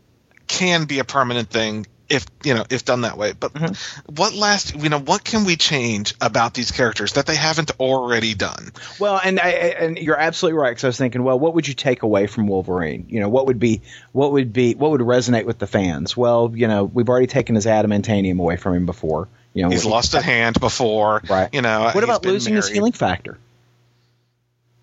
can 0.51 0.85
be 0.85 0.99
a 0.99 1.05
permanent 1.05 1.49
thing 1.49 1.87
if 2.09 2.27
you 2.43 2.55
know 2.55 2.65
if 2.69 2.85
done 2.85 3.03
that 3.03 3.17
way. 3.17 3.33
But 3.39 3.53
Mm-hmm. 3.55 4.13
what 4.17 4.35
last 4.35 4.75
you 4.75 4.89
know 4.89 4.99
what 4.99 5.23
can 5.23 5.45
we 5.45 5.55
change 5.55 6.13
about 6.21 6.55
these 6.55 6.73
characters 6.73 7.13
that 7.13 7.27
they 7.27 7.37
haven't 7.37 7.71
already 7.79 8.35
done? 8.35 8.73
Well, 8.99 9.21
and 9.25 9.39
I, 9.39 9.51
and 9.51 9.97
you're 9.97 10.19
absolutely 10.19 10.59
right. 10.59 10.71
Because 10.71 10.85
I 10.85 10.87
was 10.89 10.99
thinking, 10.99 11.23
well, 11.23 11.39
what 11.39 11.55
would 11.55 11.69
you 11.69 11.75
take 11.75 12.03
away 12.03 12.27
from 12.27 12.49
Wolverine? 12.49 13.07
You 13.09 13.21
know, 13.21 13.29
what 13.29 13.47
would 13.47 13.61
be 13.61 13.83
what 14.11 14.33
would 14.33 14.53
be 14.53 14.75
what 14.75 14.91
would 14.91 15.01
resonate 15.03 15.45
with 15.45 15.59
the 15.61 15.69
fans? 15.69 16.17
Well, 16.17 16.53
you 16.55 16.67
know, 16.67 16.85
we've 16.85 17.09
already 17.09 17.29
taken 17.29 17.55
his 17.55 17.67
adamantium 17.67 18.41
away 18.41 18.57
from 18.57 18.75
him 18.75 18.87
before. 18.87 19.29
You 19.55 19.63
know, 19.65 19.71
He's 19.71 19.85
he- 19.85 19.89
lost 19.91 20.15
a 20.15 20.21
hand 20.23 20.59
before, 20.61 21.23
Right. 21.29 21.49
You 21.53 21.63
know, 21.63 21.91
What 21.93 22.05
about 22.05 22.25
losing 22.25 22.55
his 22.55 22.69
healing 22.69 22.93
factor? 22.93 23.39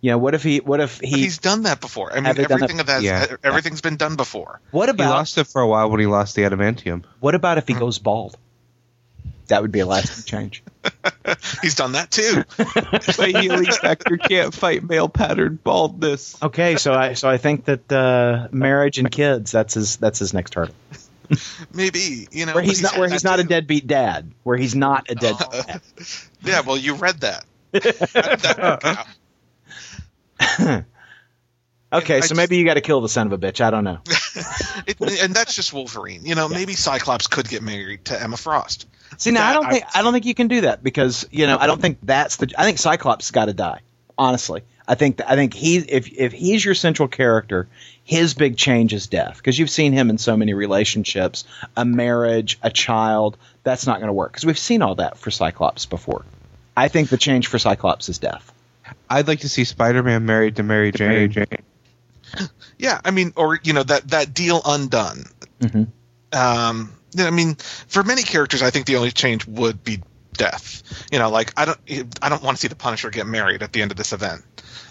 You 0.07 0.13
know, 0.13 0.19
what 0.19 0.35
if 0.35 0.41
he? 0.43 0.59
What 0.61 0.79
if 0.79 0.99
But 1.01 1.09
he? 1.09 1.17
he's 1.23 1.39
done 1.39 1.63
that 1.63 1.81
before. 1.81 2.13
I 2.13 2.15
mean, 2.15 2.23
Have 2.23 2.37
they 2.37 2.43
done 2.45 2.63
everything 2.63 2.79
of 2.79 2.85
that, 2.85 3.01
Yeah. 3.01 3.25
everything's 3.43 3.81
been 3.81 3.97
done 3.97 4.15
before. 4.15 4.61
What 4.71 4.87
about? 4.87 5.03
He 5.03 5.09
lost 5.09 5.37
it 5.37 5.47
for 5.47 5.61
a 5.61 5.67
while 5.67 5.89
when 5.89 5.99
he 5.99 6.05
lost 6.05 6.33
the 6.35 6.43
adamantium. 6.43 7.03
What 7.19 7.35
about 7.35 7.57
if 7.57 7.67
he 7.67 7.73
goes 7.73 7.99
bald? 7.99 8.37
That 9.47 9.61
would 9.63 9.73
be 9.73 9.81
a 9.81 9.85
lasting 9.85 10.23
change. 10.23 10.63
He's 11.61 11.75
done 11.75 11.91
that 11.91 12.09
too. 12.09 12.45
My 13.21 13.37
healing 13.41 13.65
factor 13.65 14.15
can't 14.15 14.53
fight 14.53 14.81
male 14.81 15.09
pattern 15.09 15.59
baldness. 15.61 16.41
Okay, 16.41 16.77
so 16.77 16.93
I 16.93 17.11
so 17.11 17.27
I 17.29 17.35
think 17.35 17.65
that 17.65 17.91
uh, 17.91 18.47
marriage 18.53 18.99
and 18.99 19.11
kids 19.11 19.51
that's 19.51 19.73
his 19.73 19.97
that's 19.97 20.19
his 20.19 20.33
next 20.33 20.53
hurdle. 20.53 20.75
Maybe 21.73 22.29
you 22.31 22.45
know 22.45 22.53
Where 22.53 22.63
he's 22.63 22.81
but 22.81 22.91
not 22.93 22.99
where 22.99 23.09
he's 23.09 23.23
that 23.23 23.29
not 23.29 23.39
a 23.41 23.43
deadbeat 23.43 23.87
dad. 23.87 24.31
Where 24.43 24.55
he's 24.55 24.73
not 24.73 25.07
a 25.09 25.15
deadbeat 25.15 25.49
dad. 25.67 25.81
Yeah, 26.43 26.61
well, 26.61 26.77
you 26.77 26.93
read 26.95 27.19
that. 27.21 27.43
that, 27.73 27.83
that 28.13 28.57
worked 28.61 28.85
out. 28.85 29.07
Okay, 31.93 32.15
so 32.19 32.27
just- 32.27 32.35
maybe 32.35 32.57
you 32.57 32.65
got 32.65 32.73
to 32.73 32.81
kill 32.81 32.99
the 32.99 33.07
son 33.07 33.27
of 33.27 33.33
a 33.33 33.37
bitch. 33.37 33.61
I 33.61 33.71
don't 33.71 33.83
know. 33.83 33.99
It, 34.85 35.01
and 35.21 35.33
that's 35.33 35.53
just 35.55 35.73
Wolverine. 35.73 36.23
You 36.25 36.35
know, 36.35 36.47
maybe 36.47 36.73
Cyclops 36.73 37.27
could 37.27 37.49
get 37.49 37.61
married 37.63 38.05
to 38.05 38.21
Emma 38.21 38.37
Frost. 38.37 38.87
See, 39.17 39.31
now 39.31 39.45
I 39.49 39.53
don't 39.53 39.65
I- 39.65 39.71
think 39.71 39.83
I 39.95 40.01
don't 40.01 40.13
think 40.13 40.25
you 40.25 40.35
can 40.35 40.47
do 40.47 40.61
that 40.61 40.83
because 40.83 41.27
you 41.31 41.47
know 41.47 41.57
I 41.57 41.65
don't 41.67 41.81
think 41.81 41.97
that's 42.03 42.35
the. 42.37 42.53
I 42.57 42.63
think 42.63 42.77
Cyclops 42.77 43.31
got 43.31 43.45
to 43.45 43.53
die. 43.53 43.81
Honestly, 44.17 44.61
I 44.87 44.95
think 44.95 45.19
I 45.27 45.35
think 45.35 45.53
he 45.53 45.77
if 45.77 46.07
if 46.13 46.31
he's 46.31 46.63
your 46.63 46.75
central 46.75 47.07
character, 47.09 47.67
his 48.03 48.33
big 48.35 48.55
change 48.57 48.93
is 48.93 49.07
death 49.07 49.37
because 49.37 49.57
you've 49.57 49.69
seen 49.71 49.91
him 49.91 50.09
in 50.09 50.17
so 50.19 50.37
many 50.37 50.53
relationships, 50.53 51.43
a 51.75 51.83
marriage, 51.83 52.59
a 52.61 52.69
child. 52.69 53.37
That's 53.63 53.87
not 53.87 53.97
going 53.99 54.07
to 54.07 54.13
work 54.13 54.31
because 54.31 54.45
we've 54.45 54.59
seen 54.59 54.81
all 54.83 54.95
that 54.95 55.17
for 55.17 55.31
Cyclops 55.31 55.85
before. 55.85 56.23
I 56.77 56.87
think 56.87 57.09
the 57.09 57.17
change 57.17 57.47
for 57.47 57.57
Cyclops 57.59 58.07
is 58.07 58.19
death. 58.19 58.53
I'd 59.09 59.27
like 59.27 59.41
to 59.41 59.49
see 59.49 59.63
Spider-Man 59.63 60.25
married 60.25 60.55
to 60.57 60.63
Mary 60.63 60.91
Jane. 60.91 61.33
Yeah, 62.77 63.01
I 63.03 63.09
mean, 63.11 63.33
or 63.35 63.57
you 63.63 63.73
know 63.73 63.81
that 63.83 64.09
that 64.09 64.33
deal 64.35 64.61
undone. 64.63 65.23
Mhm. 65.61 65.87
Um, 66.33 66.93
I 67.17 67.29
mean, 67.31 67.55
for 67.87 68.03
many 68.03 68.21
characters, 68.21 68.61
I 68.61 68.69
think 68.69 68.85
the 68.85 68.97
only 68.97 69.09
change 69.11 69.47
would 69.47 69.83
be 69.83 70.01
death. 70.33 70.83
You 71.11 71.17
know, 71.17 71.29
like 71.31 71.53
I 71.57 71.65
don't, 71.65 71.79
I 72.21 72.29
don't 72.29 72.43
want 72.43 72.57
to 72.57 72.61
see 72.61 72.67
the 72.67 72.75
Punisher 72.75 73.09
get 73.09 73.25
married 73.25 73.63
at 73.63 73.73
the 73.73 73.81
end 73.81 73.89
of 73.91 73.97
this 73.97 74.13
event. 74.13 74.43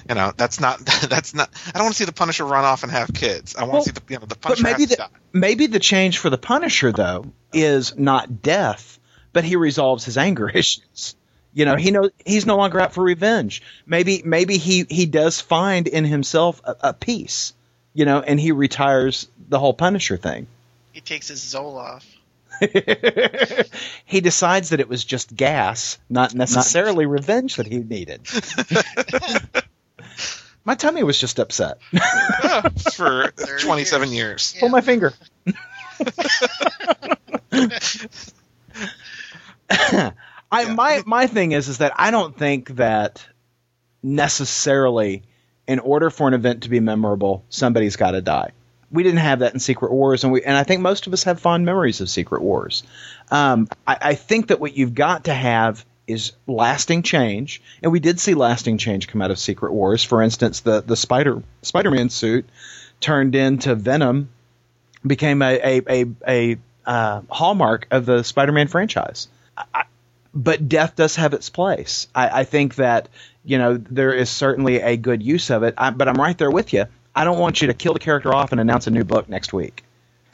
You 0.09 0.17
know, 0.17 0.33
that's 0.37 0.59
not, 0.59 0.81
that's 1.09 1.35
not. 1.35 1.51
I 1.69 1.73
don't 1.79 1.85
want 1.85 1.95
to 1.95 1.99
see 1.99 2.05
the 2.07 2.13
Punisher 2.13 2.45
run 2.45 2.65
off 2.65 2.83
and 2.83 2.91
have 2.91 3.13
kids. 3.15 3.55
I 3.55 3.61
want 3.63 3.73
Well, 3.75 3.83
to 3.85 3.89
see 3.91 3.93
the, 3.93 4.03
you 4.13 4.19
know, 4.19 4.27
the 4.27 4.35
Punisher. 4.35 4.63
But 4.65 4.69
Punisher 4.73 4.79
maybe 4.79 4.85
the 4.87 4.97
die. 4.97 5.09
maybe 5.33 5.67
the 5.67 5.79
change 5.79 6.19
for 6.19 6.31
the 6.31 6.39
Punisher 6.39 6.91
though 6.91 7.27
is 7.53 7.97
not 7.97 8.43
death, 8.43 8.99
but 9.33 9.45
he 9.45 9.55
resolves 9.55 10.05
his 10.05 10.19
anger 10.19 10.49
issues. 10.55 11.15
You 11.57 11.65
know, 11.65 11.75
he 11.75 11.91
knows 11.91 12.11
he's 12.23 12.45
no 12.45 12.59
longer 12.59 12.79
out 12.79 12.93
for 12.93 13.03
revenge. 13.03 13.63
Maybe 13.87 14.21
maybe 14.23 14.59
he 14.59 14.85
he 14.91 15.07
does 15.07 15.41
find 15.41 15.89
in 15.89 16.05
himself 16.05 16.61
a, 16.63 16.77
a 16.89 16.93
peace. 16.93 17.55
You 17.95 18.05
know, 18.05 18.21
and 18.21 18.39
he 18.39 18.53
retires 18.53 19.27
the 19.49 19.59
whole 19.59 19.73
Punisher 19.73 20.19
thing. 20.19 20.49
He 20.93 21.01
takes 21.01 21.29
his 21.29 21.41
Zoloft. 21.41 22.05
he 24.05 24.21
decides 24.21 24.69
that 24.69 24.81
it 24.81 24.89
was 24.91 25.03
just 25.03 25.35
gas, 25.35 25.97
not 26.11 26.35
necessarily 26.35 27.07
revenge 27.19 27.57
that 27.57 27.67
he 27.67 27.79
needed. 27.79 28.21
My 30.67 30.75
tummy 30.75 31.05
was 31.05 31.19
just 31.19 31.39
upset. 31.39 31.79
Yeah, 31.91 32.69
for 32.93 33.31
27 33.31 34.11
years. 34.11 34.53
years. 34.53 34.61
Pull 34.61 34.69
my 34.69 34.83
finger. 34.83 35.15
I 40.51 40.63
Yeah. 40.63 40.75
my 40.75 41.03
my 41.07 41.27
thing 41.27 41.53
is 41.53 41.69
is 41.69 41.79
that 41.79 41.93
I 41.97 42.11
don't 42.11 42.37
think 42.37 42.77
that 42.77 43.25
necessarily 44.03 45.23
in 45.67 45.79
order 45.81 46.11
for 46.11 46.29
an 46.29 46.35
event 46.35 46.63
to 46.63 46.71
be 46.71 46.81
memorable, 46.81 47.45
somebody's 47.49 47.97
got 47.97 48.13
to 48.13 48.23
die. 48.23 48.51
We 48.91 49.03
didn't 49.03 49.19
have 49.19 49.41
that 49.41 49.53
in 49.53 49.59
Secret 49.59 49.93
Wars, 49.93 50.23
and 50.23 50.33
we 50.33 50.43
and 50.43 50.57
I 50.57 50.63
think 50.63 50.81
most 50.81 51.07
of 51.07 51.13
us 51.13 51.25
have 51.25 51.41
fond 51.41 51.65
memories 51.65 52.01
of 52.01 52.09
Secret 52.09 52.41
Wars. 52.41 52.85
Um, 53.31 53.69
I, 53.87 53.97
I 54.01 54.15
think 54.15 54.49
that 54.49 54.61
what 54.61 54.77
you've 54.77 54.95
got 54.95 55.25
to 55.25 55.35
have 55.35 55.85
is 56.07 56.33
lasting 56.47 57.03
change, 57.03 57.61
and 57.83 57.91
we 57.91 57.99
did 57.99 58.21
see 58.21 58.35
lasting 58.35 58.79
change 58.79 59.09
come 59.09 59.21
out 59.23 59.33
of 59.33 59.41
Secret 59.41 59.73
Wars. 59.73 60.05
For 60.05 60.23
instance, 60.23 60.61
the 60.61 60.81
the 60.83 60.97
Spider 60.97 61.43
Spider 61.63 61.91
Man 61.91 62.11
suit 62.11 62.49
turned 63.01 63.35
into 63.35 63.75
Venom 63.75 64.29
became 65.05 65.43
a 65.43 65.81
a 65.81 65.83
a, 65.89 66.07
a 66.29 66.57
uh, 66.87 67.23
hallmark 67.29 67.89
of 67.91 68.07
the 68.07 68.23
Spider-Man 68.23 68.69
franchise. 68.69 69.27
I, 69.59 69.86
but 70.37 70.69
death 70.69 70.95
does 70.95 71.17
have 71.17 71.33
its 71.35 71.49
place. 71.51 72.07
I, 72.15 72.41
I 72.41 72.45
think 72.45 72.77
that 72.77 73.09
you 73.45 73.59
know 73.59 73.77
there 73.77 74.13
is 74.13 74.29
certainly 74.31 74.81
a 74.81 74.97
good 74.97 75.23
use 75.23 75.51
of 75.51 75.63
it. 75.63 75.75
I, 75.79 75.91
but 75.91 76.09
I'm 76.09 76.17
right 76.17 76.37
there 76.37 76.51
with 76.51 76.73
you. 76.73 76.85
I 77.15 77.25
don't 77.25 77.39
want 77.39 77.63
you 77.63 77.69
to 77.69 77.75
kill 77.75 77.95
the 77.95 77.99
character 77.99 78.33
off 78.35 78.53
and 78.53 78.61
announce 78.61 78.87
a 78.87 78.91
new 78.91 79.05
book 79.05 79.29
next 79.29 79.53
week. 79.53 79.83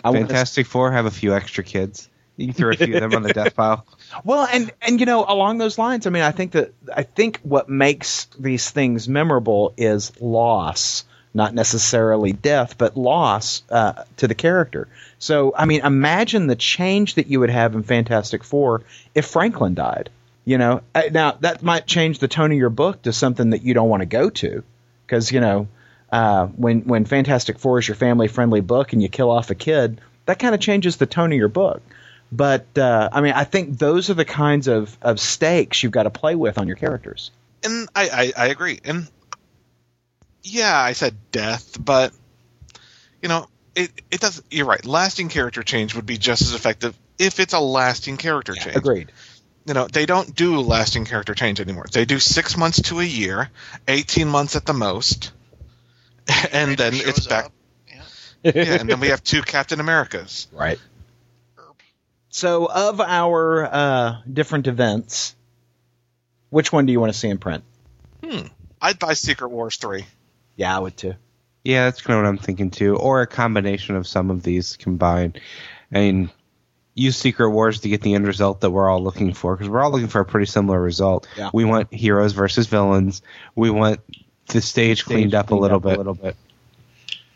I 0.04 0.10
want 0.10 0.22
to- 0.22 0.26
Fantastic 0.26 0.66
Four 0.66 0.92
have 0.92 1.06
a 1.06 1.10
few 1.10 1.34
extra 1.34 1.62
kids. 1.62 2.08
You 2.36 2.46
can 2.46 2.54
throw 2.54 2.70
a 2.70 2.76
few 2.76 2.94
of 2.96 3.02
them 3.02 3.14
on 3.14 3.22
the 3.22 3.32
death 3.34 3.54
pile. 3.54 3.86
Well, 4.24 4.48
and 4.50 4.72
and 4.82 4.98
you 4.98 5.06
know, 5.06 5.24
along 5.26 5.58
those 5.58 5.78
lines, 5.78 6.06
I 6.06 6.10
mean, 6.10 6.22
I 6.24 6.32
think 6.32 6.52
that 6.52 6.72
I 6.94 7.02
think 7.04 7.38
what 7.42 7.68
makes 7.68 8.26
these 8.38 8.68
things 8.70 9.08
memorable 9.08 9.74
is 9.76 10.12
loss, 10.20 11.04
not 11.34 11.54
necessarily 11.54 12.32
death, 12.32 12.76
but 12.78 12.96
loss 12.96 13.62
uh, 13.70 14.04
to 14.16 14.26
the 14.26 14.34
character. 14.34 14.88
So, 15.22 15.54
I 15.56 15.66
mean, 15.66 15.82
imagine 15.82 16.48
the 16.48 16.56
change 16.56 17.14
that 17.14 17.28
you 17.28 17.38
would 17.38 17.50
have 17.50 17.76
in 17.76 17.84
Fantastic 17.84 18.42
Four 18.42 18.82
if 19.14 19.24
Franklin 19.24 19.74
died. 19.74 20.10
You 20.44 20.58
know, 20.58 20.80
Uh, 20.96 21.02
now 21.12 21.36
that 21.42 21.62
might 21.62 21.86
change 21.86 22.18
the 22.18 22.26
tone 22.26 22.50
of 22.50 22.58
your 22.58 22.70
book 22.70 23.02
to 23.02 23.12
something 23.12 23.50
that 23.50 23.62
you 23.62 23.72
don't 23.72 23.88
want 23.88 24.00
to 24.00 24.06
go 24.06 24.30
to, 24.30 24.64
because 25.06 25.30
you 25.30 25.38
know, 25.38 25.68
uh, 26.10 26.48
when 26.48 26.80
when 26.80 27.04
Fantastic 27.04 27.60
Four 27.60 27.78
is 27.78 27.86
your 27.86 27.94
family 27.94 28.26
friendly 28.26 28.60
book 28.60 28.92
and 28.92 29.00
you 29.00 29.08
kill 29.08 29.30
off 29.30 29.50
a 29.50 29.54
kid, 29.54 30.00
that 30.26 30.40
kind 30.40 30.56
of 30.56 30.60
changes 30.60 30.96
the 30.96 31.06
tone 31.06 31.30
of 31.30 31.38
your 31.38 31.46
book. 31.46 31.82
But 32.32 32.66
uh, 32.76 33.08
I 33.12 33.20
mean, 33.20 33.34
I 33.34 33.44
think 33.44 33.78
those 33.78 34.10
are 34.10 34.14
the 34.14 34.24
kinds 34.24 34.66
of, 34.66 34.96
of 35.02 35.20
stakes 35.20 35.84
you've 35.84 35.92
got 35.92 36.04
to 36.04 36.10
play 36.10 36.34
with 36.34 36.58
on 36.58 36.66
your 36.66 36.76
characters. 36.76 37.30
and 37.62 37.88
I, 37.94 38.08
I, 38.08 38.44
I 38.44 38.46
agree. 38.48 38.80
And 38.82 39.06
yeah, 40.42 40.76
I 40.76 40.94
said 40.94 41.14
death, 41.30 41.76
but 41.78 42.12
you 43.22 43.28
know, 43.28 43.46
it 43.74 43.90
it 44.10 44.20
does. 44.20 44.42
You're 44.50 44.66
right. 44.66 44.84
Lasting 44.84 45.28
character 45.28 45.62
change 45.62 45.94
would 45.94 46.06
be 46.06 46.18
just 46.18 46.42
as 46.42 46.54
effective 46.54 46.96
if 47.18 47.40
it's 47.40 47.54
a 47.54 47.60
lasting 47.60 48.16
character 48.16 48.54
change. 48.54 48.76
Agreed. 48.76 49.12
You 49.66 49.74
know, 49.74 49.86
they 49.86 50.06
don't 50.06 50.34
do 50.34 50.60
lasting 50.60 51.04
character 51.04 51.34
change 51.34 51.60
anymore. 51.60 51.86
They 51.90 52.04
do 52.04 52.18
six 52.18 52.56
months 52.56 52.82
to 52.82 53.00
a 53.00 53.04
year, 53.04 53.50
eighteen 53.86 54.28
months 54.28 54.56
at 54.56 54.66
the 54.66 54.72
most, 54.72 55.32
and 56.52 56.76
then 56.76 56.92
it's 56.94 57.26
back. 57.26 57.50
Yeah. 57.88 58.02
Yeah, 58.44 58.80
and 58.80 58.88
then 58.88 58.98
we 58.98 59.08
have 59.08 59.22
two 59.22 59.40
Captain 59.40 59.78
Americas. 59.78 60.48
Right. 60.50 60.80
So, 62.30 62.66
of 62.66 63.00
our 63.00 63.64
uh, 63.64 64.16
different 64.30 64.66
events, 64.66 65.36
which 66.50 66.72
one 66.72 66.86
do 66.86 66.92
you 66.92 66.98
want 66.98 67.12
to 67.12 67.18
see 67.18 67.28
in 67.28 67.38
print? 67.38 67.62
Hmm. 68.24 68.46
I'd 68.80 68.98
buy 68.98 69.12
Secret 69.12 69.50
Wars 69.50 69.76
three. 69.76 70.06
Yeah, 70.56 70.76
I 70.76 70.80
would 70.80 70.96
too. 70.96 71.14
Yeah, 71.64 71.84
that's 71.84 72.02
kind 72.02 72.18
of 72.18 72.24
what 72.24 72.28
I'm 72.28 72.38
thinking 72.38 72.70
too, 72.70 72.96
or 72.96 73.22
a 73.22 73.26
combination 73.26 73.94
of 73.96 74.06
some 74.06 74.30
of 74.30 74.42
these 74.42 74.76
combined. 74.76 75.40
I 75.92 75.98
mean, 76.00 76.30
use 76.94 77.16
Secret 77.16 77.50
Wars 77.50 77.80
to 77.80 77.88
get 77.88 78.00
the 78.02 78.14
end 78.14 78.26
result 78.26 78.62
that 78.62 78.70
we're 78.70 78.88
all 78.88 79.02
looking 79.02 79.32
for, 79.32 79.54
because 79.56 79.68
we're 79.68 79.80
all 79.82 79.90
looking 79.92 80.08
for 80.08 80.20
a 80.20 80.24
pretty 80.24 80.46
similar 80.46 80.80
result. 80.80 81.28
Yeah. 81.36 81.50
We 81.52 81.64
want 81.64 81.92
heroes 81.94 82.32
versus 82.32 82.66
villains. 82.66 83.22
We 83.54 83.70
want 83.70 84.00
the 84.48 84.60
stage 84.60 85.04
cleaned 85.04 85.34
up 85.34 85.50
a 85.50 85.54
little 85.54 85.78
bit. 85.80 85.94
A 85.94 85.98
little 85.98 86.14
bit. 86.14 86.36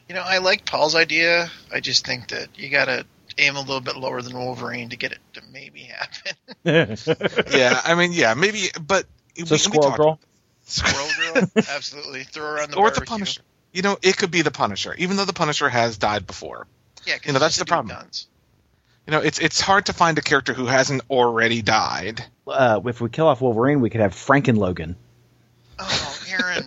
You 0.08 0.14
know, 0.14 0.22
I 0.24 0.38
like 0.38 0.64
Paul's 0.64 0.94
idea. 0.94 1.50
I 1.72 1.80
just 1.80 2.04
think 2.06 2.28
that 2.28 2.48
you 2.56 2.68
got 2.68 2.86
to 2.86 3.06
aim 3.38 3.56
a 3.56 3.60
little 3.60 3.80
bit 3.80 3.96
lower 3.96 4.22
than 4.22 4.36
Wolverine 4.36 4.88
to 4.90 4.96
get 4.96 5.12
it 5.12 5.18
to 5.34 5.42
maybe 5.52 5.80
happen. 5.82 6.32
Yeah, 7.56 7.80
I 7.84 7.94
mean, 7.94 8.12
yeah, 8.12 8.34
maybe, 8.34 8.70
but 8.84 9.04
so, 9.36 9.44
we- 9.44 9.50
we 9.52 9.58
Squirrel 9.58 9.82
talked- 9.82 9.96
Girl. 9.98 10.20
Squirrel 10.64 11.08
Girl, 11.34 11.50
absolutely. 11.70 12.24
Throw 12.24 12.42
her 12.44 12.60
on 12.62 12.70
the 12.72 12.76
or 12.76 12.90
the 12.90 12.96
barbecue. 13.02 13.06
Punisher. 13.06 13.42
You 13.76 13.82
know, 13.82 13.98
it 14.02 14.16
could 14.16 14.30
be 14.30 14.40
the 14.42 14.50
Punisher, 14.50 14.94
even 14.96 15.16
though 15.18 15.26
the 15.26 15.34
Punisher 15.34 15.68
has 15.68 15.98
died 15.98 16.26
before. 16.26 16.66
Yeah, 17.04 17.14
'cause 17.18 17.26
You 17.26 17.32
know, 17.34 17.38
that's 17.38 17.56
the 17.58 17.66
problem. 17.66 17.94
Guns. 17.94 18.26
You 19.06 19.10
know, 19.12 19.20
it's 19.20 19.38
it's 19.38 19.60
hard 19.60 19.86
to 19.86 19.92
find 19.92 20.16
a 20.18 20.22
character 20.22 20.54
who 20.54 20.64
hasn't 20.66 21.02
already 21.10 21.60
died. 21.62 22.24
Uh, 22.46 22.80
if 22.86 23.00
we 23.00 23.08
kill 23.10 23.28
off 23.28 23.40
Wolverine, 23.42 23.80
we 23.82 23.90
could 23.90 24.00
have 24.00 24.12
Franken 24.14 24.56
Logan. 24.56 24.96
Oh, 25.78 26.18
Aaron. 26.30 26.64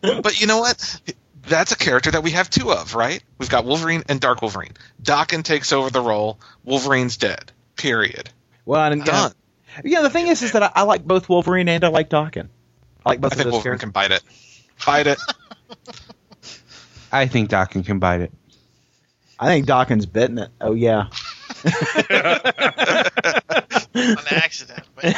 But 0.22 0.40
you 0.40 0.46
know 0.46 0.58
what? 0.58 1.00
That's 1.46 1.72
a 1.72 1.76
character 1.76 2.10
that 2.10 2.22
we 2.22 2.30
have 2.32 2.48
two 2.50 2.70
of, 2.72 2.94
right? 2.94 3.22
We've 3.38 3.48
got 3.50 3.64
Wolverine 3.64 4.02
and 4.08 4.20
Dark 4.20 4.42
Wolverine. 4.42 4.72
Daken 5.02 5.42
takes 5.42 5.72
over 5.72 5.90
the 5.90 6.00
role. 6.00 6.38
Wolverine's 6.62 7.16
dead. 7.16 7.50
Period. 7.76 8.30
Well, 8.66 8.84
and, 8.84 8.94
and 9.00 9.04
Done. 9.04 9.32
yeah, 9.82 10.02
the 10.02 10.10
thing 10.10 10.26
is, 10.28 10.42
is 10.42 10.52
that 10.52 10.62
I, 10.62 10.70
I 10.74 10.82
like 10.82 11.04
both 11.04 11.28
Wolverine 11.28 11.68
and 11.68 11.82
I 11.84 11.88
like 11.88 12.10
Daken. 12.10 12.48
I 13.04 13.08
like 13.10 13.20
both 13.20 13.32
I 13.32 13.34
of 13.34 13.38
think 13.38 13.44
those 13.44 13.52
Wolverine 13.54 13.78
characters. 13.78 13.80
can 13.80 13.90
bite 13.90 14.10
it. 14.12 14.22
Bite 14.86 15.06
it. 15.06 15.18
I 17.12 17.26
think 17.26 17.48
Doc 17.48 17.70
can 17.70 17.98
bite 17.98 18.20
it. 18.22 18.32
I 19.38 19.48
think 19.48 19.66
Daken's 19.66 20.06
bitten 20.06 20.38
it. 20.38 20.50
Oh 20.60 20.74
yeah. 20.74 21.08
on 23.94 24.24
accident. 24.30 24.84
But, 24.94 25.14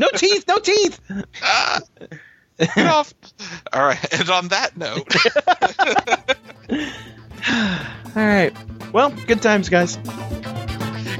no 0.00 0.08
teeth, 0.14 0.44
no 0.48 0.58
teeth. 0.58 1.00
Ah, 1.42 1.80
get 2.58 2.86
off. 2.86 3.14
All 3.72 3.82
right. 3.82 4.20
And 4.20 4.30
on 4.30 4.48
that 4.48 4.76
note, 4.76 5.14
All 8.16 8.26
right. 8.26 8.52
Well, 8.92 9.10
good 9.26 9.42
times, 9.42 9.68
guys. 9.68 9.98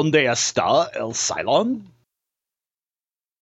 ¿Dónde 0.00 0.24
está 0.32 0.90
el 0.94 1.12
Cylon? 1.12 1.84